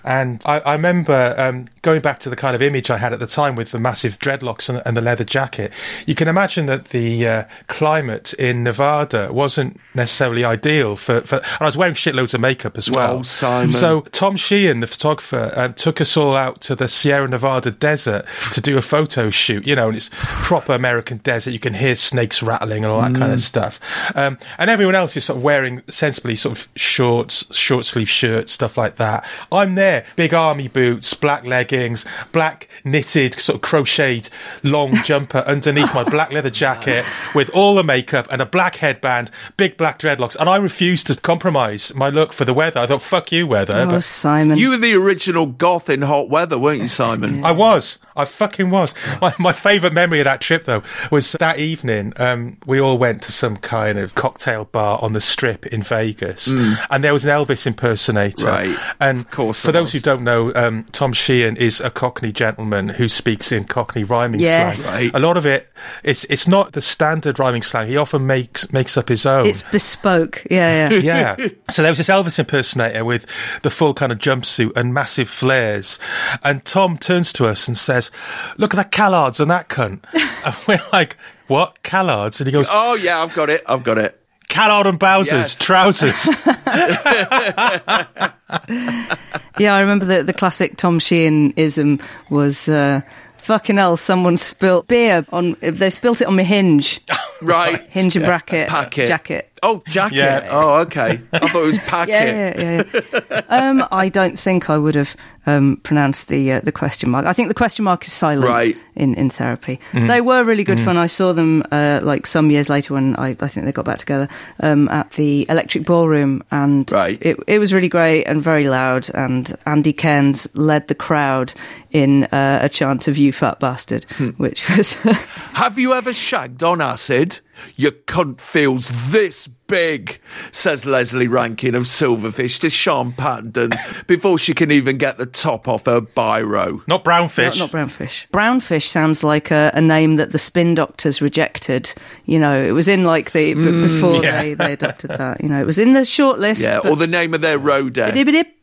And 0.05 0.43
I, 0.47 0.61
I 0.61 0.73
remember 0.75 1.35
um, 1.37 1.67
going 1.83 2.01
back 2.01 2.21
to 2.21 2.31
the 2.31 2.37
kind 2.37 2.55
of 2.55 2.63
image 2.63 2.91
I 2.91 2.99
had 2.99 3.13
at 3.13 3.21
the 3.21 3.27
time 3.27 3.57
with 3.57 3.71
the 3.71 3.81
massive 3.81 4.19
dreadlocks 4.19 4.69
and, 4.69 4.83
and 4.85 4.97
the 4.97 5.01
leather 5.01 5.25
jacket. 5.25 5.73
You 6.07 6.15
can 6.15 6.29
imagine 6.29 6.67
that 6.67 6.87
the 6.87 7.27
uh, 7.27 7.45
climate 7.69 8.35
in 8.35 8.63
Nevada 8.63 9.31
wasn't 9.33 9.81
necessarily 9.95 10.45
ideal 10.45 10.97
for, 10.97 11.23
for. 11.23 11.37
And 11.37 11.61
I 11.61 11.65
was 11.65 11.77
wearing 11.77 11.95
shitloads 11.95 12.35
of 12.35 12.41
makeup 12.41 12.77
as 12.77 12.91
well. 12.91 13.17
Well, 13.17 13.25
Simon. 13.31 13.73
So 13.73 14.03
Tom 14.13 14.37
Sheehan, 14.37 14.81
the 14.81 14.87
photographer, 14.87 15.53
um, 15.57 15.75
took 15.75 16.01
us 16.01 16.17
all 16.17 16.37
out 16.37 16.61
to 16.63 16.75
the 16.75 16.89
Sierra 16.89 17.29
Nevada 17.29 17.71
desert 17.71 18.27
to 18.53 18.61
do 18.61 18.77
a 18.77 18.83
photo 18.83 19.31
shoot. 19.31 19.67
You 19.67 19.77
know, 19.77 19.89
and 19.89 19.97
it's 19.97 20.11
proper 20.13 20.73
American 20.73 21.19
desert. 21.19 21.51
You 21.53 21.59
can 21.59 21.75
hear 21.75 21.97
snakes 21.97 22.43
rattling 22.43 22.85
and 22.85 22.93
all 22.93 23.01
that 23.01 23.15
kind 23.15 23.33
of 23.33 23.41
stuff. 23.41 23.81
Um, 24.15 24.39
and 24.59 24.71
everyone 24.71 24.95
else 24.95 25.17
is 25.17 25.25
sort 25.25 25.39
of 25.39 25.43
wearing 25.43 25.83
sensibly 25.89 26.37
sort 26.37 26.59
of 26.59 26.69
shorts, 26.77 27.55
short 27.57 27.87
sleeve 27.87 28.09
shirts, 28.09 28.53
stuff 28.53 28.77
like 28.77 28.97
that. 28.97 29.25
I'm 29.53 29.75
there, 29.75 30.05
big 30.17 30.35
army 30.35 30.69
boots, 30.69 31.15
black 31.15 31.45
leggings, 31.45 32.05
black 32.33 32.69
knitted 32.85 33.35
sort 33.35 33.57
of 33.57 33.63
crocheted 33.63 34.31
long 34.63 34.95
jumper 35.05 35.39
underneath 35.47 35.95
my 35.95 36.05
black 36.05 36.33
leather 36.33 36.51
jacket 36.51 37.05
with 37.35 37.51
all 37.51 37.75
the 37.75 37.85
makeup 37.85 38.27
and 38.31 38.43
a 38.43 38.47
black 38.47 38.77
headband, 38.77 39.31
big 39.57 39.77
black 39.77 39.99
dreadlocks. 39.99 40.37
And 40.37 40.49
I 40.49 40.57
refused 40.57 41.07
to 41.09 41.17
compromise 41.17 41.95
my 41.95 42.09
look 42.09 42.33
for 42.33 42.45
the 42.45 42.55
weather. 42.55 42.81
I 42.81 42.87
thought, 42.87 43.03
fuck 43.03 43.20
you, 43.33 43.47
weather. 43.47 43.77
Oh, 43.77 43.87
But 43.87 44.05
Simon. 44.05 44.57
You 44.59 44.71
were 44.71 44.77
the 44.77 44.95
original 44.95 45.47
goth 45.47 45.89
in 45.91 46.03
hot 46.03 46.29
weather, 46.31 46.59
weren't 46.59 46.81
you, 46.83 46.89
Simon? 46.89 47.45
I 47.45 47.53
was. 47.53 47.99
I 48.21 48.25
fucking 48.25 48.71
was. 48.71 48.95
My, 49.21 49.35
my 49.39 49.53
favourite 49.53 49.93
memory 49.93 50.21
of 50.21 50.25
that 50.25 50.41
trip, 50.41 50.65
though, 50.65 50.83
was 51.11 51.33
that 51.33 51.59
evening. 51.59 52.13
Um, 52.17 52.59
we 52.67 52.81
all 52.81 52.99
went 52.99 53.23
to 53.23 53.33
some 53.33 53.57
kind 53.57 53.99
of 53.99 54.15
cocktail 54.15 54.65
bar 54.67 54.99
on 55.03 55.13
the 55.13 55.21
strip 55.21 55.67
in 55.67 55.83
Vegas, 55.83 56.47
and 56.49 57.03
there 57.05 57.13
was 57.13 57.25
an 57.25 57.31
Elvis 57.31 57.67
impersonator. 57.67 58.47
Mm. 58.47 58.51
Right. 58.51 58.95
And 59.01 59.21
Of 59.21 59.31
course 59.31 59.61
for 59.65 59.73
there 59.73 59.83
those 59.83 59.93
who 59.93 60.01
don't 60.01 60.23
know, 60.23 60.53
um, 60.55 60.85
Tom 60.93 61.13
Sheehan 61.13 61.57
is 61.57 61.81
a 61.81 61.91
Cockney 61.91 62.33
gentleman 62.33 62.89
who 62.91 63.09
speaks 63.09 63.53
in 63.53 63.65
Cockney 63.65 64.05
rhyming 64.05 64.41
Yes. 64.41 64.85
slang. 64.87 65.05
Right. 65.05 65.15
A 65.15 65.19
lot 65.19 65.37
of 65.37 65.47
it, 65.47 65.69
it's 66.05 66.25
it's 66.25 66.47
not 66.47 66.73
the 66.73 66.81
standard 66.81 67.39
rhyming 67.39 67.63
slang. 67.63 67.89
He 67.89 67.97
often 67.97 68.27
makes 68.27 68.73
makes 68.73 68.97
up 68.97 69.09
his 69.09 69.27
own. 69.27 69.47
It's 69.47 69.63
bespoke. 69.63 70.47
Yeah, 70.51 70.91
yeah. 70.91 71.37
yeah. 71.39 71.49
So 71.71 71.83
there 71.83 71.91
was 71.91 71.99
this 71.99 72.09
Elvis 72.09 72.39
impersonator 72.39 73.05
with 73.05 73.27
the 73.63 73.71
full 73.71 73.95
kind 73.95 74.13
of 74.13 74.19
jumpsuit 74.19 74.73
and 74.77 74.93
massive 74.95 75.29
flares. 75.29 75.99
And 76.43 76.65
Tom 76.65 76.97
turns 76.97 77.33
to 77.35 77.47
us 77.47 77.67
and 77.69 77.77
says, 77.77 78.10
Look 78.59 78.75
at 78.75 78.77
that 78.77 78.91
Callards 78.93 79.41
on 79.41 79.49
that 79.49 79.69
cunt. 79.69 80.01
and 80.45 80.55
we're 80.67 80.81
like, 80.93 81.17
What? 81.47 81.83
Callards? 81.83 82.41
And 82.41 82.47
he 82.47 82.53
goes, 82.53 82.69
Oh, 82.71 82.95
yeah, 82.95 83.23
I've 83.23 83.35
got 83.35 83.51
it. 83.51 83.63
I've 83.67 83.85
got 83.85 83.99
it. 83.99 84.17
Callard 84.49 84.87
and 84.89 84.99
Bowser's 84.99 85.33
Yes. 85.33 85.59
trousers. 85.59 86.29
Yeah, 89.59 89.75
I 89.75 89.81
remember 89.83 90.07
the, 90.07 90.23
the 90.23 90.33
classic 90.33 90.77
Tom 90.79 90.99
Sheehan 90.99 91.53
ism 91.57 92.01
was 92.31 92.67
uh, 92.69 93.03
fucking 93.37 93.77
hell, 93.77 93.97
someone 93.99 94.39
spilt 94.39 94.87
beer 94.89 95.27
on, 95.31 95.55
They've 95.61 95.93
spilt 95.93 96.23
it 96.23 96.27
on 96.29 96.37
my 96.37 96.43
hinge. 96.45 97.01
Right. 97.43 97.79
Hinge 97.93 98.17
and 98.17 98.25
bracket. 98.25 98.69
Packet. 98.69 99.09
Jacket. 99.09 99.50
Oh, 99.63 99.83
jacket. 99.89 100.17
Yeah. 100.17 100.49
Oh, 100.51 100.79
okay. 100.81 101.21
I 101.33 101.39
thought 101.49 101.63
it 101.63 101.67
was 101.67 101.79
packet. 101.87 102.11
Yeah, 102.13 102.61
yeah, 102.61 103.03
yeah. 103.31 103.41
um, 103.49 103.87
I 103.93 104.09
don't 104.09 104.39
think 104.39 104.71
I 104.71 104.79
would 104.79 104.95
have 104.95 105.15
um, 105.47 105.79
pronounced 105.83 106.29
the 106.29 106.53
uh, 106.53 106.61
the 106.61 106.73
question 106.73 107.11
mark. 107.11 107.27
I 107.27 107.33
think 107.33 107.49
the 107.49 107.55
question 107.55 107.85
mark 107.85 108.05
is 108.05 108.13
silent 108.13 108.47
Right. 108.49 108.77
in, 108.95 109.15
in 109.15 109.29
therapy. 109.31 109.79
They 109.93 110.21
were 110.21 110.45
really 110.45 110.65
good 110.65 110.81
fun. 110.81 110.97
I 110.97 111.07
saw 111.07 111.33
them 111.33 111.63
uh, 111.73 112.01
like 112.03 112.27
some 112.27 112.51
years 112.51 112.69
later 112.69 112.95
when 112.95 113.17
I, 113.17 113.31
I 113.41 113.49
think 113.49 113.67
they 113.67 113.73
got 113.73 113.85
back 113.85 113.99
together 113.99 114.29
um, 114.61 114.89
at 114.89 115.11
the 115.13 115.47
Electric 115.49 115.85
Ballroom, 115.85 116.43
and 116.51 116.91
Right. 116.93 117.19
it, 117.21 117.37
it 117.47 117.59
was 117.59 117.73
really 117.75 117.89
great 117.89 118.25
and 118.25 118.43
very 118.43 118.69
loud. 118.69 119.11
And 119.15 119.55
Andy 119.67 119.93
Cairns 119.93 120.49
led 120.55 120.89
the 120.89 120.95
crowd 120.95 121.53
in 121.91 122.25
uh, 122.25 122.61
a 122.63 122.69
chant 122.69 123.09
of 123.09 123.17
"You 123.19 123.33
fat 123.33 123.61
bastard," 123.61 124.05
which 124.39 124.69
was 124.71 124.93
Have 125.55 125.79
you 125.79 125.93
ever 125.95 126.13
shagged 126.13 126.63
on 126.63 126.81
acid? 126.81 127.41
Your 127.77 127.93
cunt 127.93 128.41
feels 128.41 128.91
this 129.11 129.49
big, 129.71 130.21
says 130.51 130.85
Lesley 130.85 131.29
Rankine 131.29 131.75
of 131.75 131.85
Silverfish 131.85 132.59
to 132.61 132.71
Sean 132.71 133.13
Patton 133.13 133.71
before 134.07 134.37
she 134.37 134.53
can 134.53 134.71
even 134.71 134.99
get 134.99 135.17
the 135.17 135.27
top 135.27 135.69
off 135.69 135.87
her 135.87 136.01
biro. 136.01 136.87
not 136.89 137.05
brownfish. 137.05 137.59
Not, 137.59 137.73
not 137.73 137.89
brownfish. 137.89 138.29
Brownfish 138.31 138.87
sounds 138.87 139.23
like 139.23 139.51
a, 139.51 139.71
a 139.75 139.81
name 139.81 140.17
that 140.17 140.33
the 140.33 140.39
spin 140.39 140.75
doctors 140.75 141.23
rejected. 141.23 141.95
You 142.25 142.41
know, 142.41 142.61
it 142.61 142.73
was 142.73 142.89
in 142.89 143.05
like 143.05 143.33
the 143.33 143.55
b- 143.55 143.61
mm. 143.61 143.83
before 143.83 144.23
yeah. 144.25 144.43
they, 144.43 144.55
they 144.55 144.73
adopted 144.73 145.11
that. 145.11 145.41
You 145.41 145.49
know, 145.49 145.61
it 145.61 145.67
was 145.67 145.79
in 145.79 145.93
the 145.93 146.01
shortlist. 146.01 146.63
Yeah, 146.63 146.81
but- 146.83 146.91
or 146.91 146.97
the 146.97 147.07
name 147.07 147.35
of 147.35 147.41
their 147.41 147.59
road. 147.59 147.97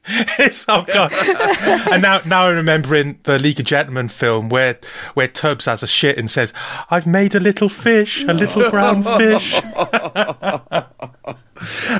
Oh 0.70 0.84
god! 0.88 1.14
and 1.92 2.02
now, 2.02 2.22
now 2.26 2.48
I'm 2.48 2.56
remembering 2.56 3.20
the 3.24 3.38
League 3.40 3.60
of 3.60 3.66
Gentlemen 3.66 4.08
film 4.08 4.50
where 4.50 4.80
where 5.14 5.28
Tubbs 5.28 5.66
has 5.66 5.84
a 5.84 5.88
shit 5.88 6.18
and 6.18 6.32
says, 6.32 6.54
"I've 6.90 7.06
made 7.08 7.36
a 7.36 7.40
little 7.40 7.70
fish, 7.70 8.24
a 8.24 8.34
little 8.34 8.70
brown 8.72 9.04
fish." 9.04 9.60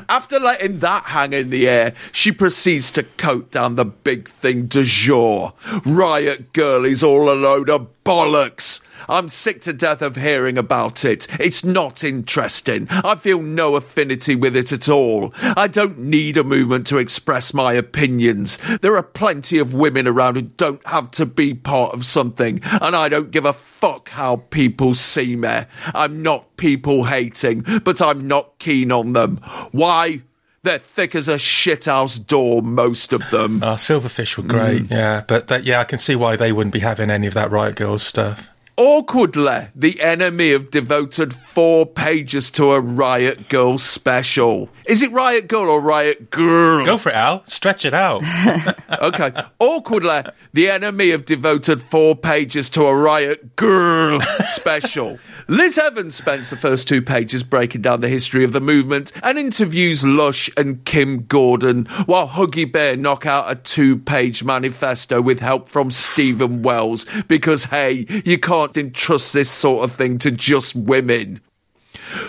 After 0.08 0.40
letting 0.40 0.80
that 0.80 1.06
hang 1.08 1.34
in 1.34 1.50
the 1.50 1.68
air, 1.68 1.94
she 2.12 2.32
proceeds 2.32 2.92
to 2.92 3.04
coat 3.04 3.52
down 3.52 3.76
the 3.76 3.86
big 3.86 4.30
thing 4.30 4.68
du 4.68 4.84
jour. 4.84 5.54
Riot 5.86 6.54
Girl 6.54 6.86
is 6.86 7.04
all 7.04 7.32
a 7.32 7.36
load 7.36 7.70
of 7.70 7.90
bollocks. 8.04 8.82
I'm 9.10 9.30
sick 9.30 9.62
to 9.62 9.74
death 9.74 10.02
of 10.02 10.16
hearing 10.16 10.58
about 10.58 11.06
it. 11.06 11.28
It's 11.40 11.64
not 11.64 12.04
interesting. 12.04 12.88
I 12.90 13.16
feel 13.16 13.42
no 13.42 13.76
affinity 13.76 14.36
with 14.36 14.56
it 14.56 14.72
at 14.72 14.90
all. 14.90 15.34
I 15.42 15.68
don't 15.68 15.98
need 15.98 16.38
a 16.38 16.44
movement 16.44 16.88
to 16.88 16.98
express 16.98 17.54
my 17.54 17.74
opinions. 17.74 18.58
There 18.82 18.98
are 18.98 19.04
plenty 19.04 19.60
of 19.60 19.74
women 19.74 20.08
around 20.08 20.36
who 20.36 20.42
don't 20.44 20.86
have 20.88 21.12
to 21.12 21.26
be 21.26 21.54
part 21.54 21.94
of 21.94 22.06
something, 22.06 22.62
and 22.82 22.96
I 22.96 23.10
don't 23.10 23.32
give 23.32 23.46
a 23.46 23.54
fuck 23.54 24.10
how 24.10 24.38
people 24.50 24.96
see 24.96 25.36
me. 25.36 25.62
I'm 25.94 26.22
not 26.22 26.58
people 26.58 27.06
hating, 27.06 27.64
but 27.84 28.02
I'm 28.02 28.28
not 28.28 28.60
keen 28.60 28.92
on 28.92 29.14
them. 29.14 29.38
Why? 29.72 30.22
They're 30.64 30.80
thick 30.80 31.16
as 31.16 31.30
a 31.30 31.36
shithouse 31.36 32.26
door, 32.26 32.62
most 32.62 33.14
of 33.14 33.30
them. 33.30 33.64
Oh, 33.64 33.76
Silverfish 33.76 34.36
were 34.36 34.44
great, 34.44 34.84
mm. 34.84 34.92
yeah, 34.92 35.24
but 35.26 35.48
that, 35.48 35.64
yeah, 35.64 35.80
I 35.80 35.86
can 35.86 36.00
see 36.00 36.16
why 36.16 36.36
they 36.36 36.52
wouldn't 36.52 36.74
be 36.74 36.80
having 36.80 37.10
any 37.10 37.28
of 37.28 37.34
that 37.36 37.52
Riot 37.52 37.76
Girls 37.76 38.04
stuff. 38.04 38.50
Awkwardly, 38.78 39.70
the 39.76 39.94
NME 39.94 40.52
have 40.52 40.70
devoted 40.70 41.34
four 41.34 41.88
pages 41.88 42.52
to 42.52 42.74
a 42.74 42.80
Riot 42.80 43.50
Girl 43.50 43.80
special. 43.80 44.70
Is 44.86 45.02
it 45.02 45.12
Riot 45.12 45.48
Girl 45.48 45.68
or 45.72 45.82
Riot 45.82 46.30
Girl? 46.30 46.86
Go 46.86 47.00
for 47.00 47.10
it, 47.10 47.16
Al. 47.16 47.44
Stretch 47.46 47.86
it 47.86 47.96
out. 47.96 48.24
Okay. 49.00 49.32
Awkwardly, 49.60 50.24
the 50.54 50.66
NME 50.68 51.12
have 51.12 51.26
devoted 51.26 51.82
four 51.82 52.16
pages 52.16 52.70
to 52.72 52.84
a 52.84 52.96
Riot 52.96 53.56
Girl 53.56 54.22
special. 54.46 55.20
Liz 55.50 55.78
Evans 55.78 56.14
spends 56.14 56.50
the 56.50 56.58
first 56.58 56.90
two 56.90 57.02
pages 57.02 57.42
breaking 57.42 57.82
down 57.82 58.02
the 58.02 58.10
history 58.10 58.44
of 58.44 58.52
the 58.52 58.60
movement 58.60 59.14
and 59.24 59.40
interviews 59.40 60.06
Lush 60.06 60.50
and 60.58 60.84
Kim 60.84 61.24
Gordon, 61.24 61.86
while 62.06 62.28
Huggy 62.28 62.70
Bear 62.70 62.98
knock 62.98 63.26
out 63.26 63.50
a 63.50 63.56
two 63.56 63.98
page 63.98 64.44
manifesto 64.44 65.22
with 65.22 65.40
help 65.40 65.70
from 65.70 65.90
Steven 65.90 66.64
Wells 66.64 67.06
because, 67.30 67.64
hey, 67.64 68.06
you 68.26 68.38
can't 68.38 68.76
entrust 68.76 69.32
this 69.32 69.50
sort 69.50 69.86
of 69.86 69.96
thing 69.96 70.18
to 70.18 70.32
just 70.32 70.76
women. 70.76 71.40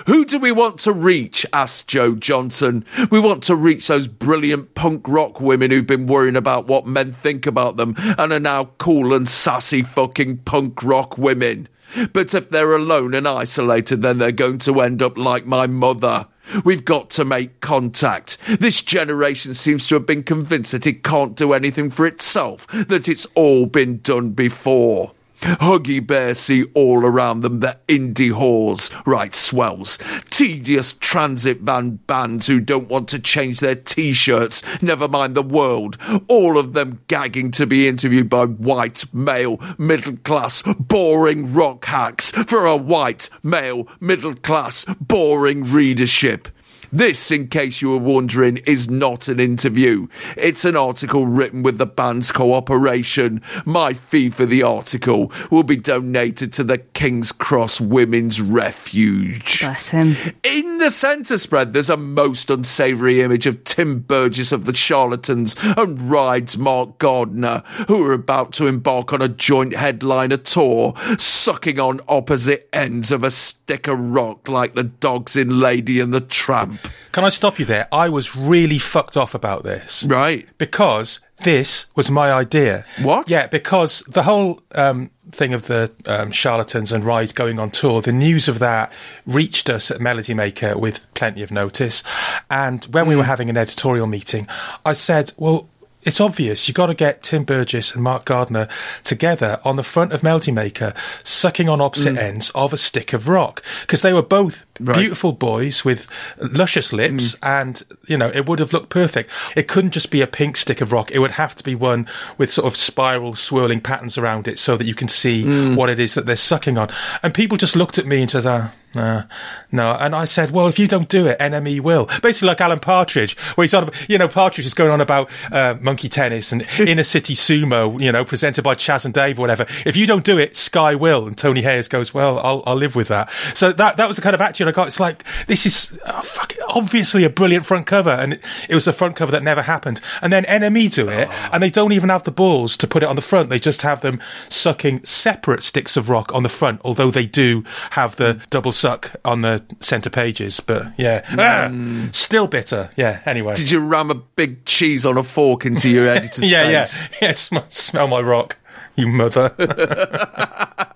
Who 0.07 0.25
do 0.25 0.39
we 0.39 0.53
want 0.53 0.79
to 0.81 0.93
reach? 0.93 1.45
asked 1.53 1.89
Jo 1.89 2.15
Johnson. 2.15 2.85
We 3.11 3.19
want 3.19 3.43
to 3.45 3.57
reach 3.57 3.89
those 3.89 4.07
brilliant 4.07 4.77
punk 4.77 5.09
rock 5.09 5.41
women 5.41 5.73
who've 5.73 5.85
been 5.85 6.07
worrying 6.07 6.37
about 6.37 6.69
what 6.69 6.87
men 6.87 7.11
think 7.11 7.47
about 7.47 7.79
them 7.79 7.97
and 7.97 8.33
are 8.33 8.39
now 8.39 8.71
cool 8.79 9.13
and 9.13 9.29
sassy 9.29 9.83
fucking 9.83 10.39
punk 10.39 10.85
rock 10.85 11.19
women. 11.19 11.69
But 12.13 12.35
if 12.35 12.49
they're 12.49 12.75
alone 12.75 13.15
and 13.15 13.27
isolated, 13.27 14.03
then 14.03 14.19
they're 14.19 14.33
going 14.33 14.59
to 14.59 14.81
end 14.81 15.03
up 15.03 15.17
like 15.17 15.47
my 15.47 15.67
mother. 15.67 16.27
We've 16.65 16.85
got 16.85 17.11
to 17.11 17.25
make 17.25 17.61
contact. 17.61 18.39
This 18.59 18.81
generation 18.81 19.55
seems 19.55 19.87
to 19.89 19.97
have 19.97 20.07
been 20.07 20.23
convinced 20.23 20.73
that 20.73 20.87
it 20.87 21.05
can't 21.05 21.37
do 21.37 21.53
anything 21.53 21.91
for 21.91 22.07
itself, 22.07 22.67
that 22.69 23.09
it's 23.09 23.27
all 23.35 23.67
been 23.67 23.99
done 23.99 24.31
before. 24.31 25.13
Huggy 25.41 26.05
Bear 26.05 26.35
see 26.35 26.65
all 26.75 27.07
around 27.07 27.41
them 27.41 27.61
the 27.61 27.79
indie 27.87 28.33
whores, 28.33 28.91
right 29.07 29.35
swells, 29.35 29.99
tedious 30.31 30.95
transit 30.95 31.61
van 31.61 31.97
bands 32.07 32.47
who 32.49 32.61
don't 32.61 32.89
want 32.89 33.09
to 33.09 33.19
change 33.19 33.61
their 33.61 33.77
t-shirts, 33.77 34.83
never 34.83 35.07
mind 35.07 35.35
the 35.35 35.43
world, 35.43 35.97
all 36.27 36.59
of 36.59 36.73
them 36.73 37.01
gagging 37.07 37.51
to 37.53 37.67
be 37.67 37.87
interviewed 37.87 38.29
by 38.29 38.47
white, 38.47 39.05
male, 39.15 39.61
middle 39.79 40.17
class, 40.19 40.63
boring 40.79 41.53
rock 41.55 41.85
hacks 41.85 42.31
for 42.33 42.67
a 42.67 42.77
white, 42.77 43.31
male, 43.43 43.87
middle 44.01 44.35
class, 44.35 44.85
boring 45.01 45.63
readership. 45.65 46.49
This, 46.93 47.31
in 47.31 47.49
case 47.49 47.83
you 47.83 47.91
were 47.91 47.99
wondering, 47.99 48.59
is 48.59 48.89
not 48.89 49.29
an 49.29 49.41
interview. 49.41 50.09
It's 50.37 50.65
an 50.65 50.77
article 50.77 51.27
written 51.27 51.63
with 51.63 51.79
the 51.79 51.87
band's 51.87 52.33
cooperation. 52.33 53.43
My 53.65 53.93
fee 53.93 54.31
for 54.31 54.47
the 54.47 54.63
article 54.63 55.31
will 55.51 55.63
be 55.63 55.77
donated 55.77 56.53
to 56.55 56.65
the 56.65 56.79
King's 56.79 57.33
Cross 57.33 57.81
Women's 57.81 58.41
Refuge. 58.41 59.61
Bless 59.61 59.91
him. 59.91 60.17
In 60.43 60.79
the 60.79 60.91
centre 60.91 61.39
spread, 61.39 61.73
there's 61.73 61.91
a 61.91 61.97
most 61.97 62.51
unsavoury 62.51 63.21
image 63.21 63.47
of 63.47 63.65
Tim 63.65 64.01
Burgess 64.01 64.53
of 64.53 64.65
the 64.65 64.75
Charlatans 64.75 65.57
and 65.63 66.01
Rides 66.11 66.57
Mark 66.57 66.99
Gardner, 66.99 67.63
who 67.89 68.05
are 68.05 68.13
about 68.13 68.53
to 68.55 68.67
embark 68.67 69.13
on 69.13 69.21
a 69.21 69.29
joint 69.29 69.77
headliner 69.77 70.37
tour, 70.37 70.95
sucking 71.19 71.79
on 71.79 72.01
opposite 72.09 72.69
ends 72.73 73.13
of 73.13 73.23
a 73.23 73.31
stick 73.31 73.87
of 73.87 73.99
rock 73.99 74.49
like 74.49 74.75
the 74.75 74.85
dogs 74.85 75.37
in 75.37 75.61
Lady 75.61 76.01
and 76.01 76.15
the 76.15 76.21
Tramp. 76.21 76.78
Can 77.13 77.25
I 77.25 77.31
stop 77.31 77.59
you 77.59 77.65
there? 77.65 77.89
I 77.91 78.09
was 78.09 78.37
really 78.37 78.79
fucked 78.79 79.17
off 79.17 79.35
about 79.35 79.65
this. 79.65 80.05
Right. 80.05 80.47
Because 80.59 81.21
this 81.39 81.87
was 81.95 82.11
my 82.11 82.33
idea. 82.33 82.85
What? 83.01 83.31
Yeah, 83.31 83.47
because 83.47 84.01
the 84.09 84.25
whole 84.25 84.61
um, 84.73 85.11
thing 85.31 85.55
of 85.55 85.67
the 85.67 85.91
um, 86.07 86.33
charlatans 86.33 86.93
and 86.93 87.05
rides 87.05 87.33
going 87.33 87.59
on 87.59 87.71
tour, 87.71 88.03
the 88.03 88.13
news 88.13 88.49
of 88.49 88.59
that 88.59 88.93
reached 89.27 89.71
us 89.71 89.91
at 89.91 90.01
Melody 90.01 90.35
Maker 90.35 90.77
with 90.77 91.13
plenty 91.15 91.43
of 91.43 91.51
notice. 91.51 92.03
And 92.51 92.85
when 92.87 93.07
we 93.07 93.17
were 93.17 93.25
having 93.25 93.49
an 93.51 93.57
editorial 93.57 94.07
meeting, 94.07 94.47
I 94.85 94.93
said, 94.93 95.33
well, 95.37 95.69
it's 96.03 96.21
obvious. 96.21 96.69
You've 96.69 96.77
got 96.77 96.87
to 96.87 96.95
get 96.95 97.23
Tim 97.23 97.45
Burgess 97.45 97.95
and 97.95 98.03
Mark 98.03 98.25
Gardner 98.25 98.69
together 99.03 99.61
on 99.65 99.77
the 99.77 99.83
front 99.83 100.13
of 100.13 100.23
Melody 100.23 100.53
Maker, 100.53 100.95
sucking 101.23 101.69
on 101.69 101.81
opposite 101.81 102.17
ends 102.17 102.51
of 102.51 102.73
a 102.73 102.77
stick 102.77 103.13
of 103.13 103.29
rock. 103.29 103.63
Because 103.83 104.03
they 104.03 104.13
were 104.13 104.23
both 104.23 104.65
Right. 104.81 104.99
beautiful 104.99 105.33
boys 105.33 105.85
with 105.85 106.07
luscious 106.39 106.93
lips, 106.93 107.37
and, 107.43 107.83
you 108.07 108.17
know, 108.17 108.29
it 108.29 108.47
would 108.47 108.59
have 108.59 108.73
looked 108.73 108.91
perfect. 108.91 109.31
It 109.57 109.67
couldn't 109.69 109.91
just 109.93 110.11
be 110.11 110.21
a 110.21 110.27
pink 110.27 110.57
stick 110.57 110.81
of 110.81 110.93
rock. 110.93 111.11
It 111.11 111.19
would 111.19 111.33
have 111.33 111.55
to 111.57 111.65
be 111.65 111.75
one 111.75 112.07
with 112.37 112.51
sort 112.51 112.67
of 112.67 112.77
spiral, 112.77 113.35
swirling 113.35 113.81
patterns 113.81 114.17
around 114.19 114.47
it 114.49 114.59
so 114.59 114.77
that 114.77 114.85
you 114.87 114.95
can 114.95 115.09
see 115.09 115.75
what 115.75 115.91
it 115.91 115.99
is 115.99 116.15
that 116.15 116.27
they're 116.27 116.37
sucking 116.37 116.79
on. 116.79 116.89
And 117.23 117.35
people 117.35 117.59
just 117.59 117.77
looked 117.77 117.99
at 117.99 118.07
me 118.07 118.23
and 118.23 118.31
said, 118.31 118.47
ah, 118.47 118.73
no, 118.95 119.25
no. 119.71 119.93
And 120.01 120.15
I 120.15 120.25
said, 120.25 120.51
well, 120.51 120.67
if 120.67 120.79
you 120.79 120.89
don't 120.89 121.09
do 121.09 121.27
it, 121.27 121.39
NME 121.39 121.81
will. 121.81 122.07
Basically, 122.23 122.49
like 122.49 122.61
Alan 122.61 122.81
Partridge, 122.81 123.37
where 123.57 123.65
he's 123.65 123.75
on, 123.75 123.83
about- 123.85 124.09
you 124.09 124.17
know, 124.17 124.29
Partridge 124.29 124.67
is 124.67 124.73
going 124.75 124.91
on 124.91 125.01
about 125.01 125.31
uh, 125.53 125.75
monkey 125.81 126.09
tennis 126.09 126.53
and 126.53 126.63
inner 126.81 127.05
city 127.05 127.35
sumo, 127.35 128.01
you 128.01 128.11
know, 128.13 128.25
presented 128.25 128.63
by 128.63 128.75
Chas 128.75 129.05
and 129.05 129.13
Dave 129.13 129.39
or 129.39 129.43
whatever. 129.43 129.67
If 129.85 129.97
you 129.97 130.07
don't 130.07 130.25
do 130.25 130.39
it, 130.39 130.57
Sky 130.57 130.95
will. 130.95 131.27
And 131.27 131.37
Tony 131.37 131.61
Hayers 131.63 131.89
goes, 131.89 132.15
well, 132.15 132.39
I'll, 132.39 132.63
I'll 132.67 132.77
live 132.77 132.95
with 132.97 133.09
that. 133.09 133.31
So 133.55 133.73
that 133.73 133.99
that 133.99 134.09
was 134.09 134.17
the 134.17 134.23
kind 134.23 134.35
of 134.35 134.41
attitude 134.41 134.68
I 134.69 134.73
got. 134.73 134.87
It's 134.89 135.01
like 135.01 135.25
this 135.47 135.67
is 135.67 135.99
oh, 136.07 136.21
fuck, 136.23 136.53
obviously 136.69 137.25
a 137.25 137.31
brilliant 137.31 137.67
front 137.67 137.87
cover, 137.87 138.11
and 138.11 138.35
it, 138.35 138.45
it 138.69 138.75
was 138.75 138.87
a 138.87 138.93
front 138.93 139.17
cover 139.17 139.33
that 139.33 139.43
never 139.43 139.63
happened. 139.63 140.01
And 140.23 140.33
then 140.33 140.45
NME 140.45 140.93
do 140.95 141.09
it, 141.09 141.29
and 141.53 141.63
they 141.63 141.71
don't 141.71 141.93
even 141.93 142.09
have 142.11 142.25
the 142.25 142.31
balls 142.31 142.77
to 142.79 142.87
put 142.87 143.03
it 143.03 143.07
on 143.09 143.17
the 143.17 143.23
front. 143.23 143.49
They 143.51 143.59
just 143.59 143.83
have 143.83 144.01
them 144.03 144.21
sucking 144.49 145.05
separate 145.05 145.63
sticks 145.63 145.97
of 145.97 146.09
rock 146.09 146.33
on 146.35 146.43
the 146.43 146.49
front, 146.49 146.81
although 146.85 147.11
they 147.11 147.27
do 147.27 147.65
have 147.93 148.17
the 148.17 148.41
double 148.51 148.73
suck 148.73 149.13
on 149.25 149.43
the 149.43 149.65
centre 149.81 150.11
pages. 150.11 150.61
But 150.61 150.93
yeah, 150.99 151.25
Ah, 151.39 151.71
still 152.13 152.47
bitter. 152.47 152.91
Yeah. 152.97 153.21
Anyway. 153.25 153.55
Did 153.55 153.71
you 153.71 153.81
ram 153.81 154.11
a 154.11 154.15
big 154.15 154.65
cheese 154.65 155.07
on 155.07 155.17
a 155.17 155.23
fork 155.23 155.65
into 155.65 155.89
your 155.89 156.09
editor's 156.17 156.51
yeah, 156.51 156.85
face? 156.85 157.01
yeah, 157.01 157.09
yeah. 157.29 157.33
Sm- 157.33 157.57
smell 157.69 158.09
my 158.09 158.21
rock, 158.21 158.57
you 158.97 159.07
mother. 159.07 159.55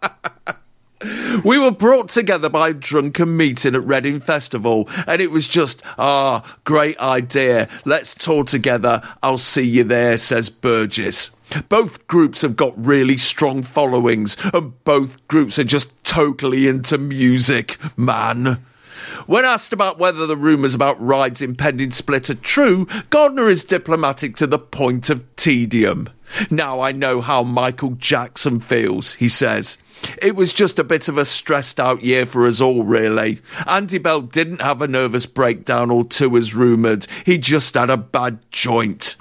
We 1.44 1.58
were 1.58 1.70
brought 1.70 2.08
together 2.08 2.48
by 2.48 2.68
a 2.68 2.74
drunken 2.74 3.36
meeting 3.36 3.74
at 3.74 3.84
Reading 3.84 4.20
Festival, 4.20 4.88
and 5.06 5.22
it 5.22 5.30
was 5.30 5.48
just, 5.48 5.82
ah, 5.98 6.58
great 6.64 6.98
idea. 6.98 7.68
Let's 7.84 8.14
tour 8.14 8.44
together. 8.44 9.02
I'll 9.22 9.38
see 9.38 9.66
you 9.66 9.84
there, 9.84 10.18
says 10.18 10.50
Burgess. 10.50 11.30
Both 11.68 12.06
groups 12.06 12.42
have 12.42 12.56
got 12.56 12.86
really 12.86 13.16
strong 13.16 13.62
followings, 13.62 14.36
and 14.52 14.82
both 14.84 15.26
groups 15.28 15.58
are 15.58 15.64
just 15.64 15.92
totally 16.04 16.68
into 16.68 16.98
music, 16.98 17.78
man. 17.96 18.58
When 19.26 19.44
asked 19.44 19.72
about 19.72 19.98
whether 19.98 20.26
the 20.26 20.36
rumours 20.36 20.74
about 20.74 21.04
Ride's 21.04 21.42
impending 21.42 21.90
split 21.90 22.30
are 22.30 22.34
true, 22.34 22.86
Gardner 23.10 23.48
is 23.48 23.64
diplomatic 23.64 24.36
to 24.36 24.46
the 24.46 24.58
point 24.58 25.10
of 25.10 25.24
tedium. 25.36 26.08
Now 26.50 26.80
I 26.80 26.92
know 26.92 27.20
how 27.20 27.42
Michael 27.42 27.92
Jackson 27.92 28.60
feels, 28.60 29.14
he 29.14 29.28
says. 29.28 29.78
It 30.20 30.34
was 30.34 30.52
just 30.52 30.78
a 30.78 30.84
bit 30.84 31.08
of 31.08 31.16
a 31.16 31.24
stressed 31.24 31.78
out 31.78 32.02
year 32.02 32.26
for 32.26 32.46
us 32.46 32.60
all, 32.60 32.84
really. 32.84 33.40
Andy 33.66 33.98
Bell 33.98 34.20
didn't 34.20 34.62
have 34.62 34.82
a 34.82 34.88
nervous 34.88 35.26
breakdown 35.26 35.90
or 35.90 36.04
two 36.04 36.36
as 36.36 36.54
rumoured, 36.54 37.06
he 37.24 37.38
just 37.38 37.74
had 37.74 37.90
a 37.90 37.96
bad 37.96 38.38
joint. 38.50 39.16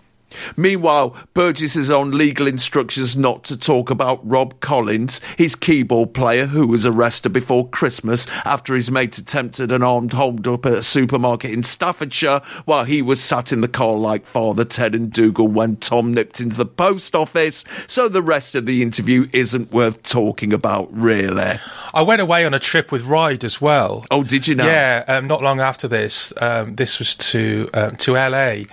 Meanwhile, 0.57 1.15
Burgess 1.33 1.75
is 1.75 1.91
on 1.91 2.11
legal 2.11 2.47
instructions 2.47 3.15
not 3.17 3.43
to 3.45 3.57
talk 3.57 3.89
about 3.89 4.19
Rob 4.27 4.59
Collins, 4.59 5.21
his 5.37 5.55
keyboard 5.55 6.13
player 6.13 6.45
who 6.47 6.67
was 6.67 6.85
arrested 6.85 7.29
before 7.33 7.67
Christmas 7.69 8.27
after 8.45 8.75
his 8.75 8.91
mate 8.91 9.17
attempted 9.17 9.71
an 9.71 9.83
armed 9.83 10.13
hold 10.13 10.47
up 10.47 10.65
at 10.65 10.73
a 10.73 10.81
supermarket 10.83 11.51
in 11.51 11.63
Staffordshire 11.63 12.41
while 12.65 12.85
he 12.85 13.01
was 13.01 13.21
sat 13.21 13.51
in 13.51 13.61
the 13.61 13.67
car 13.67 13.95
like 13.95 14.25
Father 14.25 14.65
Ted 14.65 14.95
and 14.95 15.11
Dougal 15.11 15.47
when 15.47 15.75
Tom 15.77 16.13
nipped 16.13 16.39
into 16.39 16.55
the 16.57 16.65
post 16.65 17.15
office, 17.15 17.63
so 17.87 18.07
the 18.07 18.21
rest 18.21 18.55
of 18.55 18.65
the 18.65 18.81
interview 18.81 19.27
isn't 19.33 19.71
worth 19.71 20.01
talking 20.03 20.53
about, 20.53 20.89
really. 20.93 21.59
I 21.93 22.01
went 22.03 22.21
away 22.21 22.45
on 22.45 22.53
a 22.53 22.59
trip 22.59 22.91
with 22.91 23.03
Ride 23.03 23.43
as 23.43 23.59
well. 23.59 24.05
Oh, 24.09 24.23
did 24.23 24.47
you 24.47 24.55
know? 24.55 24.65
Yeah, 24.65 25.03
um, 25.07 25.27
not 25.27 25.41
long 25.41 25.59
after 25.59 25.87
this. 25.87 26.31
Um, 26.41 26.75
this 26.75 26.99
was 26.99 27.15
to 27.17 27.69
um, 27.73 27.95
to 27.97 28.13
LA, 28.13 28.63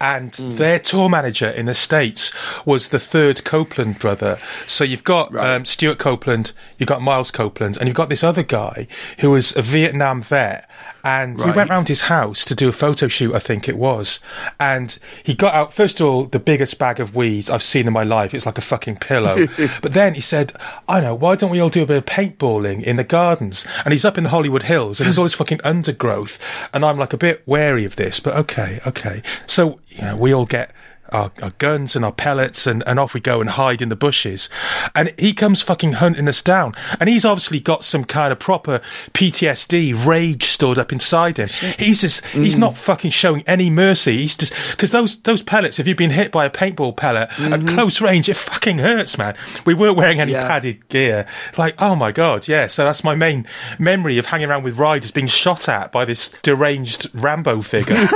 and 0.00 0.34
Hmm. 0.34 0.50
their 0.54 0.78
tour 0.80 1.03
manager 1.08 1.48
in 1.48 1.66
the 1.66 1.74
states 1.74 2.32
was 2.64 2.88
the 2.88 2.98
third 2.98 3.44
Copeland 3.44 3.98
brother. 3.98 4.38
So 4.66 4.84
you've 4.84 5.04
got 5.04 5.32
Right. 5.32 5.54
um, 5.56 5.64
Stewart 5.64 5.98
Copeland, 5.98 6.52
you've 6.78 6.88
got 6.88 7.02
Miles 7.02 7.30
Copeland, 7.30 7.76
and 7.76 7.86
you've 7.86 7.96
got 7.96 8.08
this 8.08 8.24
other 8.24 8.42
guy 8.42 8.86
who 9.18 9.30
was 9.30 9.54
a 9.56 9.62
Vietnam 9.62 10.22
vet. 10.22 10.68
And 11.06 11.36
we 11.36 11.44
Right. 11.44 11.56
went 11.56 11.68
round 11.70 11.88
his 11.88 12.02
house 12.02 12.46
to 12.46 12.54
do 12.54 12.66
a 12.66 12.72
photo 12.72 13.08
shoot, 13.08 13.34
I 13.34 13.38
think 13.38 13.68
it 13.68 13.76
was. 13.76 14.20
And 14.58 14.96
he 15.22 15.34
got 15.34 15.52
out, 15.52 15.74
first 15.74 16.00
of 16.00 16.06
all, 16.06 16.24
the 16.24 16.38
biggest 16.38 16.78
bag 16.78 16.98
of 16.98 17.14
weeds 17.14 17.50
I've 17.50 17.62
seen 17.62 17.86
in 17.86 17.92
my 17.92 18.04
life. 18.04 18.32
It's 18.32 18.46
like 18.46 18.56
a 18.56 18.62
fucking 18.62 18.96
pillow. 18.96 19.46
but 19.82 19.92
then 19.92 20.14
he 20.14 20.22
said, 20.22 20.54
I 20.88 21.00
know, 21.02 21.14
why 21.14 21.36
don't 21.36 21.50
we 21.50 21.60
all 21.60 21.68
do 21.68 21.82
a 21.82 21.86
bit 21.86 21.98
of 21.98 22.06
paintballing 22.06 22.82
in 22.82 22.96
the 22.96 23.04
gardens? 23.04 23.66
And 23.84 23.92
he's 23.92 24.06
up 24.06 24.16
in 24.16 24.24
the 24.24 24.30
Hollywood 24.30 24.62
Hills 24.62 24.98
and 24.98 25.06
there's 25.06 25.18
all 25.18 25.24
this 25.24 25.34
fucking 25.34 25.60
undergrowth. 25.62 26.38
And 26.72 26.86
I'm 26.86 26.96
like 26.96 27.12
a 27.12 27.18
bit 27.18 27.42
wary 27.44 27.84
of 27.84 27.96
this, 27.96 28.18
but 28.18 28.34
okay, 28.36 28.80
okay. 28.86 29.22
So, 29.46 29.80
you 29.88 30.00
know, 30.02 30.16
we 30.16 30.32
all 30.32 30.46
get 30.46 30.70
our, 31.10 31.30
our 31.42 31.50
guns 31.58 31.94
and 31.96 32.04
our 32.04 32.12
pellets 32.12 32.66
and, 32.66 32.82
and 32.86 32.98
off 32.98 33.14
we 33.14 33.20
go 33.20 33.40
and 33.40 33.50
hide 33.50 33.80
in 33.82 33.88
the 33.88 33.96
bushes. 33.96 34.48
And 34.94 35.14
he 35.18 35.32
comes 35.34 35.62
fucking 35.62 35.92
hunting 35.94 36.28
us 36.28 36.42
down. 36.42 36.72
And 37.00 37.08
he's 37.08 37.24
obviously 37.24 37.60
got 37.60 37.84
some 37.84 38.04
kind 38.04 38.32
of 38.32 38.38
proper 38.38 38.80
PTSD, 39.12 40.04
rage 40.06 40.44
stored 40.44 40.78
up 40.78 40.92
inside 40.92 41.38
him. 41.38 41.48
He's 41.78 42.00
just, 42.00 42.24
he's 42.26 42.58
not 42.58 42.76
fucking 42.76 43.10
showing 43.10 43.42
any 43.46 43.70
mercy. 43.70 44.18
He's 44.18 44.36
just, 44.36 44.52
because 44.72 44.90
those, 44.90 45.16
those 45.22 45.42
pellets, 45.42 45.78
if 45.78 45.86
you've 45.86 45.96
been 45.96 46.10
hit 46.10 46.32
by 46.32 46.44
a 46.46 46.50
paintball 46.50 46.96
pellet 46.96 47.28
at 47.40 47.66
close 47.66 48.00
range, 48.00 48.28
it 48.28 48.34
fucking 48.36 48.78
hurts, 48.78 49.16
man. 49.18 49.36
We 49.64 49.74
weren't 49.74 49.96
wearing 49.96 50.20
any 50.20 50.32
Yeah. 50.32 50.46
padded 50.46 50.88
gear. 50.88 51.26
Like, 51.56 51.80
oh 51.80 51.94
my 51.94 52.12
God, 52.12 52.48
yeah. 52.48 52.66
So 52.66 52.84
that's 52.84 53.04
my 53.04 53.14
main 53.14 53.46
memory 53.78 54.18
of 54.18 54.26
hanging 54.26 54.48
around 54.48 54.64
with 54.64 54.78
riders 54.78 55.10
being 55.10 55.26
shot 55.28 55.68
at 55.68 55.92
by 55.92 56.04
this 56.04 56.30
deranged 56.42 57.08
Rambo 57.14 57.62
figure. 57.62 57.94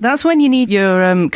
That's 0.00 0.24
when 0.24 0.40
you 0.40 0.48
need 0.48 0.70
your 0.70 1.04
um, 1.04 1.28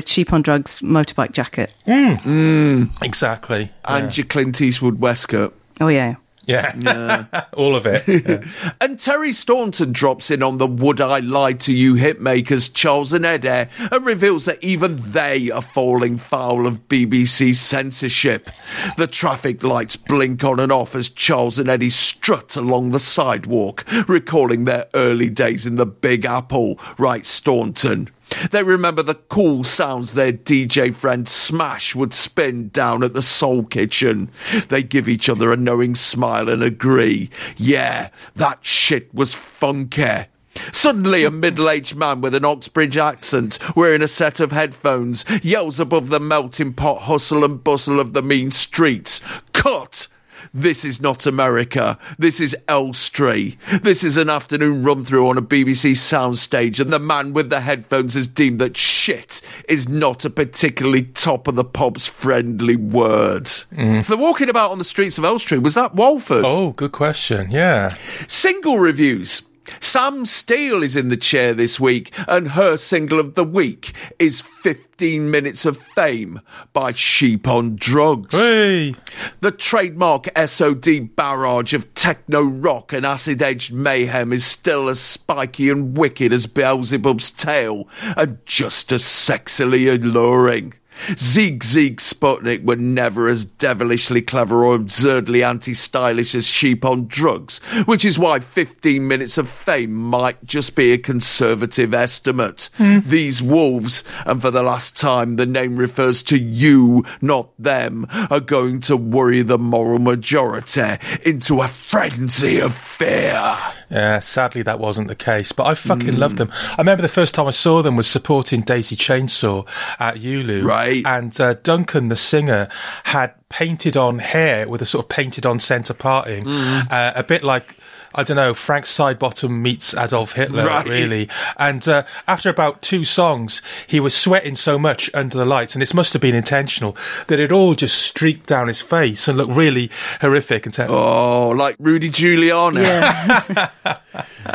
customised 0.00 0.08
Sheep 0.08 0.32
on 0.32 0.42
Drugs 0.42 0.80
motorbike 0.80 1.32
jacket. 1.32 1.72
Mm. 1.86 2.20
Mm. 2.20 3.02
exactly. 3.02 3.70
And 3.84 4.16
your 4.16 4.26
Clint 4.26 4.60
Eastwood 4.60 5.00
waistcoat. 5.00 5.56
Oh, 5.80 5.88
yeah. 5.88 6.16
Yeah. 6.46 7.26
All 7.52 7.76
of 7.76 7.86
it. 7.86 8.06
Yeah. 8.08 8.44
And 8.80 8.98
Terry 8.98 9.32
Staunton 9.32 9.92
drops 9.92 10.30
in 10.30 10.42
on 10.42 10.58
the 10.58 10.66
Would 10.66 11.00
I 11.00 11.20
Lie 11.20 11.52
to 11.52 11.72
You 11.72 11.94
hitmakers 11.94 12.72
Charles 12.72 13.12
and 13.12 13.24
Eddie 13.24 13.70
and 13.78 14.04
reveals 14.04 14.46
that 14.46 14.62
even 14.64 14.98
they 15.12 15.50
are 15.50 15.62
falling 15.62 16.18
foul 16.18 16.66
of 16.66 16.88
BBC 16.88 17.54
censorship. 17.54 18.50
The 18.96 19.06
traffic 19.06 19.62
lights 19.62 19.96
blink 19.96 20.42
on 20.42 20.58
and 20.58 20.72
off 20.72 20.94
as 20.94 21.08
Charles 21.08 21.58
and 21.58 21.70
Eddie 21.70 21.90
strut 21.90 22.56
along 22.56 22.90
the 22.90 22.98
sidewalk, 22.98 23.84
recalling 24.08 24.64
their 24.64 24.86
early 24.94 25.30
days 25.30 25.66
in 25.66 25.76
the 25.76 25.86
Big 25.86 26.24
Apple, 26.24 26.80
writes 26.98 27.28
Staunton. 27.28 28.08
They 28.50 28.62
remember 28.62 29.02
the 29.02 29.14
cool 29.14 29.64
sounds 29.64 30.14
their 30.14 30.32
DJ 30.32 30.94
friend 30.94 31.28
Smash 31.28 31.94
would 31.94 32.14
spin 32.14 32.68
down 32.68 33.02
at 33.02 33.14
the 33.14 33.22
Soul 33.22 33.64
Kitchen. 33.64 34.30
They 34.68 34.82
give 34.82 35.08
each 35.08 35.28
other 35.28 35.52
a 35.52 35.56
knowing 35.56 35.94
smile 35.94 36.48
and 36.48 36.62
agree. 36.62 37.30
Yeah, 37.56 38.10
that 38.36 38.60
shit 38.62 39.12
was 39.14 39.34
funky. 39.34 40.26
Suddenly, 40.72 41.24
a 41.24 41.30
middle 41.30 41.70
aged 41.70 41.96
man 41.96 42.20
with 42.20 42.34
an 42.34 42.44
Oxbridge 42.44 42.96
accent, 42.96 43.58
wearing 43.76 44.02
a 44.02 44.08
set 44.08 44.40
of 44.40 44.52
headphones, 44.52 45.24
yells 45.42 45.80
above 45.80 46.08
the 46.08 46.20
melting 46.20 46.74
pot 46.74 47.02
hustle 47.02 47.44
and 47.44 47.62
bustle 47.62 48.00
of 48.00 48.12
the 48.12 48.22
mean 48.22 48.50
streets 48.50 49.20
Cut! 49.52 50.08
This 50.52 50.84
is 50.84 51.00
not 51.00 51.26
America. 51.26 51.96
This 52.18 52.40
is 52.40 52.56
Elstree. 52.66 53.56
This 53.82 54.02
is 54.02 54.16
an 54.16 54.28
afternoon 54.28 54.82
run 54.82 55.04
through 55.04 55.28
on 55.28 55.38
a 55.38 55.42
BBC 55.42 55.92
soundstage, 55.92 56.80
and 56.80 56.92
the 56.92 56.98
man 56.98 57.32
with 57.32 57.50
the 57.50 57.60
headphones 57.60 58.14
has 58.14 58.26
deemed 58.26 58.58
that 58.60 58.76
shit 58.76 59.40
is 59.68 59.88
not 59.88 60.24
a 60.24 60.30
particularly 60.30 61.04
top 61.04 61.46
of 61.46 61.54
the 61.54 61.64
pops 61.64 62.08
friendly 62.08 62.76
word. 62.76 63.44
Mm. 63.44 64.04
The 64.04 64.16
walking 64.16 64.48
about 64.48 64.72
on 64.72 64.78
the 64.78 64.84
streets 64.84 65.18
of 65.18 65.24
Elstree, 65.24 65.58
was 65.58 65.74
that 65.74 65.94
Walford? 65.94 66.44
Oh, 66.44 66.72
good 66.72 66.92
question. 66.92 67.50
Yeah. 67.50 67.90
Single 68.26 68.78
reviews. 68.78 69.42
Sam 69.78 70.26
Steele 70.26 70.82
is 70.82 70.96
in 70.96 71.08
the 71.08 71.16
chair 71.16 71.54
this 71.54 71.78
week, 71.78 72.12
and 72.26 72.48
her 72.48 72.76
single 72.76 73.20
of 73.20 73.34
the 73.34 73.44
week 73.44 73.92
is 74.18 74.40
15 74.40 75.30
Minutes 75.30 75.64
of 75.64 75.78
Fame 75.78 76.40
by 76.72 76.92
Sheep 76.92 77.46
on 77.46 77.76
Drugs. 77.76 78.34
Hey. 78.34 78.94
The 79.40 79.52
trademark 79.52 80.28
SOD 80.36 81.14
barrage 81.14 81.74
of 81.74 81.92
techno 81.94 82.42
rock 82.42 82.92
and 82.92 83.06
acid 83.06 83.42
edged 83.42 83.72
mayhem 83.72 84.32
is 84.32 84.44
still 84.44 84.88
as 84.88 85.00
spiky 85.00 85.68
and 85.68 85.96
wicked 85.96 86.32
as 86.32 86.46
Beelzebub's 86.46 87.30
tail, 87.30 87.88
and 88.16 88.38
just 88.46 88.92
as 88.92 89.02
sexily 89.02 89.92
alluring. 89.92 90.74
Sigue 91.08 91.62
Sigue 91.62 91.96
Sputnik 91.96 92.64
were 92.64 92.76
never 92.76 93.28
as 93.28 93.44
devilishly 93.44 94.22
clever 94.22 94.64
or 94.64 94.74
absurdly 94.74 95.42
anti 95.42 95.74
stylish 95.74 96.34
as 96.34 96.46
Sheep 96.46 96.84
on 96.84 97.06
Drugs, 97.06 97.58
which 97.86 98.04
is 98.04 98.18
why 98.18 98.40
15 98.40 99.06
Minutes 99.06 99.38
of 99.38 99.48
Fame 99.48 99.92
might 99.92 100.44
just 100.44 100.74
be 100.74 100.92
a 100.92 100.98
conservative 100.98 101.94
estimate. 101.94 102.70
Hmm. 102.76 102.98
These 103.00 103.42
wolves, 103.42 104.04
and 104.26 104.40
for 104.40 104.50
the 104.50 104.62
last 104.62 104.96
time 104.96 105.36
the 105.36 105.46
name 105.46 105.76
refers 105.76 106.22
to 106.24 106.38
you, 106.38 107.04
not 107.20 107.50
them, 107.58 108.06
are 108.30 108.40
going 108.40 108.80
to 108.82 108.96
worry 108.96 109.42
the 109.42 109.58
moral 109.58 109.98
majority 109.98 110.96
into 111.24 111.60
a 111.60 111.68
frenzy 111.68 112.60
of 112.60 112.74
fear. 112.74 113.56
Yeah, 113.90 114.20
sadly 114.20 114.62
that 114.62 114.78
wasn't 114.78 115.08
the 115.08 115.16
case, 115.16 115.52
but 115.52 115.66
I 115.66 115.74
fucking 115.74 116.16
love 116.16 116.32
hmm. 116.32 116.38
them. 116.38 116.50
I 116.52 116.76
remember 116.78 117.02
the 117.02 117.08
first 117.08 117.34
time 117.34 117.46
I 117.46 117.50
saw 117.50 117.82
them 117.82 117.96
was 117.96 118.08
supporting 118.08 118.62
Daisy 118.62 118.96
Chainsaw 118.96 119.66
at 119.98 120.20
Ulu. 120.20 120.62
Right. 120.64 120.89
And 121.04 121.40
uh, 121.40 121.54
Duncan, 121.54 122.08
the 122.08 122.16
singer, 122.16 122.68
had 123.04 123.34
painted 123.48 123.96
on 123.96 124.18
hair 124.18 124.68
with 124.68 124.82
a 124.82 124.86
sort 124.86 125.04
of 125.04 125.08
painted 125.08 125.44
on 125.46 125.58
centre 125.58 125.94
parting, 125.94 126.46
uh, 126.46 127.12
a 127.16 127.22
bit 127.22 127.42
like. 127.42 127.76
I 128.14 128.22
don't 128.24 128.36
know, 128.36 128.54
Frank 128.54 128.86
Sidebottom 128.86 129.50
meets 129.60 129.94
Adolf 129.94 130.32
Hitler, 130.32 130.66
Right. 130.66 130.86
really. 130.86 131.28
And 131.56 131.86
uh, 131.86 132.02
after 132.26 132.48
about 132.48 132.82
two 132.82 133.04
songs, 133.04 133.62
he 133.86 134.00
was 134.00 134.14
sweating 134.14 134.56
so 134.56 134.78
much 134.78 135.10
under 135.14 135.38
the 135.38 135.44
lights, 135.44 135.74
and 135.74 135.82
this 135.82 135.94
must 135.94 136.12
have 136.12 136.22
been 136.22 136.34
intentional, 136.34 136.96
that 137.28 137.38
it 137.38 137.52
all 137.52 137.74
just 137.74 138.00
streaked 138.02 138.46
down 138.46 138.68
his 138.68 138.80
face 138.80 139.28
and 139.28 139.38
looked 139.38 139.52
really 139.52 139.90
horrific. 140.20 140.66
And 140.66 140.74
terrible. 140.74 140.96
Oh, 140.96 141.48
like 141.50 141.76
Rudy 141.78 142.10
Giuliani. 142.10 142.84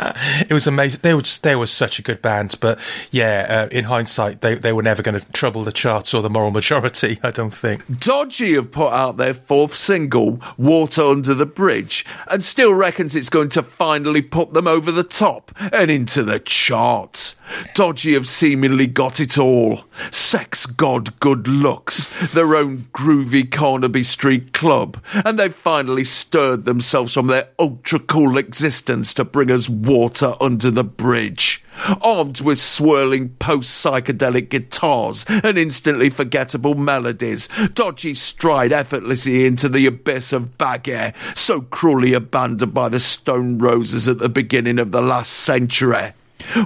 it 0.48 0.52
was 0.52 0.66
amazing. 0.66 1.00
They 1.02 1.14
were 1.14 1.22
just, 1.22 1.42
they 1.42 1.56
were 1.56 1.66
such 1.66 1.98
a 1.98 2.02
good 2.02 2.20
band, 2.20 2.56
but 2.60 2.78
yeah, 3.10 3.46
uh, 3.48 3.68
in 3.70 3.84
hindsight, 3.84 4.40
they 4.40 4.54
they 4.54 4.72
were 4.72 4.82
never 4.82 5.02
going 5.02 5.18
to 5.18 5.32
trouble 5.32 5.64
the 5.64 5.72
charts 5.72 6.12
or 6.12 6.22
the 6.22 6.30
moral 6.30 6.50
majority. 6.50 7.18
I 7.22 7.30
don't 7.30 7.54
think. 7.54 8.00
Dodgy 8.00 8.54
have 8.54 8.70
put 8.70 8.92
out 8.92 9.16
their 9.16 9.34
fourth 9.34 9.74
single, 9.74 10.40
Water 10.56 11.02
Under 11.02 11.34
the 11.34 11.46
Bridge, 11.46 12.04
and 12.30 12.42
still 12.44 12.74
reckons 12.74 13.16
it's 13.16 13.30
going 13.30 13.45
to 13.50 13.62
finally 13.62 14.22
put 14.22 14.52
them 14.52 14.66
over 14.66 14.90
the 14.90 15.02
top 15.02 15.52
and 15.72 15.90
into 15.90 16.22
the 16.22 16.38
charts. 16.38 17.36
Dodgy 17.74 18.14
have 18.14 18.26
seemingly 18.26 18.86
got 18.86 19.20
it 19.20 19.38
all 19.38 19.84
sex, 20.10 20.66
God, 20.66 21.18
good 21.20 21.48
looks, 21.48 22.06
their 22.32 22.56
own 22.56 22.88
groovy 22.92 23.50
Carnaby 23.50 24.02
Street 24.02 24.52
club, 24.52 25.02
and 25.24 25.38
they've 25.38 25.54
finally 25.54 26.04
stirred 26.04 26.64
themselves 26.64 27.14
from 27.14 27.28
their 27.28 27.48
ultra 27.58 27.98
cool 27.98 28.36
existence 28.38 29.14
to 29.14 29.24
bring 29.24 29.50
us 29.50 29.68
water 29.68 30.34
under 30.40 30.70
the 30.70 30.84
bridge. 30.84 31.62
Armed 32.02 32.40
with 32.40 32.58
swirling 32.58 33.30
post 33.38 33.84
psychedelic 33.84 34.48
guitars 34.48 35.24
and 35.28 35.58
instantly 35.58 36.10
forgettable 36.10 36.74
melodies, 36.74 37.48
Dodgy 37.74 38.14
stride 38.14 38.72
effortlessly 38.72 39.46
into 39.46 39.68
the 39.68 39.86
abyss 39.86 40.32
of 40.32 40.58
bag 40.58 40.88
air, 40.88 41.14
so 41.34 41.60
cruelly 41.60 42.12
abandoned 42.12 42.74
by 42.74 42.88
the 42.88 43.00
Stone 43.00 43.58
Roses 43.58 44.08
at 44.08 44.18
the 44.18 44.28
beginning 44.28 44.78
of 44.78 44.90
the 44.90 45.02
last 45.02 45.32
century. 45.32 46.12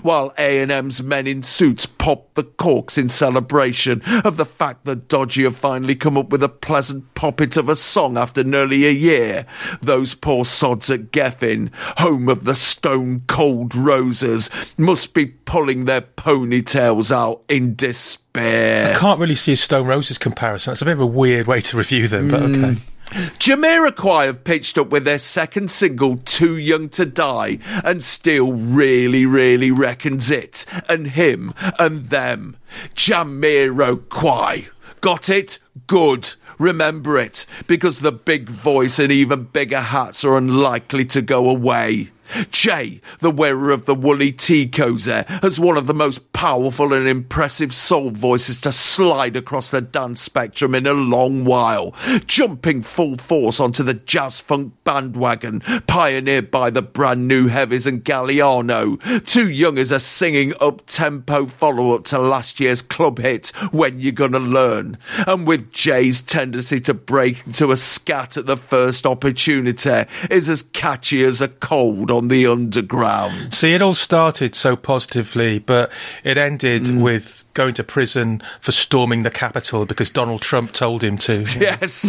While 0.02 0.32
A&M's 0.38 1.02
men 1.02 1.26
in 1.26 1.42
suits 1.42 1.86
pop 1.86 2.34
the 2.34 2.44
corks 2.44 2.98
in 2.98 3.08
celebration 3.08 4.02
of 4.24 4.36
the 4.36 4.44
fact 4.44 4.84
that 4.84 5.08
Dodgy 5.08 5.44
have 5.44 5.56
finally 5.56 5.94
come 5.94 6.16
up 6.16 6.30
with 6.30 6.42
a 6.42 6.48
pleasant 6.48 7.14
poppet 7.14 7.56
of 7.56 7.68
a 7.68 7.76
song 7.76 8.16
after 8.16 8.44
nearly 8.44 8.86
a 8.86 8.90
year, 8.90 9.46
those 9.80 10.14
poor 10.14 10.44
sods 10.44 10.90
at 10.90 11.12
Geffen, 11.12 11.70
home 11.98 12.28
of 12.28 12.44
the 12.44 12.54
stone 12.54 13.22
cold 13.26 13.74
roses, 13.74 14.50
must 14.76 15.14
be 15.14 15.26
pulling 15.26 15.84
their 15.84 16.02
ponytails 16.02 17.10
out 17.10 17.42
in 17.48 17.74
despair. 17.74 18.94
I 18.94 18.98
can't 18.98 19.20
really 19.20 19.34
see 19.34 19.52
a 19.52 19.56
Stone 19.56 19.86
Roses 19.86 20.18
comparison. 20.18 20.70
That's 20.70 20.82
a 20.82 20.84
bit 20.84 20.92
of 20.92 21.00
a 21.00 21.06
weird 21.06 21.46
way 21.46 21.60
to 21.60 21.76
review 21.76 22.08
them, 22.08 22.28
but 22.28 22.40
hmm. 22.42 22.64
okay. 22.64 22.80
Jamiroquai 23.10 24.26
have 24.26 24.44
pitched 24.44 24.78
up 24.78 24.90
with 24.90 25.04
their 25.04 25.18
second 25.18 25.70
single, 25.70 26.18
Too 26.18 26.56
Young 26.56 26.88
to 26.90 27.04
Die, 27.04 27.58
and 27.84 28.02
still 28.02 28.52
really, 28.52 29.26
really 29.26 29.70
reckons 29.70 30.30
it, 30.30 30.64
and 30.88 31.08
him, 31.08 31.52
and 31.78 32.10
them. 32.10 32.56
Jamiroquai. 32.94 34.68
Got 35.00 35.28
it? 35.28 35.58
Good. 35.86 36.34
Remember 36.58 37.18
it, 37.18 37.46
because 37.66 38.00
the 38.00 38.12
big 38.12 38.48
voice 38.48 38.98
and 38.98 39.10
even 39.10 39.44
bigger 39.44 39.80
hats 39.80 40.24
are 40.24 40.36
unlikely 40.36 41.06
to 41.06 41.22
go 41.22 41.48
away. 41.48 42.10
Jay, 42.50 43.00
the 43.20 43.30
wearer 43.30 43.70
of 43.70 43.86
the 43.86 43.94
woolly 43.94 44.32
tea 44.32 44.66
cozy, 44.66 45.22
has 45.42 45.60
one 45.60 45.76
of 45.76 45.86
the 45.86 45.94
most 45.94 46.32
powerful 46.32 46.92
and 46.92 47.06
impressive 47.06 47.74
soul 47.74 48.10
voices 48.10 48.60
to 48.60 48.72
slide 48.72 49.36
across 49.36 49.70
the 49.70 49.80
dance 49.80 50.20
spectrum 50.20 50.74
in 50.74 50.86
a 50.86 50.92
long 50.92 51.44
while, 51.44 51.94
jumping 52.26 52.82
full 52.82 53.16
force 53.16 53.60
onto 53.60 53.82
the 53.82 53.94
jazz 53.94 54.40
funk 54.40 54.72
bandwagon, 54.84 55.60
pioneered 55.86 56.50
by 56.50 56.70
the 56.70 56.82
brand 56.82 57.28
new 57.28 57.48
Heavies 57.48 57.86
and 57.86 58.04
Galliano. 58.04 58.98
Too 59.26 59.48
Young 59.48 59.78
is 59.78 59.92
a 59.92 60.00
singing 60.00 60.52
up 60.60 60.86
tempo 60.86 61.46
follow 61.46 61.94
up 61.94 62.04
to 62.04 62.18
last 62.18 62.60
year's 62.60 62.82
club 62.82 63.18
hit, 63.18 63.48
When 63.72 63.98
You 63.98 64.12
Gonna 64.12 64.38
Learn. 64.38 64.98
And 65.26 65.46
with 65.46 65.72
Jay's 65.72 66.22
tendency 66.22 66.80
to 66.80 66.94
break 66.94 67.46
into 67.46 67.70
a 67.70 67.76
scat 67.76 68.36
at 68.36 68.46
the 68.46 68.56
first 68.56 69.06
opportunity, 69.06 70.04
is 70.30 70.48
as 70.48 70.62
catchy 70.62 71.24
as 71.24 71.40
a 71.40 71.48
cold 71.48 72.10
on 72.20 72.28
the 72.28 72.46
underground. 72.46 73.54
See, 73.54 73.72
it 73.72 73.80
all 73.80 73.94
started 73.94 74.54
so 74.54 74.76
positively, 74.76 75.58
but 75.58 75.90
it 76.22 76.36
ended 76.36 76.82
mm. 76.82 77.00
with 77.00 77.44
going 77.54 77.72
to 77.72 77.82
prison 77.82 78.42
for 78.60 78.72
storming 78.72 79.22
the 79.22 79.30
Capitol 79.30 79.86
because 79.86 80.10
Donald 80.10 80.42
Trump 80.42 80.72
told 80.72 81.02
him 81.02 81.16
to. 81.16 81.30
Yes. 81.60 82.06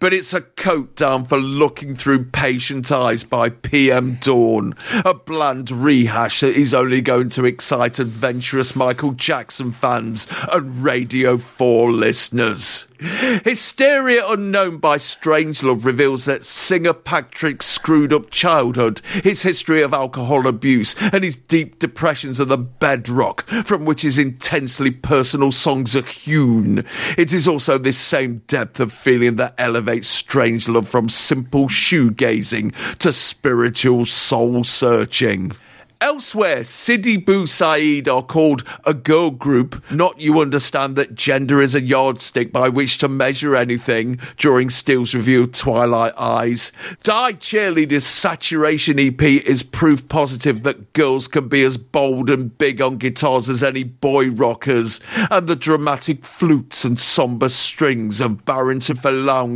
but 0.00 0.12
it's 0.12 0.32
a 0.32 0.40
coat 0.40 0.96
down 0.96 1.24
for 1.24 1.38
looking 1.38 1.94
through 1.94 2.24
patient 2.26 2.90
eyes 2.92 3.24
by 3.24 3.48
PM 3.48 4.18
Dawn. 4.20 4.74
A 5.04 5.14
bland 5.14 5.70
rehash 5.70 6.40
that 6.40 6.54
is 6.54 6.74
only 6.74 7.00
going 7.00 7.28
to 7.30 7.44
excite 7.44 7.98
adventurous 7.98 8.76
Michael 8.76 9.12
Jackson 9.12 9.72
fans 9.72 10.26
and 10.52 10.82
Radio 10.82 11.38
4 11.38 11.92
listeners. 11.92 12.86
Hysteria 13.44 14.26
Unknown 14.26 14.78
by 14.78 14.96
Strangelove 14.96 15.84
reveals 15.84 16.24
that 16.24 16.42
singer 16.42 16.94
Patrick's 16.94 17.66
screwed 17.66 18.14
up 18.14 18.30
childhood, 18.30 19.00
his 19.22 19.42
history 19.42 19.82
of 19.82 19.92
alcohol 19.92 20.46
abuse, 20.46 20.96
and 21.12 21.22
his 21.22 21.36
deep 21.36 21.78
depressions 21.78 22.40
are 22.40 22.46
the 22.46 22.56
bedrock 22.56 23.42
from 23.66 23.84
which 23.84 24.02
his 24.02 24.18
intensely 24.18 24.90
personal 24.90 25.52
songs 25.52 25.94
are 25.94 26.02
hewn. 26.02 26.78
It 27.18 27.34
is 27.34 27.46
also 27.46 27.76
this 27.76 27.98
same 27.98 28.38
depth 28.46 28.80
of 28.80 28.90
feeling 28.90 29.36
that 29.36 29.54
elevates 29.58 30.22
Strangelove 30.22 30.86
from 30.86 31.10
simple 31.10 31.68
shoegazing 31.68 32.72
to 32.98 33.12
spiritual 33.12 34.06
soul 34.06 34.64
searching. 34.64 35.52
Elsewhere, 36.00 36.64
Sidi 36.64 37.16
Bou 37.16 37.46
Said 37.46 38.08
are 38.08 38.22
called 38.22 38.64
a 38.84 38.92
girl 38.92 39.30
group. 39.30 39.82
Not 39.90 40.20
you 40.20 40.40
understand 40.40 40.96
that 40.96 41.14
gender 41.14 41.62
is 41.62 41.74
a 41.74 41.80
yardstick 41.80 42.52
by 42.52 42.68
which 42.68 42.98
to 42.98 43.08
measure 43.08 43.56
anything 43.56 44.18
during 44.36 44.70
Steele's 44.70 45.14
review 45.14 45.44
of 45.44 45.52
Twilight 45.52 46.12
Eyes. 46.18 46.72
Die 47.02 47.32
Cheerleader's 47.34 48.04
Saturation 48.04 48.98
EP 48.98 49.22
is 49.22 49.62
proof 49.62 50.08
positive 50.08 50.62
that 50.64 50.92
girls 50.92 51.28
can 51.28 51.48
be 51.48 51.62
as 51.62 51.76
bold 51.76 52.28
and 52.28 52.56
big 52.58 52.82
on 52.82 52.98
guitars 52.98 53.48
as 53.48 53.62
any 53.62 53.84
boy 53.84 54.30
rockers, 54.30 55.00
and 55.30 55.46
the 55.46 55.56
dramatic 55.56 56.24
flutes 56.24 56.84
and 56.84 56.98
somber 56.98 57.48
strings 57.48 58.20
of 58.20 58.44
Baron 58.44 58.80
to 58.80 58.94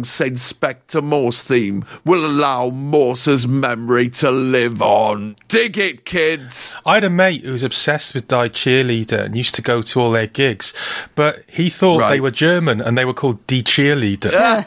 Saint 0.05 0.39
Spectre 0.39 1.03
Morse 1.03 1.43
theme 1.43 1.85
will 2.05 2.25
allow 2.25 2.71
Morse's 2.71 3.47
memory 3.47 4.09
to 4.11 4.31
live 4.31 4.81
on. 4.81 5.37
Dig 5.49 5.77
it, 5.77 6.05
kid! 6.05 6.28
Kids. 6.37 6.77
I 6.85 6.95
had 6.95 7.05
a 7.05 7.11
mate 7.11 7.43
who 7.45 7.53
was 7.53 7.63
obsessed 7.63 8.15
with 8.15 8.29
Die 8.29 8.49
Cheerleader 8.51 9.25
and 9.25 9.35
used 9.37 9.55
to 9.57 9.63
go 9.63 9.83
to 9.83 10.01
all 10.01 10.11
their 10.11 10.27
gigs, 10.27 10.73
but 11.15 11.45
he 11.47 11.71
thought 11.71 12.01
Right. 12.01 12.11
they 12.11 12.21
were 12.21 12.31
German 12.31 12.81
and 12.81 12.97
they 12.97 13.05
were 13.05 13.15
called 13.15 13.47
Die 13.47 13.63
Cheerleader. 13.63 14.65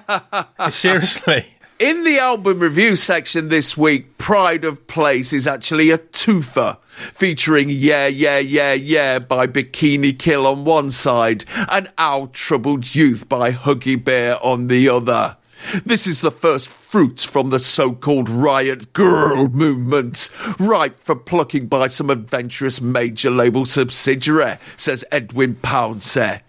Seriously. 0.72 1.46
In 1.80 2.04
the 2.04 2.20
album 2.20 2.60
review 2.60 2.96
section 2.96 3.50
this 3.50 3.76
week, 3.76 4.20
Pride 4.20 4.64
of 4.66 4.86
Place 4.86 5.34
is 5.34 5.48
actually 5.48 5.90
a 5.90 5.98
twofer, 5.98 6.78
featuring 6.92 7.70
Yeah, 7.72 8.06
Yeah, 8.06 8.38
Yeah, 8.38 8.74
Yeah 8.74 9.18
by 9.18 9.48
Bikini 9.48 10.18
Kill 10.18 10.46
on 10.46 10.64
one 10.64 10.92
side 10.92 11.44
and 11.72 11.92
Our 11.98 12.28
Troubled 12.28 12.94
Youth 12.94 13.28
by 13.28 13.52
Huggy 13.52 14.02
Bear 14.04 14.38
on 14.44 14.68
the 14.68 14.90
other. 14.90 15.38
This 15.84 16.06
is 16.06 16.22
the 16.22 16.30
first 16.32 16.70
fruits 16.92 17.24
from 17.24 17.52
the 17.52 17.60
so-called 17.60 18.28
riot 18.28 18.92
girl 18.92 19.48
movement, 19.48 20.30
ripe 20.60 21.00
for 21.00 21.16
plucking 21.16 21.68
by 21.68 21.88
some 21.88 22.10
adventurous 22.10 22.82
major 22.82 23.32
label 23.32 23.66
subsidiary, 23.66 24.56
says 24.76 25.06
Edwin 25.10 25.56
Pouncey. 25.56 26.42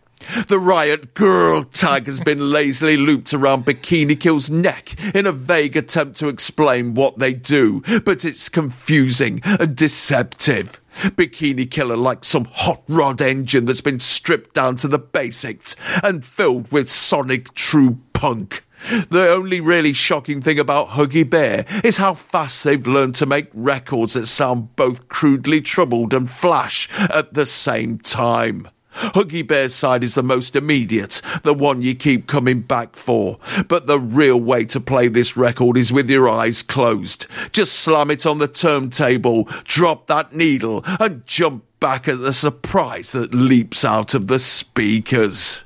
The 0.49 0.59
riot 0.59 1.15
girl 1.15 1.63
tag 1.63 2.07
has 2.07 2.19
been 2.19 2.51
lazily 2.51 2.97
looped 2.97 3.33
around 3.33 3.67
Bikini 3.67 4.19
Kill's 4.19 4.51
neck 4.51 4.97
in 5.15 5.27
a 5.27 5.33
vague 5.33 5.77
attempt 5.77 6.17
to 6.17 6.29
explain 6.29 6.95
what 6.95 7.21
they 7.21 7.33
do, 7.33 7.81
but 8.05 8.25
it's 8.25 8.49
confusing 8.49 9.41
and 9.45 9.77
deceptive. 9.77 10.81
Bikini 11.03 11.71
Killer 11.71 11.97
like 11.97 12.25
some 12.25 12.47
hot 12.47 12.83
rod 12.89 13.23
engine 13.23 13.65
that's 13.65 13.81
been 13.81 14.01
stripped 14.01 14.55
down 14.55 14.75
to 14.77 14.89
the 14.89 14.99
basics 14.99 15.77
and 16.03 16.25
filled 16.25 16.71
with 16.73 16.91
sonic 16.91 17.55
true 17.55 17.99
punk. 18.13 18.65
The 19.11 19.29
only 19.31 19.61
really 19.61 19.93
shocking 19.93 20.41
thing 20.41 20.59
about 20.59 20.91
Huggy 20.91 21.29
Bear 21.29 21.65
is 21.85 21.99
how 21.99 22.15
fast 22.15 22.65
they've 22.65 22.87
learned 22.87 23.15
to 23.17 23.27
make 23.27 23.49
records 23.55 24.15
that 24.15 24.27
sound 24.27 24.75
both 24.77 25.09
crudely 25.09 25.61
troubled 25.61 26.13
and 26.13 26.31
flash 26.31 26.89
at 26.99 27.35
the 27.35 27.47
same 27.47 27.99
time. 27.99 28.69
Huggy 28.95 29.47
Bear's 29.47 29.75
side 29.75 30.05
is 30.05 30.15
the 30.15 30.23
most 30.23 30.55
immediate, 30.55 31.23
the 31.43 31.55
one 31.55 31.83
you 31.83 31.95
keep 31.95 32.27
coming 32.27 32.61
back 32.61 32.97
for. 32.97 33.39
But 33.69 33.87
the 33.87 33.99
real 33.99 34.39
way 34.39 34.65
to 34.67 34.81
play 34.81 35.09
this 35.09 35.37
record 35.37 35.77
is 35.77 35.93
with 35.93 36.11
your 36.11 36.29
eyes 36.29 36.63
closed. 36.63 37.27
Just 37.53 37.73
slam 37.73 38.11
it 38.11 38.27
on 38.27 38.39
the 38.39 38.49
turntable, 38.49 39.45
drop 39.65 40.09
that 40.09 40.35
needle, 40.35 40.85
and 41.01 41.27
jump 41.27 41.65
back 41.81 42.07
at 42.07 42.21
the 42.21 42.33
surprise 42.33 43.13
that 43.13 43.35
leaps 43.35 43.85
out 43.85 44.15
of 44.15 44.29
the 44.29 44.39
speakers. 44.39 45.65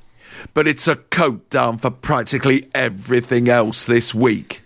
But 0.54 0.66
it's 0.66 0.88
a 0.88 0.96
coat 0.96 1.48
down 1.50 1.78
for 1.78 1.90
practically 1.90 2.68
everything 2.74 3.48
else 3.48 3.84
this 3.84 4.14
week. 4.14 4.62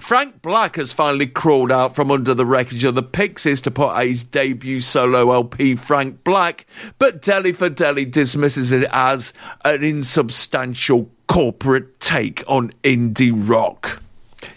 Frank 0.00 0.42
Black 0.42 0.76
has 0.76 0.92
finally 0.92 1.26
crawled 1.26 1.72
out 1.72 1.94
from 1.96 2.10
under 2.10 2.34
the 2.34 2.46
wreckage 2.46 2.84
of 2.84 2.94
the 2.94 3.02
Pixies 3.02 3.60
to 3.62 3.70
put 3.70 3.90
out 3.90 4.06
his 4.06 4.22
debut 4.22 4.80
solo 4.80 5.32
LP, 5.32 5.74
Frank 5.74 6.22
Black, 6.22 6.66
but 6.98 7.22
Dele 7.22 7.52
Fadele 7.52 8.08
dismisses 8.10 8.70
it 8.70 8.86
as 8.92 9.32
an 9.64 9.82
insubstantial 9.82 11.10
corporate 11.26 11.98
take 11.98 12.44
on 12.46 12.72
indie 12.82 13.32
rock. 13.34 14.02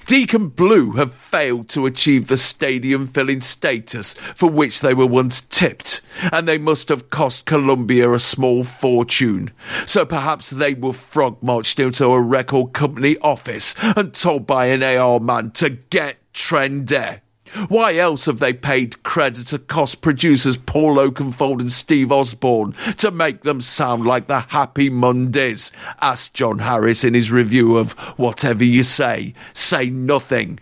Deacon 0.05 0.49
Blue 0.49 0.91
have 0.91 1.15
failed 1.15 1.67
to 1.69 1.87
achieve 1.87 2.27
the 2.27 2.37
stadium 2.37 3.07
filling 3.07 3.41
status 3.41 4.13
for 4.13 4.47
which 4.47 4.81
they 4.81 4.93
were 4.93 5.07
once 5.07 5.41
tipped, 5.41 6.01
and 6.31 6.47
they 6.47 6.59
must 6.59 6.89
have 6.89 7.09
cost 7.09 7.47
Columbia 7.47 8.11
a 8.11 8.19
small 8.19 8.63
fortune. 8.63 9.51
So 9.87 10.05
perhaps 10.05 10.51
they 10.51 10.75
were 10.75 10.93
frog 10.93 11.41
marched 11.41 11.79
into 11.79 12.05
a 12.05 12.21
record 12.21 12.73
company 12.73 13.17
office 13.17 13.73
and 13.97 14.13
told 14.13 14.45
by 14.45 14.67
an 14.67 14.83
AR 14.83 15.19
man 15.19 15.49
to 15.51 15.71
get 15.71 16.17
trendy. 16.33 17.21
Why 17.69 17.95
else 17.95 18.25
have 18.25 18.39
they 18.39 18.53
paid 18.53 19.01
credit 19.03 19.47
to 19.47 19.59
cost 19.59 20.01
producers 20.01 20.57
Paul 20.57 20.95
Oakenfold 20.95 21.61
and 21.61 21.71
Steve 21.71 22.11
Osborne 22.11 22.73
to 22.97 23.11
make 23.11 23.41
them 23.41 23.61
sound 23.61 24.05
like 24.05 24.27
the 24.27 24.41
Happy 24.41 24.89
Mondays? 24.89 25.71
asked 26.01 26.33
John 26.33 26.59
Harris 26.59 27.03
in 27.03 27.13
his 27.13 27.31
review 27.31 27.77
of 27.77 27.93
Whatever 28.17 28.63
You 28.63 28.83
Say, 28.83 29.33
Say 29.53 29.89
Nothing. 29.89 30.59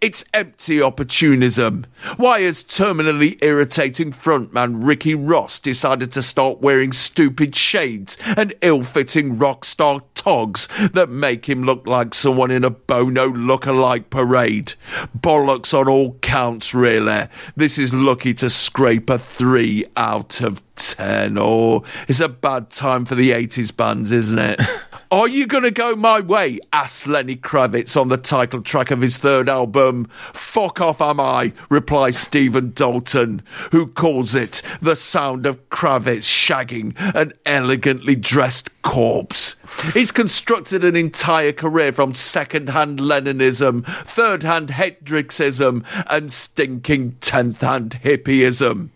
It's 0.00 0.24
empty 0.34 0.82
opportunism. 0.82 1.86
Why 2.16 2.40
has 2.40 2.64
terminally 2.64 3.42
irritating 3.42 4.12
frontman 4.12 4.84
Ricky 4.84 5.14
Ross 5.14 5.58
decided 5.58 6.12
to 6.12 6.22
start 6.22 6.60
wearing 6.60 6.92
stupid 6.92 7.56
shades 7.56 8.18
and 8.36 8.54
ill-fitting 8.60 9.38
rock 9.38 9.64
star 9.64 10.00
togs 10.14 10.68
that 10.92 11.08
make 11.08 11.48
him 11.48 11.62
look 11.62 11.86
like 11.86 12.14
someone 12.14 12.50
in 12.50 12.64
a 12.64 12.70
Bono 12.70 13.28
look-alike 13.28 14.10
parade? 14.10 14.74
Bollocks 15.16 15.78
on 15.78 15.88
all 15.88 16.14
counts, 16.14 16.74
really. 16.74 17.28
This 17.56 17.78
is 17.78 17.94
lucky 17.94 18.34
to 18.34 18.50
scrape 18.50 19.10
a 19.10 19.18
three 19.18 19.84
out 19.96 20.40
of 20.40 20.62
ten. 20.76 21.38
Or 21.38 21.82
it's 22.08 22.20
a 22.20 22.28
bad 22.28 22.70
time 22.70 23.04
for 23.04 23.14
the 23.14 23.30
80s 23.30 23.74
bands, 23.74 24.12
isn't 24.12 24.38
it? 24.38 24.60
Are 25.12 25.28
you 25.28 25.46
gonna 25.46 25.70
go 25.70 25.94
my 25.94 26.20
way? 26.20 26.58
asked 26.72 27.06
Lenny 27.06 27.36
Kravitz 27.36 28.00
on 28.00 28.08
the 28.08 28.16
title 28.16 28.60
track 28.60 28.90
of 28.90 29.00
his 29.00 29.18
third 29.18 29.48
album. 29.48 30.08
Fuck 30.32 30.80
off, 30.80 31.00
am 31.00 31.20
I? 31.20 31.52
replies 31.70 32.18
Stephen 32.18 32.72
Dalton, 32.74 33.42
who 33.70 33.86
calls 33.86 34.34
it 34.34 34.62
the 34.80 34.96
sound 34.96 35.46
of 35.46 35.68
Kravitz 35.68 36.26
shagging 36.26 36.96
an 37.14 37.34
elegantly 37.44 38.16
dressed 38.16 38.75
corpse. 38.86 39.56
He's 39.92 40.12
constructed 40.12 40.84
an 40.84 40.94
entire 40.94 41.52
career 41.52 41.92
from 41.92 42.14
second-hand 42.14 43.00
Lennonism, 43.00 43.82
third-hand 43.84 44.68
Hendrixism, 44.68 45.84
and 46.08 46.30
stinking 46.30 47.16
tenth-hand 47.20 47.98
hippieism. 48.04 48.90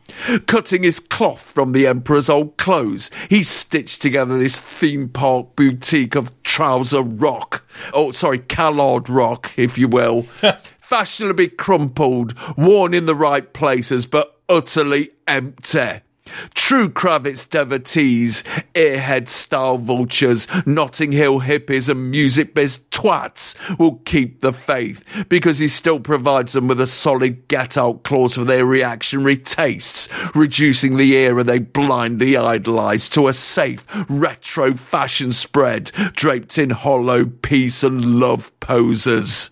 Cutting 0.47 0.85
his 0.85 1.01
cloth 1.01 1.51
from 1.51 1.73
the 1.73 1.89
Emperor's 1.89 2.31
old 2.31 2.57
clothes, 2.57 3.11
he 3.29 3.43
stitched 3.43 4.01
together 4.01 4.39
this 4.39 4.61
theme 4.61 5.09
park 5.09 5.57
boutique 5.57 6.15
of 6.15 6.41
trouser 6.45 7.03
rock. 7.03 7.69
Oh, 7.93 8.13
sorry, 8.13 8.39
Callard 8.39 9.09
rock, 9.09 9.53
if 9.57 9.77
you 9.77 9.89
will. 9.89 10.23
Fashionably 10.79 11.49
crumpled, 11.49 12.35
worn 12.57 12.95
in 12.95 13.07
the 13.07 13.17
right 13.17 13.53
places, 13.53 14.07
but 14.07 14.41
utterly 14.49 15.11
empty. 15.27 16.03
True 16.55 16.89
Kravitz 16.89 17.49
devotees, 17.49 18.43
airhead 18.75 19.29
style 19.29 19.79
vultures, 19.79 20.47
Notting 20.67 21.13
Hill 21.13 21.41
hippies, 21.41 21.89
and 21.89 22.11
music 22.11 22.55
biz 22.55 22.81
twats 22.91 23.57
will 23.79 23.97
keep 24.05 24.41
the 24.41 24.53
faith 24.53 25.27
because 25.29 25.59
he 25.59 25.69
still 25.69 26.01
provides 26.01 26.53
them 26.53 26.69
with 26.69 26.81
a 26.81 26.87
solid 26.87 27.49
get 27.49 27.77
out 27.77 28.03
clause 28.03 28.35
for 28.35 28.45
their 28.45 28.65
reactionary 28.65 29.37
tastes, 29.37 30.09
reducing 30.35 30.97
the 30.97 31.17
era 31.17 31.45
they 31.45 31.59
blindly 31.59 32.37
idolise 32.37 33.09
to 33.11 33.29
a 33.29 33.33
safe, 33.33 33.87
retro 34.09 34.75
fashion 34.75 35.33
spread 35.33 35.91
draped 36.15 36.59
in 36.59 36.71
hollow 36.71 37.25
peace 37.25 37.83
and 37.83 38.21
love 38.21 38.53
poses. 38.61 39.51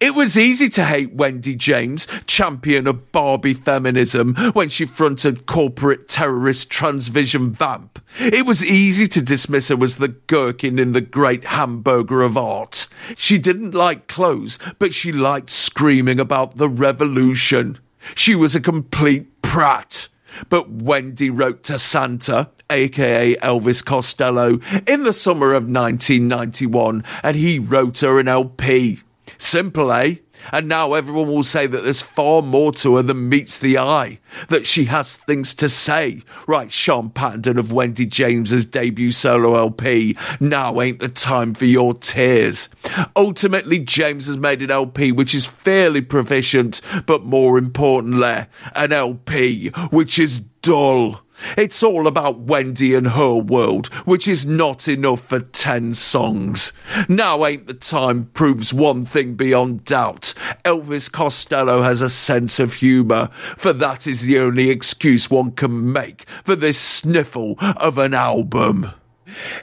It 0.00 0.14
was 0.14 0.38
easy 0.38 0.68
to 0.70 0.84
hate 0.84 1.12
Wendy 1.12 1.56
James, 1.56 2.06
champion 2.26 2.86
of 2.86 3.12
Barbie 3.12 3.54
feminism, 3.54 4.34
when 4.52 4.68
she 4.68 4.86
fronted 4.86 5.46
corporate 5.46 6.08
terrorist 6.08 6.70
Transvision 6.70 7.50
Vamp. 7.50 8.00
It 8.18 8.46
was 8.46 8.64
easy 8.64 9.06
to 9.08 9.22
dismiss 9.22 9.68
her 9.68 9.82
as 9.82 9.96
the 9.96 10.08
gherkin 10.08 10.78
in 10.78 10.92
the 10.92 11.00
great 11.00 11.44
hamburger 11.44 12.22
of 12.22 12.36
art. 12.36 12.88
She 13.16 13.38
didn't 13.38 13.74
like 13.74 14.06
clothes, 14.06 14.58
but 14.78 14.94
she 14.94 15.12
liked 15.12 15.50
screaming 15.50 16.20
about 16.20 16.56
the 16.56 16.68
revolution. 16.68 17.78
She 18.14 18.34
was 18.34 18.54
a 18.54 18.60
complete 18.60 19.42
prat. 19.42 20.08
But 20.48 20.70
Wendy 20.70 21.30
wrote 21.30 21.62
to 21.64 21.78
Santa, 21.78 22.50
aka 22.70 23.34
Elvis 23.36 23.84
Costello, 23.84 24.60
in 24.86 25.02
the 25.04 25.12
summer 25.12 25.54
of 25.54 25.64
1991, 25.64 27.02
and 27.22 27.36
he 27.36 27.58
wrote 27.58 28.00
her 28.00 28.18
an 28.18 28.28
LP. 28.28 29.00
Simple, 29.38 29.92
eh? 29.92 30.16
And 30.52 30.68
now 30.68 30.94
everyone 30.94 31.28
will 31.28 31.42
say 31.42 31.66
that 31.66 31.84
there's 31.84 32.02
far 32.02 32.42
more 32.42 32.72
to 32.72 32.96
her 32.96 33.02
than 33.02 33.28
meets 33.28 33.58
the 33.58 33.78
eye, 33.78 34.18
that 34.48 34.66
she 34.66 34.84
has 34.86 35.16
things 35.16 35.54
to 35.54 35.68
say. 35.68 36.22
Right, 36.46 36.72
Sean 36.72 37.10
Patton 37.10 37.58
of 37.58 37.72
Wendy 37.72 38.06
James's 38.06 38.66
debut 38.66 39.12
solo 39.12 39.54
LP, 39.54 40.16
now 40.40 40.80
ain't 40.80 41.00
the 41.00 41.08
time 41.08 41.54
for 41.54 41.64
your 41.64 41.94
tears. 41.94 42.68
Ultimately, 43.16 43.80
James 43.80 44.26
has 44.26 44.36
made 44.36 44.62
an 44.62 44.70
LP 44.70 45.12
which 45.12 45.34
is 45.34 45.46
fairly 45.46 46.02
proficient, 46.02 46.80
but 47.06 47.24
more 47.24 47.58
importantly, 47.58 48.46
an 48.74 48.92
LP 48.92 49.68
which 49.90 50.18
is 50.18 50.40
dull. 50.62 51.20
It's 51.56 51.82
all 51.82 52.06
about 52.06 52.40
Wendy 52.40 52.94
and 52.94 53.08
her 53.08 53.34
world, 53.34 53.86
which 54.04 54.28
is 54.28 54.46
not 54.46 54.88
enough 54.88 55.20
for 55.20 55.40
10 55.40 55.94
songs. 55.94 56.72
Now 57.08 57.44
ain't 57.44 57.66
the 57.66 57.74
time 57.74 58.26
proves 58.26 58.72
one 58.74 59.04
thing 59.04 59.34
beyond 59.34 59.84
doubt. 59.84 60.34
Elvis 60.64 61.10
Costello 61.10 61.82
has 61.82 62.02
a 62.02 62.10
sense 62.10 62.58
of 62.58 62.74
humour, 62.74 63.28
for 63.56 63.72
that 63.72 64.06
is 64.06 64.22
the 64.22 64.38
only 64.38 64.70
excuse 64.70 65.30
one 65.30 65.52
can 65.52 65.92
make 65.92 66.28
for 66.44 66.56
this 66.56 66.78
sniffle 66.78 67.56
of 67.60 67.98
an 67.98 68.14
album. 68.14 68.92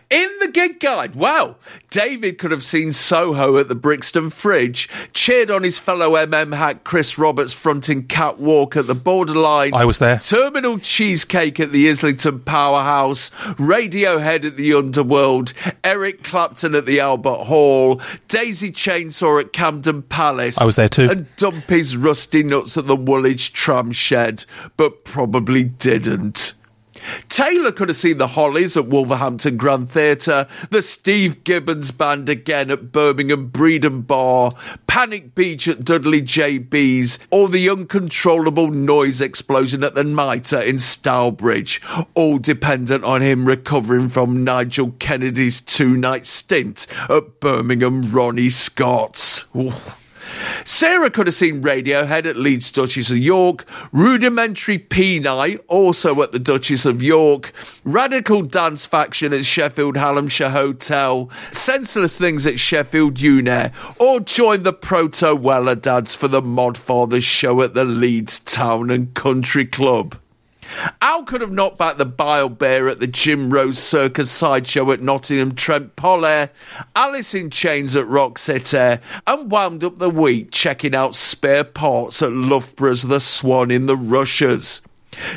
In 0.09 0.29
the 0.39 0.47
gig 0.47 0.79
guide, 0.79 1.15
wow, 1.15 1.55
David 1.89 2.37
could 2.37 2.51
have 2.51 2.63
seen 2.63 2.91
Soho 2.91 3.57
at 3.57 3.67
the 3.67 3.75
Brixton 3.75 4.29
Fridge, 4.29 4.89
cheered 5.13 5.49
on 5.51 5.63
his 5.63 5.79
fellow 5.79 6.13
MM 6.13 6.55
hack 6.55 6.83
Chris 6.83 7.17
Roberts 7.17 7.53
fronting 7.53 8.07
Catwalk 8.07 8.75
at 8.75 8.87
the 8.87 8.95
Borderline. 8.95 9.73
I 9.73 9.85
was 9.85 9.99
there. 9.99 10.19
Terminal 10.19 10.79
Cheesecake 10.79 11.59
at 11.59 11.71
the 11.71 11.89
Islington 11.89 12.39
Powerhouse, 12.41 13.29
Radiohead 13.57 14.45
at 14.45 14.57
the 14.57 14.73
Underworld, 14.73 15.53
Eric 15.83 16.23
Clapton 16.23 16.75
at 16.75 16.85
the 16.85 16.99
Albert 16.99 17.45
Hall, 17.45 18.01
Daisy 18.27 18.71
Chainsaw 18.71 19.41
at 19.41 19.53
Camden 19.53 20.03
Palace. 20.03 20.57
I 20.57 20.65
was 20.65 20.75
there 20.75 20.89
too. 20.89 21.09
And 21.09 21.27
Dumpy's 21.37 21.97
Rusty 21.97 22.43
Nuts 22.43 22.77
at 22.77 22.87
the 22.87 22.95
Woolwich 22.95 23.53
Tram 23.53 23.91
Shed, 23.91 24.45
but 24.77 25.03
probably 25.05 25.63
didn't. 25.63 26.53
Taylor 27.29 27.71
could 27.71 27.89
have 27.89 27.95
seen 27.95 28.17
the 28.17 28.27
Hollies 28.27 28.77
at 28.77 28.87
Wolverhampton 28.87 29.57
Grand 29.57 29.89
Theatre, 29.89 30.47
the 30.69 30.81
Steve 30.81 31.43
Gibbons 31.43 31.91
Band 31.91 32.29
again 32.29 32.71
at 32.71 32.91
Birmingham 32.91 33.49
Breedon 33.49 34.05
Bar, 34.05 34.51
Panic 34.87 35.35
Beach 35.35 35.67
at 35.67 35.83
Dudley 35.83 36.21
JB's, 36.21 37.19
or 37.29 37.49
the 37.49 37.69
uncontrollable 37.69 38.71
noise 38.71 39.21
explosion 39.21 39.83
at 39.83 39.95
the 39.95 40.03
Mitre 40.03 40.61
in 40.61 40.79
Stourbridge, 40.79 41.81
all 42.13 42.37
dependent 42.37 43.03
on 43.03 43.21
him 43.21 43.45
recovering 43.45 44.09
from 44.09 44.43
Nigel 44.43 44.91
Kennedy's 44.99 45.61
two 45.61 45.97
night 45.97 46.25
stint 46.25 46.87
at 47.09 47.39
Birmingham 47.39 48.11
Ronnie 48.11 48.49
Scott's. 48.49 49.45
Ooh. 49.55 49.73
Sarah 50.63 51.09
could 51.09 51.27
have 51.27 51.33
seen 51.33 51.63
Radiohead 51.63 52.25
at 52.25 52.35
Leeds 52.35 52.71
Duchess 52.71 53.11
of 53.11 53.17
York, 53.17 53.65
Rudimentary 53.91 54.79
Peni 54.79 55.59
also 55.67 56.21
at 56.21 56.31
the 56.31 56.39
Duchess 56.39 56.85
of 56.85 57.01
York, 57.01 57.51
Radical 57.83 58.43
Dance 58.43 58.85
Faction 58.85 59.33
at 59.33 59.45
Sheffield 59.45 59.95
Hallamshire 59.95 60.51
Hotel, 60.51 61.29
Senseless 61.51 62.17
Things 62.17 62.45
at 62.45 62.59
Sheffield 62.59 63.19
Une, 63.21 63.71
or 63.99 64.19
join 64.19 64.63
the 64.63 64.73
Proto 64.73 65.35
Weller 65.35 65.75
Dads 65.75 66.15
for 66.15 66.27
the 66.27 66.41
Mod 66.41 66.75
Modfathers 66.75 67.23
show 67.23 67.61
at 67.61 67.73
the 67.73 67.83
Leeds 67.83 68.39
Town 68.39 68.89
and 68.89 69.13
Country 69.13 69.65
Club. 69.65 70.17
Al 71.01 71.23
could 71.23 71.41
have 71.41 71.51
knocked 71.51 71.77
back 71.77 71.97
the 71.97 72.05
Bile 72.05 72.49
Beer 72.49 72.87
at 72.87 72.99
the 72.99 73.07
Jim 73.07 73.51
Rose 73.51 73.79
Circus 73.79 74.31
sideshow 74.31 74.91
at 74.91 75.01
Nottingham 75.01 75.55
Trent 75.55 75.95
Poller, 75.95 76.49
Alice 76.95 77.33
in 77.33 77.49
Chains 77.49 77.95
at 77.95 78.07
Rock 78.07 78.37
City, 78.37 79.01
and 79.27 79.51
wound 79.51 79.83
up 79.83 79.97
the 79.97 80.09
week 80.09 80.51
checking 80.51 80.95
out 80.95 81.15
spare 81.15 81.63
parts 81.63 82.21
at 82.21 82.31
Loughborough's 82.31 83.03
The 83.03 83.19
Swan 83.19 83.71
in 83.71 83.85
the 83.85 83.97
Rushes. 83.97 84.81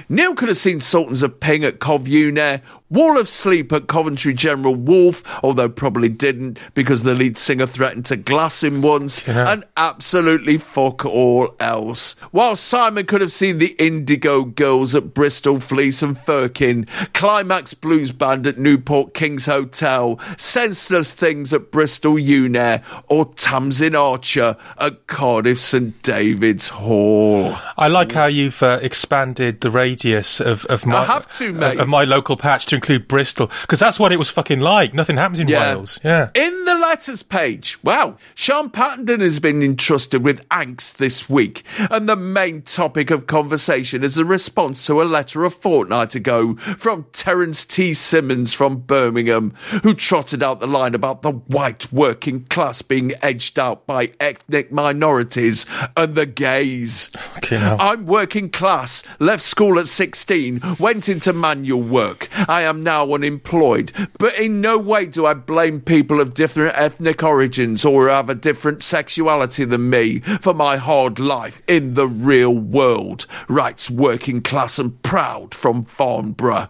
Neil 0.09 0.35
could 0.35 0.49
have 0.49 0.59
seen 0.59 0.81
Sultans 0.81 1.23
of 1.23 1.39
Ping 1.41 1.65
at 1.65 1.79
Cov 1.79 2.09
Une, 2.09 2.61
Wall 2.91 3.19
of 3.19 3.29
Sleep 3.29 3.73
at 3.73 3.87
Coventry 3.87 4.33
General 4.35 4.75
Wolfe, 4.75 5.23
although 5.45 5.69
probably 5.69 6.09
didn't 6.09 6.59
because 6.75 7.03
the 7.03 7.15
lead 7.15 7.37
singer 7.37 7.67
threatened 7.67 8.07
to 8.07 8.17
glass 8.17 8.63
him 8.63 8.81
once, 8.81 9.27
Yeah. 9.27 9.51
and 9.53 9.65
absolutely 9.77 10.57
fuck 10.59 11.05
all 11.05 11.55
else. 11.61 12.17
While 12.31 12.57
Simon 12.57 13.07
could 13.07 13.21
have 13.21 13.33
seen 13.33 13.59
the 13.59 13.75
Indigo 13.79 14.45
Girls 14.45 14.95
at 14.95 15.13
Bristol 15.15 15.61
Fleece 15.61 16.03
and 16.03 16.19
Firkin, 16.19 16.87
Climax 17.13 17.75
Blues 17.75 18.11
Band 18.13 18.47
at 18.47 18.59
Newport 18.59 19.13
Kings 19.15 19.47
Hotel, 19.47 20.19
Senseless 20.39 21.15
Things 21.15 21.53
at 21.53 21.71
Bristol 21.71 22.15
Unair, 22.15 22.83
or 23.09 23.27
Tasmin 23.27 23.95
Archer 23.99 24.57
at 24.79 25.07
Cardiff 25.07 25.59
St 25.61 26.01
David's 26.03 26.69
Hall. 26.69 27.57
I 27.77 27.89
like 27.89 28.13
how 28.13 28.27
you've 28.27 28.63
uh, 28.63 28.79
expanded 28.83 29.61
the 29.61 29.71
radius 29.71 30.41
of, 30.41 30.65
of 30.67 30.87
my 30.87 30.99
I 30.99 31.05
have 31.05 31.29
to, 31.39 31.51
of- 31.51 31.81
of, 31.81 31.89
my 31.89 32.05
local 32.05 32.37
patch 32.37 32.67
to 32.67 32.78
include 32.79 33.09
Bristol 33.09 33.51
because 33.63 33.81
that's 33.81 33.99
what 33.99 34.13
it 34.13 34.19
was 34.19 34.31
fucking 34.31 34.61
like. 34.61 34.95
Nothing 34.95 35.17
happens 35.17 35.41
in 35.41 35.49
Wales. 35.49 36.01
Yeah. 36.05 36.31
In 36.35 36.65
the 36.65 36.77
letters 36.77 37.23
page, 37.23 37.83
wow, 37.83 38.17
Sean 38.35 38.71
Pattenden 38.71 39.21
has 39.21 39.41
been 39.41 39.63
entrusted 39.63 40.23
with 40.23 40.49
angst 40.49 40.97
this 40.97 41.29
week, 41.29 41.65
and 41.91 42.09
the 42.09 42.17
main 42.17 42.63
topic 42.63 43.11
of 43.11 43.27
conversation 43.27 44.05
is 44.05 44.17
a 44.17 44.25
response 44.25 44.87
to 44.87 45.03
a 45.03 45.05
letter 45.05 45.45
a 45.45 45.51
fortnight 45.51 46.15
ago 46.15 46.55
from 46.57 47.07
Terence 47.13 47.65
T. 47.65 47.93
Simmons 47.95 48.55
from 48.55 48.79
Birmingham, 48.79 49.51
who 49.83 49.95
trotted 49.95 50.43
out 50.43 50.61
the 50.61 50.67
line 50.67 50.95
about 50.95 51.23
the 51.23 51.33
white 51.33 51.93
working 51.93 52.45
class 52.45 52.83
being 52.83 53.13
edged 53.23 53.59
out 53.59 53.87
by 53.87 54.13
ethnic 54.21 54.71
minorities 54.71 55.67
and 55.97 56.15
the 56.15 56.27
gays. 56.27 57.11
I'm 57.51 58.07
working 58.07 58.51
class, 58.51 59.03
left 59.19 59.43
school 59.43 59.79
at 59.79 59.89
16, 59.89 60.61
went 60.79 61.09
into 61.09 61.33
manual 61.33 61.83
work. 61.83 62.29
I 62.49 62.63
am 62.69 62.83
now 62.83 63.13
unemployed, 63.13 63.93
but 64.19 64.39
in 64.39 64.61
no 64.61 64.79
way 64.79 65.07
do 65.07 65.27
I 65.27 65.35
blame 65.35 65.81
people 65.81 66.21
of 66.21 66.35
different 66.35 66.77
ethnic 66.77 67.23
origins 67.23 67.85
or 67.85 68.09
have 68.09 68.29
a 68.29 68.35
different 68.35 68.83
sexuality 68.83 69.65
than 69.65 69.91
me 69.91 70.21
for 70.21 70.55
my 70.55 70.77
hard 70.77 71.19
life 71.19 71.63
in 71.67 71.95
the 71.95 72.07
real 72.07 72.55
world, 72.55 73.27
writes 73.49 73.91
working 73.91 74.43
class 74.43 74.79
and 74.79 75.03
proud 75.03 75.55
from 75.55 75.85
Farnborough. 75.85 76.69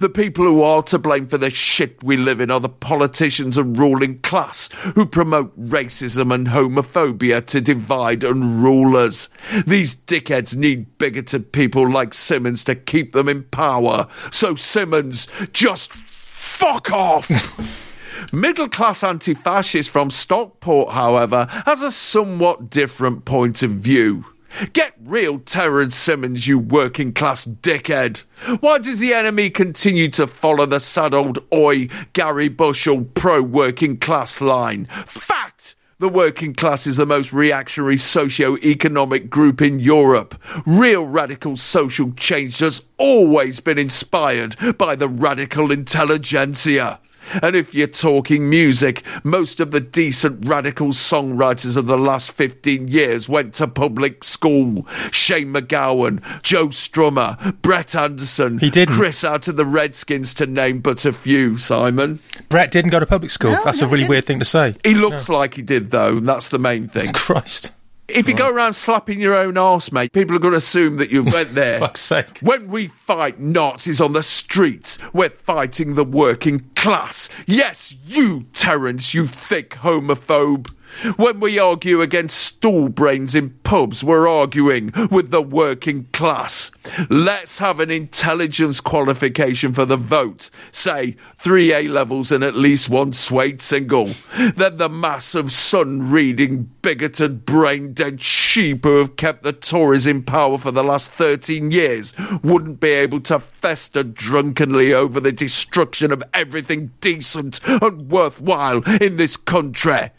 The 0.00 0.08
people 0.08 0.44
who 0.44 0.62
are 0.62 0.82
to 0.84 0.98
blame 0.98 1.26
for 1.26 1.38
the 1.38 1.50
shit 1.50 2.02
we 2.02 2.16
live 2.16 2.40
in 2.40 2.50
are 2.50 2.60
the 2.60 2.68
politicians 2.68 3.58
and 3.58 3.78
ruling 3.78 4.20
class 4.20 4.68
who 4.94 5.06
promote 5.06 5.58
racism 5.58 6.34
and 6.34 6.48
homophobia 6.48 7.44
to 7.46 7.60
divide 7.60 8.24
and 8.24 8.62
rule 8.62 8.96
us. 8.96 9.28
These 9.66 9.94
dickheads 9.94 10.56
need 10.56 10.98
bigoted 10.98 11.52
people 11.52 11.88
like 11.88 12.14
Simmons 12.14 12.64
to 12.64 12.74
keep 12.74 13.12
them 13.12 13.28
in 13.28 13.44
power. 13.44 14.06
So 14.30 14.54
Simmons, 14.54 15.28
just 15.52 15.94
fuck 15.94 16.90
off! 16.90 17.30
Middle 18.32 18.68
class 18.68 19.04
anti 19.04 19.34
fascist 19.34 19.90
from 19.90 20.10
Stockport, 20.10 20.94
however, 20.94 21.46
has 21.66 21.82
a 21.82 21.90
somewhat 21.90 22.70
different 22.70 23.24
point 23.24 23.62
of 23.62 23.72
view. 23.72 24.24
Get 24.72 24.94
real, 25.04 25.38
Terence 25.40 25.94
Simmons, 25.94 26.46
you 26.46 26.58
working 26.58 27.12
class 27.12 27.44
dickhead. 27.44 28.22
Why 28.60 28.78
does 28.78 29.00
the 29.00 29.12
enemy 29.12 29.50
continue 29.50 30.08
to 30.12 30.26
follow 30.26 30.66
the 30.66 30.80
sad 30.80 31.12
old 31.12 31.38
oi 31.52 31.88
Garry 32.12 32.48
Bushell 32.48 33.04
pro 33.14 33.42
working 33.42 33.98
class 33.98 34.40
line? 34.40 34.86
Fact! 35.06 35.74
The 35.98 36.08
working 36.10 36.54
class 36.54 36.86
is 36.86 36.98
the 36.98 37.06
most 37.06 37.32
reactionary 37.32 37.96
socio-economic 37.96 39.30
group 39.30 39.62
in 39.62 39.78
Europe. 39.78 40.34
Real 40.66 41.06
radical 41.06 41.56
social 41.56 42.12
change 42.12 42.58
has 42.58 42.82
always 42.98 43.60
been 43.60 43.78
inspired 43.78 44.56
by 44.76 44.94
the 44.94 45.08
radical 45.08 45.72
intelligentsia. 45.72 47.00
And 47.42 47.56
if 47.56 47.74
you're 47.74 47.86
talking 47.86 48.48
music, 48.48 49.02
most 49.24 49.60
of 49.60 49.70
the 49.70 49.80
decent 49.80 50.46
radical 50.48 50.88
songwriters 50.88 51.76
of 51.76 51.86
the 51.86 51.98
last 51.98 52.32
15 52.32 52.88
years 52.88 53.28
went 53.28 53.54
to 53.54 53.66
public 53.66 54.24
school. 54.24 54.86
Shane 55.10 55.52
MacGowan, 55.52 56.42
Joe 56.42 56.68
Strummer, 56.68 57.60
Brett 57.62 57.94
Anderson, 57.94 58.58
He 58.58 58.70
didn't. 58.70 58.94
Chris 58.94 59.24
out 59.24 59.48
of 59.48 59.56
the 59.56 59.66
Redskins, 59.66 60.34
to 60.34 60.46
name 60.46 60.80
but 60.80 61.04
a 61.04 61.12
few, 61.12 61.58
Simon. 61.58 62.20
Brett 62.48 62.70
didn't 62.70 62.90
go 62.90 63.00
to 63.00 63.06
public 63.06 63.30
school. 63.30 63.52
No, 63.52 63.64
that's 63.64 63.80
no, 63.80 63.86
a 63.86 63.90
really 63.90 64.08
weird 64.08 64.24
thing 64.24 64.38
to 64.38 64.44
say. 64.44 64.74
He 64.84 64.94
looks 64.94 65.28
like 65.28 65.54
he 65.54 65.62
did, 65.62 65.90
though, 65.90 66.18
and 66.18 66.28
that's 66.28 66.48
the 66.48 66.58
main 66.58 66.88
thing. 66.88 67.12
Christ. 67.14 67.72
If 68.08 68.28
you 68.28 68.34
go 68.34 68.48
around 68.48 68.74
slapping 68.74 69.20
your 69.20 69.34
own 69.34 69.56
arse, 69.56 69.90
mate, 69.90 70.12
people 70.12 70.36
are 70.36 70.38
going 70.38 70.52
to 70.52 70.58
assume 70.58 70.96
that 70.98 71.10
you 71.10 71.24
went 71.24 71.54
there. 71.56 71.80
Fuck's 71.80 72.00
sake. 72.00 72.38
When 72.40 72.68
we 72.68 72.86
fight 72.88 73.40
Nazis 73.40 74.00
on 74.00 74.12
the 74.12 74.22
streets, 74.22 74.98
we're 75.12 75.30
fighting 75.30 75.94
the 75.96 76.04
working 76.04 76.70
class. 76.76 77.28
Yes, 77.46 77.96
you, 78.04 78.44
Terence, 78.52 79.12
you 79.12 79.26
thick 79.26 79.70
homophobe. 79.70 80.72
When 81.16 81.40
we 81.40 81.58
argue 81.58 82.00
against 82.00 82.38
stool 82.38 82.88
brains 82.88 83.34
in 83.34 83.50
pubs, 83.62 84.02
we're 84.02 84.28
arguing 84.28 84.92
with 85.10 85.30
the 85.30 85.42
working 85.42 86.04
class. 86.12 86.70
Let's 87.10 87.58
have 87.58 87.80
an 87.80 87.90
intelligence 87.90 88.80
qualification 88.80 89.72
for 89.72 89.84
the 89.84 89.96
vote. 89.96 90.50
Say 90.72 91.16
three 91.36 91.72
A 91.72 91.88
levels 91.88 92.32
and 92.32 92.42
at 92.42 92.54
least 92.54 92.88
one 92.88 93.12
suede 93.12 93.60
single. 93.60 94.10
Then 94.54 94.78
the 94.78 94.88
mass 94.88 95.34
of 95.34 95.52
sun 95.52 96.10
reading, 96.10 96.70
bigoted, 96.80 97.44
brain 97.44 97.92
dead 97.92 98.22
sheep 98.22 98.84
who 98.84 98.96
have 98.98 99.16
kept 99.16 99.42
the 99.42 99.52
Tories 99.52 100.06
in 100.06 100.22
power 100.22 100.58
for 100.58 100.70
the 100.70 100.84
last 100.84 101.12
13 101.12 101.70
years 101.70 102.14
wouldn't 102.42 102.80
be 102.80 102.90
able 102.90 103.20
to 103.20 103.40
fester 103.40 104.02
drunkenly 104.02 104.94
over 104.94 105.20
the 105.20 105.32
destruction 105.32 106.12
of 106.12 106.22
everything 106.32 106.92
decent 107.00 107.60
and 107.66 108.10
worthwhile 108.10 108.82
in 109.00 109.16
this 109.16 109.36
country. 109.36 110.10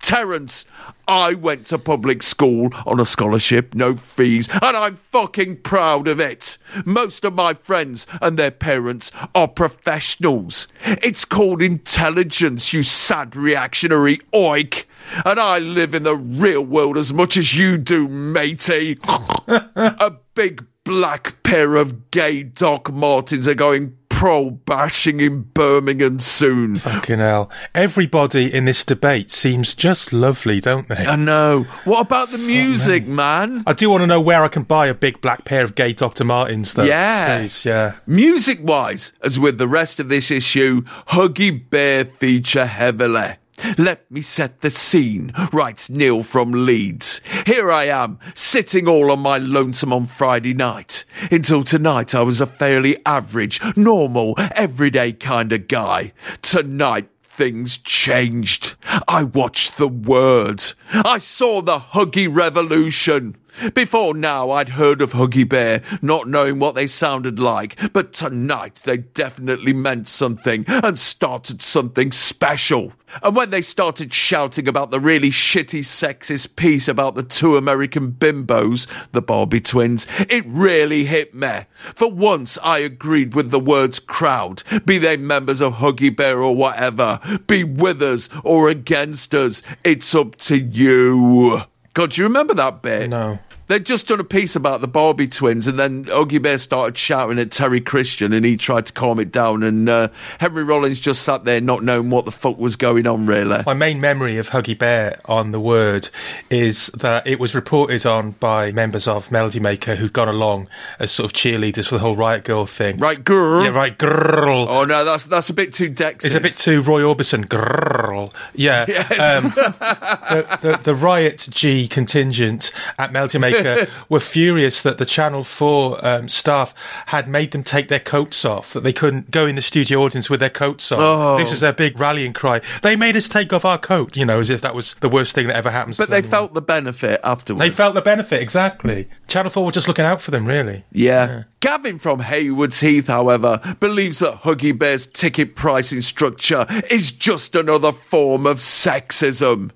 Terence, 0.00 0.64
I 1.08 1.34
went 1.34 1.66
to 1.66 1.78
public 1.78 2.22
school 2.22 2.70
on 2.86 3.00
a 3.00 3.04
scholarship, 3.04 3.74
no 3.74 3.94
fees, 3.94 4.48
and 4.50 4.76
I'm 4.76 4.96
fucking 4.96 5.62
proud 5.62 6.08
of 6.08 6.20
it. 6.20 6.58
Most 6.84 7.24
of 7.24 7.34
my 7.34 7.54
friends 7.54 8.06
and 8.20 8.38
their 8.38 8.50
parents 8.50 9.12
are 9.34 9.48
professionals. 9.48 10.68
It's 10.84 11.24
called 11.24 11.62
intelligence, 11.62 12.72
you 12.72 12.82
sad 12.82 13.36
reactionary 13.36 14.18
oik. 14.32 14.84
And 15.24 15.38
I 15.38 15.58
live 15.58 15.94
in 15.94 16.02
the 16.02 16.16
real 16.16 16.62
world 16.62 16.96
as 16.96 17.12
much 17.12 17.36
as 17.36 17.56
you 17.56 17.78
do, 17.78 18.08
matey. 18.08 18.98
a 19.48 20.16
big 20.34 20.66
black 20.84 21.42
pair 21.42 21.76
of 21.76 22.10
gay 22.10 22.44
Doc 22.44 22.92
Martens 22.92 23.48
are 23.48 23.54
going 23.54 23.96
pro 24.16 24.50
bashing 24.50 25.20
in 25.20 25.42
Birmingham 25.42 26.18
soon. 26.18 26.76
Fucking 26.76 27.18
hell. 27.18 27.50
Everybody 27.74 28.50
in 28.52 28.64
this 28.64 28.82
debate 28.82 29.30
seems 29.30 29.74
just 29.74 30.10
lovely, 30.10 30.58
don't 30.58 30.88
they? 30.88 31.04
I 31.06 31.16
know. 31.16 31.64
What 31.84 32.00
about 32.00 32.30
the 32.30 32.38
music, 32.38 33.06
man? 33.06 33.62
I 33.66 33.74
do 33.74 33.90
want 33.90 34.04
to 34.04 34.06
know 34.06 34.22
where 34.22 34.42
I 34.42 34.48
can 34.48 34.62
buy 34.62 34.86
a 34.86 34.94
big 34.94 35.20
black 35.20 35.44
pair 35.44 35.62
of 35.62 35.74
gay 35.74 35.92
Dr. 35.92 36.24
Martens, 36.24 36.72
though. 36.72 36.84
Yeah. 36.84 37.40
Please, 37.40 37.66
yeah. 37.66 37.96
Music 38.06 38.58
wise, 38.62 39.12
as 39.22 39.38
with 39.38 39.58
the 39.58 39.68
rest 39.68 40.00
of 40.00 40.08
this 40.08 40.30
issue, 40.30 40.80
Huggy 41.08 41.68
Bear 41.68 42.06
feature 42.06 42.64
heavily. 42.64 43.36
Let 43.78 44.10
me 44.10 44.22
set 44.22 44.60
the 44.60 44.70
scene, 44.70 45.32
writes 45.52 45.88
Neil 45.88 46.22
from 46.22 46.52
Leeds. 46.52 47.20
Here 47.46 47.70
I 47.70 47.84
am, 47.84 48.18
sitting 48.34 48.86
all 48.86 49.10
on 49.10 49.20
my 49.20 49.38
lonesome 49.38 49.92
on 49.92 50.06
Friday 50.06 50.54
night. 50.54 51.04
Until 51.30 51.64
tonight, 51.64 52.14
I 52.14 52.22
was 52.22 52.40
a 52.40 52.46
fairly 52.46 52.96
average, 53.06 53.60
normal, 53.76 54.34
everyday 54.54 55.12
kind 55.12 55.52
of 55.52 55.68
guy. 55.68 56.12
Tonight, 56.42 57.08
things 57.22 57.78
changed. 57.78 58.76
I 59.06 59.24
watched 59.24 59.76
the 59.76 59.88
word. 59.88 60.62
I 60.92 61.18
saw 61.18 61.60
the 61.62 61.78
Huggy 61.78 62.28
Revolution. 62.34 63.36
Before 63.74 64.14
now, 64.14 64.50
I'd 64.50 64.70
heard 64.70 65.00
of 65.00 65.12
Huggy 65.12 65.48
Bear, 65.48 65.82
not 66.02 66.28
knowing 66.28 66.58
what 66.58 66.74
they 66.74 66.86
sounded 66.86 67.38
like, 67.38 67.92
but 67.92 68.12
tonight 68.12 68.82
they 68.84 68.98
definitely 68.98 69.72
meant 69.72 70.08
something 70.08 70.64
and 70.68 70.98
started 70.98 71.62
something 71.62 72.12
special. 72.12 72.92
And 73.22 73.34
when 73.34 73.50
they 73.50 73.62
started 73.62 74.12
shouting 74.12 74.68
about 74.68 74.90
the 74.90 75.00
really 75.00 75.30
shitty 75.30 75.80
sexist 75.80 76.56
piece 76.56 76.88
about 76.88 77.14
the 77.14 77.22
two 77.22 77.56
American 77.56 78.12
bimbos, 78.12 78.86
the 79.12 79.22
Barbie 79.22 79.60
twins, 79.60 80.06
it 80.28 80.44
really 80.46 81.04
hit 81.04 81.34
me. 81.34 81.64
For 81.94 82.10
once, 82.10 82.58
I 82.62 82.80
agreed 82.80 83.34
with 83.34 83.50
the 83.50 83.60
words 83.60 84.00
crowd, 84.00 84.62
be 84.84 84.98
they 84.98 85.16
members 85.16 85.62
of 85.62 85.74
Huggy 85.74 86.14
Bear 86.14 86.42
or 86.42 86.54
whatever, 86.54 87.20
be 87.46 87.64
with 87.64 88.02
us 88.02 88.28
or 88.44 88.68
against 88.68 89.34
us, 89.34 89.62
it's 89.82 90.14
up 90.14 90.36
to 90.36 90.58
you. 90.58 91.62
God, 91.94 92.10
do 92.10 92.20
you 92.20 92.26
remember 92.26 92.52
that 92.54 92.82
bit? 92.82 93.08
No. 93.08 93.38
They'd 93.66 93.84
just 93.84 94.08
done 94.08 94.20
a 94.20 94.24
piece 94.24 94.54
about 94.54 94.80
the 94.80 94.88
Barbie 94.88 95.28
twins, 95.28 95.66
and 95.66 95.78
then 95.78 96.04
Huggy 96.04 96.40
Bear 96.40 96.58
started 96.58 96.96
shouting 96.96 97.38
at 97.38 97.50
Terry 97.50 97.80
Christian, 97.80 98.32
and 98.32 98.44
he 98.44 98.56
tried 98.56 98.86
to 98.86 98.92
calm 98.92 99.18
it 99.18 99.32
down. 99.32 99.62
And 99.62 99.88
uh, 99.88 100.08
Henry 100.38 100.62
Rollins 100.62 101.00
just 101.00 101.22
sat 101.22 101.44
there, 101.44 101.60
not 101.60 101.82
knowing 101.82 102.10
what 102.10 102.24
the 102.24 102.30
fuck 102.30 102.58
was 102.58 102.76
going 102.76 103.06
on, 103.06 103.26
really. 103.26 103.62
My 103.66 103.74
main 103.74 104.00
memory 104.00 104.38
of 104.38 104.50
Huggy 104.50 104.78
Bear 104.78 105.20
on 105.24 105.50
the 105.50 105.60
word 105.60 106.10
is 106.48 106.86
that 106.88 107.26
it 107.26 107.40
was 107.40 107.54
reported 107.54 108.06
on 108.06 108.32
by 108.32 108.70
members 108.72 109.08
of 109.08 109.32
Melody 109.32 109.60
Maker 109.60 109.96
who'd 109.96 110.12
gone 110.12 110.28
along 110.28 110.68
as 110.98 111.10
sort 111.10 111.24
of 111.24 111.32
cheerleaders 111.32 111.88
for 111.88 111.96
the 111.96 112.00
whole 112.00 112.16
Riot 112.16 112.44
Girl 112.44 112.66
thing. 112.66 112.98
Right, 112.98 113.22
girl. 113.22 113.64
Yeah, 113.64 113.70
right, 113.70 113.96
girl. 113.96 114.66
Oh 114.68 114.84
no, 114.84 115.04
that's 115.04 115.24
that's 115.24 115.50
a 115.50 115.54
bit 115.54 115.72
too 115.72 115.90
Dexys. 115.90 116.24
It's 116.26 116.34
a 116.34 116.40
bit 116.40 116.52
too 116.52 116.82
Roy 116.82 117.02
Orbison. 117.02 117.48
Girl. 117.48 118.32
Yeah. 118.54 118.86
Um, 119.16 119.44
the, 119.50 120.58
the, 120.60 120.80
the 120.82 120.94
Riot 120.94 121.48
G 121.50 121.88
contingent 121.88 122.70
at 122.98 123.12
Melody 123.12 123.38
Maker 123.38 123.55
were 124.08 124.20
furious 124.20 124.82
that 124.82 124.98
the 124.98 125.06
Channel 125.06 125.44
4 125.44 126.06
um, 126.06 126.28
staff 126.28 126.74
had 127.06 127.28
made 127.28 127.52
them 127.52 127.62
take 127.62 127.88
their 127.88 128.00
coats 128.00 128.44
off, 128.44 128.72
that 128.72 128.82
they 128.82 128.92
couldn't 128.92 129.30
go 129.30 129.46
in 129.46 129.56
the 129.56 129.62
studio 129.62 130.02
audience 130.02 130.28
with 130.30 130.40
their 130.40 130.50
coats 130.50 130.90
on. 130.92 130.98
Oh. 131.00 131.38
This 131.38 131.50
was 131.50 131.60
their 131.60 131.72
big 131.72 131.98
rallying 131.98 132.32
cry. 132.32 132.60
They 132.82 132.96
made 132.96 133.16
us 133.16 133.28
take 133.28 133.52
off 133.52 133.64
our 133.64 133.78
coat, 133.78 134.16
you 134.16 134.24
know, 134.24 134.40
as 134.40 134.50
if 134.50 134.60
that 134.60 134.74
was 134.74 134.94
the 134.94 135.08
worst 135.08 135.34
thing 135.34 135.46
that 135.46 135.56
ever 135.56 135.70
happens 135.70 135.96
But 135.98 136.10
they 136.10 136.20
them. 136.20 136.30
felt 136.30 136.54
the 136.54 136.60
benefit 136.62 137.20
afterwards. 137.24 137.62
They 137.62 137.70
felt 137.70 137.94
the 137.94 138.02
benefit, 138.02 138.42
exactly. 138.42 139.08
Channel 139.28 139.50
4 139.50 139.64
were 139.64 139.70
just 139.72 139.88
looking 139.88 140.04
out 140.04 140.20
for 140.20 140.30
them, 140.30 140.46
really. 140.46 140.84
Yeah. 140.92 141.44
Gavin 141.60 141.98
from 141.98 142.20
Haywards 142.20 142.80
Heath, 142.80 143.08
however, 143.08 143.60
believes 143.80 144.20
that 144.20 144.42
Huggy 144.42 144.76
Bear's 144.78 145.06
ticket 145.06 145.56
pricing 145.56 146.00
structure 146.00 146.66
is 146.90 147.10
just 147.12 147.54
another 147.54 147.92
form 147.92 148.46
of 148.46 148.58
sexism. 148.58 149.70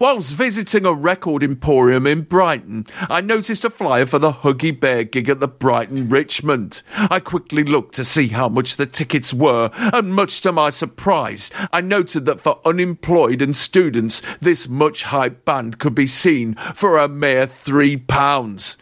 Whilst 0.00 0.34
visiting 0.34 0.84
a 0.84 0.92
record 0.92 1.42
emporium 1.42 2.06
in 2.06 2.22
Brighton, 2.22 2.86
I 3.08 3.20
noticed 3.20 3.64
a 3.64 3.70
flyer 3.70 4.06
for 4.06 4.18
the 4.18 4.32
Huggy 4.32 4.78
Bear 4.78 5.04
gig 5.04 5.28
at 5.28 5.40
the 5.40 5.48
Brighton 5.48 6.08
Richmond. 6.08 6.82
I 6.96 7.20
quickly 7.20 7.62
looked 7.62 7.94
to 7.94 8.04
see 8.04 8.28
how 8.28 8.48
much 8.48 8.76
the 8.76 8.86
tickets 8.86 9.32
were, 9.32 9.70
and 9.74 10.14
much 10.14 10.40
to 10.42 10.52
my 10.52 10.70
surprise, 10.70 11.50
I 11.72 11.80
noted 11.80 12.24
that 12.26 12.40
for 12.40 12.60
unemployed 12.64 13.40
and 13.40 13.54
students, 13.54 14.22
this 14.38 14.68
much 14.68 15.04
hype 15.04 15.44
band 15.44 15.78
could 15.78 15.94
be 15.94 16.06
seen 16.06 16.54
for 16.74 16.98
a 16.98 17.08
mere 17.08 17.46
three 17.46 17.96
pounds. 17.96 18.76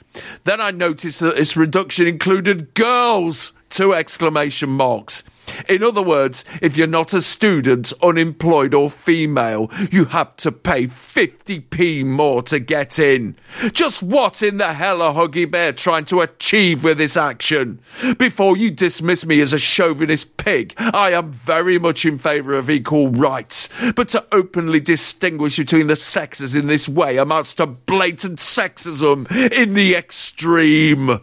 Then 0.45 0.61
I 0.61 0.71
noticed 0.71 1.21
that 1.21 1.37
this 1.37 1.57
reduction 1.57 2.07
included 2.07 2.75
girls! 2.75 3.53
Two 3.69 3.93
exclamation 3.93 4.71
marks. 4.71 5.25
In 5.69 5.83
other 5.83 6.03
words, 6.03 6.45
if 6.63 6.77
you're 6.77 6.87
not 6.87 7.13
a 7.13 7.21
student, 7.21 7.93
unemployed, 8.03 8.75
or 8.75 8.91
female, 8.91 9.71
you 9.91 10.07
have 10.07 10.37
to 10.37 10.53
pay 10.53 10.87
50p 10.87 12.05
more 12.05 12.43
to 12.45 12.59
get 12.59 12.99
in. 12.99 13.37
Just 13.73 14.03
what 14.03 14.43
in 14.43 14.59
the 14.59 14.75
hell 14.75 15.03
are 15.03 15.15
Huggy 15.15 15.51
Bear 15.51 15.73
trying 15.73 16.05
to 16.07 16.21
achieve 16.21 16.85
with 16.85 16.99
this 16.99 17.17
action? 17.17 17.81
Before 18.19 18.57
you 18.57 18.71
dismiss 18.71 19.25
me 19.25 19.41
as 19.41 19.53
a 19.53 19.59
chauvinist 19.59 20.37
pig, 20.37 20.75
I 20.79 21.13
am 21.13 21.33
very 21.33 21.79
much 21.79 22.05
in 22.05 22.19
favour 22.19 22.55
of 22.55 22.71
equal 22.71 23.11
rights. 23.11 23.69
But 23.95 24.09
to 24.11 24.25
openly 24.33 24.81
distinguish 24.81 25.57
between 25.57 25.87
the 25.87 25.97
sexes 25.97 26.55
in 26.55 26.67
this 26.67 26.89
way 26.89 27.17
amounts 27.17 27.55
to 27.55 27.67
blatant 27.67 28.39
sexism 28.39 29.31
in 29.53 29.75
the 29.75 29.95
extreme. 29.95 31.21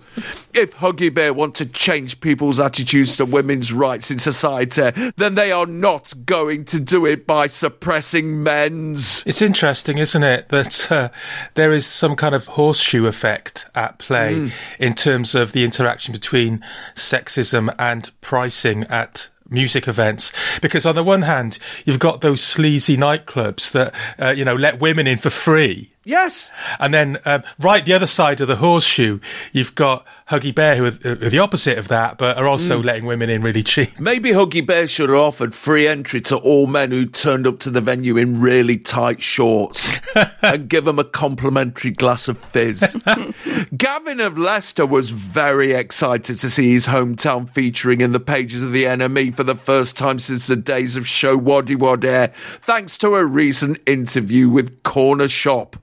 If 0.53 0.75
Huggy 0.75 1.13
Bear 1.13 1.33
want 1.33 1.55
to 1.55 1.65
change 1.65 2.21
people's 2.21 2.59
attitudes 2.59 3.17
to 3.17 3.25
women's 3.25 3.73
rights 3.73 4.11
in 4.13 4.19
society, 4.19 4.91
then 5.17 5.35
they 5.35 5.51
are 5.51 5.65
not 5.65 6.13
going 6.25 6.63
to 6.65 6.79
do 6.79 7.05
it 7.05 7.27
by 7.27 7.47
suppressing 7.47 8.41
men's. 8.43 9.23
It's 9.25 9.41
interesting, 9.41 9.97
isn't 9.97 10.23
it, 10.23 10.47
that 10.49 10.89
uh, 10.91 11.09
there 11.55 11.73
is 11.73 11.85
some 11.85 12.15
kind 12.15 12.33
of 12.33 12.45
horseshoe 12.47 13.05
effect 13.07 13.65
at 13.75 13.97
play 13.99 14.13
Mm. 14.23 14.51
in 14.79 14.93
terms 14.93 15.35
of 15.35 15.51
the 15.51 15.63
interaction 15.65 16.11
between 16.13 16.63
sexism 16.95 17.73
and 17.77 18.09
pricing 18.21 18.83
at 18.85 19.29
music 19.49 19.87
events 19.87 20.31
because 20.61 20.85
on 20.85 20.95
the 20.95 21.03
one 21.03 21.21
hand 21.23 21.59
you've 21.85 21.99
got 21.99 22.21
those 22.21 22.41
sleazy 22.41 22.95
nightclubs 22.97 23.71
that 23.71 23.93
uh, 24.19 24.29
you 24.29 24.43
know 24.43 24.55
let 24.55 24.79
women 24.79 25.05
in 25.05 25.17
for 25.17 25.29
free 25.29 25.91
Yes. 26.05 26.51
and 26.79 26.93
then 26.93 27.17
um, 27.25 27.43
right 27.59 27.85
the 27.85 27.93
other 27.93 28.07
side 28.07 28.41
of 28.41 28.47
the 28.47 28.55
horseshoe 28.55 29.19
you've 29.51 29.75
got 29.75 30.05
Huggy 30.29 30.53
Bear 30.55 30.75
who 30.77 30.85
are, 30.85 31.11
are 31.11 31.29
the 31.29 31.39
opposite 31.39 31.77
of 31.77 31.87
that 31.89 32.17
but 32.17 32.37
are 32.37 32.47
also 32.47 32.81
Mm. 32.81 32.85
letting 32.85 33.05
women 33.05 33.29
in 33.29 33.41
really 33.41 33.63
cheap 33.63 33.99
Maybe 33.99 34.29
Huggy 34.31 34.65
Bear 34.65 34.87
should 34.87 35.09
have 35.09 35.17
offered 35.19 35.53
free 35.53 35.87
entry 35.87 36.21
to 36.21 36.37
all 36.37 36.65
men 36.67 36.91
who 36.91 37.05
turned 37.05 37.45
up 37.45 37.59
to 37.59 37.69
the 37.69 37.81
venue 37.81 38.17
in 38.17 38.39
really 38.39 38.77
tight 38.77 39.21
shorts 39.21 39.89
and 40.41 40.69
give 40.69 40.85
them 40.85 40.99
a 40.99 41.03
complimentary 41.03 41.91
glass 41.91 42.27
of 42.27 42.37
fizz. 42.37 42.95
Gavin 43.77 44.19
of 44.19 44.37
Leicester 44.37 44.85
was 44.85 45.09
very 45.09 45.73
excited 45.73 46.37
to 46.39 46.49
see 46.49 46.71
his 46.71 46.87
hometown 46.87 47.49
featuring 47.49 48.01
in 48.01 48.11
the 48.11 48.19
pages 48.19 48.61
of 48.61 48.71
the 48.71 48.85
NME 48.85 49.33
for 49.35 49.43
the 49.43 49.55
first 49.55 49.97
time 49.97 50.19
since 50.19 50.47
the 50.47 50.55
days 50.55 50.95
of 50.95 51.03
Showaddywaddy, 51.05 52.33
thanks 52.61 52.97
to 52.99 53.15
a 53.15 53.25
recent 53.25 53.79
interview 53.85 54.49
with 54.49 54.83
Cornershop. 54.83 55.73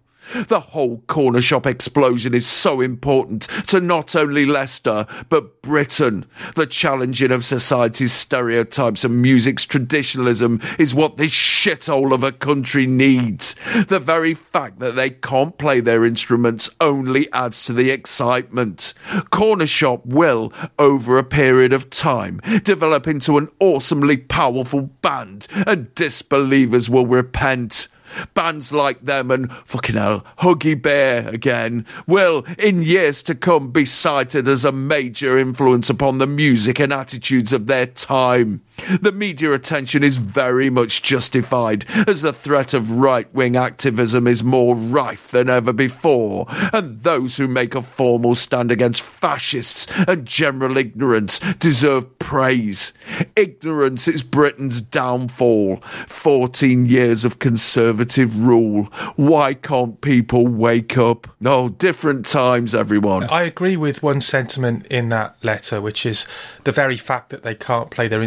The 0.47 0.61
whole 0.61 0.99
Cornershop 1.09 1.67
explosion 1.67 2.35
is 2.35 2.47
so 2.47 2.81
important 2.81 3.43
to 3.69 3.81
not 3.81 4.15
only 4.15 4.47
Leicester, 4.47 5.07
but 5.29 5.61
Britain. 5.63 6.27
The 6.55 6.67
challenging 6.67 7.33
of 7.33 7.45
society's 7.45 8.13
stereotypes 8.13 9.05
and 9.05 9.21
music's 9.21 9.65
traditionalism 9.65 10.61
is 10.79 10.95
what 10.95 11.17
this 11.17 11.33
shithole 11.33 12.13
of 12.13 12.23
a 12.23 12.33
country 12.33 12.87
needs. 12.87 13.55
The 13.89 14.01
very 14.01 14.35
fact 14.35 14.79
that 14.81 14.95
they 14.95 15.11
can't 15.11 15.59
play 15.59 15.81
their 15.81 16.05
instruments 16.05 16.71
only 16.81 17.31
adds 17.33 17.65
to 17.65 17.73
the 17.73 17.91
excitement. 17.91 18.95
Cornershop 19.33 20.07
will, 20.07 20.53
over 20.79 21.19
a 21.19 21.25
period 21.25 21.73
of 21.73 21.91
time, 21.91 22.41
develop 22.63 23.07
into 23.07 23.37
an 23.37 23.49
awesomely 23.59 24.17
powerful 24.17 24.83
band, 24.83 25.47
and 25.67 25.95
disbelievers 25.95 26.89
will 26.89 27.07
repent. 27.07 27.89
Bands 28.35 28.73
like 28.73 29.05
them 29.05 29.31
and 29.31 29.53
fucking 29.65 29.97
hell, 29.97 30.25
Huggy 30.39 30.81
Bear 30.81 31.29
again 31.29 31.87
will, 32.07 32.45
in 32.59 32.83
years 32.83 33.23
to 33.25 33.35
come, 33.35 33.71
be 33.71 33.85
cited 33.85 34.49
as 34.49 34.65
a 34.65 34.73
major 34.73 35.39
influence 35.39 35.91
upon 35.91 36.19
the 36.19 36.27
music 36.27 36.79
and 36.81 36.93
attitudes 36.93 37.53
of 37.53 37.67
their 37.67 37.87
time. 37.87 38.63
The 39.01 39.13
media 39.13 39.53
attention 39.53 40.03
is 40.03 40.19
very 40.19 40.71
much 40.71 41.03
justified, 41.03 41.85
as 42.07 42.23
the 42.23 42.33
threat 42.33 42.75
of 42.75 42.91
right 42.91 43.33
wing 43.35 43.57
activism 43.57 44.27
is 44.27 44.43
more 44.43 44.75
rife 44.75 45.31
than 45.31 45.49
ever 45.49 45.73
before, 45.73 46.47
and 46.73 47.03
those 47.03 47.37
who 47.37 47.49
make 47.49 47.75
a 47.75 47.83
formal 47.83 48.35
stand 48.35 48.71
against 48.71 49.03
fascists 49.03 49.87
and 50.07 50.27
general 50.27 50.77
ignorance 50.77 51.41
deserve 51.59 52.19
praise. 52.19 52.93
Ignorance 53.37 54.07
is 54.09 54.23
Britain's 54.23 54.81
downfall. 54.81 55.77
14 55.77 56.87
years 56.87 57.25
of 57.25 57.39
conservative 57.39 58.39
rule. 58.39 58.85
Why 59.17 59.55
can't 59.55 60.01
people 60.01 60.47
wake 60.47 60.97
up? 60.97 61.29
No, 61.41 61.69
different 61.69 62.27
times, 62.27 62.75
everyone. 62.75 63.25
I 63.25 63.43
agree 63.43 63.77
with 63.77 64.03
one 64.03 64.21
sentiment 64.21 64.87
in 64.87 65.09
that 65.11 65.37
letter, 65.43 65.81
which 65.81 66.05
is 66.07 66.27
the 66.65 66.73
very 66.73 66.97
fact 66.97 67.31
that 67.31 67.43
they 67.43 67.55
can't 67.55 67.91
play 67.91 68.09
their 68.09 68.23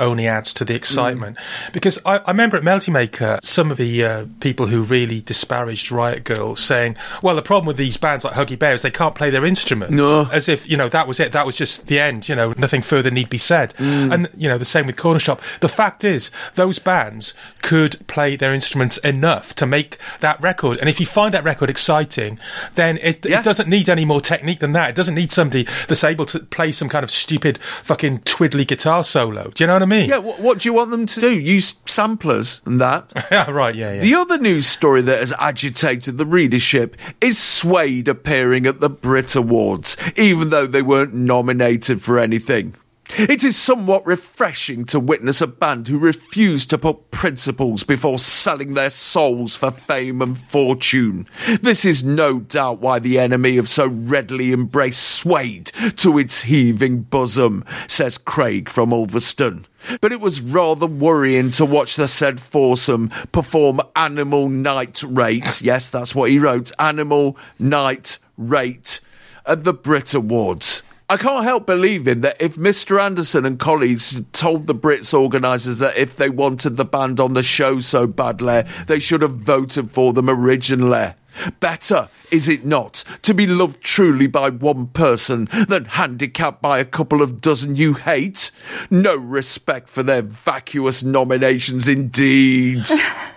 only 0.00 0.26
adds 0.26 0.52
to 0.54 0.64
the 0.64 0.74
excitement. 0.74 1.36
Because 1.72 1.98
I, 2.04 2.18
I 2.18 2.30
remember 2.30 2.56
at 2.56 2.64
Melody 2.64 2.92
Maker, 2.92 3.38
some 3.42 3.70
of 3.70 3.76
the 3.76 4.04
uh, 4.04 4.26
people 4.40 4.66
who 4.66 4.82
really 4.82 5.20
disparaged 5.20 5.90
Riot 5.92 6.24
Girl 6.24 6.56
saying, 6.56 6.96
well, 7.22 7.36
the 7.36 7.42
problem 7.42 7.66
with 7.66 7.76
these 7.76 7.96
bands 7.96 8.24
like 8.24 8.34
Huggy 8.34 8.58
Bear 8.58 8.74
is 8.74 8.82
they 8.82 8.90
can't 8.90 9.14
play 9.14 9.30
their 9.30 9.44
instruments. 9.44 9.94
No. 9.94 10.28
As 10.32 10.48
if, 10.48 10.68
you 10.68 10.76
know, 10.76 10.88
that 10.88 11.08
was 11.08 11.20
it. 11.20 11.32
That 11.32 11.46
was 11.46 11.56
just 11.56 11.86
the 11.86 11.98
end. 12.00 12.28
You 12.28 12.34
know, 12.34 12.52
nothing 12.56 12.82
further 12.82 13.10
need 13.10 13.28
be 13.30 13.38
said. 13.38 13.74
And, 13.78 14.28
you 14.36 14.48
know, 14.48 14.58
the 14.58 14.64
same 14.64 14.86
with 14.86 14.96
Cornershop. 14.96 15.40
The 15.60 15.68
fact 15.68 16.04
is, 16.04 16.30
those 16.54 16.78
bands 16.78 17.34
could 17.62 18.06
play 18.06 18.36
their 18.36 18.52
instruments 18.54 18.98
enough 18.98 19.54
to 19.56 19.66
make 19.66 19.98
that 20.20 20.40
record. 20.40 20.78
And 20.78 20.88
if 20.88 21.00
you 21.00 21.06
find 21.06 21.32
that 21.34 21.44
record 21.44 21.70
exciting, 21.70 22.38
then 22.74 22.98
it, 22.98 23.24
Yeah. 23.26 23.40
it 23.40 23.44
doesn't 23.44 23.68
need 23.68 23.88
any 23.88 24.04
more 24.04 24.20
technique 24.20 24.60
than 24.60 24.72
that. 24.72 24.90
It 24.90 24.96
doesn't 24.96 25.14
need 25.14 25.32
somebody 25.32 25.64
that's 25.88 26.04
able 26.04 26.26
to 26.26 26.40
play 26.40 26.72
some 26.72 26.88
kind 26.88 27.04
of 27.04 27.10
stupid 27.10 27.58
fucking 27.62 28.20
twiddly 28.20 28.66
guitar 28.66 29.04
solo. 29.04 29.50
Do 29.62 29.66
you 29.66 29.68
know 29.68 29.74
what 29.74 29.82
I 29.82 29.86
mean? 29.86 30.08
Yeah, 30.08 30.18
what, 30.18 30.40
what 30.40 30.58
do 30.58 30.68
you 30.68 30.72
want 30.72 30.90
them 30.90 31.06
to 31.06 31.20
do? 31.20 31.38
Use 31.38 31.76
samplers 31.86 32.62
and 32.66 32.80
that? 32.80 33.12
Right, 33.48 33.76
yeah, 33.76 33.92
yeah. 33.92 34.00
The 34.00 34.16
other 34.16 34.36
news 34.36 34.66
story 34.66 35.02
that 35.02 35.20
has 35.20 35.32
agitated 35.38 36.18
the 36.18 36.26
readership 36.26 36.96
is 37.20 37.38
Suede 37.38 38.08
appearing 38.08 38.66
at 38.66 38.80
the 38.80 38.90
Brit 38.90 39.36
Awards, 39.36 39.96
even 40.16 40.50
though 40.50 40.66
they 40.66 40.82
weren't 40.82 41.14
nominated 41.14 42.02
for 42.02 42.18
anything. 42.18 42.74
It 43.18 43.44
is 43.44 43.56
somewhat 43.56 44.06
refreshing 44.06 44.86
to 44.86 44.98
witness 44.98 45.42
a 45.42 45.46
band 45.46 45.86
who 45.88 45.98
refuse 45.98 46.64
to 46.66 46.78
put 46.78 47.10
principles 47.10 47.84
before 47.84 48.18
selling 48.18 48.72
their 48.72 48.88
souls 48.88 49.54
for 49.54 49.70
fame 49.70 50.22
and 50.22 50.36
fortune. 50.36 51.26
This 51.60 51.84
is 51.84 52.02
no 52.02 52.40
doubt 52.40 52.80
why 52.80 53.00
the 53.00 53.18
enemy 53.18 53.56
have 53.56 53.68
so 53.68 53.86
readily 53.86 54.52
embraced 54.52 55.02
Suede 55.02 55.66
to 55.96 56.18
its 56.18 56.42
heaving 56.42 57.02
bosom, 57.02 57.64
says 57.86 58.16
Craig 58.16 58.70
from 58.70 58.94
Ulverston. 58.94 59.66
But 60.00 60.12
it 60.12 60.20
was 60.20 60.40
rather 60.40 60.86
worrying 60.86 61.50
to 61.52 61.66
watch 61.66 61.96
the 61.96 62.08
said 62.08 62.40
foursome 62.40 63.10
perform 63.30 63.80
Animal 63.94 64.48
Night 64.48 65.02
Rate. 65.02 65.60
Yes, 65.60 65.90
that's 65.90 66.14
what 66.14 66.30
he 66.30 66.38
wrote. 66.38 66.72
Animal 66.78 67.36
Night 67.58 68.18
Rate 68.38 69.00
at 69.44 69.64
the 69.64 69.74
Brit 69.74 70.14
Awards. 70.14 70.82
I 71.12 71.18
can't 71.18 71.44
help 71.44 71.66
believing 71.66 72.22
that 72.22 72.40
if 72.40 72.56
Mr. 72.56 72.98
Anderson 72.98 73.44
and 73.44 73.58
colleagues 73.58 74.22
told 74.32 74.66
the 74.66 74.74
Brits 74.74 75.12
organisers 75.12 75.76
that 75.76 75.98
if 75.98 76.16
they 76.16 76.30
wanted 76.30 76.78
the 76.78 76.86
band 76.86 77.20
on 77.20 77.34
the 77.34 77.42
show 77.42 77.80
so 77.80 78.06
badly, 78.06 78.62
they 78.86 78.98
should 78.98 79.20
have 79.20 79.36
voted 79.36 79.90
for 79.90 80.14
them 80.14 80.30
originally. 80.30 81.12
Better, 81.60 82.08
is 82.30 82.48
it 82.48 82.64
not, 82.64 83.04
to 83.20 83.34
be 83.34 83.46
loved 83.46 83.82
truly 83.82 84.26
by 84.26 84.48
one 84.48 84.86
person 84.86 85.50
than 85.68 85.84
handicapped 85.84 86.62
by 86.62 86.78
a 86.78 86.84
couple 86.86 87.20
of 87.20 87.42
dozen 87.42 87.76
you 87.76 87.92
hate? 87.92 88.50
No 88.90 89.14
respect 89.14 89.90
for 89.90 90.02
their 90.02 90.22
vacuous 90.22 91.04
nominations, 91.04 91.88
indeed. 91.88 92.86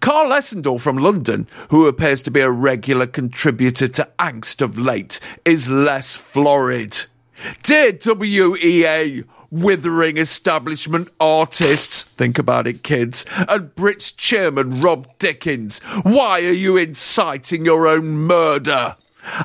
Carl 0.00 0.30
Essendor 0.30 0.80
from 0.80 0.96
London, 0.96 1.48
who 1.70 1.86
appears 1.86 2.22
to 2.22 2.30
be 2.30 2.40
a 2.40 2.50
regular 2.50 3.06
contributor 3.06 3.88
to 3.88 4.08
Angst 4.18 4.62
of 4.62 4.78
late, 4.78 5.20
is 5.44 5.68
less 5.68 6.16
florid. 6.16 7.04
Dear 7.62 7.98
WEA, 8.04 9.24
withering 9.50 10.16
establishment 10.16 11.08
artists, 11.20 12.02
think 12.02 12.38
about 12.38 12.66
it, 12.66 12.82
kids, 12.82 13.24
and 13.48 13.74
Brits 13.74 14.14
chairman 14.16 14.80
Rob 14.80 15.06
Dickens, 15.18 15.80
why 16.02 16.40
are 16.40 16.52
you 16.52 16.76
inciting 16.76 17.64
your 17.64 17.86
own 17.86 18.06
murder? 18.06 18.96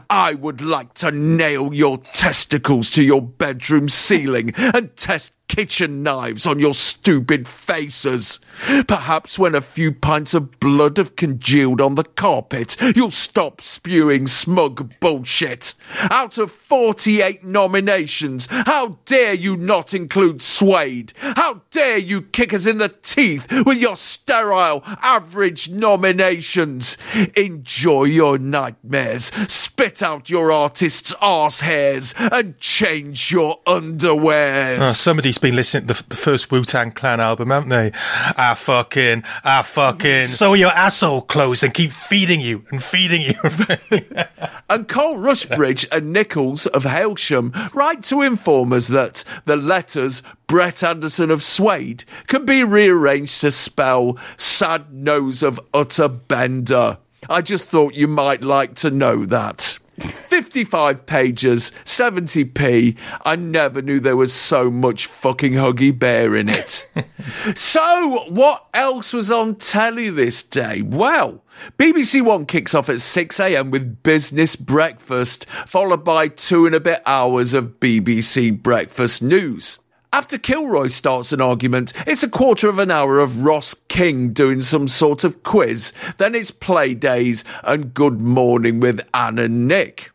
I 0.10 0.34
would 0.34 0.62
like 0.62 0.94
to 0.96 1.12
nail 1.12 1.74
your 1.74 1.98
testicles 1.98 2.90
to 2.92 3.04
your 3.04 3.22
bedroom 3.22 3.90
ceiling 3.90 4.54
and 4.56 4.96
test 4.96 5.34
kitchen 5.48 6.02
knives 6.02 6.46
on 6.46 6.58
your 6.60 6.74
stupid 6.74 7.48
faces. 7.48 8.40
Perhaps 8.88 9.38
when 9.38 9.54
a 9.54 9.62
few 9.62 9.92
pints 9.92 10.34
of 10.34 10.60
blood 10.60 10.98
have 10.98 11.16
congealed 11.16 11.80
on 11.80 11.96
the 11.96 12.04
carpet, 12.04 12.76
you'll 12.96 13.12
stop 13.12 13.62
spewing 13.62 14.26
smug 14.26 14.92
bullshit. 15.00 15.76
Out 16.10 16.38
of 16.38 16.52
48 16.52 17.44
nominations, 17.44 18.48
how 18.50 18.98
dare 19.06 19.34
you 19.34 19.56
not 19.56 19.94
include 19.94 20.42
Suede? 20.42 21.14
How 21.18 21.62
dare 21.72 21.98
you 22.00 22.22
kick 22.22 22.54
us 22.54 22.66
in 22.66 22.80
the 22.80 22.90
teeth 22.90 23.48
with 23.66 23.78
your 23.78 23.96
sterile 23.96 24.82
average 24.86 25.70
nominations? 25.70 26.98
Enjoy 27.36 28.06
your 28.06 28.38
nightmares, 28.38 29.26
spit 29.52 30.02
out 30.02 30.30
your 30.30 30.52
artist's 30.52 31.14
arse 31.22 31.62
hairs, 31.62 32.16
and 32.18 32.58
change 32.60 33.32
your 33.32 33.60
underwears. 33.68 34.80
Ah, 34.80 34.90
oh, 34.90 34.94
somebody's 34.94 35.38
been 35.44 35.56
listening 35.58 35.86
to 35.88 35.94
the, 35.94 36.04
the 36.10 36.16
first 36.16 36.52
Wu 36.52 36.64
Tang 36.64 36.92
Clan 36.92 37.20
album, 37.20 37.50
haven't 37.50 37.70
they? 37.70 37.92
I 37.94 38.56
fucking, 38.56 39.24
I 39.44 39.62
fucking 39.62 40.26
sew 40.28 40.54
your 40.54 40.72
asshole 40.72 41.24
closed 41.24 41.64
and 41.64 41.74
keep 41.74 41.92
feeding 41.92 42.40
you 42.40 42.66
and 42.72 42.82
feeding 42.82 43.22
you. 43.22 43.34
And 44.70 44.88
Cole 44.88 45.18
Rushbridge 45.18 45.86
and 45.92 46.12
Nichols 46.12 46.66
of 46.66 46.84
Hailsham 46.84 47.54
write 47.76 48.02
to 48.04 48.24
inform 48.24 48.74
us 48.74 48.88
that 48.88 49.24
the 49.46 49.56
letters 49.56 50.24
Brett 50.48 50.82
Anderson 50.84 51.30
of 51.30 51.44
Suede 51.44 52.06
can 52.26 52.46
be 52.46 52.64
rearranged 52.64 53.42
to 53.42 53.52
spell 53.52 54.18
sad 54.38 54.92
nose 54.92 55.44
of 55.44 55.60
utter 55.76 56.08
bender. 56.08 56.98
I 57.30 57.42
just 57.42 57.70
thought 57.70 57.94
you 57.94 58.08
might 58.08 58.44
like 58.44 58.74
to 58.76 58.90
know 58.90 59.26
that. 59.26 59.78
55 60.00 61.06
pages, 61.06 61.72
70p. 61.86 62.98
I 63.24 63.36
never 63.36 63.82
knew 63.82 64.00
there 64.00 64.18
was 64.18 64.34
so 64.34 64.72
much 64.72 65.06
fucking 65.06 65.54
Huggy 65.54 65.98
Bear 65.98 66.36
in 66.36 66.50
it. 66.50 66.90
so, 67.56 68.26
what 68.30 68.68
else 68.74 69.14
was 69.14 69.32
on 69.32 69.56
telly 69.56 70.10
this 70.10 70.44
day? 70.44 70.82
Well, 70.82 71.44
BBC 71.78 72.22
One 72.22 72.46
kicks 72.46 72.74
off 72.74 72.90
at 72.90 72.96
6am 72.96 73.72
with 73.72 74.02
Business 74.04 74.56
Breakfast, 74.56 75.46
followed 75.68 76.04
by 76.04 76.28
two 76.28 76.66
and 76.66 76.76
a 76.76 76.80
bit 76.80 77.02
hours 77.06 77.54
of 77.54 77.80
BBC 77.80 78.62
Breakfast 78.62 79.22
News. 79.22 79.80
After 80.14 80.38
Kilroy 80.38 80.90
starts 80.90 81.34
an 81.34 81.42
argument, 81.42 81.92
it's 82.06 82.22
a 82.22 82.30
quarter 82.30 82.70
of 82.70 82.78
an 82.78 82.92
hour 82.92 83.18
of 83.18 83.44
Ross 83.44 83.74
King 83.74 84.32
doing 84.32 84.62
some 84.62 84.88
sort 84.88 85.24
of 85.24 85.42
quiz. 85.42 85.92
Then 86.20 86.36
it's 86.36 86.52
play 86.52 86.94
days 86.94 87.44
and 87.64 87.96
good 87.96 88.22
morning 88.22 88.80
with 88.80 89.02
Anne 89.12 89.40
and 89.40 89.68
Nick. 89.68 90.13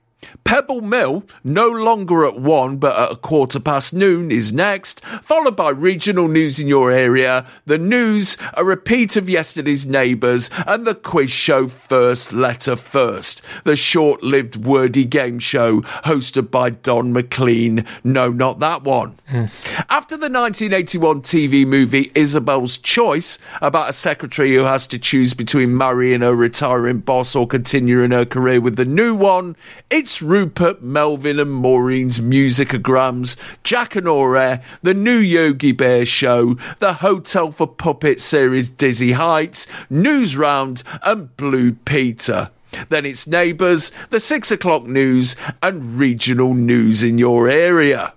Pebble 0.48 0.80
Mill, 0.80 1.24
no 1.44 1.68
longer 1.68 2.24
at 2.24 2.40
one 2.40 2.78
but 2.78 2.98
at 2.98 3.12
a 3.12 3.16
quarter 3.16 3.60
past 3.60 3.92
noon, 3.92 4.30
is 4.30 4.50
next, 4.50 5.04
followed 5.04 5.56
by 5.56 5.68
regional 5.68 6.26
news 6.26 6.58
in 6.58 6.66
your 6.66 6.90
area, 6.90 7.46
the 7.66 7.76
news, 7.76 8.38
a 8.54 8.64
repeat 8.64 9.14
of 9.18 9.28
yesterday's 9.28 9.86
neighbours, 9.86 10.48
and 10.66 10.86
the 10.86 10.94
quiz 10.94 11.30
show 11.30 11.68
First 11.68 12.32
Letter 12.32 12.76
First, 12.76 13.42
the 13.64 13.76
short 13.76 14.22
lived 14.22 14.56
wordy 14.56 15.04
game 15.04 15.38
show 15.38 15.82
hosted 16.06 16.50
by 16.50 16.70
Don 16.70 17.12
Maclean. 17.12 17.84
No, 18.02 18.30
not 18.30 18.58
that 18.60 18.82
one. 18.82 19.18
Hmm. 19.28 19.44
After 19.90 20.16
the 20.16 20.30
1981 20.30 21.20
TV 21.20 21.66
movie 21.66 22.10
Isabel's 22.14 22.78
Choice, 22.78 23.38
about 23.60 23.90
a 23.90 23.92
secretary 23.92 24.54
who 24.54 24.64
has 24.64 24.86
to 24.86 24.98
choose 24.98 25.34
between 25.34 25.76
marrying 25.76 26.22
her 26.22 26.34
retiring 26.34 27.00
boss 27.00 27.36
or 27.36 27.46
continuing 27.46 28.12
her 28.12 28.24
career 28.24 28.62
with 28.62 28.76
the 28.76 28.86
new 28.86 29.14
one, 29.14 29.54
it's 29.90 30.22
Rupert, 30.38 30.80
Melvin, 30.80 31.40
and 31.40 31.50
Maureen's 31.50 32.20
musicograms, 32.20 33.36
Jack 33.64 33.96
and 33.96 34.06
Ore, 34.06 34.60
the 34.82 34.94
new 34.94 35.18
Yogi 35.18 35.72
Bear 35.72 36.06
show, 36.06 36.54
the 36.78 36.92
Hotel 36.92 37.50
for 37.50 37.66
Puppets 37.66 38.22
series 38.22 38.68
Dizzy 38.68 39.10
Heights, 39.10 39.66
Newsround, 39.90 40.84
and 41.02 41.36
Blue 41.36 41.72
Peter. 41.72 42.50
Then 42.88 43.04
it's 43.04 43.26
Neighbours, 43.26 43.90
the 44.10 44.20
six 44.20 44.52
o'clock 44.52 44.84
news, 44.86 45.34
and 45.60 45.98
regional 45.98 46.54
news 46.54 47.02
in 47.02 47.18
your 47.18 47.48
area. 47.48 48.12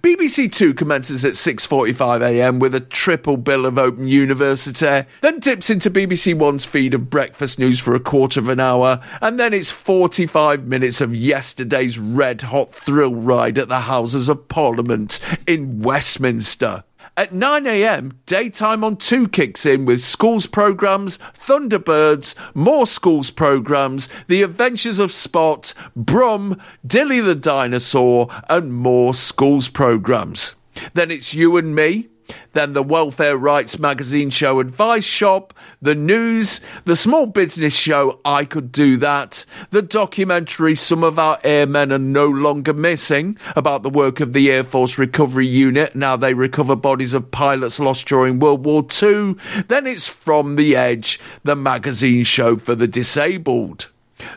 BBC 0.00 0.50
Two 0.50 0.72
commences 0.72 1.26
at 1.26 1.34
6.45am 1.34 2.58
with 2.58 2.74
a 2.74 2.80
triple 2.80 3.36
bill 3.36 3.66
of 3.66 3.76
Open 3.76 4.08
University, 4.08 5.02
then 5.20 5.40
dips 5.40 5.68
into 5.68 5.90
BBC 5.90 6.34
One's 6.34 6.64
feed 6.64 6.94
of 6.94 7.10
breakfast 7.10 7.58
news 7.58 7.80
for 7.80 7.94
a 7.94 8.00
quarter 8.00 8.40
of 8.40 8.48
an 8.48 8.60
hour, 8.60 9.00
and 9.20 9.38
then 9.38 9.52
it's 9.52 9.70
45 9.70 10.66
minutes 10.66 11.02
of 11.02 11.14
yesterday's 11.14 11.98
red 11.98 12.40
hot 12.42 12.72
thrill 12.72 13.14
ride 13.14 13.58
at 13.58 13.68
the 13.68 13.80
Houses 13.80 14.30
of 14.30 14.48
Parliament 14.48 15.20
in 15.46 15.82
Westminster. 15.82 16.84
At 17.16 17.30
9am, 17.30 18.14
daytime 18.26 18.82
on 18.82 18.96
2 18.96 19.28
kicks 19.28 19.64
in 19.64 19.84
with 19.84 20.02
schools 20.02 20.48
programmes, 20.48 21.18
Thunderbirds, 21.32 22.34
more 22.54 22.88
schools 22.88 23.30
programmes, 23.30 24.08
The 24.26 24.42
Adventures 24.42 24.98
of 24.98 25.12
Spot, 25.12 25.72
Brum, 25.94 26.60
Dilly 26.84 27.20
the 27.20 27.36
Dinosaur, 27.36 28.28
and 28.48 28.74
more 28.74 29.14
schools 29.14 29.68
programmes. 29.68 30.56
Then 30.94 31.12
it's 31.12 31.32
You 31.32 31.56
and 31.56 31.72
Me. 31.72 32.08
Then 32.52 32.72
the 32.72 32.82
Welfare 32.82 33.36
Rights 33.36 33.78
Magazine 33.78 34.30
show 34.30 34.60
Advice 34.60 35.04
Shop, 35.04 35.52
the 35.82 35.94
news, 35.94 36.60
the 36.84 36.96
small 36.96 37.26
business 37.26 37.74
show 37.74 38.20
I 38.24 38.44
Could 38.44 38.70
Do 38.72 38.96
That, 38.96 39.44
the 39.70 39.82
documentary 39.82 40.74
Some 40.74 41.02
of 41.02 41.18
Our 41.18 41.38
Airmen 41.44 41.92
Are 41.92 41.98
No 41.98 42.28
Longer 42.28 42.72
Missing 42.72 43.38
about 43.56 43.82
the 43.82 43.90
work 43.90 44.20
of 44.20 44.32
the 44.32 44.50
Air 44.50 44.64
Force 44.64 44.98
Recovery 44.98 45.46
Unit, 45.46 45.94
now 45.96 46.16
they 46.16 46.34
recover 46.34 46.76
bodies 46.76 47.14
of 47.14 47.30
pilots 47.30 47.80
lost 47.80 48.06
during 48.06 48.38
World 48.38 48.64
War 48.64 48.86
II. 49.02 49.34
Then 49.68 49.86
it's 49.86 50.08
From 50.08 50.56
the 50.56 50.76
Edge, 50.76 51.20
the 51.42 51.56
magazine 51.56 52.24
show 52.24 52.56
for 52.56 52.74
the 52.74 52.86
disabled. 52.86 53.88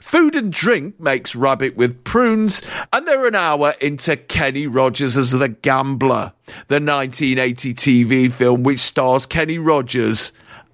Food 0.02 0.36
and 0.36 0.52
Drink 0.52 1.00
makes 1.00 1.36
Rabbit 1.36 1.76
with 1.76 2.04
Prunes, 2.04 2.62
and 2.92 3.08
they're 3.08 3.28
an 3.28 3.36
hour 3.36 3.74
into 3.82 4.18
Kenny 4.18 4.68
Rogers 4.68 5.18
as 5.18 5.32
the 5.32 5.50
Gambler, 5.50 6.34
the 6.68 6.80
1980 6.80 7.74
TV 7.74 8.32
film 8.32 8.64
which 8.64 8.80
stars 8.80 9.26
Kenny 9.26 9.60
Rogers 9.60 10.32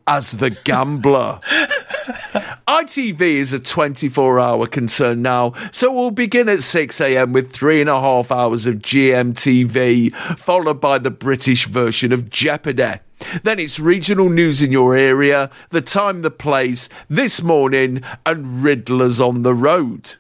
as 0.08 0.32
the 0.32 0.50
Gambler. 0.50 1.40
ITV 2.68 3.20
is 3.20 3.54
a 3.54 3.60
24 3.60 4.40
hour 4.40 4.68
concern 4.68 5.22
now, 5.22 5.52
so 5.74 5.92
we'll 5.92 6.12
begin 6.12 6.48
at 6.48 6.60
6am 6.60 7.34
with 7.34 7.52
three 7.52 7.82
and 7.82 7.90
a 7.90 8.00
half 8.00 8.32
hours 8.32 8.66
of 8.66 8.76
GMTV, 8.76 10.14
followed 10.40 10.80
by 10.80 10.98
the 10.98 11.12
British 11.12 11.68
version 11.68 12.14
of 12.14 12.30
Jeopardy. 12.30 13.00
Then 13.44 13.60
it's 13.60 13.82
regional 13.82 14.30
news 14.30 14.62
in 14.62 14.72
your 14.72 14.96
area, 14.96 15.50
the 15.72 15.82
time, 15.82 16.22
the 16.22 16.32
place, 16.32 16.88
this 17.10 17.42
morning, 17.42 18.02
and 18.26 18.64
Riddlers 18.64 19.20
on 19.20 19.42
the 19.42 19.54
road. 19.54 20.16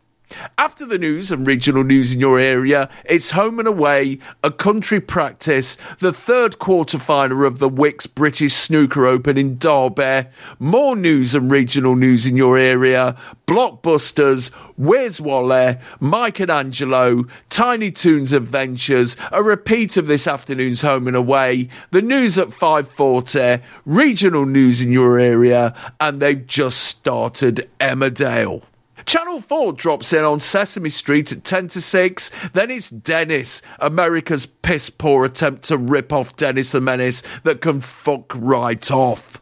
After 0.57 0.85
the 0.85 0.97
news 0.97 1.31
and 1.31 1.45
regional 1.45 1.83
news 1.83 2.13
in 2.13 2.19
your 2.19 2.39
area, 2.39 2.89
it's 3.05 3.31
home 3.31 3.59
and 3.59 3.67
away, 3.67 4.19
a 4.43 4.51
country 4.51 4.99
practice, 4.99 5.77
the 5.99 6.13
third 6.13 6.59
quarter 6.59 6.97
final 6.97 7.45
of 7.45 7.59
the 7.59 7.69
Wicks 7.69 8.07
British 8.07 8.53
Snooker 8.53 9.05
Open 9.05 9.37
in 9.37 9.57
Derby, 9.57 10.29
more 10.59 10.95
news 10.95 11.35
and 11.35 11.51
regional 11.51 11.95
news 11.95 12.25
in 12.25 12.37
your 12.37 12.57
area, 12.57 13.17
blockbusters, 13.47 14.51
Where's 14.75 15.21
Wally, 15.21 15.77
Mike 15.99 16.39
and 16.39 16.51
Angelo, 16.51 17.25
Tiny 17.49 17.91
Toons 17.91 18.33
Adventures, 18.33 19.15
a 19.31 19.43
repeat 19.43 19.97
of 19.97 20.07
this 20.07 20.27
afternoon's 20.27 20.81
home 20.81 21.07
and 21.07 21.15
away, 21.15 21.69
the 21.91 22.01
news 22.01 22.37
at 22.37 22.49
5.40, 22.49 23.61
regional 23.85 24.45
news 24.45 24.81
in 24.81 24.91
your 24.91 25.19
area, 25.19 25.75
and 25.99 26.21
they've 26.21 26.47
just 26.47 26.79
started 26.79 27.69
Emmerdale. 27.79 28.63
Channel 29.05 29.41
4 29.41 29.73
drops 29.73 30.13
in 30.13 30.23
on 30.23 30.39
Sesame 30.39 30.89
Street 30.89 31.31
at 31.31 31.43
10 31.43 31.69
to 31.69 31.81
6. 31.81 32.31
Then 32.53 32.71
it's 32.71 32.89
Dennis, 32.89 33.61
America's 33.79 34.45
piss 34.45 34.89
poor 34.89 35.25
attempt 35.25 35.63
to 35.65 35.77
rip 35.77 36.13
off 36.13 36.35
Dennis 36.35 36.71
the 36.71 36.81
Menace 36.81 37.23
that 37.43 37.61
can 37.61 37.81
fuck 37.81 38.31
right 38.35 38.89
off. 38.91 39.41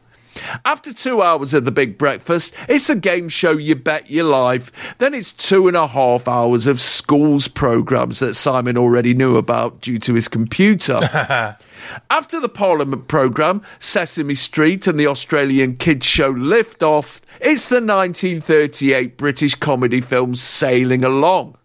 After 0.66 0.94
two 0.94 1.22
hours 1.22 1.54
of 1.54 1.66
the 1.66 1.72
big 1.72 1.98
breakfast, 1.98 2.56
it's 2.70 2.90
a 2.90 2.96
game 2.96 3.30
show 3.30 3.52
you 3.52 3.76
bet 3.76 4.10
your 4.10 4.26
life. 4.26 4.96
Then 4.98 5.14
it's 5.14 5.34
two 5.34 5.68
and 5.68 5.78
a 5.78 5.88
half 5.88 6.28
hours 6.28 6.68
of 6.68 6.80
schools 6.80 7.48
programs 7.48 8.20
that 8.20 8.36
Simon 8.36 8.78
already 8.78 9.14
knew 9.14 9.36
about 9.36 9.82
due 9.82 10.00
to 10.00 10.14
his 10.14 10.28
computer. 10.28 11.58
After 12.10 12.40
the 12.40 12.50
Parliament 12.50 13.08
programme, 13.08 13.62
Sesame 13.80 14.36
Street 14.36 14.88
and 14.88 15.00
the 15.00 15.08
Australian 15.08 15.78
kids 15.78 16.06
show 16.06 16.30
lift 16.30 16.84
off, 16.84 17.22
it's 17.40 17.70
the 17.70 17.76
1938 17.76 19.18
British 19.18 19.56
comedy 19.56 20.02
film 20.02 20.36
Sailing 20.36 21.04
Along. 21.04 21.58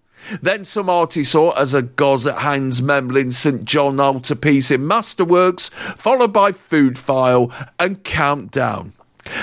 Then 0.42 0.64
some 0.64 0.90
artists 0.90 1.32
saw 1.32 1.52
as 1.52 1.72
a 1.74 1.82
goz 1.82 2.26
at 2.26 2.38
Hans 2.38 2.80
Memling 2.80 3.32
St 3.32 3.64
John 3.64 4.00
altarpiece 4.00 4.70
in 4.70 4.82
Masterworks, 4.82 5.70
followed 5.70 6.32
by 6.32 6.52
Food 6.52 6.98
File 6.98 7.52
and 7.78 8.02
Countdown. 8.02 8.92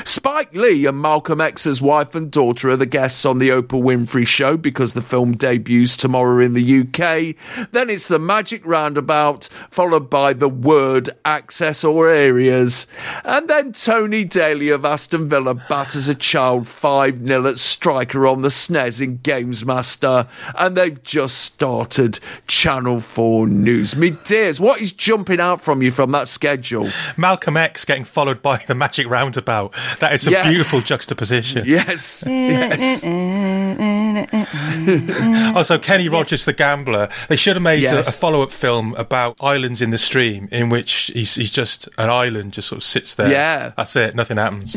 Spike 0.06 0.54
Lee 0.54 0.86
and 0.86 1.02
Malcolm 1.02 1.42
X's 1.42 1.82
wife 1.82 2.16
and 2.16 2.32
daughter 2.32 2.70
are 2.70 2.78
the 2.78 2.86
guests 2.86 3.26
on 3.26 3.40
the 3.40 3.50
Oprah 3.50 3.82
Winfrey 3.82 4.26
Show 4.26 4.58
because 4.58 4.94
the 4.94 5.02
film 5.02 5.34
debuts 5.34 5.98
tomorrow 5.98 6.40
in 6.40 6.54
the 6.54 6.82
UK. 6.82 7.36
Then 7.72 7.90
it's 7.90 8.08
the 8.08 8.20
Magic 8.20 8.66
Roundabout, 8.66 9.50
followed 9.70 10.10
by 10.10 10.34
the 10.34 10.50
Word 10.50 11.10
Access 11.26 11.84
or 11.84 12.10
Areas. 12.10 12.88
And 13.24 13.50
then 13.50 13.72
Tony 13.72 14.24
Daley 14.24 14.70
of 14.70 14.86
Aston 14.86 15.30
Villa 15.30 15.56
batters 15.56 16.08
a 16.08 16.16
child 16.16 16.68
5 16.68 17.28
0 17.28 17.48
at 17.48 17.58
striker 17.58 18.28
on 18.28 18.42
the 18.42 18.50
SNES 18.50 19.02
in 19.02 19.18
GamesMaster. 19.20 20.28
And 20.58 20.78
they've 20.78 21.02
just 21.04 21.38
started 21.40 22.20
Channel 22.48 23.00
4 23.00 23.48
News. 23.48 23.96
Me 23.96 24.12
dears, 24.12 24.60
what 24.60 24.82
is 24.82 24.92
jumping 24.92 25.40
out 25.40 25.62
from 25.62 25.82
you 25.82 25.92
from 25.92 26.12
that 26.12 26.28
schedule? 26.28 26.90
Malcolm 27.18 27.58
X 27.58 27.86
getting 27.86 28.04
followed 28.04 28.42
by 28.42 28.58
the 28.68 28.76
Magic 28.76 29.08
Roundabout. 29.08 29.73
That 30.00 30.14
is 30.14 30.28
a 30.28 30.32
Yes. 30.32 30.48
beautiful 30.48 30.82
juxtaposition. 30.82 31.64
Yes, 31.66 32.24
yes. 32.28 33.04
also, 35.56 35.78
Kenny 35.78 36.10
Rogers, 36.10 36.46
the 36.46 36.54
gambler. 36.54 37.10
They 37.30 37.36
should 37.36 37.56
have 37.56 37.64
made 37.64 37.82
Yes. 37.82 38.08
a, 38.08 38.10
a 38.10 38.14
follow-up 38.14 38.52
film 38.52 38.94
about 38.96 39.36
islands 39.42 39.82
in 39.82 39.90
the 39.90 39.98
stream, 39.98 40.48
in 40.52 40.70
which 40.70 41.12
he's, 41.14 41.36
he's 41.36 41.52
just 41.52 41.88
an 41.98 42.10
island, 42.10 42.54
just 42.54 42.68
sort 42.70 42.78
of 42.78 42.84
sits 42.84 43.16
there. 43.16 43.30
Yeah. 43.30 43.72
that's 43.76 43.96
it. 43.96 44.16
Nothing 44.16 44.38
happens. 44.38 44.76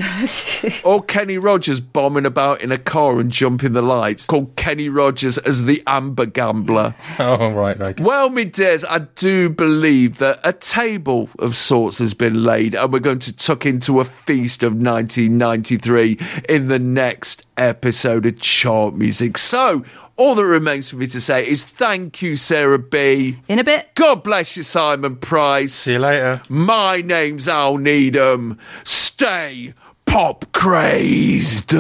or 0.85 1.02
Kenny 1.02 1.39
Rogers 1.39 1.81
bombing 1.81 2.27
about 2.27 2.60
in 2.60 2.73
a 2.73 2.78
car 2.78 3.18
and 3.20 3.31
jumping 3.31 3.73
the 3.73 3.82
lights, 3.82 4.27
called 4.27 4.56
Kenny 4.56 4.89
Rogers 4.89 5.39
as 5.39 5.64
the 5.64 5.82
Amber 5.86 6.27
Gambler. 6.27 6.94
oh, 7.18 7.52
right, 7.52 7.78
right. 7.78 7.98
Well, 8.01 8.31
me 8.31 8.44
dears, 8.44 8.85
I 8.85 9.01
do 9.01 9.48
believe 9.51 10.18
that 10.18 10.40
a 10.44 10.52
table 10.52 11.28
of 11.39 11.56
sorts 11.56 11.98
has 11.98 12.14
been 12.14 12.43
laid, 12.44 12.74
and 12.74 12.93
we're 12.93 12.98
going 13.01 13.18
to 13.20 13.36
tuck 13.36 13.66
into 13.66 14.01
a 14.01 14.05
feast 14.05 14.62
of 14.62 14.77
1993 14.86 16.18
in 16.48 16.68
the 16.68 16.78
next 16.78 17.44
episode 17.56 18.24
of 18.24 18.40
Chart 18.40 18.94
Music. 18.94 19.36
So, 19.36 19.84
all 20.16 20.34
that 20.34 20.46
remains 20.46 20.88
for 20.88 20.96
me 20.96 21.06
to 21.08 21.20
say 21.20 21.46
is 21.46 21.64
thank 21.64 22.22
you, 22.22 22.36
Sarah 22.36 22.78
Bee 22.78 23.38
In 23.48 23.58
a 23.58 23.64
bit. 23.64 23.90
God 23.94 24.22
bless 24.22 24.56
you, 24.56 24.62
Simon 24.62 25.16
Price. 25.16 25.74
See 25.74 25.92
you 25.92 25.98
later. 25.98 26.40
My 26.48 27.02
name's 27.02 27.48
Al 27.48 27.76
Needham. 27.76 28.58
Stay 28.84 29.74
pop 30.06 30.46
crazed. 30.52 31.70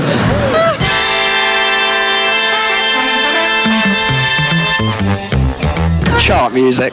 Chart 6.18 6.52
music. 6.52 6.92